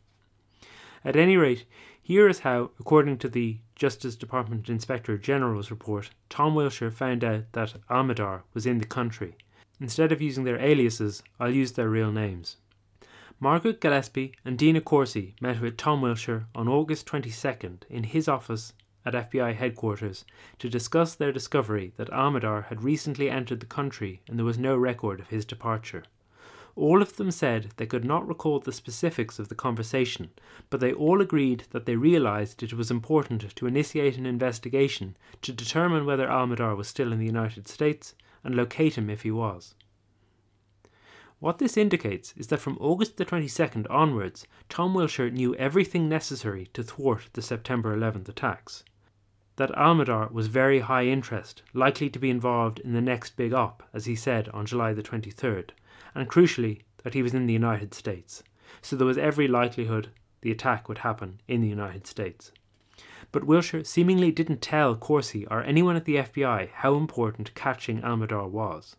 At 1.04 1.14
any 1.14 1.36
rate, 1.36 1.66
here 2.00 2.28
is 2.28 2.38
how, 2.38 2.70
according 2.80 3.18
to 3.18 3.28
the 3.28 3.58
Justice 3.76 4.16
Department 4.16 4.70
Inspector 4.70 5.18
General's 5.18 5.70
report, 5.70 6.08
Tom 6.30 6.54
Wilshire 6.54 6.90
found 6.90 7.22
out 7.22 7.52
that 7.52 7.74
Almihdhar 7.90 8.44
was 8.54 8.64
in 8.64 8.78
the 8.78 8.86
country. 8.86 9.36
Instead 9.78 10.12
of 10.12 10.22
using 10.22 10.44
their 10.44 10.58
aliases, 10.58 11.22
I'll 11.38 11.54
use 11.54 11.72
their 11.72 11.90
real 11.90 12.10
names. 12.10 12.56
Margaret 13.40 13.80
Gillespie 13.80 14.32
and 14.44 14.58
Dina 14.58 14.80
Corsi 14.80 15.36
met 15.40 15.60
with 15.60 15.76
Tom 15.76 16.02
Wilshire 16.02 16.46
on 16.56 16.66
August 16.66 17.06
22nd 17.06 17.84
in 17.88 18.02
his 18.02 18.26
office 18.26 18.72
at 19.06 19.14
FBI 19.14 19.54
headquarters 19.54 20.24
to 20.58 20.68
discuss 20.68 21.14
their 21.14 21.30
discovery 21.30 21.92
that 21.98 22.10
Almihdhar 22.10 22.64
had 22.64 22.82
recently 22.82 23.30
entered 23.30 23.60
the 23.60 23.66
country 23.66 24.22
and 24.26 24.36
there 24.36 24.44
was 24.44 24.58
no 24.58 24.76
record 24.76 25.20
of 25.20 25.28
his 25.28 25.44
departure. 25.44 26.02
All 26.74 27.00
of 27.00 27.14
them 27.14 27.30
said 27.30 27.70
they 27.76 27.86
could 27.86 28.04
not 28.04 28.26
recall 28.26 28.58
the 28.58 28.72
specifics 28.72 29.38
of 29.38 29.48
the 29.48 29.54
conversation, 29.54 30.30
but 30.68 30.80
they 30.80 30.92
all 30.92 31.20
agreed 31.20 31.62
that 31.70 31.86
they 31.86 31.94
realized 31.94 32.64
it 32.64 32.72
was 32.72 32.90
important 32.90 33.54
to 33.54 33.66
initiate 33.68 34.16
an 34.16 34.26
investigation 34.26 35.16
to 35.42 35.52
determine 35.52 36.06
whether 36.06 36.26
Almihdhar 36.26 36.76
was 36.76 36.88
still 36.88 37.12
in 37.12 37.20
the 37.20 37.26
United 37.26 37.68
States 37.68 38.16
and 38.42 38.56
locate 38.56 38.98
him 38.98 39.08
if 39.08 39.22
he 39.22 39.30
was. 39.30 39.76
What 41.40 41.58
this 41.58 41.76
indicates 41.76 42.34
is 42.36 42.48
that 42.48 42.58
from 42.58 42.76
August 42.80 43.16
the 43.16 43.24
22nd 43.24 43.86
onwards, 43.88 44.46
Tom 44.68 44.92
Wilshire 44.92 45.30
knew 45.30 45.54
everything 45.54 46.08
necessary 46.08 46.68
to 46.74 46.82
thwart 46.82 47.28
the 47.32 47.42
September 47.42 47.96
11th 47.96 48.28
attacks. 48.28 48.82
That 49.54 49.70
Almihdhar 49.70 50.32
was 50.32 50.48
very 50.48 50.80
high 50.80 51.06
interest, 51.06 51.62
likely 51.72 52.10
to 52.10 52.18
be 52.18 52.30
involved 52.30 52.80
in 52.80 52.92
the 52.92 53.00
next 53.00 53.36
big 53.36 53.52
op, 53.52 53.84
as 53.94 54.06
he 54.06 54.16
said 54.16 54.48
on 54.48 54.66
July 54.66 54.92
the 54.92 55.02
23rd, 55.02 55.70
and 56.12 56.28
crucially, 56.28 56.82
that 57.04 57.14
he 57.14 57.22
was 57.22 57.34
in 57.34 57.46
the 57.46 57.52
United 57.52 57.94
States, 57.94 58.42
so 58.82 58.96
there 58.96 59.06
was 59.06 59.18
every 59.18 59.46
likelihood 59.46 60.10
the 60.40 60.50
attack 60.50 60.88
would 60.88 60.98
happen 60.98 61.40
in 61.46 61.60
the 61.60 61.68
United 61.68 62.06
States. 62.06 62.50
But 63.30 63.44
Wilshire 63.44 63.84
seemingly 63.84 64.32
didn't 64.32 64.60
tell 64.60 64.96
Corsi 64.96 65.46
or 65.46 65.62
anyone 65.62 65.94
at 65.94 66.04
the 66.04 66.16
FBI 66.16 66.70
how 66.72 66.96
important 66.96 67.54
catching 67.54 68.02
Almihdhar 68.02 68.48
was. 68.48 68.96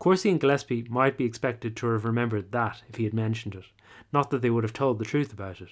Corsi 0.00 0.30
and 0.30 0.40
Gillespie 0.40 0.86
might 0.88 1.18
be 1.18 1.26
expected 1.26 1.76
to 1.76 1.88
have 1.88 2.06
remembered 2.06 2.52
that 2.52 2.82
if 2.88 2.96
he 2.96 3.04
had 3.04 3.12
mentioned 3.12 3.54
it, 3.54 3.66
not 4.14 4.30
that 4.30 4.40
they 4.40 4.48
would 4.48 4.64
have 4.64 4.72
told 4.72 4.98
the 4.98 5.04
truth 5.04 5.30
about 5.30 5.60
it. 5.60 5.68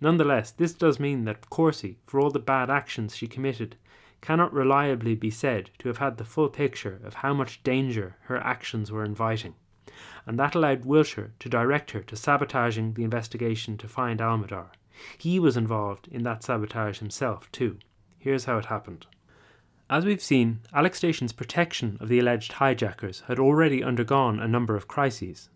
Nonetheless, 0.00 0.50
this 0.50 0.72
does 0.72 0.98
mean 0.98 1.26
that 1.26 1.50
Corsi, 1.50 1.98
for 2.06 2.20
all 2.20 2.30
the 2.30 2.38
bad 2.38 2.70
actions 2.70 3.14
she 3.14 3.26
committed, 3.26 3.76
cannot 4.22 4.52
reliably 4.54 5.14
be 5.14 5.30
said 5.30 5.68
to 5.78 5.88
have 5.88 5.98
had 5.98 6.16
the 6.16 6.24
full 6.24 6.48
picture 6.48 7.00
of 7.04 7.14
how 7.14 7.34
much 7.34 7.62
danger 7.62 8.16
her 8.22 8.38
actions 8.38 8.90
were 8.90 9.04
inviting, 9.04 9.54
and 10.24 10.38
that 10.38 10.54
allowed 10.54 10.86
Wilshire 10.86 11.32
to 11.38 11.50
direct 11.50 11.90
her 11.90 12.02
to 12.02 12.16
sabotaging 12.16 12.94
the 12.94 13.04
investigation 13.04 13.76
to 13.76 13.86
find 13.86 14.20
Almihdhar. 14.20 14.68
He 15.18 15.38
was 15.38 15.56
involved 15.56 16.08
in 16.08 16.22
that 16.22 16.42
sabotage 16.42 16.98
himself, 16.98 17.52
too. 17.52 17.78
Here's 18.18 18.46
how 18.46 18.56
it 18.56 18.66
happened. 18.66 19.06
As 19.90 20.04
we've 20.04 20.20
seen, 20.20 20.60
Alec 20.74 20.94
Station's 20.94 21.32
protection 21.32 21.96
of 21.98 22.10
the 22.10 22.18
alleged 22.18 22.52
hijackers 22.52 23.22
had 23.26 23.38
already 23.38 23.82
undergone 23.82 24.38
a 24.38 24.46
number 24.46 24.76
of 24.76 24.86
crises. 24.86 25.48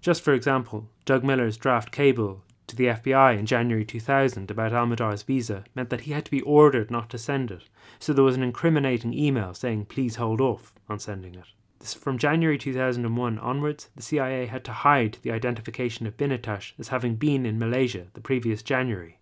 Just 0.00 0.22
for 0.22 0.32
example, 0.32 0.88
Doug 1.04 1.24
Miller's 1.24 1.56
draft 1.56 1.90
cable 1.90 2.44
to 2.68 2.76
the 2.76 2.86
FBI 2.86 3.36
in 3.36 3.44
January 3.44 3.84
2000 3.84 4.52
about 4.52 4.70
Almihdhar's 4.70 5.24
visa 5.24 5.64
meant 5.74 5.90
that 5.90 6.02
he 6.02 6.12
had 6.12 6.24
to 6.26 6.30
be 6.30 6.42
ordered 6.42 6.92
not 6.92 7.10
to 7.10 7.18
send 7.18 7.50
it, 7.50 7.64
so 7.98 8.12
there 8.12 8.22
was 8.22 8.36
an 8.36 8.44
incriminating 8.44 9.12
email 9.12 9.52
saying 9.52 9.86
please 9.86 10.14
hold 10.14 10.40
off 10.40 10.72
on 10.88 11.00
sending 11.00 11.34
it. 11.34 11.46
From 11.84 12.18
January 12.18 12.58
2001 12.58 13.38
onwards, 13.40 13.88
the 13.96 14.02
CIA 14.02 14.46
had 14.46 14.62
to 14.66 14.72
hide 14.72 15.18
the 15.22 15.32
identification 15.32 16.06
of 16.06 16.16
Bin 16.16 16.30
Attash 16.30 16.72
as 16.78 16.88
having 16.88 17.16
been 17.16 17.44
in 17.44 17.58
Malaysia 17.58 18.06
the 18.14 18.20
previous 18.20 18.62
January 18.62 19.18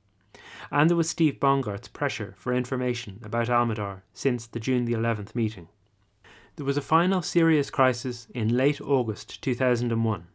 and 0.70 0.88
there 0.88 0.96
was 0.96 1.08
Steve 1.08 1.38
Bongardt's 1.40 1.88
pressure 1.88 2.34
for 2.36 2.52
information 2.52 3.20
about 3.22 3.48
Almihdhar 3.48 4.02
since 4.12 4.46
the 4.46 4.60
June 4.60 4.84
the 4.84 4.94
11th 4.94 5.34
meeting. 5.34 5.68
There 6.56 6.66
was 6.66 6.76
a 6.76 6.82
final 6.82 7.22
serious 7.22 7.70
crisis 7.70 8.26
in 8.34 8.56
late 8.56 8.80
August 8.80 9.40
2001. 9.42 10.26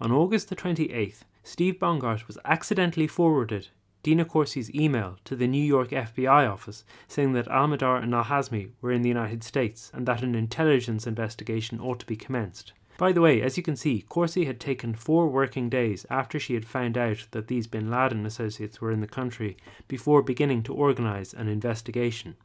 On 0.00 0.12
August 0.12 0.48
the 0.48 0.56
28th, 0.56 1.22
Steve 1.42 1.78
Bongardt 1.78 2.26
was 2.26 2.38
accidentally 2.44 3.06
forwarded 3.06 3.68
Dina 4.02 4.24
Corsi's 4.24 4.72
email 4.72 5.16
to 5.24 5.34
the 5.34 5.48
New 5.48 5.64
York 5.64 5.90
FBI 5.90 6.48
office 6.48 6.84
saying 7.08 7.32
that 7.32 7.48
Almihdhar 7.48 8.00
and 8.00 8.14
Al 8.14 8.24
Hazmi 8.24 8.70
were 8.80 8.92
in 8.92 9.02
the 9.02 9.08
United 9.08 9.42
States 9.42 9.90
and 9.92 10.06
that 10.06 10.22
an 10.22 10.36
intelligence 10.36 11.08
investigation 11.08 11.80
ought 11.80 11.98
to 11.98 12.06
be 12.06 12.14
commenced. 12.14 12.72
By 12.98 13.12
the 13.12 13.20
way, 13.20 13.42
as 13.42 13.56
you 13.58 13.62
can 13.62 13.76
see, 13.76 14.06
Corsi 14.08 14.46
had 14.46 14.58
taken 14.58 14.94
four 14.94 15.28
working 15.28 15.68
days 15.68 16.06
after 16.08 16.38
she 16.38 16.54
had 16.54 16.64
found 16.64 16.96
out 16.96 17.26
that 17.32 17.48
these 17.48 17.66
bin 17.66 17.90
Laden 17.90 18.24
associates 18.24 18.80
were 18.80 18.90
in 18.90 19.00
the 19.00 19.06
country 19.06 19.56
before 19.86 20.22
beginning 20.22 20.62
to 20.64 20.74
organise 20.74 21.34
an 21.34 21.46
investigation. 21.46 22.36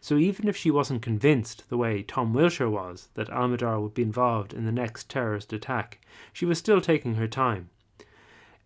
So 0.00 0.16
even 0.16 0.48
if 0.48 0.56
she 0.56 0.70
wasn't 0.70 1.02
convinced, 1.02 1.68
the 1.68 1.76
way 1.76 2.02
Tom 2.02 2.32
Wilshire 2.32 2.70
was, 2.70 3.08
that 3.14 3.28
Almihdhar 3.28 3.82
would 3.82 3.92
be 3.92 4.02
involved 4.02 4.54
in 4.54 4.64
the 4.64 4.72
next 4.72 5.10
terrorist 5.10 5.52
attack, 5.52 6.00
she 6.32 6.46
was 6.46 6.58
still 6.58 6.80
taking 6.80 7.16
her 7.16 7.28
time. 7.28 7.68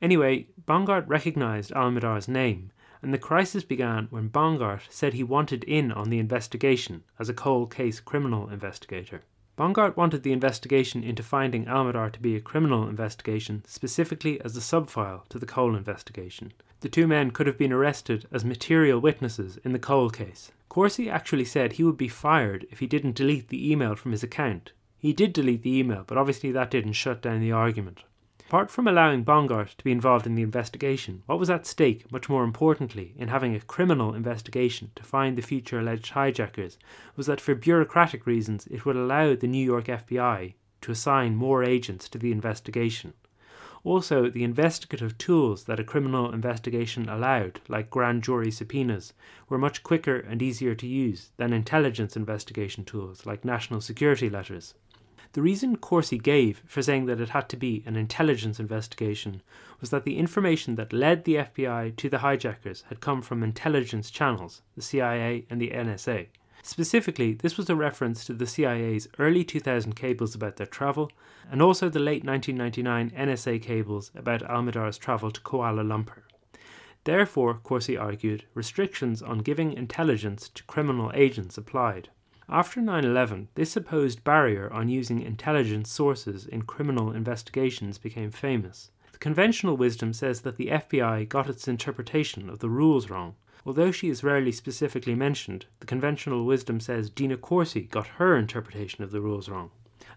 Anyway, 0.01 0.47
Bongardt 0.65 1.09
recognised 1.09 1.73
Almihdhar's 1.73 2.29
name, 2.29 2.71
and 3.03 3.13
the 3.13 3.19
crisis 3.19 3.65
began 3.65 4.07
when 4.11 4.31
Bongardt 4.31 4.83
said 4.91 5.15
he 5.15 5.25
wanted 5.25 5.65
in 5.65 5.91
on 5.91 6.09
the 6.09 6.21
investigation 6.21 7.03
as 7.19 7.29
a 7.29 7.35
cold 7.35 7.75
case 7.75 7.99
criminal 7.99 8.49
investigator. 8.49 9.23
Bongardt 9.63 9.97
wanted 9.97 10.25
the 10.25 10.33
investigation 10.33 11.05
into 11.05 11.23
finding 11.23 11.67
Almihdhar 11.67 12.11
to 12.11 12.21
be 12.21 12.35
a 12.35 12.41
criminal 12.41 12.89
investigation 12.89 13.63
specifically 13.65 14.41
as 14.41 14.57
a 14.57 14.61
subfile 14.61 15.25
to 15.29 15.39
the 15.39 15.47
Cole 15.47 15.77
investigation. 15.77 16.53
The 16.81 16.89
two 16.89 17.07
men 17.07 17.31
could 17.31 17.47
have 17.47 17.59
been 17.59 17.73
arrested 17.73 18.27
as 18.33 18.45
material 18.45 18.99
witnesses 18.99 19.61
in 19.65 19.73
the 19.73 19.79
Cole 19.79 20.11
case. 20.11 20.51
Corsi 20.69 21.09
actually 21.09 21.45
said 21.45 21.75
he 21.75 21.85
would 21.85 21.97
be 21.97 22.09
fired 22.09 22.67
if 22.73 22.81
he 22.81 22.89
didn't 22.89 23.15
delete 23.15 23.51
the 23.51 23.71
email 23.71 23.95
from 23.95 24.11
his 24.11 24.25
account. 24.25 24.73
He 24.99 25.13
did 25.13 25.33
delete 25.33 25.63
the 25.63 25.79
email, 25.79 26.03
but 26.09 26.19
obviously 26.19 26.51
that 26.51 26.73
didn't 26.73 26.95
shut 26.95 27.23
down 27.23 27.41
the 27.41 27.53
argument. 27.53 28.03
Apart 28.53 28.71
from 28.71 28.87
allowing 28.87 29.25
Bongardt 29.25 29.79
to 29.79 29.85
be 29.85 29.93
involved 29.93 30.27
in 30.27 30.35
the 30.35 30.43
investigation, 30.43 31.23
what 31.25 31.39
was 31.39 31.49
at 31.49 31.65
stake, 31.65 32.13
much 32.13 32.29
more 32.29 32.45
importantly, 32.45 33.15
in 33.17 33.29
having 33.29 33.55
a 33.55 33.61
criminal 33.61 34.13
investigation 34.13 34.91
to 34.95 35.03
find 35.03 35.39
the 35.39 35.41
future 35.41 35.79
alleged 35.79 36.11
hijackers, 36.11 36.77
was 37.17 37.25
that 37.25 37.41
for 37.41 37.55
bureaucratic 37.55 38.27
reasons 38.27 38.67
it 38.67 38.85
would 38.85 38.95
allow 38.95 39.35
the 39.35 39.47
New 39.47 39.65
York 39.65 39.87
FBI 39.87 40.53
to 40.83 40.93
assign 40.93 41.35
more 41.35 41.65
agents 41.65 42.11
to 42.11 42.19
the 42.19 42.31
investigation. 42.31 43.15
Also, 43.85 44.29
the 44.29 44.45
investigative 44.45 45.17
tools 45.17 45.65
that 45.65 45.81
a 45.81 45.85
criminal 45.85 46.31
investigation 46.31 47.09
allowed, 47.09 47.63
like 47.69 47.89
grand 47.89 48.23
jury 48.23 48.51
subpoenas, 48.51 49.15
were 49.49 49.57
much 49.57 49.83
quicker 49.83 50.19
and 50.19 50.43
easier 50.43 50.75
to 50.75 50.87
use 50.87 51.31
than 51.39 51.55
intelligence 51.55 52.19
investigation 52.19 52.85
tools 52.85 53.25
like 53.25 53.47
national 53.47 53.81
security 53.81 54.29
letters. 54.29 54.75
The 55.33 55.43
reason 55.43 55.77
Corsi 55.77 56.19
gave 56.19 56.63
for 56.67 56.83
saying 56.83 57.07
that 57.07 57.21
it 57.21 57.31
had 57.31 57.49
to 57.51 57.57
be 57.57 57.83
an 57.87 57.97
intelligence 57.97 58.61
investigation 58.61 59.41
was 59.81 59.89
that 59.89 60.05
the 60.05 60.19
information 60.19 60.75
that 60.75 60.93
led 60.93 61.25
the 61.25 61.37
FBI 61.37 61.97
to 61.97 62.11
the 62.11 62.19
hijackers 62.19 62.85
had 62.89 63.01
come 63.01 63.23
from 63.23 63.43
intelligence 63.43 64.11
channels, 64.11 64.61
the 64.77 64.83
CIA 64.83 65.47
and 65.49 65.61
the 65.61 65.71
NSA. 65.71 66.27
Specifically, 66.63 67.33
this 67.33 67.57
was 67.57 67.71
a 67.71 67.75
reference 67.75 68.25
to 68.27 68.35
the 68.35 68.47
CIA's 68.47 69.09
early 69.19 69.43
2000 69.43 69.97
cables 69.97 70.35
about 70.35 70.57
their 70.57 70.67
travel, 70.67 71.11
and 71.51 71.61
also 71.61 71.89
the 71.89 71.99
late 71.99 72.25
1999 72.25 73.11
NSA 73.11 73.61
cables 73.63 74.13
about 74.15 74.43
Almihdhar's 74.43 74.99
travel 74.99 75.31
to 75.31 75.41
Kuala 75.41 75.83
Lumpur. 75.83 76.23
Therefore, 77.05 77.55
Corsi 77.55 77.97
argued, 77.97 78.45
restrictions 78.55 79.23
on 79.23 79.39
giving 79.39 79.73
intelligence 79.73 80.49
to 80.51 80.63
criminal 80.65 81.11
agents 81.15 81.59
applied. 81.59 82.11
After 82.55 82.83
9 82.83 83.03
11, 83.03 83.49
this 83.55 83.73
supposed 83.73 84.25
barrier 84.25 84.71
on 84.71 84.91
using 84.91 85.23
intelligence 85.23 85.91
sources 85.91 86.45
in 86.45 86.65
criminal 86.65 87.11
investigations 87.11 87.97
became 87.97 88.31
famous. 88.31 88.91
The 89.13 89.19
conventional 89.19 89.79
wisdom 89.79 90.13
says 90.13 90.43
that 90.43 90.59
the 90.59 90.67
FBI 90.67 91.31
got 91.31 91.49
its 91.49 91.67
interpretation 91.67 92.51
of 92.51 92.59
the 92.59 92.69
rules 92.69 93.09
wrong. 93.09 93.37
Although 93.65 93.91
she 93.91 94.11
is 94.11 94.23
rarely 94.23 94.53
specifically 94.53 95.15
mentioned, 95.15 95.65
the 95.81 95.87
conventional 95.87 96.45
wisdom 96.45 96.79
says 96.79 97.09
Dina 97.09 97.39
Corsi 97.39 97.85
got 97.85 98.19
her 98.19 98.37
interpretation 98.37 99.03
of 99.03 99.13
the 99.13 99.23
rules 99.23 99.49
wrong. 99.49 99.71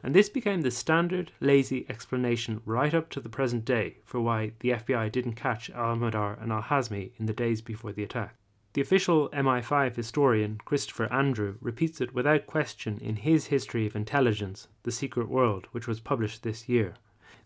And 0.03 0.13
this 0.13 0.27
became 0.27 0.63
the 0.63 0.71
standard, 0.71 1.31
lazy 1.39 1.85
explanation 1.87 2.59
right 2.65 2.93
up 2.93 3.09
to 3.11 3.21
the 3.21 3.29
present 3.29 3.63
day 3.63 3.99
for 4.03 4.19
why 4.19 4.51
the 4.59 4.71
FBI 4.71 5.09
didn't 5.09 5.35
catch 5.35 5.71
Almihdhar 5.71 6.43
and 6.43 6.51
Al 6.51 6.63
Hazmi 6.63 7.11
in 7.17 7.27
the 7.27 7.33
days 7.33 7.61
before 7.61 7.93
the 7.93 8.03
attack. 8.03 8.35
The 8.75 8.81
official 8.81 9.29
MI5 9.29 9.95
historian 9.95 10.59
Christopher 10.65 11.05
Andrew 11.05 11.55
repeats 11.61 12.01
it 12.01 12.13
without 12.13 12.45
question 12.45 12.97
in 12.97 13.15
his 13.15 13.45
History 13.45 13.87
of 13.87 13.95
Intelligence, 13.95 14.67
The 14.83 14.91
Secret 14.91 15.29
World, 15.29 15.69
which 15.71 15.87
was 15.87 16.01
published 16.01 16.43
this 16.43 16.67
year. 16.67 16.95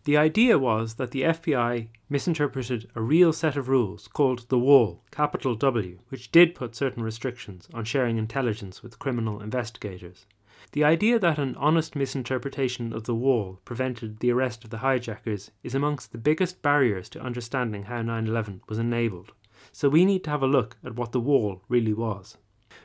The 0.06 0.16
idea 0.16 0.58
was 0.58 0.94
that 0.94 1.12
the 1.12 1.22
FBI 1.22 1.90
misinterpreted 2.08 2.90
a 2.96 3.00
real 3.00 3.32
set 3.32 3.56
of 3.56 3.68
rules 3.68 4.08
called 4.08 4.48
the 4.48 4.58
Wall, 4.58 5.04
capital 5.12 5.54
W, 5.54 6.00
which 6.08 6.32
did 6.32 6.56
put 6.56 6.74
certain 6.74 7.04
restrictions 7.04 7.68
on 7.72 7.84
sharing 7.84 8.18
intelligence 8.18 8.82
with 8.82 8.98
criminal 8.98 9.40
investigators. 9.40 10.26
The 10.72 10.82
idea 10.82 11.20
that 11.20 11.38
an 11.38 11.54
honest 11.54 11.94
misinterpretation 11.94 12.92
of 12.92 13.04
the 13.04 13.14
Wall 13.14 13.60
prevented 13.64 14.18
the 14.18 14.32
arrest 14.32 14.64
of 14.64 14.70
the 14.70 14.78
hijackers 14.78 15.52
is 15.62 15.76
amongst 15.76 16.10
the 16.10 16.18
biggest 16.18 16.60
barriers 16.60 17.08
to 17.10 17.22
understanding 17.22 17.84
how 17.84 18.02
9 18.02 18.26
11 18.26 18.62
was 18.68 18.80
enabled 18.80 19.30
so 19.72 19.88
we 19.88 20.04
need 20.04 20.24
to 20.24 20.30
have 20.30 20.42
a 20.42 20.46
look 20.46 20.76
at 20.84 20.96
what 20.96 21.12
the 21.12 21.20
wall 21.20 21.62
really 21.68 21.92
was. 21.92 22.36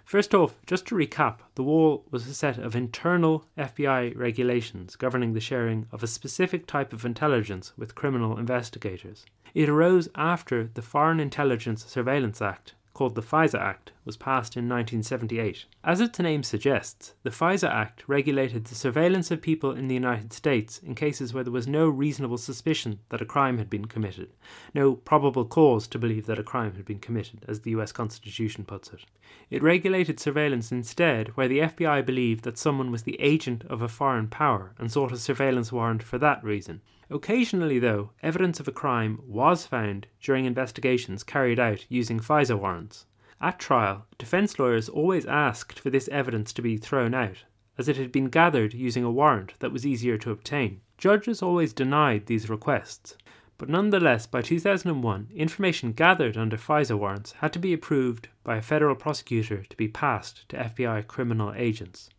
First 0.03 0.35
off, 0.35 0.55
just 0.67 0.85
to 0.87 0.95
recap, 0.95 1.39
the 1.55 1.63
wall 1.63 2.05
was 2.11 2.27
a 2.27 2.33
set 2.33 2.59
of 2.59 2.75
internal 2.75 3.45
FBI 3.57 4.15
regulations 4.15 4.95
governing 4.95 5.33
the 5.33 5.39
sharing 5.39 5.87
of 5.91 6.03
a 6.03 6.07
specific 6.07 6.67
type 6.67 6.93
of 6.93 7.05
intelligence 7.05 7.73
with 7.75 7.95
criminal 7.95 8.37
investigators. 8.37 9.25
It 9.53 9.69
arose 9.69 10.09
after 10.15 10.69
the 10.73 10.81
Foreign 10.81 11.19
Intelligence 11.19 11.85
Surveillance 11.85 12.41
Act 12.41 12.75
called 12.95 13.13
the 13.13 13.21
FISA 13.21 13.59
Act, 13.59 13.91
was 14.05 14.15
passed 14.15 14.55
in 14.55 14.69
1978. 14.69 15.65
As 15.83 15.99
its 15.99 16.17
name 16.17 16.43
suggests, 16.43 17.13
the 17.23 17.29
FISA 17.29 17.69
Act 17.69 18.05
regulated 18.07 18.65
the 18.65 18.73
surveillance 18.73 19.29
of 19.29 19.41
people 19.41 19.71
in 19.71 19.89
the 19.89 19.93
United 19.93 20.31
States 20.31 20.79
in 20.79 20.95
cases 20.95 21.33
where 21.33 21.43
there 21.43 21.51
was 21.51 21.67
no 21.67 21.89
reasonable 21.89 22.37
suspicion 22.37 22.99
that 23.09 23.21
a 23.21 23.25
crime 23.25 23.57
had 23.57 23.69
been 23.69 23.85
committed, 23.85 24.29
no 24.73 24.95
probable 24.95 25.43
cause 25.43 25.87
to 25.87 25.99
believe 25.99 26.25
that 26.25 26.39
a 26.39 26.43
crime 26.43 26.73
had 26.75 26.85
been 26.85 26.99
committed, 26.99 27.43
as 27.49 27.59
the 27.59 27.71
US 27.71 27.91
Constitution 27.91 28.63
puts 28.63 28.89
it. 28.93 29.01
It 29.49 29.61
regulated 29.61 30.17
surveillance 30.17 30.71
instead 30.71 31.35
where 31.35 31.49
the 31.49 31.59
FBI 31.59 32.05
believed 32.05 32.45
that 32.45 32.57
someone 32.57 32.91
was 32.91 33.03
the 33.03 33.19
agent 33.19 33.65
of 33.69 33.81
a 33.81 33.89
foreign 33.89 34.29
power 34.29 34.73
and 34.79 34.89
sought 34.89 35.11
a 35.11 35.17
surveillance 35.17 35.69
warrant 35.69 36.01
for 36.01 36.17
that 36.19 36.41
reason. 36.43 36.79
Occasionally, 37.09 37.77
though, 37.79 38.11
evidence 38.23 38.59
of 38.59 38.67
a 38.67 38.71
crime 38.71 39.19
was 39.25 39.65
found 39.65 40.07
during 40.21 40.45
investigations 40.45 41.23
carried 41.23 41.59
out 41.59 41.85
using 41.87 42.19
FISA 42.19 42.57
warrants. 42.57 43.05
At 43.39 43.59
trial, 43.59 44.07
defence 44.17 44.57
lawyers 44.57 44.89
always 44.89 45.25
asked 45.25 45.79
for 45.79 45.89
this 45.89 46.07
evidence 46.07 46.51
to 46.53 46.61
be 46.61 46.77
thrown 46.77 47.13
out, 47.13 47.43
as 47.77 47.87
it 47.87 47.97
had 47.97 48.11
been 48.11 48.29
gathered 48.29 48.73
using 48.73 49.03
a 49.03 49.11
warrant 49.11 49.53
that 49.59 49.71
was 49.71 49.85
easier 49.85 50.17
to 50.17 50.31
obtain. 50.31 50.81
Judges 50.97 51.43
always 51.43 51.73
denied 51.73 52.25
these 52.25 52.49
requests, 52.49 53.15
but 53.57 53.69
nonetheless, 53.69 54.25
by 54.25 54.41
2001, 54.41 55.29
information 55.35 55.93
gathered 55.93 56.37
under 56.37 56.57
FISA 56.57 56.97
warrants 56.97 57.33
had 57.33 57.53
to 57.53 57.59
be 57.59 57.73
approved 57.73 58.29
by 58.43 58.57
a 58.57 58.61
federal 58.61 58.95
prosecutor 58.95 59.63
to 59.63 59.77
be 59.77 59.87
passed 59.87 60.47
to 60.49 60.57
FBI 60.57 61.05
criminal 61.07 61.53
agents. 61.55 62.09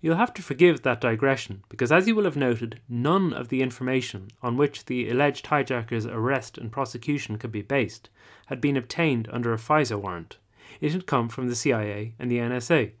You'll 0.00 0.16
have 0.16 0.34
to 0.34 0.42
forgive 0.42 0.82
that 0.82 1.00
digression, 1.00 1.62
because 1.68 1.92
as 1.92 2.08
you 2.08 2.14
will 2.14 2.24
have 2.24 2.36
noted, 2.36 2.80
none 2.88 3.32
of 3.32 3.48
the 3.48 3.62
information 3.62 4.28
on 4.42 4.56
which 4.56 4.86
the 4.86 5.08
alleged 5.08 5.46
hijacker's 5.46 6.06
arrest 6.06 6.58
and 6.58 6.72
prosecution 6.72 7.38
could 7.38 7.52
be 7.52 7.62
based 7.62 8.10
had 8.46 8.60
been 8.60 8.76
obtained 8.76 9.28
under 9.32 9.52
a 9.52 9.58
FISA 9.58 10.00
warrant. 10.00 10.38
It 10.80 10.92
had 10.92 11.06
come 11.06 11.28
from 11.28 11.48
the 11.48 11.54
CIA 11.54 12.14
and 12.18 12.30
the 12.30 12.38
NSA. 12.38 12.92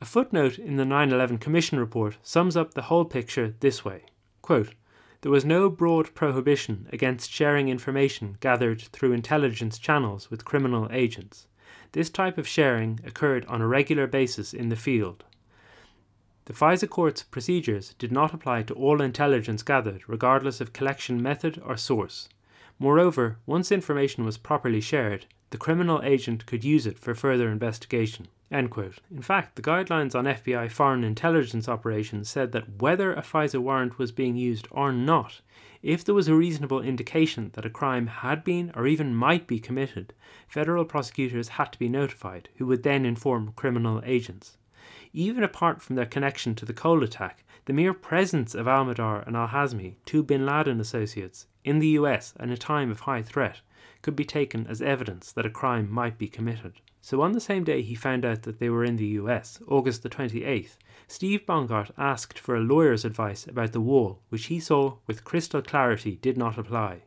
A 0.00 0.04
footnote 0.04 0.58
in 0.58 0.76
the 0.76 0.84
9 0.84 1.12
11 1.12 1.38
Commission 1.38 1.78
report 1.78 2.16
sums 2.22 2.56
up 2.56 2.74
the 2.74 2.82
whole 2.82 3.04
picture 3.04 3.54
this 3.60 3.84
way 3.84 4.04
Quote, 4.40 4.74
There 5.20 5.30
was 5.30 5.44
no 5.44 5.68
broad 5.68 6.14
prohibition 6.14 6.88
against 6.90 7.30
sharing 7.30 7.68
information 7.68 8.36
gathered 8.40 8.80
through 8.80 9.12
intelligence 9.12 9.78
channels 9.78 10.30
with 10.30 10.44
criminal 10.44 10.88
agents. 10.90 11.46
This 11.92 12.08
type 12.08 12.38
of 12.38 12.48
sharing 12.48 13.00
occurred 13.04 13.44
on 13.46 13.60
a 13.60 13.66
regular 13.66 14.06
basis 14.06 14.54
in 14.54 14.68
the 14.68 14.76
field. 14.76 15.24
The 16.50 16.56
FISA 16.56 16.90
court's 16.90 17.22
procedures 17.22 17.94
did 17.96 18.10
not 18.10 18.34
apply 18.34 18.64
to 18.64 18.74
all 18.74 19.00
intelligence 19.00 19.62
gathered, 19.62 20.02
regardless 20.08 20.60
of 20.60 20.72
collection 20.72 21.22
method 21.22 21.62
or 21.64 21.76
source. 21.76 22.28
Moreover, 22.76 23.38
once 23.46 23.70
information 23.70 24.24
was 24.24 24.36
properly 24.36 24.80
shared, 24.80 25.26
the 25.50 25.58
criminal 25.58 26.02
agent 26.02 26.46
could 26.46 26.64
use 26.64 26.88
it 26.88 26.98
for 26.98 27.14
further 27.14 27.48
investigation. 27.50 28.26
In 28.50 28.68
fact, 29.22 29.54
the 29.54 29.62
guidelines 29.62 30.16
on 30.16 30.24
FBI 30.24 30.72
foreign 30.72 31.04
intelligence 31.04 31.68
operations 31.68 32.28
said 32.28 32.50
that 32.50 32.82
whether 32.82 33.12
a 33.12 33.22
FISA 33.22 33.60
warrant 33.60 33.96
was 33.96 34.10
being 34.10 34.34
used 34.34 34.66
or 34.72 34.92
not, 34.92 35.42
if 35.84 36.04
there 36.04 36.16
was 36.16 36.26
a 36.26 36.34
reasonable 36.34 36.80
indication 36.82 37.52
that 37.52 37.64
a 37.64 37.70
crime 37.70 38.08
had 38.08 38.42
been 38.42 38.72
or 38.74 38.88
even 38.88 39.14
might 39.14 39.46
be 39.46 39.60
committed, 39.60 40.12
federal 40.48 40.84
prosecutors 40.84 41.50
had 41.50 41.70
to 41.70 41.78
be 41.78 41.88
notified, 41.88 42.48
who 42.56 42.66
would 42.66 42.82
then 42.82 43.06
inform 43.06 43.52
criminal 43.52 44.02
agents. 44.04 44.56
Even 45.12 45.42
apart 45.42 45.82
from 45.82 45.96
their 45.96 46.06
connection 46.06 46.54
to 46.54 46.64
the 46.64 46.72
Cole 46.72 47.02
attack, 47.02 47.44
the 47.64 47.72
mere 47.72 47.92
presence 47.92 48.54
of 48.54 48.66
Almihdhar 48.66 49.26
and 49.26 49.36
Al 49.36 49.48
Hazmi, 49.48 49.96
two 50.04 50.22
bin 50.22 50.46
Laden 50.46 50.80
associates, 50.80 51.46
in 51.64 51.78
the 51.78 51.88
US 51.88 52.32
at 52.38 52.50
a 52.50 52.56
time 52.56 52.90
of 52.90 53.00
high 53.00 53.22
threat, 53.22 53.60
could 54.02 54.14
be 54.14 54.24
taken 54.24 54.66
as 54.68 54.80
evidence 54.80 55.32
that 55.32 55.46
a 55.46 55.50
crime 55.50 55.90
might 55.90 56.16
be 56.16 56.28
committed. 56.28 56.74
So 57.00 57.22
on 57.22 57.32
the 57.32 57.40
same 57.40 57.64
day 57.64 57.82
he 57.82 57.94
found 57.94 58.24
out 58.24 58.42
that 58.42 58.58
they 58.58 58.70
were 58.70 58.84
in 58.84 58.96
the 58.96 59.18
US, 59.20 59.60
August 59.66 60.02
the 60.02 60.08
28th, 60.08 60.76
Steve 61.08 61.44
Bongardt 61.44 61.90
asked 61.98 62.38
for 62.38 62.54
a 62.54 62.60
lawyer's 62.60 63.04
advice 63.04 63.46
about 63.46 63.72
the 63.72 63.80
wall, 63.80 64.20
which 64.28 64.46
he 64.46 64.60
saw 64.60 64.96
with 65.06 65.24
crystal 65.24 65.60
clarity 65.60 66.16
did 66.22 66.38
not 66.38 66.56
apply. 66.56 67.02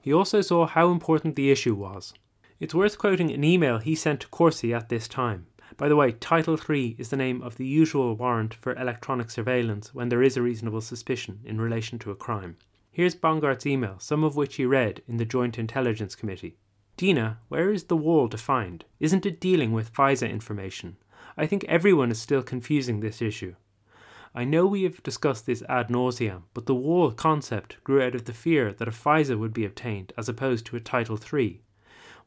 He 0.00 0.12
also 0.12 0.40
saw 0.40 0.66
how 0.66 0.90
important 0.90 1.36
the 1.36 1.50
issue 1.50 1.74
was. 1.74 2.12
It's 2.58 2.74
worth 2.74 2.98
quoting 2.98 3.30
an 3.30 3.44
email 3.44 3.78
he 3.78 3.94
sent 3.94 4.20
to 4.20 4.28
Corsi 4.28 4.72
at 4.72 4.88
this 4.88 5.06
time. 5.06 5.46
By 5.76 5.88
the 5.88 5.96
way, 5.96 6.12
Title 6.12 6.56
3 6.56 6.96
is 6.98 7.10
the 7.10 7.16
name 7.16 7.42
of 7.42 7.56
the 7.56 7.66
usual 7.66 8.14
warrant 8.14 8.54
for 8.54 8.74
electronic 8.74 9.30
surveillance 9.30 9.94
when 9.94 10.08
there 10.08 10.22
is 10.22 10.36
a 10.36 10.42
reasonable 10.42 10.80
suspicion 10.80 11.40
in 11.44 11.60
relation 11.60 11.98
to 12.00 12.10
a 12.10 12.14
crime. 12.14 12.56
Here's 12.90 13.14
Bongardt's 13.14 13.66
email, 13.66 13.96
some 13.98 14.24
of 14.24 14.36
which 14.36 14.56
he 14.56 14.64
read 14.64 15.02
in 15.06 15.18
the 15.18 15.26
Joint 15.26 15.58
Intelligence 15.58 16.14
Committee. 16.14 16.56
Dina, 16.96 17.40
where 17.48 17.70
is 17.70 17.84
the 17.84 17.96
wall 17.96 18.26
defined? 18.26 18.86
Isn't 19.00 19.26
it 19.26 19.38
dealing 19.38 19.72
with 19.72 19.92
FISA 19.92 20.30
information? 20.30 20.96
I 21.36 21.46
think 21.46 21.64
everyone 21.64 22.10
is 22.10 22.18
still 22.18 22.42
confusing 22.42 23.00
this 23.00 23.20
issue. 23.20 23.54
I 24.34 24.44
know 24.44 24.66
we 24.66 24.84
have 24.84 25.02
discussed 25.02 25.44
this 25.44 25.62
ad 25.68 25.90
nauseam, 25.90 26.44
but 26.54 26.64
the 26.64 26.74
wall 26.74 27.10
concept 27.10 27.82
grew 27.84 28.02
out 28.02 28.14
of 28.14 28.24
the 28.24 28.32
fear 28.32 28.72
that 28.72 28.88
a 28.88 28.92
FISA 28.92 29.38
would 29.38 29.52
be 29.52 29.66
obtained 29.66 30.14
as 30.16 30.28
opposed 30.28 30.64
to 30.66 30.76
a 30.76 30.80
Title 30.80 31.18
III. 31.18 31.60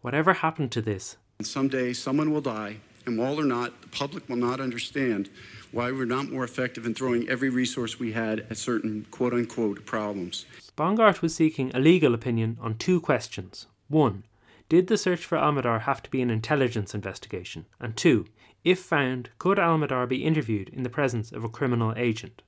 Whatever 0.01 0.33
happened 0.33 0.71
to 0.73 0.81
this? 0.81 1.17
Someday 1.41 1.93
someone 1.93 2.31
will 2.31 2.41
die, 2.41 2.77
and 3.09 3.17
wall 3.17 3.39
or 3.39 3.43
not, 3.43 3.81
the 3.81 3.87
public 3.87 4.29
will 4.29 4.37
not 4.37 4.61
understand 4.61 5.29
why 5.71 5.91
we're 5.91 6.05
not 6.05 6.31
more 6.31 6.43
effective 6.43 6.85
in 6.85 6.93
throwing 6.93 7.27
every 7.27 7.49
resource 7.49 7.99
we 7.99 8.11
had 8.13 8.39
at 8.49 8.57
certain 8.57 9.05
quote 9.11 9.33
unquote 9.33 9.85
problems. 9.85 10.45
Bongardt 10.77 11.21
was 11.21 11.35
seeking 11.35 11.71
a 11.73 11.79
legal 11.79 12.13
opinion 12.13 12.57
on 12.61 12.75
two 12.75 13.01
questions. 13.01 13.65
One, 13.87 14.23
did 14.69 14.87
the 14.87 14.97
search 14.97 15.25
for 15.25 15.37
Almihdhar 15.37 15.81
have 15.81 16.01
to 16.03 16.11
be 16.11 16.21
an 16.21 16.29
intelligence 16.29 16.93
investigation? 16.93 17.65
And 17.79 17.97
two, 17.97 18.27
if 18.63 18.79
found, 18.79 19.31
could 19.39 19.57
Almihdhar 19.57 20.07
be 20.07 20.23
interviewed 20.23 20.69
in 20.69 20.83
the 20.83 20.89
presence 20.89 21.31
of 21.31 21.43
a 21.43 21.49
criminal 21.49 21.93
agent? 21.97 22.43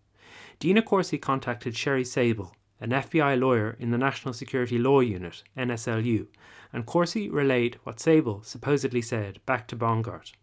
Dina 0.59 0.83
Corsi 0.83 1.17
contacted 1.17 1.75
Sherry 1.75 2.03
Sabol, 2.03 2.51
an 2.79 2.91
FBI 2.91 3.39
lawyer 3.39 3.75
in 3.79 3.89
the 3.89 3.97
National 3.97 4.33
Security 4.33 4.77
Law 4.77 4.99
Unit, 4.99 5.43
NSLU, 5.57 6.27
and 6.71 6.85
Corsi 6.85 7.29
relayed 7.29 7.79
what 7.83 7.97
Sabol 7.97 8.45
supposedly 8.45 9.01
said 9.01 9.39
back 9.45 9.67
to 9.67 9.75
Bongardt. 9.75 10.33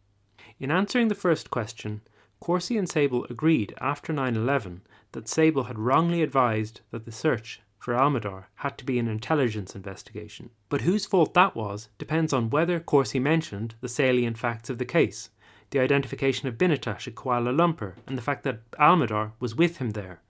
In 0.61 0.71
answering 0.73 1.09
the 1.09 1.15
first 1.15 1.51
question, 1.51 2.01
Corsi 2.41 2.77
and 2.77 2.89
Sabol 2.89 3.29
agreed 3.31 3.75
after 3.81 4.13
9 4.13 4.35
11 4.37 4.83
that 5.13 5.27
Sabol 5.27 5.67
had 5.67 5.79
wrongly 5.79 6.23
advised 6.23 6.81
that 6.91 7.05
the 7.05 7.13
search 7.13 7.61
for 7.79 7.95
Almihdhar 7.95 8.47
had 8.57 8.77
to 8.79 8.85
be 8.85 8.99
an 8.99 9.07
intelligence 9.07 9.77
investigation. 9.77 10.51
But 10.69 10.81
whose 10.81 11.07
fault 11.07 11.33
that 11.35 11.55
was 11.55 11.89
depends 11.97 12.33
on 12.33 12.51
whether 12.51 12.81
Corsi 12.81 13.21
mentioned 13.21 13.77
the 13.81 13.89
salient 13.89 14.37
facts 14.37 14.69
of 14.69 14.79
the 14.79 14.85
case, 14.85 15.31
the 15.71 15.79
identification 15.79 16.49
of 16.49 16.59
bin 16.59 16.73
Attash 16.73 17.07
at 17.07 17.15
Kuala 17.15 17.55
Lumpur, 17.55 17.95
and 18.07 18.19
the 18.19 18.23
fact 18.23 18.43
that 18.43 18.69
Almihdhar 18.73 19.33
was 19.39 19.55
with 19.55 19.79
him 19.79 19.91
there. 19.91 20.21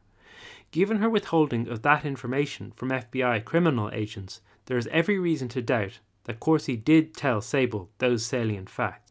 Given 0.70 0.98
her 0.98 1.09
withholding 1.09 1.68
of 1.68 1.80
that 1.82 2.05
information 2.05 2.72
from 2.76 2.90
FBI 2.90 3.44
criminal 3.44 3.90
agents, 3.94 4.42
there 4.66 4.76
is 4.76 4.88
every 4.88 5.18
reason 5.18 5.48
to 5.48 5.62
doubt 5.62 6.00
that 6.24 6.40
Corsi 6.40 6.76
did 6.76 7.14
tell 7.14 7.40
Sabol 7.40 7.88
those 7.96 8.26
salient 8.26 8.68
facts. 8.68 9.07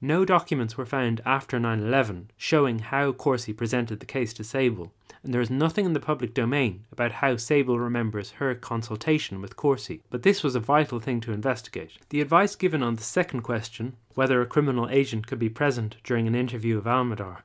No 0.00 0.24
documents 0.24 0.76
were 0.76 0.86
found 0.86 1.20
after 1.26 1.58
9 1.58 1.80
11 1.80 2.30
showing 2.36 2.78
how 2.78 3.10
Corsi 3.10 3.52
presented 3.52 3.98
the 3.98 4.06
case 4.06 4.32
to 4.34 4.44
Sabol, 4.44 4.92
and 5.24 5.34
there 5.34 5.40
is 5.40 5.50
nothing 5.50 5.86
in 5.86 5.92
the 5.92 5.98
public 5.98 6.34
domain 6.34 6.84
about 6.92 7.12
how 7.12 7.34
Sabol 7.34 7.82
remembers 7.82 8.32
her 8.32 8.54
consultation 8.54 9.40
with 9.40 9.56
Corsi, 9.56 10.02
but 10.08 10.22
this 10.22 10.44
was 10.44 10.54
a 10.54 10.60
vital 10.60 11.00
thing 11.00 11.20
to 11.22 11.32
investigate. 11.32 11.98
The 12.10 12.20
advice 12.20 12.54
given 12.54 12.80
on 12.80 12.94
the 12.94 13.02
second 13.02 13.42
question, 13.42 13.96
whether 14.14 14.40
a 14.40 14.46
criminal 14.46 14.88
agent 14.88 15.26
could 15.26 15.40
be 15.40 15.48
present 15.48 15.96
during 16.04 16.28
an 16.28 16.34
interview 16.36 16.78
of 16.78 16.84
Almihdhar, 16.84 17.42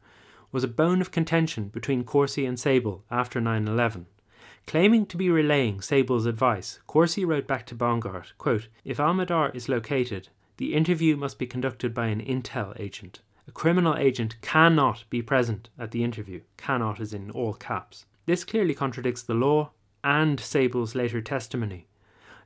was 0.52 0.64
a 0.64 0.68
bone 0.68 1.02
of 1.02 1.10
contention 1.10 1.70
between 1.70 2.04
Corsi 2.04 2.46
and 2.46 2.60
Sabol 2.60 3.02
after 3.10 3.42
9 3.42 3.68
11. 3.68 4.06
Claiming 4.68 5.08
to 5.08 5.18
be 5.18 5.32
relaying 5.32 5.80
Sabol's 5.80 6.28
advice, 6.28 6.80
Corsi 6.86 7.26
wrote 7.26 7.48
back 7.48 7.66
to 7.66 7.76
Bongardt, 7.76 8.34
quote, 8.38 8.68
If 8.86 8.98
Almihdhar 8.98 9.54
is 9.56 9.68
located, 9.68 10.30
the 10.58 10.74
interview 10.74 11.16
must 11.16 11.40
be 11.40 11.48
conducted 11.48 11.94
by 11.94 12.08
an 12.08 12.22
intel 12.22 12.80
agent. 12.80 13.22
A 13.48 13.52
criminal 13.52 13.98
agent 13.98 14.40
cannot 14.42 15.04
be 15.10 15.22
present 15.22 15.70
at 15.78 15.92
the 15.92 16.04
interview. 16.04 16.42
Cannot 16.58 17.00
is 17.00 17.14
in 17.14 17.32
all 17.32 17.54
caps. 17.54 18.06
This 18.26 18.46
clearly 18.46 18.74
contradicts 18.74 19.24
the 19.24 19.34
law 19.34 19.72
and 20.04 20.40
Sabol's 20.40 20.96
later 20.96 21.22
testimony. 21.22 21.88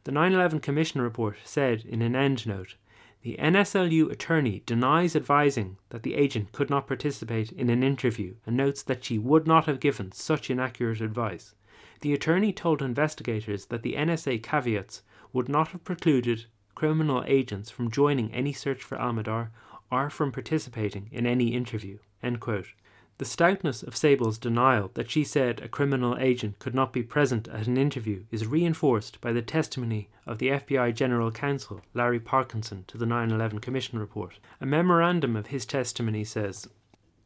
The 0.06 0.12
9 0.12 0.34
11 0.34 0.62
Commission 0.62 1.02
report 1.02 1.38
said 1.44 1.84
in 1.86 2.02
an 2.02 2.14
endnote 2.14 2.76
the 3.24 3.36
NSLU 3.40 4.10
attorney 4.12 4.64
denies 4.66 5.16
advising 5.16 5.78
that 5.90 6.04
the 6.04 6.16
agent 6.16 6.52
could 6.52 6.70
not 6.70 6.88
participate 6.88 7.52
in 7.52 7.70
an 7.70 7.84
interview 7.84 8.36
and 8.46 8.56
notes 8.56 8.84
that 8.84 9.04
she 9.04 9.18
would 9.18 9.46
not 9.46 9.66
have 9.66 9.80
given 9.80 10.12
such 10.12 10.50
inaccurate 10.50 11.02
advice. 11.02 11.54
The 12.02 12.14
attorney 12.14 12.54
told 12.54 12.82
investigators 12.82 13.66
that 13.66 13.82
the 13.82 13.96
NSA 13.96 14.44
caveats 14.44 15.02
would 15.34 15.50
not 15.50 15.70
have 15.70 15.84
precluded 15.84 16.46
criminal 16.78 17.24
agents 17.26 17.72
from 17.72 17.90
joining 17.90 18.32
any 18.32 18.54
search 18.54 18.84
for 18.84 19.00
Almihdhar 19.00 19.50
or 19.90 20.12
from 20.12 20.32
participating 20.32 21.10
in 21.12 21.26
any 21.26 21.48
interview. 21.48 21.98
The 22.22 23.26
stoutness 23.26 23.82
of 23.82 23.96
Sabol's 23.96 24.38
denial 24.38 24.92
that 24.94 25.10
she 25.10 25.24
said 25.24 25.60
a 25.60 25.68
criminal 25.68 26.16
agent 26.20 26.60
could 26.60 26.76
not 26.76 26.94
be 26.94 27.02
present 27.02 27.48
at 27.48 27.66
an 27.66 27.78
interview 27.78 28.26
is 28.30 28.46
reinforced 28.46 29.20
by 29.22 29.34
the 29.34 29.42
testimony 29.42 30.10
of 30.28 30.38
the 30.38 30.50
FBI 30.50 30.94
General 30.94 31.32
Counsel, 31.32 31.82
Larry 31.96 32.20
Parkinson, 32.20 32.86
to 32.90 33.00
the 33.00 33.08
9 33.08 33.32
11 33.32 33.58
Commission 33.58 33.98
report. 33.98 34.38
A 34.62 34.68
memorandum 34.68 35.36
of 35.36 35.48
his 35.48 35.66
testimony 35.66 36.24
says 36.24 36.68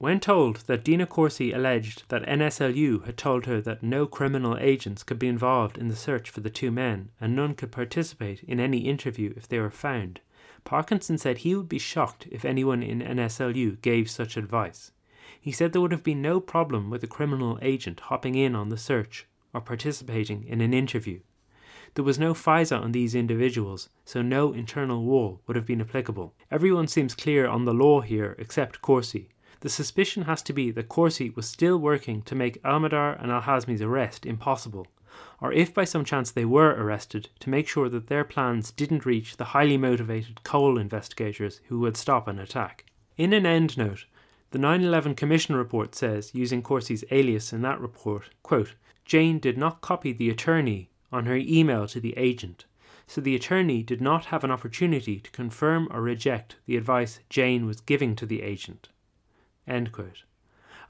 when 0.01 0.19
told 0.19 0.55
that 0.65 0.83
Dina 0.83 1.05
Corsi 1.05 1.51
alleged 1.51 2.05
that 2.09 2.25
NSLU 2.25 3.05
had 3.05 3.17
told 3.17 3.45
her 3.45 3.61
that 3.61 3.83
no 3.83 4.07
criminal 4.07 4.57
agents 4.59 5.03
could 5.03 5.19
be 5.19 5.27
involved 5.27 5.77
in 5.77 5.89
the 5.89 5.95
search 5.95 6.27
for 6.31 6.39
the 6.39 6.49
two 6.49 6.71
men 6.71 7.11
and 7.21 7.35
none 7.35 7.53
could 7.53 7.71
participate 7.71 8.41
in 8.45 8.59
any 8.59 8.79
interview 8.79 9.31
if 9.37 9.47
they 9.47 9.59
were 9.59 9.69
found, 9.69 10.19
Parkinson 10.63 11.19
said 11.19 11.37
he 11.37 11.53
would 11.53 11.69
be 11.69 11.77
shocked 11.77 12.27
if 12.31 12.43
anyone 12.43 12.81
in 12.81 12.99
NSLU 12.99 13.79
gave 13.83 14.09
such 14.09 14.37
advice. 14.37 14.91
He 15.39 15.51
said 15.51 15.71
there 15.71 15.81
would 15.81 15.91
have 15.91 16.03
been 16.03 16.19
no 16.19 16.39
problem 16.39 16.89
with 16.89 17.03
a 17.03 17.07
criminal 17.07 17.59
agent 17.61 17.99
hopping 17.99 18.33
in 18.33 18.55
on 18.55 18.69
the 18.69 18.79
search 18.79 19.27
or 19.53 19.61
participating 19.61 20.43
in 20.45 20.61
an 20.61 20.73
interview. 20.73 21.19
There 21.93 22.03
was 22.03 22.17
no 22.17 22.33
FISA 22.33 22.81
on 22.81 22.91
these 22.91 23.13
individuals, 23.13 23.89
so 24.03 24.23
no 24.23 24.51
internal 24.51 25.03
wall 25.03 25.41
would 25.45 25.55
have 25.55 25.67
been 25.67 25.81
applicable. 25.81 26.33
Everyone 26.49 26.87
seems 26.87 27.13
clear 27.13 27.47
on 27.47 27.65
the 27.65 27.73
law 27.73 28.01
here 28.01 28.35
except 28.39 28.81
Corsi, 28.81 29.29
the 29.61 29.69
suspicion 29.69 30.23
has 30.23 30.41
to 30.41 30.53
be 30.53 30.71
that 30.71 30.89
Corsi 30.89 31.29
was 31.29 31.47
still 31.47 31.77
working 31.77 32.23
to 32.23 32.35
make 32.35 32.61
Almihdhar 32.63 33.21
and 33.21 33.31
Al 33.31 33.41
Hazmi's 33.41 33.81
arrest 33.81 34.25
impossible, 34.25 34.87
or 35.39 35.53
if 35.53 35.71
by 35.71 35.83
some 35.83 36.03
chance 36.03 36.31
they 36.31 36.45
were 36.45 36.71
arrested, 36.71 37.29
to 37.39 37.49
make 37.49 37.67
sure 37.67 37.87
that 37.87 38.07
their 38.07 38.23
plans 38.23 38.71
didn't 38.71 39.05
reach 39.05 39.37
the 39.37 39.53
highly 39.53 39.77
motivated 39.77 40.43
Cole 40.43 40.79
investigators 40.79 41.61
who 41.67 41.79
would 41.79 41.95
stop 41.95 42.27
an 42.27 42.39
attack. 42.39 42.85
In 43.17 43.33
an 43.33 43.43
endnote, 43.43 44.05
the 44.49 44.57
9 44.57 44.83
11 44.83 45.13
Commission 45.13 45.55
report 45.55 45.93
says, 45.93 46.33
using 46.33 46.63
Corsi's 46.63 47.05
alias 47.11 47.53
in 47.53 47.61
that 47.61 47.79
report, 47.79 48.31
quote, 48.41 48.73
Jane 49.05 49.37
did 49.37 49.59
not 49.59 49.81
copy 49.81 50.11
the 50.11 50.31
attorney 50.31 50.89
on 51.11 51.25
her 51.25 51.35
email 51.35 51.87
to 51.87 51.99
the 51.99 52.17
agent, 52.17 52.65
so 53.05 53.21
the 53.21 53.35
attorney 53.35 53.83
did 53.83 54.01
not 54.01 54.25
have 54.25 54.43
an 54.43 54.49
opportunity 54.51 55.19
to 55.19 55.29
confirm 55.31 55.87
or 55.91 56.01
reject 56.01 56.55
the 56.65 56.77
advice 56.77 57.19
Jane 57.29 57.67
was 57.67 57.81
giving 57.81 58.15
to 58.15 58.25
the 58.25 58.41
agent. 58.41 58.89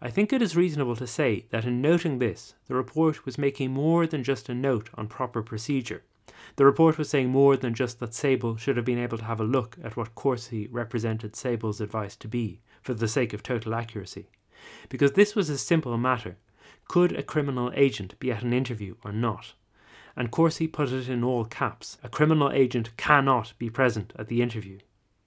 I 0.01 0.09
think 0.09 0.33
it 0.33 0.41
is 0.41 0.55
reasonable 0.55 0.95
to 0.95 1.05
say 1.05 1.45
that 1.51 1.65
in 1.65 1.81
noting 1.81 2.17
this, 2.17 2.55
the 2.65 2.73
report 2.73 3.25
was 3.25 3.37
making 3.37 3.71
more 3.71 4.07
than 4.07 4.23
just 4.23 4.49
a 4.49 4.55
note 4.55 4.89
on 4.95 5.07
proper 5.07 5.43
procedure. 5.43 6.03
The 6.55 6.65
report 6.65 6.97
was 6.97 7.09
saying 7.09 7.29
more 7.29 7.55
than 7.55 7.75
just 7.75 7.99
that 7.99 8.11
Sabol 8.11 8.57
should 8.57 8.77
have 8.77 8.85
been 8.85 8.97
able 8.97 9.19
to 9.19 9.25
have 9.25 9.39
a 9.39 9.43
look 9.43 9.77
at 9.83 9.95
what 9.95 10.15
Corsi 10.15 10.67
represented 10.67 11.33
Sabol's 11.33 11.79
advice 11.79 12.15
to 12.15 12.27
be, 12.27 12.61
for 12.81 12.95
the 12.95 13.07
sake 13.07 13.33
of 13.33 13.43
total 13.43 13.75
accuracy. 13.75 14.27
Because 14.89 15.13
this 15.13 15.35
was 15.35 15.49
a 15.49 15.57
simple 15.57 15.97
matter. 15.97 16.37
Could 16.87 17.11
a 17.13 17.23
criminal 17.23 17.71
agent 17.75 18.19
be 18.19 18.31
at 18.31 18.43
an 18.43 18.53
interview 18.53 18.95
or 19.03 19.11
not? 19.11 19.53
And 20.15 20.31
Corsi 20.31 20.67
put 20.67 20.91
it 20.91 21.07
in 21.07 21.23
all 21.23 21.45
caps 21.45 21.97
a 22.03 22.09
criminal 22.09 22.51
agent 22.51 22.97
cannot 22.97 23.53
be 23.57 23.69
present 23.69 24.13
at 24.17 24.27
the 24.27 24.41
interview. 24.41 24.79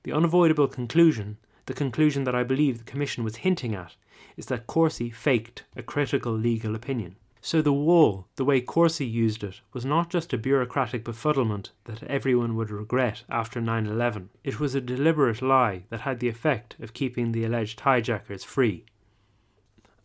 The 0.03 0.13
unavoidable 0.13 0.69
conclusion 0.69 1.39
the 1.66 1.74
conclusion 1.74 2.24
that 2.24 2.35
I 2.35 2.43
believe 2.43 2.78
the 2.78 2.85
Commission 2.85 3.24
was 3.24 3.36
hinting 3.36 3.74
at 3.74 3.97
is 4.36 4.47
that 4.47 4.66
Corsi 4.66 5.11
faked 5.11 5.65
a 5.77 5.82
critical 5.82 6.32
legal 6.32 6.74
opinion. 6.74 7.16
So 7.41 7.61
the 7.61 7.74
wall, 7.74 8.27
the 8.36 8.45
way 8.45 8.62
Corsi 8.62 9.05
used 9.05 9.45
it, 9.45 9.61
was 9.74 9.85
not 9.85 10.09
just 10.09 10.32
a 10.32 10.39
bureaucratic 10.39 11.05
befuddlement 11.05 11.70
that 11.85 12.03
everyone 12.05 12.57
would 12.57 12.70
regret 12.70 13.24
after 13.28 13.61
9 13.61 13.86
11. 13.86 14.31
It 14.43 14.59
was 14.59 14.74
a 14.74 14.81
deliberate 14.81 15.43
lie 15.43 15.82
that 15.91 16.01
had 16.01 16.20
the 16.20 16.28
effect 16.28 16.74
of 16.81 16.95
keeping 16.95 17.32
the 17.32 17.45
alleged 17.45 17.81
hijackers 17.81 18.45
free. 18.45 18.86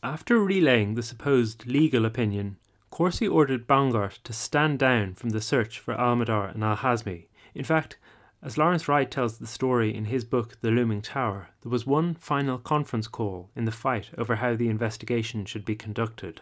After 0.03 0.39
relaying 0.39 0.95
the 0.95 1.03
supposed 1.03 1.65
legal 1.65 2.05
opinion, 2.05 2.57
Corsi 2.89 3.27
ordered 3.27 3.67
Bongardt 3.67 4.21
to 4.23 4.33
stand 4.33 4.79
down 4.79 5.13
from 5.13 5.29
the 5.29 5.39
search 5.39 5.79
for 5.79 5.93
Almihdhar 5.93 6.53
and 6.53 6.61
Al 6.61 6.75
Hazmi. 6.75 7.27
In 7.55 7.63
fact, 7.63 7.97
as 8.41 8.57
Lawrence 8.57 8.87
Wright 8.87 9.09
tells 9.09 9.37
the 9.37 9.47
story 9.47 9.93
in 9.93 10.05
his 10.05 10.23
book 10.23 10.57
The 10.61 10.71
Looming 10.71 11.01
Tower, 11.01 11.49
there 11.61 11.71
was 11.71 11.85
one 11.85 12.15
final 12.15 12.57
conference 12.57 13.07
call 13.07 13.49
in 13.55 13.65
the 13.65 13.71
fight 13.71 14.11
over 14.17 14.37
how 14.37 14.55
the 14.55 14.69
investigation 14.69 15.45
should 15.45 15.65
be 15.65 15.75
conducted. 15.75 16.41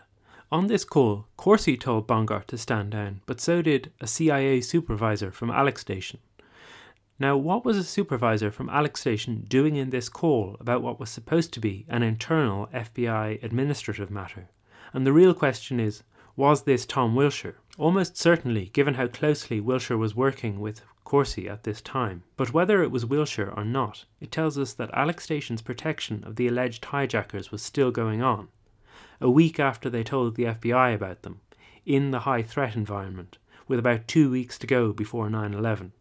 On 0.51 0.67
this 0.67 0.85
call, 0.85 1.25
Corsi 1.37 1.75
told 1.75 2.07
Bongardt 2.07 2.45
to 2.47 2.57
stand 2.57 2.91
down, 2.91 3.21
but 3.25 3.41
so 3.41 3.61
did 3.61 3.91
a 3.99 4.07
CIA 4.07 4.61
supervisor 4.61 5.31
from 5.31 5.49
Alec 5.49 5.79
Station. 5.79 6.19
Now, 7.19 7.35
what 7.35 7.65
was 7.65 7.77
a 7.77 7.83
supervisor 7.83 8.51
from 8.51 8.69
Alec 8.69 8.95
Station 8.95 9.45
doing 9.47 9.75
in 9.75 9.89
this 9.89 10.07
call 10.07 10.55
about 10.59 10.83
what 10.83 10.99
was 10.99 11.09
supposed 11.09 11.51
to 11.53 11.59
be 11.59 11.85
an 11.89 12.03
internal 12.03 12.67
FBI 12.67 13.43
administrative 13.43 14.11
matter? 14.11 14.49
And 14.93 15.05
the 15.05 15.13
real 15.13 15.33
question 15.33 15.79
is 15.79 16.03
was 16.35 16.63
this 16.63 16.85
Tom 16.85 17.15
Wilshire? 17.15 17.57
Almost 17.79 18.15
certainly, 18.15 18.65
given 18.67 18.93
how 18.93 19.07
closely 19.07 19.59
Wilshire 19.59 19.97
was 19.97 20.15
working 20.15 20.59
with 20.59 20.83
Corsi 21.07 21.47
at 21.47 21.63
this 21.63 21.79
time, 21.79 22.23
but 22.35 22.51
whether 22.51 22.83
it 22.83 22.91
was 22.91 23.05
Wilshire 23.05 23.53
or 23.55 23.63
not, 23.63 24.03
it 24.19 24.29
tells 24.29 24.57
us 24.57 24.73
that 24.73 24.93
Alec 24.93 25.21
Station's 25.21 25.61
protection 25.61 26.21
of 26.25 26.35
the 26.35 26.49
alleged 26.49 26.83
hijackers 26.83 27.49
was 27.49 27.61
still 27.61 27.91
going 27.91 28.21
on. 28.21 28.49
A 29.21 29.31
week 29.31 29.57
after 29.57 29.89
they 29.89 30.03
told 30.03 30.35
the 30.35 30.43
FBI 30.43 30.93
about 30.93 31.21
them, 31.21 31.39
in 31.85 32.11
the 32.11 32.19
high 32.27 32.41
threat 32.41 32.75
environment, 32.75 33.37
with 33.69 33.79
about 33.79 34.05
two 34.09 34.29
weeks 34.29 34.57
to 34.57 34.67
go 34.67 34.91
before 34.91 35.29
9 35.29 35.53
11. 35.53 35.93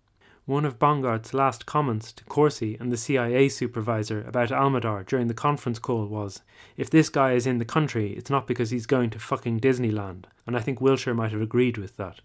One 0.45 0.65
of 0.65 0.81
Bongardt's 0.81 1.33
last 1.33 1.67
comments 1.67 2.11
to 2.15 2.25
Corsi 2.25 2.77
and 2.81 2.91
the 2.91 2.97
CIA 2.97 3.49
supervisor 3.49 4.25
about 4.27 4.49
Almihdhar 4.49 5.07
during 5.07 5.29
the 5.29 5.35
conference 5.35 5.79
call 5.79 6.07
was, 6.07 6.43
If 6.77 6.91
this 6.91 7.11
guy 7.11 7.35
is 7.35 7.47
in 7.47 7.59
the 7.59 7.65
country, 7.65 8.15
it's 8.15 8.29
not 8.29 8.49
because 8.49 8.71
he's 8.71 8.87
going 8.87 9.11
to 9.11 9.21
fucking 9.21 9.61
Disneyland. 9.61 10.25
And 10.49 10.57
I 10.57 10.61
think 10.63 10.81
Wilshire 10.81 11.15
might 11.15 11.31
have 11.31 11.41
agreed 11.41 11.79
with 11.79 11.97
that. 11.97 12.23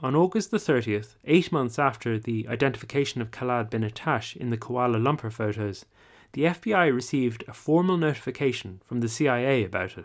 On 0.00 0.14
August 0.14 0.50
the 0.50 0.58
30th, 0.58 1.16
eight 1.24 1.50
months 1.50 1.78
after 1.78 2.18
the 2.18 2.46
identification 2.48 3.22
of 3.22 3.30
Khallad 3.30 3.70
bin 3.70 3.82
Attash 3.82 4.36
in 4.36 4.50
the 4.50 4.58
Kuala 4.58 5.00
Lumpur 5.00 5.32
photos, 5.32 5.86
the 6.34 6.42
FBI 6.42 6.94
received 6.94 7.44
a 7.48 7.54
formal 7.54 7.96
notification 7.96 8.82
from 8.84 9.00
the 9.00 9.08
CIA 9.08 9.64
about 9.64 9.96
it. 9.96 10.04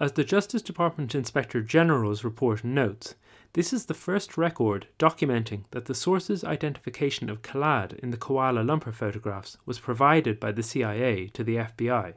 As 0.00 0.12
the 0.12 0.24
Justice 0.24 0.62
Department 0.62 1.14
Inspector 1.14 1.60
General's 1.64 2.24
report 2.24 2.64
notes, 2.64 3.14
this 3.52 3.74
is 3.74 3.84
the 3.84 3.92
first 3.92 4.38
record 4.38 4.88
documenting 4.98 5.64
that 5.70 5.84
the 5.84 5.94
source's 5.94 6.42
identification 6.42 7.28
of 7.28 7.42
Khallad 7.42 7.92
in 7.98 8.12
the 8.12 8.16
Kuala 8.16 8.64
Lumpur 8.64 8.94
photographs 8.94 9.58
was 9.66 9.78
provided 9.78 10.40
by 10.40 10.50
the 10.50 10.62
CIA 10.62 11.26
to 11.34 11.44
the 11.44 11.56
FBI. 11.56 12.14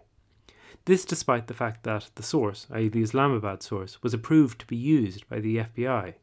This 0.85 1.03
despite 1.03 1.47
the 1.47 1.53
fact 1.53 1.83
that 1.83 2.11
the 2.15 2.23
source, 2.23 2.65
i.e., 2.71 2.87
the 2.87 3.01
Islamabad 3.01 3.61
source, 3.61 4.01
was 4.01 4.13
approved 4.13 4.59
to 4.59 4.67
be 4.67 4.77
used 4.77 5.27
by 5.27 5.41
the 5.41 5.57
FBI, 5.57 6.13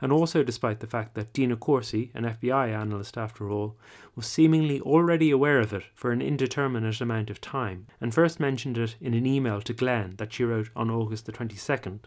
and 0.00 0.12
also 0.12 0.42
despite 0.42 0.80
the 0.80 0.86
fact 0.86 1.14
that 1.14 1.32
Dina 1.32 1.56
Corsi, 1.56 2.10
an 2.14 2.24
FBI 2.24 2.72
analyst 2.72 3.16
after 3.16 3.50
all, 3.50 3.76
was 4.14 4.26
seemingly 4.26 4.80
already 4.80 5.30
aware 5.30 5.60
of 5.60 5.72
it 5.72 5.84
for 5.94 6.12
an 6.12 6.22
indeterminate 6.22 7.00
amount 7.00 7.30
of 7.30 7.40
time, 7.40 7.86
and 8.00 8.14
first 8.14 8.40
mentioned 8.40 8.78
it 8.78 8.96
in 9.00 9.14
an 9.14 9.26
email 9.26 9.60
to 9.62 9.72
Glenn 9.72 10.14
that 10.16 10.32
she 10.32 10.44
wrote 10.44 10.70
on 10.74 10.90
August 10.90 11.26
the 11.26 11.32
22nd. 11.32 12.00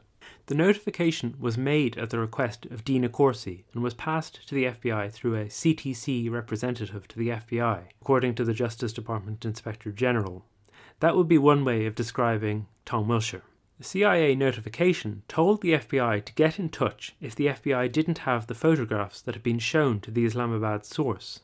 The 0.48 0.56
notification 0.56 1.36
was 1.40 1.58
made 1.58 1.98
at 1.98 2.10
the 2.10 2.20
request 2.20 2.66
of 2.68 2.84
Dina 2.84 3.10
Corsi 3.10 3.66
and 3.74 3.84
was 3.84 3.94
passed 3.94 4.48
to 4.48 4.56
the 4.56 4.66
FBI 4.66 5.12
through 5.12 5.36
a 5.36 5.46
CTC 5.46 6.30
representative 6.30 7.08
to 7.10 7.20
the 7.20 7.30
FBI, 7.30 7.84
according 8.02 8.36
to 8.36 8.44
the 8.44 8.54
Justice 8.54 8.94
Department 8.94 9.46
Inspector 9.46 9.92
General. 9.92 10.46
That 11.00 11.16
would 11.16 11.28
be 11.28 11.38
one 11.38 11.64
way 11.64 11.86
of 11.86 11.96
describing 11.96 12.68
Tom 12.86 13.08
Wilshire. 13.08 13.44
The 13.78 13.84
CIA 13.84 14.36
notification 14.36 15.24
told 15.28 15.62
the 15.62 15.74
FBI 15.74 16.26
to 16.26 16.34
get 16.34 16.60
in 16.60 16.70
touch 16.70 17.16
if 17.22 17.36
the 17.36 17.48
FBI 17.48 17.92
didn't 17.92 18.20
have 18.20 18.48
the 18.48 18.56
photographs 18.56 19.22
that 19.22 19.36
had 19.36 19.44
been 19.44 19.60
shown 19.60 20.00
to 20.02 20.12
the 20.12 20.26
Islamabad 20.26 20.86
source. 20.86 21.42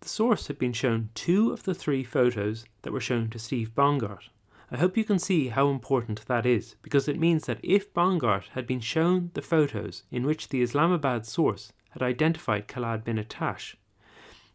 The 0.00 0.08
source 0.08 0.46
had 0.46 0.58
been 0.58 0.72
shown 0.72 1.10
two 1.14 1.52
of 1.52 1.64
the 1.64 1.74
three 1.74 2.04
photos 2.04 2.64
that 2.82 2.92
were 2.92 3.00
shown 3.00 3.28
to 3.30 3.38
Steve 3.38 3.74
Bongardt, 3.74 4.28
I 4.72 4.78
hope 4.78 4.96
you 4.96 5.04
can 5.04 5.18
see 5.18 5.48
how 5.48 5.68
important 5.68 6.24
that 6.28 6.46
is, 6.46 6.76
because 6.80 7.06
it 7.06 7.18
means 7.18 7.44
that 7.44 7.60
if 7.62 7.92
Bongardt 7.92 8.48
had 8.52 8.66
been 8.66 8.80
shown 8.80 9.30
the 9.34 9.42
photos 9.42 10.04
in 10.10 10.24
which 10.24 10.48
the 10.48 10.62
Islamabad 10.62 11.26
source 11.26 11.74
had 11.90 12.00
identified 12.00 12.68
Khallad 12.68 13.04
bin 13.04 13.18
Attash, 13.18 13.74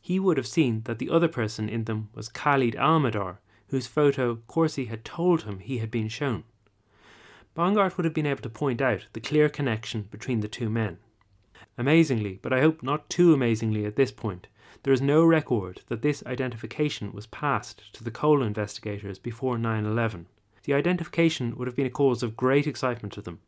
he 0.01 0.19
would 0.19 0.37
have 0.37 0.47
seen 0.47 0.81
that 0.85 0.97
the 0.97 1.11
other 1.11 1.27
person 1.27 1.69
in 1.69 1.83
them 1.83 2.09
was 2.15 2.29
Khalid 2.29 2.73
Almihdhar, 2.73 3.37
whose 3.67 3.85
photo 3.85 4.37
Corsi 4.47 4.85
had 4.85 5.05
told 5.05 5.43
him 5.43 5.59
he 5.59 5.77
had 5.77 5.91
been 5.91 6.07
shown. 6.07 6.45
Bongardt 7.57 7.97
would 7.97 8.05
have 8.05 8.13
been 8.13 8.27
able 8.27 8.43
to 8.43 8.49
point 8.49 8.81
out 8.81 9.07
the 9.13 9.19
clear 9.19 9.49
connection 9.49 10.03
between 10.11 10.41
the 10.41 10.47
two 10.47 10.69
men. 10.69 10.99
Amazingly, 11.75 12.39
but 12.43 12.53
I 12.53 12.61
hope 12.61 12.83
not 12.83 13.09
too 13.09 13.33
amazingly 13.33 13.83
at 13.83 13.95
this 13.95 14.11
point, 14.11 14.45
there 14.83 14.93
is 14.93 15.01
no 15.01 15.25
record 15.25 15.81
that 15.87 16.03
this 16.03 16.23
identification 16.27 17.11
was 17.11 17.25
passed 17.25 17.91
to 17.93 18.03
the 18.03 18.11
Cole 18.11 18.43
investigators 18.43 19.17
before 19.17 19.57
9 19.57 19.85
11. 19.85 20.27
The 20.65 20.75
identification 20.75 21.57
would 21.57 21.67
have 21.67 21.75
been 21.75 21.87
a 21.87 21.89
cause 21.89 22.21
of 22.21 22.37
great 22.37 22.67
excitement 22.67 23.13
to 23.13 23.21
them. 23.21 23.39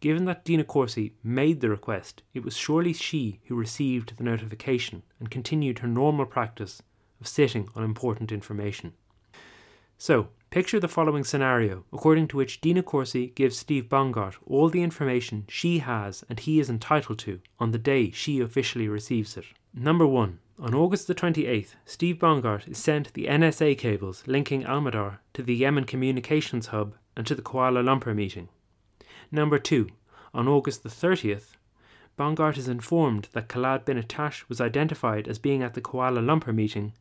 Given 0.00 0.26
that 0.26 0.44
Dina 0.44 0.64
Corsi 0.64 1.14
made 1.24 1.60
the 1.62 1.70
request, 1.70 2.22
it 2.34 2.44
was 2.44 2.58
surely 2.58 2.92
she 2.92 3.40
who 3.46 3.54
received 3.54 4.18
the 4.18 4.24
notification 4.24 5.02
and 5.18 5.30
continued 5.30 5.78
her 5.78 5.88
normal 5.88 6.26
practice 6.26 6.82
of 7.22 7.26
sitting 7.26 7.70
on 7.74 7.82
important 7.82 8.30
information. 8.30 8.92
So, 9.96 10.28
picture 10.56 10.80
the 10.80 10.88
following 10.88 11.22
scenario, 11.22 11.84
according 11.92 12.26
to 12.26 12.38
which 12.38 12.62
Dina 12.62 12.82
Corsi 12.82 13.26
gives 13.26 13.58
Steve 13.58 13.90
Bongardt 13.90 14.36
all 14.46 14.70
the 14.70 14.82
information 14.82 15.44
she 15.50 15.80
has 15.80 16.24
and 16.30 16.40
he 16.40 16.58
is 16.58 16.70
entitled 16.70 17.18
to 17.18 17.40
on 17.60 17.72
the 17.72 17.78
day 17.78 18.10
she 18.10 18.40
officially 18.40 18.88
receives 18.88 19.36
it. 19.36 19.44
Number 19.74 20.06
1. 20.06 20.38
On 20.60 20.74
August 20.74 21.08
the 21.08 21.14
28th, 21.14 21.74
Steve 21.84 22.16
Bongardt 22.16 22.66
is 22.66 22.78
sent 22.78 23.12
the 23.12 23.26
NSA 23.26 23.76
cables 23.76 24.22
linking 24.26 24.62
Almihdhar 24.62 25.18
to 25.34 25.42
the 25.42 25.54
Yemen 25.54 25.84
Communications 25.84 26.68
Hub 26.68 26.94
and 27.14 27.26
to 27.26 27.34
the 27.34 27.42
Kuala 27.42 27.84
Lumpur 27.84 28.14
meeting. 28.14 28.48
Number 29.30 29.58
2. 29.58 29.90
On 30.32 30.48
August 30.48 30.82
the 30.82 30.88
30th, 30.88 31.56
Bongart 32.18 32.56
is 32.56 32.66
informed 32.66 33.28
that 33.32 33.50
Khallad 33.50 33.84
bin 33.84 34.02
Attash 34.02 34.48
was 34.48 34.62
identified 34.62 35.28
as 35.28 35.38
being 35.38 35.62
at 35.62 35.74
the 35.74 35.82
Kuala 35.82 36.24
Lumpur 36.24 36.54
meeting 36.54 36.94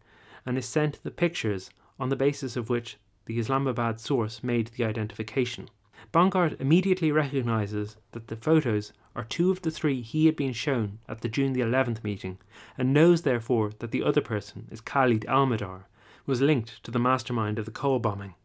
and 0.45 0.57
is 0.57 0.65
sent 0.65 1.01
the 1.03 1.09
pictures 1.09 1.69
on 1.97 2.09
the 2.09 2.17
basis 2.17 2.57
of 2.57 2.69
which 2.69 2.97
the 3.25 3.39
Islamabad 3.39 3.99
source 3.99 4.43
made 4.43 4.67
the 4.67 4.85
identification. 4.85 5.69
Bongardt 6.11 6.59
immediately 6.61 7.11
recognizes 7.11 7.97
that 8.11 8.27
the 8.27 8.35
photos 8.35 8.93
are 9.15 9.23
two 9.23 9.51
of 9.51 9.61
the 9.61 9.71
three 9.71 10.01
he 10.01 10.25
had 10.25 10.35
been 10.35 10.53
shown 10.53 10.99
at 11.07 11.21
the 11.21 11.29
June 11.29 11.53
the 11.53 11.61
11th 11.61 12.03
meeting, 12.03 12.37
and 12.77 12.93
knows 12.93 13.21
therefore 13.21 13.71
that 13.79 13.91
the 13.91 14.03
other 14.03 14.21
person 14.21 14.67
is 14.71 14.81
Khalid 14.81 15.25
Almihdhar, 15.27 15.85
was 16.25 16.41
linked 16.41 16.83
to 16.83 16.91
the 16.91 16.99
mastermind 16.99 17.59
of 17.59 17.65
the 17.65 17.71
Cole 17.71 17.99
bombing. 17.99 18.35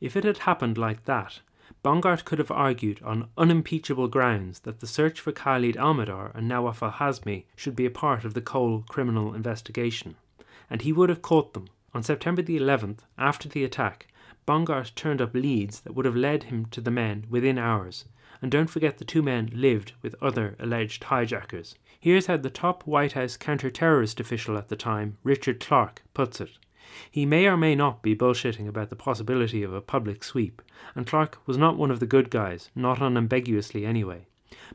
If 0.00 0.16
it 0.16 0.24
had 0.24 0.38
happened 0.38 0.78
like 0.78 1.04
that, 1.04 1.40
Bongardt 1.84 2.24
could 2.24 2.38
have 2.38 2.50
argued 2.50 3.00
on 3.02 3.28
unimpeachable 3.38 4.08
grounds 4.08 4.60
that 4.60 4.80
the 4.80 4.86
search 4.86 5.20
for 5.20 5.32
Khalid 5.32 5.76
Almihdhar 5.76 6.34
and 6.34 6.48
Nawaf 6.48 6.82
al 6.82 6.92
Hazmi 6.92 7.44
should 7.54 7.76
be 7.76 7.86
a 7.86 7.90
part 7.90 8.24
of 8.24 8.34
the 8.34 8.40
Cole 8.40 8.84
criminal 8.88 9.34
investigation, 9.34 10.16
and 10.68 10.82
he 10.82 10.92
would 10.92 11.08
have 11.08 11.22
caught 11.22 11.54
them. 11.54 11.68
On 11.94 12.02
September 12.02 12.42
the 12.42 12.58
11th, 12.58 13.00
after 13.18 13.48
the 13.48 13.64
attack, 13.64 14.06
Bongardt 14.50 14.96
turned 14.96 15.22
up 15.22 15.32
leads 15.32 15.78
that 15.82 15.94
would 15.94 16.06
have 16.06 16.16
led 16.16 16.42
him 16.42 16.66
to 16.72 16.80
the 16.80 16.90
men 16.90 17.24
within 17.30 17.56
hours, 17.56 18.06
and 18.42 18.50
don't 18.50 18.68
forget 18.68 18.98
the 18.98 19.04
two 19.04 19.22
men 19.22 19.48
lived 19.54 19.92
with 20.02 20.16
other 20.20 20.56
alleged 20.58 21.04
hijackers. 21.04 21.76
Here's 22.00 22.26
how 22.26 22.36
the 22.36 22.50
top 22.50 22.84
White 22.84 23.12
House 23.12 23.36
counter-terrorist 23.36 24.18
official 24.18 24.58
at 24.58 24.68
the 24.68 24.74
time, 24.74 25.18
Richard 25.22 25.60
Clarke, 25.60 26.02
puts 26.14 26.40
it. 26.40 26.50
He 27.08 27.24
may 27.24 27.46
or 27.46 27.56
may 27.56 27.76
not 27.76 28.02
be 28.02 28.16
bullshitting 28.16 28.66
about 28.66 28.90
the 28.90 28.96
possibility 28.96 29.62
of 29.62 29.72
a 29.72 29.80
public 29.80 30.24
sweep, 30.24 30.62
and 30.96 31.06
Clarke 31.06 31.38
was 31.46 31.56
not 31.56 31.78
one 31.78 31.92
of 31.92 32.00
the 32.00 32.06
good 32.06 32.28
guys, 32.28 32.70
not 32.74 33.00
unambiguously 33.00 33.86
anyway. 33.86 34.26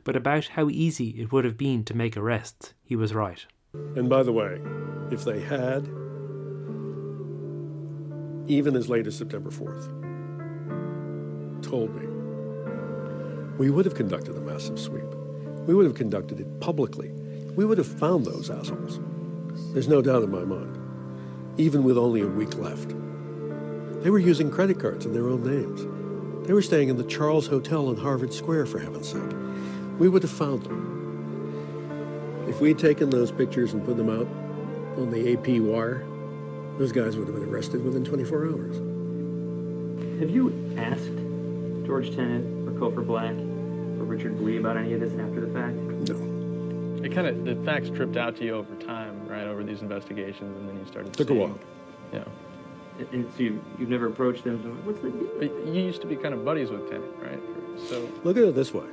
But 0.04 0.16
about 0.16 0.46
how 0.46 0.70
easy 0.70 1.10
it 1.20 1.32
would 1.32 1.44
have 1.44 1.58
been 1.58 1.84
to 1.84 1.94
make 1.94 2.16
arrests, 2.16 2.72
he 2.82 2.96
was 2.96 3.12
right. 3.12 3.44
And 3.74 4.08
by 4.08 4.22
the 4.22 4.32
way, 4.32 4.58
if 5.10 5.22
they 5.22 5.40
had, 5.42 5.86
even 8.48 8.76
as 8.76 8.88
late 8.88 9.06
as 9.06 9.16
September 9.16 9.50
4th, 9.50 9.92
told 11.62 11.94
me 11.94 12.06
we 13.58 13.70
would 13.70 13.84
have 13.84 13.94
conducted 13.94 14.36
a 14.36 14.40
massive 14.40 14.78
sweep. 14.78 15.04
We 15.66 15.74
would 15.74 15.86
have 15.86 15.94
conducted 15.94 16.40
it 16.40 16.60
publicly. 16.60 17.10
We 17.56 17.64
would 17.64 17.78
have 17.78 17.86
found 17.86 18.24
those 18.24 18.50
assholes. 18.50 19.00
There's 19.72 19.88
no 19.88 20.02
doubt 20.02 20.22
in 20.22 20.30
my 20.30 20.44
mind, 20.44 20.78
even 21.56 21.82
with 21.82 21.96
only 21.96 22.20
a 22.20 22.26
week 22.26 22.56
left. 22.58 22.90
They 24.02 24.10
were 24.10 24.18
using 24.18 24.50
credit 24.50 24.78
cards 24.78 25.06
in 25.06 25.12
their 25.12 25.28
own 25.28 25.42
names. 25.42 26.46
They 26.46 26.52
were 26.52 26.62
staying 26.62 26.90
in 26.90 26.96
the 26.96 27.04
Charles 27.04 27.46
Hotel 27.46 27.90
in 27.90 27.96
Harvard 27.96 28.32
Square, 28.32 28.66
for 28.66 28.78
heaven's 28.78 29.08
sake. 29.08 29.32
We 29.98 30.08
would 30.08 30.22
have 30.22 30.30
found 30.30 30.62
them. 30.62 32.44
If 32.46 32.60
we'd 32.60 32.78
taken 32.78 33.10
those 33.10 33.32
pictures 33.32 33.72
and 33.72 33.84
put 33.84 33.96
them 33.96 34.10
out 34.10 34.28
on 34.98 35.10
the 35.10 35.32
AP 35.32 35.60
wire, 35.60 36.04
those 36.78 36.92
guys 36.92 37.16
would 37.16 37.26
have 37.28 37.36
been 37.36 37.48
arrested 37.48 37.84
within 37.84 38.04
24 38.04 38.46
hours. 38.46 38.76
Have 40.20 40.30
you 40.30 40.74
asked 40.76 41.86
George 41.86 42.14
Tenet 42.14 42.44
or 42.66 42.72
Cofer 42.72 43.06
Black 43.06 43.32
or 43.32 44.04
Richard 44.04 44.36
Blee 44.38 44.58
about 44.58 44.76
any 44.76 44.92
of 44.92 45.00
this 45.00 45.12
after 45.12 45.40
the 45.40 45.52
fact? 45.52 45.74
No. 46.08 47.02
It 47.02 47.12
kind 47.12 47.26
of 47.26 47.44
the 47.44 47.54
facts 47.64 47.90
tripped 47.90 48.16
out 48.16 48.36
to 48.36 48.44
you 48.44 48.54
over 48.54 48.74
time, 48.76 49.26
right? 49.28 49.46
Over 49.46 49.62
these 49.62 49.82
investigations, 49.82 50.56
and 50.56 50.68
then 50.68 50.78
you 50.78 50.86
started. 50.86 51.12
Took 51.12 51.28
seeing, 51.28 51.40
a 51.40 51.46
while. 51.46 51.58
Yeah. 52.12 52.24
And 53.12 53.30
so 53.34 53.42
you, 53.42 53.62
you've 53.78 53.90
never 53.90 54.06
approached 54.06 54.44
them. 54.44 54.62
So 54.62 54.70
what's 54.84 55.00
the 55.00 55.10
deal? 55.10 55.74
You 55.74 55.82
used 55.82 56.00
to 56.00 56.06
be 56.06 56.16
kind 56.16 56.34
of 56.34 56.44
buddies 56.44 56.70
with 56.70 56.90
Tenet, 56.90 57.14
right? 57.20 57.40
So 57.88 58.08
Look 58.24 58.36
at 58.36 58.44
it 58.44 58.54
this 58.54 58.72
way. 58.72 58.86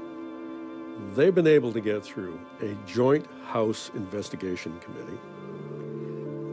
They've 1.16 1.34
been 1.34 1.48
able 1.48 1.72
to 1.74 1.82
get 1.82 2.04
through 2.04 2.40
a 2.62 2.76
joint 2.86 3.26
House 3.46 3.92
investigation 3.96 4.80
committee 4.80 5.18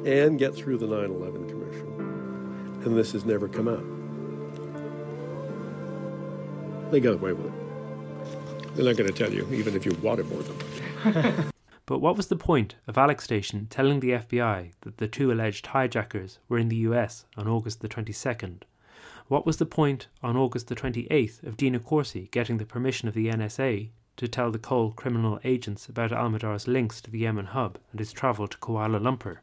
and 0.06 0.38
get 0.38 0.54
through 0.54 0.78
the 0.78 0.86
9 0.86 1.10
11 1.10 1.48
Commission, 1.48 2.82
and 2.84 2.96
this 2.96 3.12
has 3.12 3.24
never 3.24 3.48
come 3.48 3.68
out. 3.68 3.84
They 6.90 7.00
got 7.00 7.14
away 7.14 7.32
with 7.32 7.46
it. 7.46 8.74
They're 8.74 8.84
not 8.84 8.96
going 8.96 9.12
to 9.12 9.16
tell 9.16 9.32
you, 9.32 9.46
even 9.52 9.76
if 9.76 9.84
you 9.84 9.92
waterboard 9.92 10.46
them. 10.46 11.50
But 11.90 11.98
what 11.98 12.16
was 12.16 12.28
the 12.28 12.36
point 12.36 12.76
of 12.86 12.96
Alec 12.96 13.20
Station 13.20 13.66
telling 13.68 13.98
the 13.98 14.12
FBI 14.12 14.70
that 14.82 14.98
the 14.98 15.08
two 15.08 15.32
alleged 15.32 15.66
hijackers 15.66 16.38
were 16.48 16.56
in 16.56 16.68
the 16.68 16.86
US 16.86 17.26
on 17.36 17.48
August 17.48 17.80
the 17.80 17.88
22nd? 17.88 18.62
What 19.26 19.44
was 19.44 19.56
the 19.56 19.66
point 19.66 20.06
on 20.22 20.36
August 20.36 20.68
the 20.68 20.76
28th 20.76 21.42
of 21.42 21.56
Dina 21.56 21.80
Corsi 21.80 22.28
getting 22.30 22.58
the 22.58 22.64
permission 22.64 23.08
of 23.08 23.14
the 23.14 23.26
NSA 23.26 23.88
to 24.18 24.28
tell 24.28 24.52
the 24.52 24.58
Cole 24.60 24.92
criminal 24.92 25.40
agents 25.42 25.88
about 25.88 26.12
Almihdhar's 26.12 26.68
links 26.68 27.00
to 27.00 27.10
the 27.10 27.18
Yemen 27.18 27.46
hub 27.46 27.76
and 27.90 27.98
his 27.98 28.12
travel 28.12 28.46
to 28.46 28.58
Kuala 28.58 29.00
Lumpur? 29.00 29.38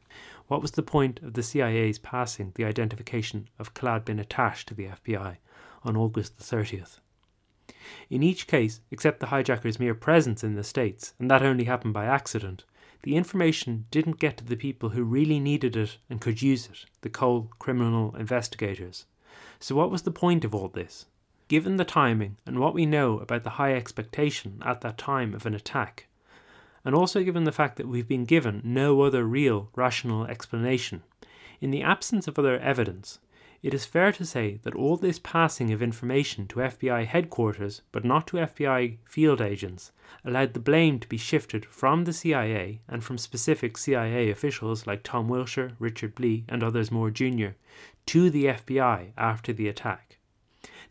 What 0.48 0.62
was 0.62 0.72
the 0.72 0.84
point 0.84 1.20
of 1.22 1.34
the 1.34 1.44
CIA's 1.44 2.00
passing 2.00 2.54
the 2.56 2.64
identification 2.64 3.50
of 3.60 3.74
Khallad 3.74 4.06
bin 4.06 4.18
Attash 4.18 4.64
to 4.66 4.74
the 4.74 4.88
FBI 4.88 5.38
on 5.84 5.98
August 5.98 6.38
the 6.38 6.44
30th? 6.44 7.00
In 8.10 8.24
each 8.24 8.48
case, 8.48 8.80
except 8.90 9.20
the 9.20 9.28
hijacker's 9.28 9.80
mere 9.80 9.94
presence 9.94 10.46
in 10.46 10.56
the 10.56 10.64
States, 10.64 11.14
and 11.20 11.30
that 11.30 11.44
only 11.44 11.66
happened 11.66 11.94
by 11.94 12.06
accident, 12.06 12.64
the 13.04 13.18
information 13.18 13.88
didn't 13.92 14.20
get 14.20 14.38
to 14.38 14.46
the 14.46 14.56
people 14.56 14.90
who 14.90 15.04
really 15.04 15.40
needed 15.40 15.76
it 15.76 15.98
and 16.10 16.22
could 16.22 16.42
use 16.42 16.68
it, 16.68 16.86
the 17.02 17.10
Cole 17.10 17.52
criminal 17.60 18.16
investigators. 18.16 19.06
So, 19.60 19.76
what 19.76 19.92
was 19.92 20.04
the 20.04 20.12
point 20.12 20.46
of 20.46 20.56
all 20.56 20.70
this? 20.70 21.06
Given 21.50 21.76
the 21.76 21.86
timing 21.86 22.38
and 22.46 22.60
what 22.60 22.74
we 22.74 22.86
know 22.86 23.20
about 23.20 23.44
the 23.44 23.52
high 23.52 23.74
expectation 23.74 24.62
at 24.66 24.82
that 24.82 24.98
time 24.98 25.34
of 25.34 25.46
an 25.46 25.54
attack, 25.54 26.07
and 26.88 26.96
also 26.96 27.22
given 27.22 27.44
the 27.44 27.52
fact 27.52 27.76
that 27.76 27.88
we've 27.90 28.08
been 28.08 28.24
given 28.24 28.62
no 28.64 29.02
other 29.02 29.26
real 29.26 29.70
rational 29.76 30.26
explanation, 30.28 31.04
in 31.60 31.70
the 31.70 31.82
absence 31.82 32.30
of 32.30 32.40
other 32.40 32.58
evidence, 32.60 33.20
it 33.62 33.74
is 33.74 33.86
fair 33.86 34.14
to 34.14 34.26
say 34.26 34.62
that 34.64 34.74
all 34.74 34.96
this 34.96 35.20
passing 35.20 35.74
of 35.74 35.82
information 35.82 36.48
to 36.48 36.62
FBI 36.62 37.06
headquarters, 37.06 37.82
but 37.92 38.06
not 38.06 38.26
to 38.28 38.38
FBI 38.38 39.00
field 39.04 39.42
agents, 39.42 39.92
allowed 40.24 40.54
the 40.54 40.62
blame 40.62 40.98
to 41.00 41.10
be 41.10 41.18
shifted 41.18 41.66
from 41.66 42.06
the 42.06 42.14
CIA 42.14 42.80
and 42.88 43.04
from 43.04 43.18
specific 43.18 43.78
CIA 43.78 44.30
officials 44.30 44.88
like 44.88 45.04
Tom 45.04 45.28
Wilshire, 45.28 45.74
Richard 45.80 46.16
Blee, 46.16 46.46
and 46.48 46.64
others 46.64 46.90
more 46.90 47.12
junior, 47.12 47.58
to 48.06 48.30
the 48.30 48.46
FBI 48.46 49.12
after 49.18 49.52
the 49.52 49.68
attack. 49.68 50.20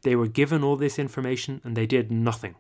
They 0.03 0.15
were 0.15 0.29
given 0.29 0.63
all 0.63 0.77
this 0.77 0.99
information 0.99 1.63
and 1.65 1.75
they 1.75 1.87
did 1.87 2.13
nothing. 2.13 2.55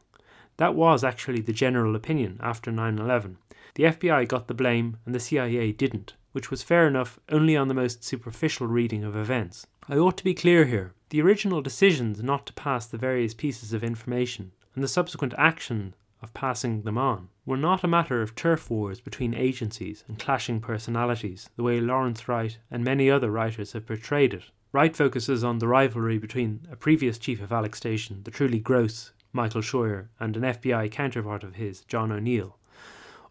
That 0.58 0.74
was 0.74 1.04
actually 1.04 1.42
the 1.42 1.52
general 1.52 1.94
opinion 1.94 2.38
after 2.42 2.72
9 2.72 2.98
11. 2.98 3.36
The 3.74 3.84
FBI 3.84 4.26
got 4.26 4.48
the 4.48 4.54
blame 4.54 4.96
and 5.04 5.14
the 5.14 5.20
CIA 5.20 5.72
didn't, 5.72 6.14
which 6.32 6.50
was 6.50 6.62
fair 6.62 6.86
enough 6.86 7.18
only 7.28 7.56
on 7.56 7.68
the 7.68 7.74
most 7.74 8.04
superficial 8.04 8.66
reading 8.66 9.04
of 9.04 9.16
events. 9.16 9.66
I 9.88 9.96
ought 9.96 10.16
to 10.16 10.24
be 10.24 10.34
clear 10.34 10.64
here. 10.64 10.94
The 11.10 11.20
original 11.20 11.60
decisions 11.60 12.22
not 12.22 12.46
to 12.46 12.52
pass 12.54 12.86
the 12.86 12.98
various 12.98 13.34
pieces 13.34 13.72
of 13.72 13.84
information 13.84 14.52
and 14.74 14.82
the 14.82 14.88
subsequent 14.88 15.34
action 15.36 15.94
of 16.22 16.34
passing 16.34 16.82
them 16.82 16.98
on 16.98 17.28
were 17.44 17.56
not 17.56 17.84
a 17.84 17.88
matter 17.88 18.22
of 18.22 18.34
turf 18.34 18.70
wars 18.70 19.00
between 19.00 19.34
agencies 19.34 20.04
and 20.08 20.18
clashing 20.18 20.60
personalities, 20.60 21.50
the 21.56 21.62
way 21.62 21.80
Lawrence 21.80 22.28
Wright 22.28 22.58
and 22.70 22.82
many 22.82 23.10
other 23.10 23.30
writers 23.30 23.72
have 23.72 23.86
portrayed 23.86 24.34
it. 24.34 24.44
Wright 24.72 24.96
focuses 24.96 25.44
on 25.44 25.58
the 25.58 25.68
rivalry 25.68 26.18
between 26.18 26.66
a 26.70 26.76
previous 26.76 27.18
chief 27.18 27.40
of 27.40 27.52
Alec 27.52 27.76
Station, 27.76 28.22
the 28.24 28.30
truly 28.30 28.58
gross 28.58 29.12
Michael 29.36 29.60
Scheuer, 29.60 30.08
and 30.18 30.36
an 30.36 30.42
FBI 30.42 30.90
counterpart 30.90 31.44
of 31.44 31.54
his, 31.54 31.82
John 31.82 32.10
O'Neill. 32.10 32.56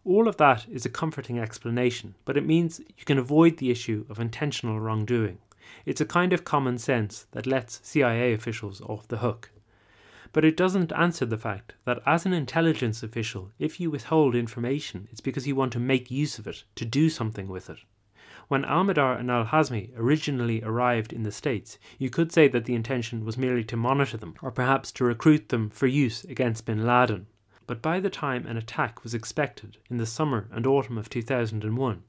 All 0.04 0.28
of 0.28 0.36
that 0.36 0.66
is 0.70 0.86
a 0.86 0.88
comforting 0.88 1.38
explanation, 1.38 2.14
but 2.24 2.36
it 2.36 2.46
means 2.46 2.78
you 2.78 3.04
can 3.04 3.18
avoid 3.18 3.56
the 3.56 3.72
issue 3.72 4.06
of 4.08 4.20
intentional 4.20 4.78
wrongdoing. 4.78 5.38
It's 5.84 6.00
a 6.00 6.06
kind 6.06 6.32
of 6.32 6.44
common 6.44 6.78
sense 6.78 7.26
that 7.32 7.46
lets 7.46 7.80
CIA 7.82 8.32
officials 8.32 8.80
off 8.82 9.08
the 9.08 9.18
hook. 9.18 9.50
But 10.32 10.44
it 10.44 10.56
doesn't 10.56 10.92
answer 10.92 11.26
the 11.26 11.36
fact 11.36 11.74
that 11.84 12.00
as 12.06 12.24
an 12.24 12.32
intelligence 12.32 13.02
official, 13.02 13.50
if 13.58 13.80
you 13.80 13.90
withhold 13.90 14.36
information, 14.36 15.08
it's 15.10 15.20
because 15.20 15.48
you 15.48 15.56
want 15.56 15.72
to 15.72 15.80
make 15.80 16.08
use 16.08 16.38
of 16.38 16.46
it, 16.46 16.62
to 16.76 16.84
do 16.84 17.10
something 17.10 17.48
with 17.48 17.68
it. 17.68 17.78
When 18.48 18.62
Almihdhar 18.62 19.18
and 19.18 19.28
Al 19.28 19.46
Hazmi 19.46 19.90
originally 19.96 20.62
arrived 20.62 21.12
in 21.12 21.24
the 21.24 21.32
States, 21.32 21.78
you 21.98 22.10
could 22.10 22.30
say 22.30 22.46
that 22.46 22.64
the 22.64 22.76
intention 22.76 23.24
was 23.24 23.36
merely 23.36 23.64
to 23.64 23.76
monitor 23.76 24.16
them, 24.16 24.36
or 24.40 24.52
perhaps 24.52 24.92
to 24.92 25.04
recruit 25.04 25.48
them 25.48 25.68
for 25.68 25.88
use 25.88 26.22
against 26.22 26.64
bin 26.64 26.86
Laden. 26.86 27.26
But 27.66 27.82
by 27.82 27.98
the 27.98 28.10
time 28.10 28.46
an 28.46 28.56
attack 28.56 29.02
was 29.02 29.14
expected 29.14 29.78
in 29.90 29.96
the 29.96 30.06
summer 30.06 30.48
and 30.52 30.64
autumn 30.64 30.96
of 30.96 31.10
2001, 31.10 32.04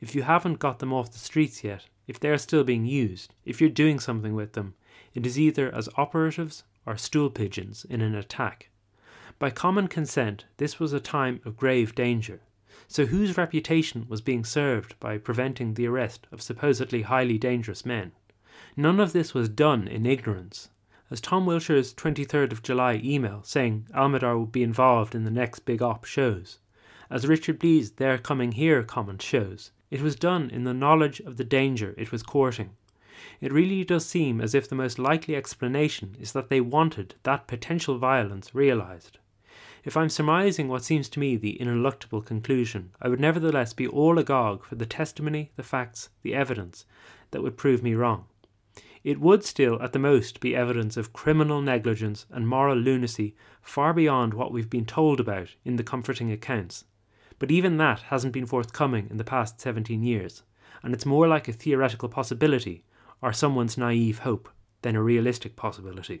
if 0.00 0.14
you 0.14 0.22
haven't 0.22 0.60
got 0.60 0.78
them 0.78 0.92
off 0.92 1.10
the 1.10 1.18
streets 1.18 1.64
yet, 1.64 1.86
if 2.06 2.20
they 2.20 2.30
are 2.30 2.38
still 2.38 2.62
being 2.62 2.86
used, 2.86 3.34
if 3.44 3.60
you're 3.60 3.68
doing 3.68 3.98
something 3.98 4.34
with 4.34 4.52
them, 4.52 4.74
it 5.12 5.26
is 5.26 5.40
either 5.40 5.74
as 5.74 5.88
operatives 5.96 6.62
or 6.86 6.96
stool 6.96 7.30
pigeons 7.30 7.84
in 7.90 8.00
an 8.00 8.14
attack. 8.14 8.70
By 9.40 9.50
common 9.50 9.88
consent, 9.88 10.44
this 10.58 10.78
was 10.78 10.92
a 10.92 11.00
time 11.00 11.40
of 11.44 11.56
grave 11.56 11.94
danger. 11.96 12.42
So, 12.92 13.06
whose 13.06 13.38
reputation 13.38 14.04
was 14.08 14.20
being 14.20 14.44
served 14.44 14.98
by 14.98 15.16
preventing 15.16 15.74
the 15.74 15.86
arrest 15.86 16.26
of 16.32 16.42
supposedly 16.42 17.02
highly 17.02 17.38
dangerous 17.38 17.86
men? 17.86 18.10
None 18.76 18.98
of 18.98 19.12
this 19.12 19.32
was 19.32 19.48
done 19.48 19.86
in 19.86 20.06
ignorance. 20.06 20.70
As 21.08 21.20
Tom 21.20 21.46
Wilshire's 21.46 21.94
23rd 21.94 22.50
of 22.50 22.64
July 22.64 23.00
email 23.04 23.44
saying 23.44 23.86
Almihdhar 23.94 24.40
would 24.40 24.50
be 24.50 24.64
involved 24.64 25.14
in 25.14 25.22
the 25.22 25.30
next 25.30 25.60
big 25.60 25.80
op 25.80 26.04
shows, 26.04 26.58
as 27.08 27.28
Richard 27.28 27.60
Blee's 27.60 27.92
They're 27.92 28.18
Coming 28.18 28.50
Here 28.50 28.82
comment 28.82 29.22
shows, 29.22 29.70
it 29.92 30.02
was 30.02 30.16
done 30.16 30.50
in 30.50 30.64
the 30.64 30.74
knowledge 30.74 31.20
of 31.20 31.36
the 31.36 31.44
danger 31.44 31.94
it 31.96 32.10
was 32.10 32.24
courting. 32.24 32.70
It 33.40 33.52
really 33.52 33.84
does 33.84 34.04
seem 34.04 34.40
as 34.40 34.52
if 34.52 34.68
the 34.68 34.74
most 34.74 34.98
likely 34.98 35.36
explanation 35.36 36.16
is 36.18 36.32
that 36.32 36.48
they 36.48 36.60
wanted 36.60 37.14
that 37.22 37.46
potential 37.46 37.98
violence 37.98 38.52
realized. 38.52 39.19
If 39.82 39.96
I'm 39.96 40.10
surmising 40.10 40.68
what 40.68 40.84
seems 40.84 41.08
to 41.10 41.20
me 41.20 41.36
the 41.36 41.58
ineluctable 41.58 42.24
conclusion, 42.24 42.90
I 43.00 43.08
would 43.08 43.20
nevertheless 43.20 43.72
be 43.72 43.86
all 43.86 44.18
agog 44.18 44.64
for 44.64 44.74
the 44.74 44.84
testimony, 44.84 45.52
the 45.56 45.62
facts, 45.62 46.10
the 46.22 46.34
evidence 46.34 46.84
that 47.30 47.42
would 47.42 47.56
prove 47.56 47.82
me 47.82 47.94
wrong. 47.94 48.26
It 49.02 49.20
would 49.20 49.42
still, 49.42 49.80
at 49.80 49.94
the 49.94 49.98
most, 49.98 50.40
be 50.40 50.54
evidence 50.54 50.98
of 50.98 51.14
criminal 51.14 51.62
negligence 51.62 52.26
and 52.30 52.46
moral 52.46 52.76
lunacy 52.76 53.34
far 53.62 53.94
beyond 53.94 54.34
what 54.34 54.52
we've 54.52 54.68
been 54.68 54.84
told 54.84 55.18
about 55.18 55.54
in 55.64 55.76
the 55.76 55.82
comforting 55.82 56.30
accounts, 56.30 56.84
but 57.38 57.50
even 57.50 57.78
that 57.78 58.00
hasn't 58.02 58.34
been 58.34 58.44
forthcoming 58.44 59.08
in 59.10 59.16
the 59.16 59.24
past 59.24 59.58
17 59.60 60.02
years, 60.02 60.42
and 60.82 60.92
it's 60.92 61.06
more 61.06 61.26
like 61.26 61.48
a 61.48 61.52
theoretical 61.52 62.10
possibility 62.10 62.84
or 63.22 63.32
someone's 63.32 63.78
naive 63.78 64.18
hope 64.18 64.50
than 64.82 64.94
a 64.94 65.02
realistic 65.02 65.56
possibility. 65.56 66.20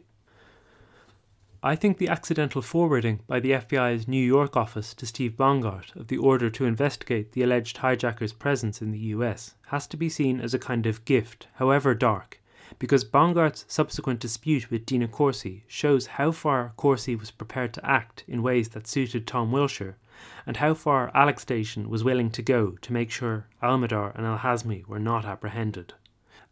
I 1.62 1.76
think 1.76 1.98
the 1.98 2.08
accidental 2.08 2.62
forwarding 2.62 3.20
by 3.26 3.38
the 3.38 3.50
FBI's 3.50 4.08
New 4.08 4.24
York 4.24 4.56
office 4.56 4.94
to 4.94 5.04
Steve 5.04 5.32
Bongardt 5.32 5.94
of 5.94 6.08
the 6.08 6.16
order 6.16 6.48
to 6.48 6.64
investigate 6.64 7.32
the 7.32 7.42
alleged 7.42 7.76
hijacker's 7.78 8.32
presence 8.32 8.80
in 8.80 8.92
the 8.92 9.12
US 9.14 9.56
has 9.66 9.86
to 9.88 9.98
be 9.98 10.08
seen 10.08 10.40
as 10.40 10.54
a 10.54 10.58
kind 10.58 10.86
of 10.86 11.04
gift, 11.04 11.48
however 11.56 11.94
dark, 11.94 12.40
because 12.78 13.04
Bongardt's 13.04 13.66
subsequent 13.68 14.20
dispute 14.20 14.70
with 14.70 14.86
Dina 14.86 15.06
Corsi 15.06 15.64
shows 15.66 16.06
how 16.06 16.32
far 16.32 16.72
Corsi 16.78 17.14
was 17.14 17.30
prepared 17.30 17.74
to 17.74 17.84
act 17.84 18.24
in 18.26 18.42
ways 18.42 18.70
that 18.70 18.86
suited 18.86 19.26
Tom 19.26 19.52
Wilshire 19.52 19.98
and 20.46 20.56
how 20.56 20.72
far 20.72 21.10
Alec 21.14 21.38
Station 21.38 21.90
was 21.90 22.02
willing 22.02 22.30
to 22.30 22.40
go 22.40 22.78
to 22.80 22.92
make 22.94 23.10
sure 23.10 23.48
Almihdhar 23.62 24.16
and 24.16 24.26
Al 24.26 24.38
Hazmi 24.38 24.86
were 24.86 24.98
not 24.98 25.26
apprehended. 25.26 25.92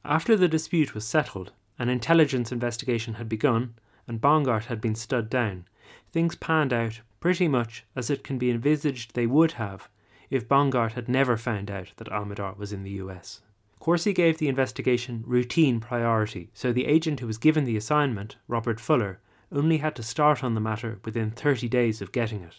After 0.05 0.37
the 0.37 0.49
dispute 0.49 0.95
was 0.95 1.07
settled, 1.07 1.53
an 1.79 1.89
intelligence 1.89 2.53
investigation 2.53 3.15
had 3.15 3.31
begun, 3.31 3.73
and 4.09 4.21
Bongardt 4.21 4.65
had 4.65 4.81
been 4.81 4.95
stood 4.95 5.31
down, 5.31 5.67
things 6.11 6.35
panned 6.35 6.73
out 6.73 7.01
pretty 7.21 7.47
much 7.47 7.85
as 7.95 8.11
it 8.11 8.25
can 8.25 8.39
be 8.39 8.51
envisaged 8.51 9.15
they 9.15 9.27
would 9.27 9.53
have 9.53 9.89
if 10.31 10.49
Bongardt 10.49 10.93
had 10.93 11.09
never 11.09 11.37
found 11.37 11.71
out 11.71 11.93
that 11.97 12.09
Almihdhar 12.09 12.57
was 12.57 12.73
in 12.73 12.83
the 12.83 12.99
US. 13.03 13.41
Corsi 13.79 14.13
gave 14.13 14.39
the 14.39 14.49
investigation 14.49 15.23
routine 15.27 15.81
priority, 15.81 16.51
so 16.53 16.73
the 16.73 16.87
agent 16.87 17.21
who 17.21 17.27
was 17.27 17.39
given 17.39 17.65
the 17.65 17.77
assignment, 17.77 18.37
Robert 18.49 18.81
Fuller, 18.81 19.21
only 19.53 19.79
had 19.79 19.95
to 19.97 20.03
start 20.03 20.45
on 20.45 20.55
the 20.55 20.61
matter 20.61 20.99
within 21.05 21.31
30 21.31 21.69
days 21.69 22.03
of 22.03 22.13
getting 22.13 22.43
it. 22.43 22.57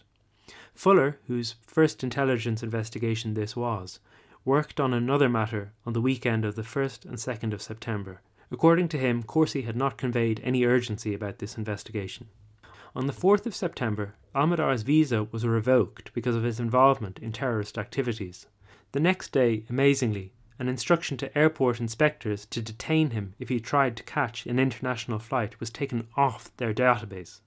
Fuller, 0.73 1.19
whose 1.27 1.55
first 1.61 2.03
intelligence 2.03 2.63
investigation 2.63 3.33
this 3.33 3.55
was, 3.55 3.99
worked 4.45 4.79
on 4.79 4.93
another 4.93 5.29
matter 5.29 5.73
on 5.85 5.93
the 5.93 6.01
weekend 6.01 6.45
of 6.45 6.55
the 6.55 6.63
1st 6.63 7.05
and 7.05 7.17
2nd 7.17 7.53
of 7.53 7.61
September. 7.61 8.21
According 8.51 8.87
to 8.89 8.97
him, 8.97 9.23
Corsi 9.23 9.61
had 9.61 9.75
not 9.75 9.97
conveyed 9.97 10.41
any 10.43 10.65
urgency 10.65 11.13
about 11.13 11.39
this 11.39 11.57
investigation. 11.57 12.27
On 12.95 13.05
the 13.05 13.13
4th 13.13 13.45
of 13.45 13.55
September, 13.55 14.15
Almihdhar's 14.35 14.81
visa 14.81 15.25
was 15.25 15.45
revoked 15.45 16.13
because 16.13 16.35
of 16.35 16.43
his 16.43 16.59
involvement 16.59 17.19
in 17.19 17.31
terrorist 17.31 17.77
activities. 17.77 18.47
The 18.91 18.99
next 18.99 19.31
day, 19.31 19.63
amazingly, 19.69 20.33
an 20.57 20.67
instruction 20.67 21.15
to 21.17 21.37
airport 21.37 21.79
inspectors 21.79 22.45
to 22.47 22.61
detain 22.61 23.11
him 23.11 23.35
if 23.39 23.49
he 23.49 23.59
tried 23.59 23.95
to 23.97 24.03
catch 24.03 24.45
an 24.45 24.59
international 24.59 25.19
flight 25.19 25.59
was 25.59 25.69
taken 25.69 26.07
off 26.17 26.55
their 26.57 26.73
database. 26.73 27.41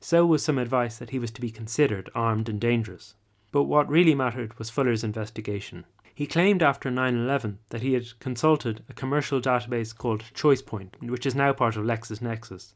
So 0.00 0.24
was 0.24 0.44
some 0.44 0.58
advice 0.58 0.98
that 0.98 1.10
he 1.10 1.18
was 1.18 1.30
to 1.32 1.40
be 1.40 1.50
considered 1.50 2.10
armed 2.14 2.48
and 2.48 2.60
dangerous. 2.60 3.14
But 3.50 3.64
what 3.64 3.88
really 3.88 4.14
mattered 4.14 4.58
was 4.58 4.70
Fuller's 4.70 5.04
investigation. 5.04 5.84
He 6.18 6.26
claimed 6.26 6.64
after 6.64 6.90
9 6.90 7.16
11 7.16 7.60
that 7.68 7.82
he 7.82 7.92
had 7.92 8.18
consulted 8.18 8.82
a 8.88 8.92
commercial 8.92 9.40
database 9.40 9.96
called 9.96 10.24
ChoicePoint, 10.34 11.00
which 11.00 11.24
is 11.24 11.36
now 11.36 11.52
part 11.52 11.76
of 11.76 11.84
LexisNexis. 11.84 12.72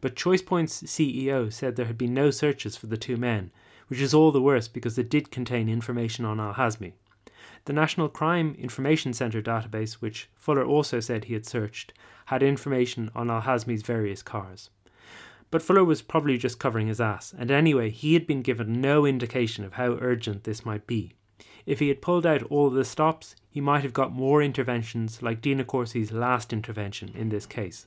But 0.00 0.16
ChoicePoint's 0.16 0.84
CEO 0.84 1.52
said 1.52 1.76
there 1.76 1.84
had 1.84 1.98
been 1.98 2.14
no 2.14 2.30
searches 2.30 2.74
for 2.74 2.86
the 2.86 2.96
two 2.96 3.18
men, 3.18 3.50
which 3.88 4.00
is 4.00 4.14
all 4.14 4.32
the 4.32 4.40
worse 4.40 4.66
because 4.66 4.96
it 4.96 5.10
did 5.10 5.30
contain 5.30 5.68
information 5.68 6.24
on 6.24 6.40
Al 6.40 6.54
Hazmi. 6.54 6.94
The 7.66 7.74
National 7.74 8.08
Crime 8.08 8.56
Information 8.58 9.12
Centre 9.12 9.42
database, 9.42 10.00
which 10.00 10.30
Fuller 10.34 10.64
also 10.64 10.98
said 10.98 11.24
he 11.24 11.34
had 11.34 11.44
searched, 11.44 11.92
had 12.24 12.42
information 12.42 13.10
on 13.14 13.30
Al 13.30 13.42
Hazmi's 13.42 13.82
various 13.82 14.22
cars. 14.22 14.70
But 15.50 15.60
Fuller 15.60 15.84
was 15.84 16.00
probably 16.00 16.38
just 16.38 16.58
covering 16.58 16.86
his 16.86 17.02
ass, 17.02 17.34
and 17.36 17.50
anyway, 17.50 17.90
he 17.90 18.14
had 18.14 18.26
been 18.26 18.40
given 18.40 18.80
no 18.80 19.04
indication 19.04 19.66
of 19.66 19.74
how 19.74 19.98
urgent 20.00 20.44
this 20.44 20.64
might 20.64 20.86
be. 20.86 21.12
If 21.66 21.80
he 21.80 21.88
had 21.88 22.00
pulled 22.00 22.24
out 22.24 22.44
all 22.44 22.70
the 22.70 22.84
stops, 22.84 23.36
he 23.50 23.60
might 23.60 23.82
have 23.82 23.92
got 23.92 24.12
more 24.12 24.42
interventions 24.42 25.22
like 25.22 25.42
Dina 25.42 25.64
Corsi's 25.64 26.12
last 26.12 26.52
intervention 26.52 27.12
in 27.14 27.28
this 27.28 27.44
case. 27.44 27.86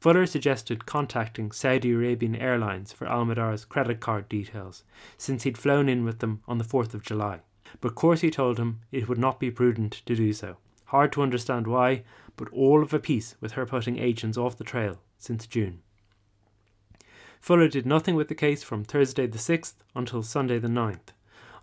Fuller 0.00 0.26
suggested 0.26 0.86
contacting 0.86 1.52
Saudi 1.52 1.92
Arabian 1.92 2.34
Airlines 2.34 2.92
for 2.92 3.06
Al 3.06 3.24
Mihdhar's 3.24 3.64
credit 3.64 4.00
card 4.00 4.28
details, 4.28 4.82
since 5.16 5.42
he'd 5.42 5.58
flown 5.58 5.88
in 5.88 6.04
with 6.04 6.20
them 6.20 6.42
on 6.48 6.58
the 6.58 6.64
4th 6.64 6.94
of 6.94 7.02
July 7.02 7.40
but 7.80 7.94
Corsi 7.94 8.30
told 8.30 8.58
him 8.58 8.80
it 8.90 9.08
would 9.08 9.18
not 9.18 9.38
be 9.38 9.50
prudent 9.50 9.92
to 10.06 10.16
do 10.16 10.32
so. 10.32 10.56
Hard 10.86 11.12
to 11.12 11.22
understand 11.22 11.66
why, 11.66 12.02
but 12.36 12.48
all 12.50 12.82
of 12.82 12.94
a 12.94 12.98
piece 12.98 13.34
with 13.40 13.52
her 13.52 13.66
putting 13.66 13.98
agents 13.98 14.38
off 14.38 14.56
the 14.56 14.64
trail 14.64 15.00
since 15.18 15.46
June. 15.46 15.80
Fuller 17.40 17.68
did 17.68 17.86
nothing 17.86 18.14
with 18.14 18.28
the 18.28 18.34
case 18.34 18.62
from 18.62 18.84
Thursday 18.84 19.26
the 19.26 19.38
6th 19.38 19.74
until 19.94 20.22
Sunday 20.22 20.58
the 20.58 20.68
9th. 20.68 21.12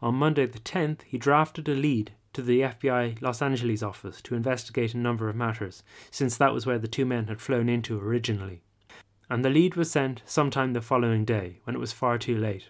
On 0.01 0.15
Monday 0.15 0.45
the 0.45 0.59
10th, 0.59 1.01
he 1.03 1.17
drafted 1.17 1.67
a 1.69 1.73
lead 1.73 2.13
to 2.33 2.41
the 2.41 2.61
FBI 2.61 3.21
Los 3.21 3.41
Angeles 3.41 3.81
office 3.81 4.21
to 4.23 4.35
investigate 4.35 4.93
a 4.93 4.97
number 4.97 5.29
of 5.29 5.35
matters, 5.35 5.83
since 6.11 6.35
that 6.37 6.53
was 6.53 6.65
where 6.65 6.77
the 6.77 6.87
two 6.87 7.05
men 7.05 7.27
had 7.27 7.41
flown 7.41 7.69
into 7.69 7.99
originally. 7.99 8.61
And 9.29 9.43
the 9.43 9.49
lead 9.49 9.75
was 9.75 9.89
sent 9.89 10.21
sometime 10.25 10.73
the 10.73 10.81
following 10.81 11.23
day, 11.23 11.59
when 11.63 11.75
it 11.75 11.79
was 11.79 11.93
far 11.93 12.17
too 12.17 12.37
late. 12.37 12.69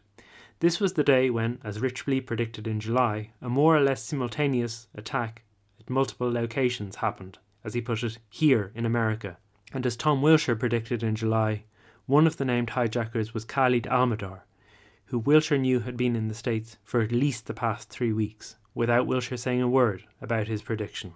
This 0.60 0.80
was 0.80 0.94
the 0.94 1.04
day 1.04 1.30
when, 1.30 1.60
as 1.64 1.80
Rich 1.80 2.06
Blee 2.06 2.22
predicted 2.22 2.68
in 2.68 2.80
July, 2.80 3.32
a 3.42 3.50
more 3.50 3.76
or 3.76 3.82
less 3.82 4.04
simultaneous 4.04 4.88
attack 4.96 5.42
at 5.80 5.90
multiple 5.90 6.32
locations 6.32 6.98
happened, 6.98 7.40
as 7.64 7.74
he 7.74 7.82
put 7.82 8.04
it, 8.04 8.20
here 8.30 8.72
in 8.76 8.86
America. 8.86 9.38
And 9.74 9.86
as 9.86 9.98
Tom 9.98 10.22
Wilshire 10.22 10.56
predicted 10.56 11.04
in 11.04 11.16
July, 11.16 11.64
one 12.06 12.28
of 12.28 12.38
the 12.38 12.46
named 12.46 12.70
hijackers 12.70 13.34
was 13.34 13.46
Khalid 13.46 13.84
Almihdhar, 13.84 14.42
who 15.06 15.20
Wilshire 15.20 15.58
knew 15.58 15.82
had 15.82 15.98
been 15.98 16.16
in 16.16 16.28
the 16.28 16.34
States 16.34 16.78
for 16.84 17.02
at 17.02 17.12
least 17.12 17.46
the 17.46 17.54
past 17.54 17.90
three 17.90 18.14
weeks, 18.14 18.56
without 18.74 19.08
Wilshire 19.08 19.38
saying 19.38 19.62
a 19.62 19.68
word 19.68 20.04
about 20.22 20.48
his 20.48 20.62
prediction. 20.62 21.14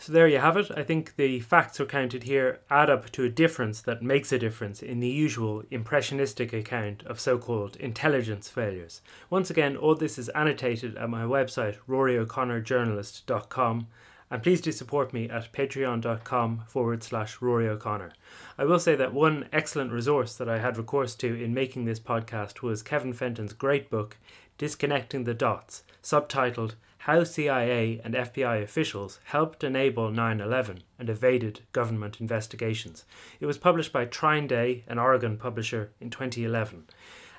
So 0.00 0.12
there 0.12 0.28
you 0.28 0.38
have 0.38 0.56
it. 0.56 0.70
I 0.76 0.84
think 0.84 1.16
the 1.16 1.40
facts 1.40 1.80
recounted 1.80 2.22
here 2.22 2.60
add 2.70 2.88
up 2.88 3.10
to 3.10 3.24
a 3.24 3.28
difference 3.28 3.80
that 3.80 4.00
makes 4.00 4.30
a 4.30 4.38
difference 4.38 4.80
in 4.80 5.00
the 5.00 5.08
usual 5.08 5.64
impressionistic 5.72 6.52
account 6.52 7.02
of 7.02 7.18
so 7.18 7.36
called 7.36 7.74
intelligence 7.76 8.48
failures. 8.48 9.02
Once 9.28 9.50
again, 9.50 9.76
all 9.76 9.96
this 9.96 10.16
is 10.16 10.28
annotated 10.30 10.96
at 10.96 11.10
my 11.10 11.24
website, 11.24 11.78
roryo'connorjournalist.com, 11.88 13.88
and 14.30 14.42
please 14.42 14.60
do 14.60 14.72
support 14.72 15.12
me 15.12 15.28
at 15.28 15.52
patreon.com 15.52 16.64
forward 16.66 17.02
slash 17.02 17.40
Rory 17.40 17.68
O'Connor. 17.68 18.12
I 18.58 18.64
will 18.64 18.78
say 18.78 18.94
that 18.94 19.14
one 19.14 19.48
excellent 19.52 19.92
resource 19.92 20.34
that 20.34 20.48
I 20.48 20.58
had 20.58 20.76
recourse 20.76 21.14
to 21.16 21.42
in 21.42 21.54
making 21.54 21.84
this 21.84 22.00
podcast 22.00 22.62
was 22.62 22.82
Kevin 22.82 23.12
Fenton's 23.12 23.52
great 23.52 23.90
book, 23.90 24.18
Disconnecting 24.58 25.24
the 25.24 25.34
Dots, 25.34 25.84
subtitled 26.02 26.74
how 27.02 27.24
CIA 27.24 28.00
and 28.04 28.14
FBI 28.14 28.62
officials 28.62 29.20
helped 29.24 29.64
enable 29.64 30.10
9 30.10 30.40
11 30.40 30.82
and 30.98 31.08
evaded 31.08 31.60
government 31.72 32.20
investigations. 32.20 33.04
It 33.40 33.46
was 33.46 33.56
published 33.56 33.92
by 33.92 34.04
TrineDay, 34.04 34.82
an 34.88 34.98
Oregon 34.98 35.38
publisher, 35.38 35.92
in 36.00 36.10
2011, 36.10 36.84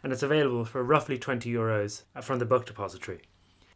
and 0.02 0.14
it's 0.14 0.24
available 0.24 0.66
for 0.66 0.82
roughly 0.82 1.20
20 1.20 1.52
euros 1.52 2.04
from 2.22 2.40
the 2.40 2.46
Book 2.46 2.66
Depository. 2.66 3.22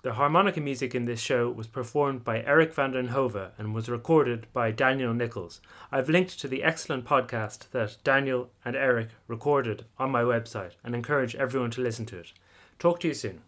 The 0.03 0.15
harmonica 0.15 0.59
music 0.59 0.93
in 0.93 1.05
this 1.05 1.21
show 1.21 1.49
was 1.49 1.67
performed 1.67 2.25
by 2.25 2.43
Eric 2.43 2.73
van 2.73 2.91
den 2.91 3.07
Hove 3.07 3.51
and 3.57 3.73
was 3.73 3.87
recorded 3.87 4.47
by 4.51 4.69
Daniel 4.69 5.13
Nichols. 5.13 5.61
I've 5.93 6.09
linked 6.09 6.37
to 6.41 6.49
the 6.49 6.61
excellent 6.61 7.05
podcast 7.05 7.71
that 7.71 7.95
Daniel 8.03 8.49
and 8.65 8.75
Eric 8.75 9.11
recorded 9.29 9.85
on 9.97 10.11
my 10.11 10.21
website 10.21 10.71
and 10.83 10.93
encourage 10.93 11.35
everyone 11.35 11.71
to 11.71 11.81
listen 11.81 12.05
to 12.07 12.17
it. 12.17 12.33
Talk 12.79 12.99
to 12.99 13.07
you 13.07 13.13
soon. 13.13 13.43